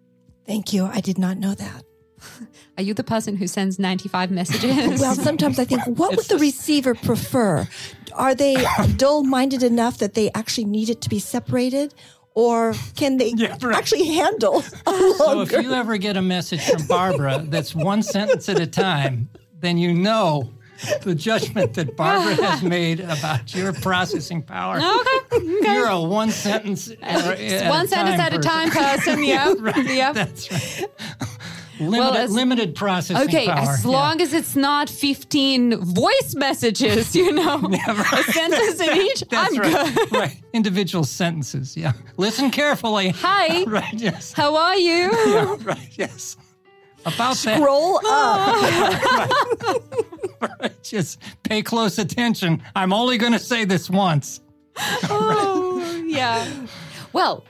Thank 0.46 0.74
you. 0.74 0.86
I 0.86 1.00
did 1.00 1.20
not 1.20 1.38
know 1.38 1.54
that. 1.54 1.84
are 2.78 2.82
you 2.82 2.96
the 2.96 3.04
person 3.04 3.38
who 3.38 3.46
sends 3.46 3.78
95 3.78 4.32
messages 4.32 5.00
Well, 5.00 5.14
sometimes 5.14 5.60
I 5.60 5.66
think, 5.66 5.84
what 5.86 6.18
would 6.18 6.26
the 6.26 6.40
receiver 6.40 6.96
prefer? 6.96 7.68
Are 8.16 8.34
they 8.34 8.56
dull 8.98 9.24
minded 9.24 9.62
enough 9.62 10.00
that 10.00 10.16
they 10.16 10.32
actually 10.34 10.66
need 10.66 10.90
it 10.90 11.02
to 11.02 11.10
be 11.10 11.20
separated? 11.20 11.94
Or 12.34 12.74
can 12.96 13.18
they 13.18 13.34
Yeah, 13.38 13.58
right. 13.62 13.78
actually 13.78 14.06
handle 14.08 14.64
a 14.88 15.14
So 15.18 15.42
if 15.42 15.52
you 15.52 15.72
ever 15.72 15.98
get 15.98 16.18
a 16.18 16.22
message 16.24 16.68
from 16.68 16.88
Barbara 16.88 17.44
that's 17.48 17.76
one 17.76 18.02
sentence 18.02 18.50
at 18.50 18.60
a 18.60 18.66
time, 18.66 19.30
then 19.60 19.78
you 19.78 19.94
know 19.94 20.50
the 21.02 21.16
judgment 21.16 21.74
that 21.74 21.96
Barbara 21.96 22.36
has 22.46 22.64
made 22.64 23.00
about 23.02 23.54
your 23.54 23.74
processing 23.74 24.42
power. 24.42 24.78
okay 24.78 25.20
okay. 25.34 25.74
You're 25.74 25.88
a 25.88 26.00
one 26.02 26.32
sentence 26.32 26.90
at, 27.02 27.40
at 27.40 27.70
one 27.70 27.86
a 27.86 27.88
sentence 27.88 28.18
time 28.18 28.20
at 28.20 28.34
a 28.34 28.40
time 28.40 28.70
person 28.72 29.24
yeah 29.24 29.54
yeah 29.82 30.14
That's 30.14 30.52
right. 30.52 30.86
Limited, 31.80 32.20
as- 32.20 32.32
limited 32.32 32.76
processing 32.76 33.30
Okay, 33.30 33.46
power. 33.48 33.70
as 33.72 33.86
yeah. 33.86 33.92
long 33.92 34.20
as 34.20 34.34
it's 34.34 34.54
not 34.58 34.90
15 34.90 35.78
voice 35.80 36.36
messages, 36.36 37.16
you 37.16 37.32
know, 37.32 37.56
a 37.72 38.24
sentence 38.24 38.82
in 38.82 38.98
each, 38.98 39.24
That's 39.30 39.54
I'm 39.56 39.62
right. 39.62 39.96
good. 39.96 40.12
right. 40.12 40.42
Individual 40.52 41.06
sentences. 41.06 41.78
Yeah. 41.78 41.94
Listen 42.18 42.52
carefully. 42.52 43.12
Hi, 43.12 43.64
Right. 43.64 43.94
Yes. 43.94 44.34
how 44.34 44.58
are 44.58 44.76
you? 44.76 45.10
Yeah. 45.28 45.56
Right. 45.62 45.90
Yes. 45.94 46.36
About 47.06 47.38
that. 47.38 47.58
Scroll 47.58 48.00
up. 48.06 49.32
Right. 50.42 50.72
Just 50.84 51.20
pay 51.44 51.62
close 51.62 51.98
attention. 51.98 52.64
I'm 52.74 52.94
only 52.94 53.18
going 53.18 53.34
to 53.34 53.40
say 53.40 53.66
this 53.66 53.90
once. 53.90 54.40
Oh, 55.10 56.02
yeah. 56.08 56.48
Well, 57.12 57.44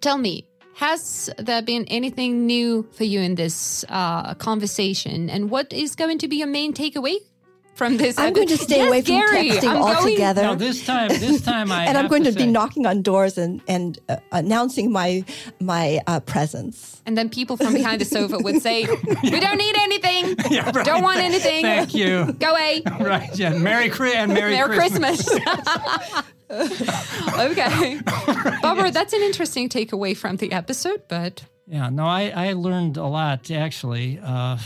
tell 0.00 0.16
me, 0.16 0.46
has 0.76 1.28
there 1.36 1.60
been 1.60 1.84
anything 1.88 2.46
new 2.46 2.88
for 2.92 3.04
you 3.04 3.20
in 3.20 3.34
this 3.34 3.84
uh, 3.90 4.32
conversation? 4.34 5.28
And 5.28 5.50
what 5.50 5.72
is 5.72 5.94
going 5.94 6.18
to 6.18 6.28
be 6.28 6.36
your 6.36 6.46
main 6.48 6.72
takeaway 6.72 7.16
from 7.74 7.96
this? 7.96 8.18
I'm 8.18 8.32
going 8.32 8.48
to 8.48 8.56
stay 8.58 8.78
Yes, 8.78 8.88
away 8.88 9.02
from 9.02 9.14
Gary, 9.14 9.50
texting 9.50 9.68
I'm 9.70 9.80
going- 9.80 9.96
altogether. 9.96 10.42
No, 10.42 10.54
this 10.54 10.84
time, 10.84 11.08
this 11.08 11.40
time 11.42 11.72
I. 11.72 11.84
and 11.88 11.96
I'm 11.98 12.08
going 12.08 12.24
to, 12.24 12.32
be 12.32 12.40
say- 12.42 12.50
knocking 12.50 12.86
on 12.86 13.02
doors 13.02 13.38
and, 13.38 13.60
and 13.68 13.98
uh, 14.08 14.16
announcing 14.32 14.92
my 14.92 15.24
my 15.60 16.00
uh, 16.06 16.20
presence. 16.20 17.00
And 17.06 17.16
then 17.18 17.28
people 17.28 17.56
from 17.56 17.74
behind 17.74 18.00
the 18.00 18.04
sofa 18.04 18.38
would 18.38 18.62
say, 18.62 18.82
"We 19.22 19.40
don't 19.40 19.56
need 19.58 19.76
anything. 19.78 20.36
Yeah, 20.52 20.70
right. 20.70 20.84
Don't 20.84 21.02
want 21.02 21.18
anything. 21.18 21.62
Thank 21.62 21.94
you. 21.94 22.32
Go 22.38 22.50
away. 22.50 22.82
Right. 23.00 23.30
Yeah. 23.38 23.54
Merry 23.56 23.88
Christmas 23.88 24.16
and 24.22 24.34
Merry, 24.34 24.52
Merry 24.52 24.76
Christmas. 24.76 25.26
Christmas." 25.28 26.22
okay, 27.38 27.98
Barbara, 28.60 28.90
that's 28.90 29.12
an 29.14 29.22
interesting 29.22 29.68
takeaway 29.68 30.14
from 30.16 30.36
the 30.36 30.52
episode, 30.52 31.02
but 31.08 31.42
Yeah, 31.66 31.88
no, 31.88 32.04
I, 32.04 32.28
I 32.48 32.52
learned 32.52 32.96
a 32.98 33.06
lot 33.06 33.50
actually. 33.50 34.18
Uh, 34.22 34.56
like 34.56 34.60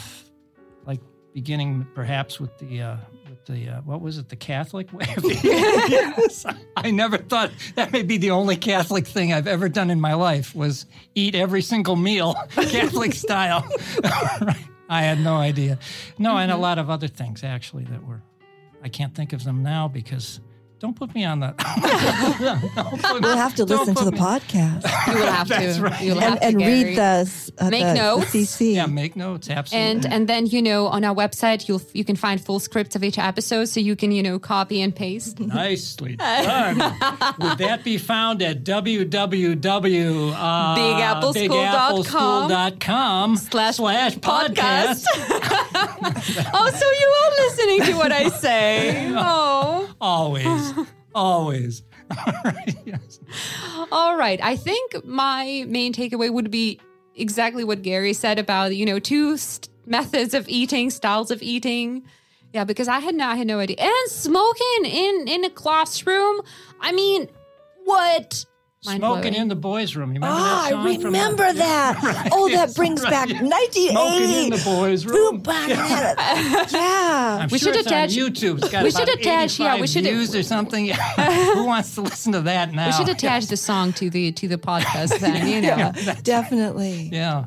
beginning 1.37 1.87
perhaps 1.95 2.41
with 2.41 2.57
the 2.57 2.81
uh, 2.81 2.97
with 3.29 3.45
the 3.45 3.69
uh, 3.69 3.81
what 3.83 4.01
was 4.01 4.17
it 4.17 4.31
the 4.31 4.37
Catholic 4.37 4.91
way 4.91 5.07
of 5.19 5.25
yes, 5.45 6.47
I 6.75 6.91
never 6.91 7.19
thought 7.19 7.51
that 7.75 7.93
may 7.93 8.03
be 8.03 8.17
the 8.17 8.31
only 8.31 8.57
Catholic 8.57 9.07
thing 9.07 9.35
I've 9.35 9.47
ever 9.47 9.69
done 9.69 9.91
in 9.91 10.01
my 10.01 10.15
life 10.15 10.55
was 10.55 10.87
eat 11.15 11.35
every 11.35 11.61
single 11.61 11.95
meal 11.95 12.33
Catholic 12.53 13.13
style. 13.13 13.69
I 14.89 15.03
had 15.03 15.21
no 15.21 15.37
idea. 15.37 15.79
No, 16.17 16.39
and 16.39 16.51
a 16.51 16.57
lot 16.57 16.79
of 16.79 16.89
other 16.89 17.07
things 17.07 17.45
actually 17.45 17.85
that 17.85 18.03
were. 18.03 18.23
I 18.83 18.89
can't 18.89 19.15
think 19.15 19.35
of 19.35 19.45
them 19.45 19.63
now 19.63 19.89
because. 19.89 20.41
Don't 20.79 20.95
put 20.95 21.15
me 21.15 21.25
on 21.25 21.41
that. 21.41 21.57
Don't 21.57 23.01
put- 23.03 23.23
We'll 23.27 23.37
have 23.37 23.55
to 23.55 23.65
listen 23.65 23.95
to 23.95 24.05
the 24.05 24.13
me- 24.13 24.19
podcast 24.19 24.83
you 25.07 25.15
will 25.21 25.27
have 25.33 25.49
That's 25.49 25.77
to. 25.79 25.83
right. 25.83 26.03
You 26.03 26.13
will 26.15 26.21
have 26.21 26.39
and, 26.43 26.59
to, 26.59 26.67
read 26.67 26.97
the, 26.99 27.53
uh, 27.59 27.71
Make 27.71 27.83
the, 27.83 27.89
the 27.89 27.95
notes. 27.95 28.27
CC. 28.27 28.75
Yeah, 28.75 28.85
make 28.87 29.17
notes. 29.17 29.49
Absolutely. 29.49 29.91
and 29.91 30.07
and 30.07 30.29
then 30.29 30.47
you 30.47 30.61
know 30.61 30.89
on 30.89 31.03
our 31.03 31.15
website 31.15 31.67
you'll 31.67 31.81
you 31.95 32.05
can 32.05 32.15
find 32.15 32.39
full 32.45 32.59
scripts 32.61 32.95
of 32.95 33.03
each 33.03 33.19
episode 33.19 33.65
so 33.67 33.81
you 33.81 33.97
can 33.97 34.13
you 34.13 34.23
know 34.23 34.39
copy 34.39 34.83
and 34.83 34.95
paste 34.95 35.41
Nicely 35.41 36.17
done. 36.17 36.77
Would 37.39 37.59
that 37.59 37.81
be 37.83 37.97
found 37.97 38.43
at 38.43 38.63
www. 38.63 40.33
Uh, 40.37 40.77
BigAppleSchool.com 40.77 42.51
BigAppleSchool.com 42.51 43.37
slash 43.37 43.77
slash 43.77 44.17
podcast. 44.17 45.05
oh 46.53 46.71
so 46.71 46.87
you 47.01 47.09
are 47.23 47.31
listening 47.47 47.83
to 47.85 47.93
what 47.97 48.13
i 48.13 48.29
say 48.29 49.11
oh 49.17 49.89
always. 50.01 50.66
Always. 51.15 51.83
All 52.11 52.35
right. 52.45 52.77
Yes. 52.85 53.19
all 53.91 54.17
right 54.17 54.39
i 54.43 54.55
think 54.55 55.05
my 55.05 55.65
main 55.67 55.93
takeaway 55.93 56.31
would 56.31 56.51
be 56.53 56.79
exactly 57.17 57.65
what 57.65 57.83
gary 57.83 58.13
said 58.13 58.39
about 58.39 58.77
you 58.77 58.87
know 58.87 58.99
two 59.01 59.37
st- 59.37 59.69
methods 59.87 60.35
of 60.35 60.49
eating 60.49 60.89
styles 60.91 61.31
of 61.33 61.43
eating 61.43 62.05
yeah 62.53 62.63
because 62.65 62.87
i 62.89 63.01
had 63.01 63.15
no 63.15 63.27
i 63.27 63.35
had 63.35 63.47
no 63.47 63.59
idea 63.59 63.77
and 63.79 64.11
smoking 64.11 64.85
in 64.85 65.27
in 65.27 65.45
a 65.45 65.51
classroom 65.51 66.41
i 66.81 66.93
mean 66.93 67.29
what 67.85 68.45
Smoking 68.87 69.01
Mind-blowing. 69.03 69.35
in 69.35 69.49
the 69.49 69.57
boys' 69.57 69.97
room. 69.97 70.11
You 70.11 70.21
remember 70.21 70.37
Ah, 70.39 70.63
that 70.63 70.71
song 70.71 70.87
I 70.87 70.95
from 70.97 71.05
remember 71.05 71.53
that. 71.53 72.29
Oh, 72.33 72.49
that 72.51 72.75
brings 72.75 73.03
right. 73.03 73.11
back 73.11 73.29
1980. 73.29 73.91
Smoking 73.91 74.45
in 74.45 74.51
the 74.51 74.63
boys' 74.65 75.05
room. 75.07 75.43
yeah. 75.47 76.15
I'm 77.43 77.49
We 77.51 77.59
sure 77.59 77.73
should 77.73 77.77
it's 77.81 77.87
attach- 77.87 78.11
on 78.11 78.25
YouTube. 78.25 78.59
It's 78.59 78.69
got 78.71 78.85
we 78.85 78.91
should 78.91 79.09
attach- 79.09 79.59
yeah, 79.59 79.81
we 79.81 79.87
should- 79.87 80.05
views 80.05 80.35
or 80.35 80.43
something. 80.43 80.87
Who 81.17 81.65
wants 81.65 81.95
to 81.97 82.03
listen 82.03 82.33
to 82.33 82.41
that 82.43 82.73
now? 82.73 82.87
we 82.87 82.93
should 82.93 83.09
attach 83.09 83.47
the 83.47 83.57
song 83.57 83.93
to 83.95 84.11
the 84.11 84.33
to 84.33 84.49
the 84.49 84.59
podcast 84.59 85.19
then 85.21 85.47
you 85.47 85.61
know 85.63 85.93
Definitely. 86.23 87.09
Yeah. 87.13 87.45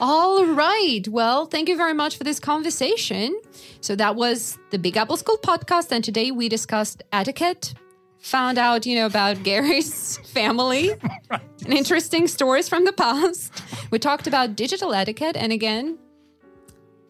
All 0.00 0.44
right. 0.46 1.02
Well, 1.08 1.46
thank 1.46 1.68
you 1.68 1.76
very 1.76 1.94
much 1.94 2.16
for 2.16 2.24
this 2.24 2.40
conversation. 2.40 3.38
So 3.80 3.96
that 3.96 4.16
was 4.16 4.58
the 4.70 4.78
Big 4.78 4.96
Apple 4.96 5.16
School 5.16 5.38
podcast, 5.38 5.90
and 5.92 6.04
today 6.04 6.30
we 6.30 6.48
discussed 6.48 7.02
etiquette, 7.12 7.74
found 8.20 8.58
out, 8.58 8.86
you 8.86 8.94
know, 8.94 9.06
about 9.06 9.42
Gary's 9.42 10.18
family, 10.18 10.92
and 11.30 11.72
interesting 11.72 12.28
stories 12.28 12.68
from 12.68 12.84
the 12.84 12.92
past. 12.92 13.52
We 13.90 13.98
talked 13.98 14.26
about 14.26 14.56
digital 14.56 14.94
etiquette, 14.94 15.36
and 15.36 15.52
again, 15.52 15.98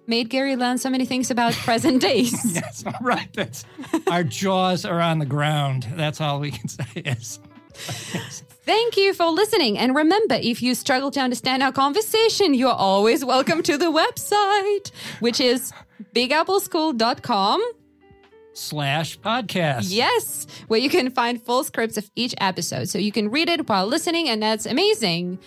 made 0.07 0.29
Gary 0.29 0.57
learn 0.57 0.79
so 0.79 0.91
many 0.91 1.05
things 1.05 1.31
about 1.31 1.53
present 1.67 2.01
days. 2.03 2.55
Yes, 2.55 2.85
right. 3.01 3.33
That's 3.33 3.65
our 4.11 4.25
jaws 4.25 4.85
are 4.85 5.01
on 5.01 5.19
the 5.19 5.27
ground. 5.27 5.87
That's 5.95 6.21
all 6.21 6.41
we 6.41 6.51
can 6.51 6.69
say 6.69 6.85
is. 6.97 7.41
Thank 8.65 8.97
you 8.97 9.15
for 9.15 9.27
listening. 9.27 9.79
And 9.79 9.95
remember, 9.95 10.35
if 10.35 10.63
you 10.63 10.75
struggle 10.75 11.11
to 11.13 11.21
understand 11.21 11.63
our 11.63 11.73
conversation, 11.73 12.55
you're 12.55 12.71
always 12.71 13.25
welcome 13.25 13.63
to 13.63 13.79
the 13.79 13.91
website, 13.91 14.91
which 15.21 15.41
is 15.41 15.73
bigappleschool.com. 16.15 17.63
Slash 18.53 19.19
podcast. 19.21 19.87
Yes, 19.89 20.47
where 20.69 20.81
you 20.81 20.91
can 20.91 21.11
find 21.11 21.41
full 21.41 21.65
scripts 21.65 21.97
of 21.97 22.11
each 22.17 22.35
episode. 22.39 22.89
So 22.89 22.99
you 22.99 23.13
can 23.13 23.31
read 23.31 23.49
it 23.49 23.69
while 23.69 23.87
listening, 23.87 24.29
and 24.29 24.43
that's 24.43 24.67
amazing. 24.67 25.39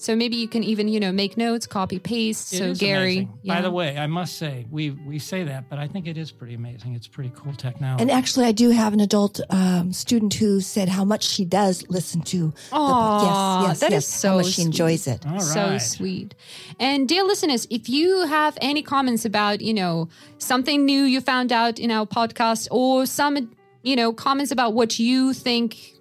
So 0.00 0.14
maybe 0.14 0.36
you 0.36 0.46
can 0.46 0.62
even, 0.62 0.86
you 0.86 1.00
know, 1.00 1.10
make 1.10 1.36
notes, 1.36 1.66
copy 1.66 1.98
paste. 1.98 2.52
It 2.52 2.58
so 2.58 2.64
is 2.66 2.78
Gary, 2.78 3.28
yeah. 3.42 3.56
By 3.56 3.62
the 3.62 3.70
way, 3.72 3.98
I 3.98 4.06
must 4.06 4.38
say 4.38 4.64
we 4.70 4.90
we 4.90 5.18
say 5.18 5.42
that, 5.42 5.68
but 5.68 5.80
I 5.80 5.88
think 5.88 6.06
it 6.06 6.16
is 6.16 6.30
pretty 6.30 6.54
amazing. 6.54 6.94
It's 6.94 7.08
pretty 7.08 7.32
cool 7.34 7.52
technology. 7.52 8.02
And 8.02 8.10
actually, 8.10 8.46
I 8.46 8.52
do 8.52 8.70
have 8.70 8.92
an 8.92 9.00
adult 9.00 9.40
um, 9.50 9.92
student 9.92 10.34
who 10.34 10.60
said 10.60 10.88
how 10.88 11.04
much 11.04 11.24
she 11.24 11.44
does 11.44 11.84
listen 11.88 12.20
to. 12.22 12.50
the 12.50 12.76
Aw, 12.76 13.62
yes, 13.62 13.68
yes, 13.68 13.80
that 13.80 13.90
yes, 13.90 14.04
is 14.06 14.14
so 14.14 14.28
how 14.28 14.36
much 14.36 14.46
she 14.46 14.62
enjoys 14.62 15.08
it. 15.08 15.26
All 15.26 15.40
So 15.40 15.78
sweet. 15.78 16.36
And 16.78 17.08
dear 17.08 17.24
listeners, 17.24 17.66
if 17.68 17.88
you 17.88 18.24
have 18.26 18.56
any 18.60 18.82
comments 18.82 19.24
about, 19.24 19.60
you 19.60 19.74
know, 19.74 20.08
something 20.38 20.84
new 20.84 21.02
you 21.02 21.20
found 21.20 21.50
out 21.50 21.80
in 21.80 21.90
our 21.90 22.06
podcast 22.06 22.68
or 22.70 23.04
some, 23.04 23.50
you 23.82 23.96
know, 23.96 24.12
comments 24.12 24.52
about 24.52 24.74
what 24.74 25.00
you 25.00 25.32
think 25.32 25.92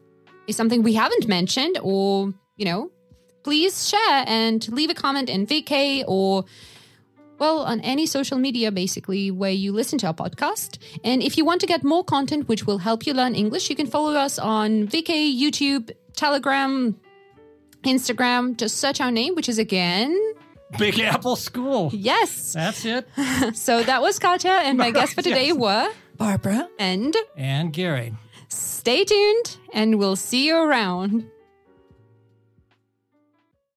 is 0.45 0.56
something 0.56 0.84
we 0.84 0.94
haven't 0.94 1.28
mentioned 1.28 1.80
or, 1.82 2.32
you 2.57 2.65
know, 2.65 2.91
please 3.48 3.88
share 3.88 4.24
and 4.28 4.68
leave 4.78 4.90
a 4.90 4.94
comment 4.94 5.30
in 5.30 5.48
VK 5.48 6.03
or 6.06 6.44
well, 7.40 7.60
on 7.72 7.80
any 7.82 8.06
social 8.07 8.38
media, 8.40 8.72
basically, 8.72 9.30
where 9.32 9.52
you 9.64 9.72
listen 9.72 9.98
to 9.99 10.07
our 10.07 10.14
podcast. 10.14 10.80
And 11.03 11.22
if 11.22 11.38
you 11.38 11.45
want 11.45 11.61
to 11.61 11.68
get 11.68 11.84
more 11.84 12.03
content, 12.03 12.49
which 12.49 12.65
will 12.68 12.80
help 12.80 13.06
you 13.07 13.14
learn 13.14 13.36
English, 13.36 13.69
you 13.69 13.76
can 13.76 13.86
follow 13.88 14.14
us 14.15 14.40
on 14.40 14.88
VK, 14.88 15.11
YouTube, 15.44 15.91
Telegram, 16.15 16.99
Instagram. 17.84 18.57
Just 18.57 18.78
search 18.80 18.99
our 18.99 19.11
name, 19.11 19.36
which 19.36 19.48
is 19.48 19.60
again, 19.60 20.18
Big 20.80 20.99
Apple 20.99 21.36
School. 21.36 21.91
yes. 21.94 22.53
That's 22.53 22.84
it. 22.86 23.07
So 23.56 23.84
that 23.84 24.02
was 24.02 24.18
Katya, 24.19 24.52
and 24.68 24.78
my 24.78 24.90
guests 24.98 25.14
for 25.14 25.22
today 25.22 25.53
were, 25.53 25.88
Barbara. 26.18 26.68
and 26.80 27.15
And 27.38 27.72
Gary. 27.72 28.14
stay 28.49 29.06
tuned, 29.06 29.57
and 29.74 29.99
we'll 29.99 30.15
see 30.18 30.48
you 30.48 30.57
around. 30.57 31.30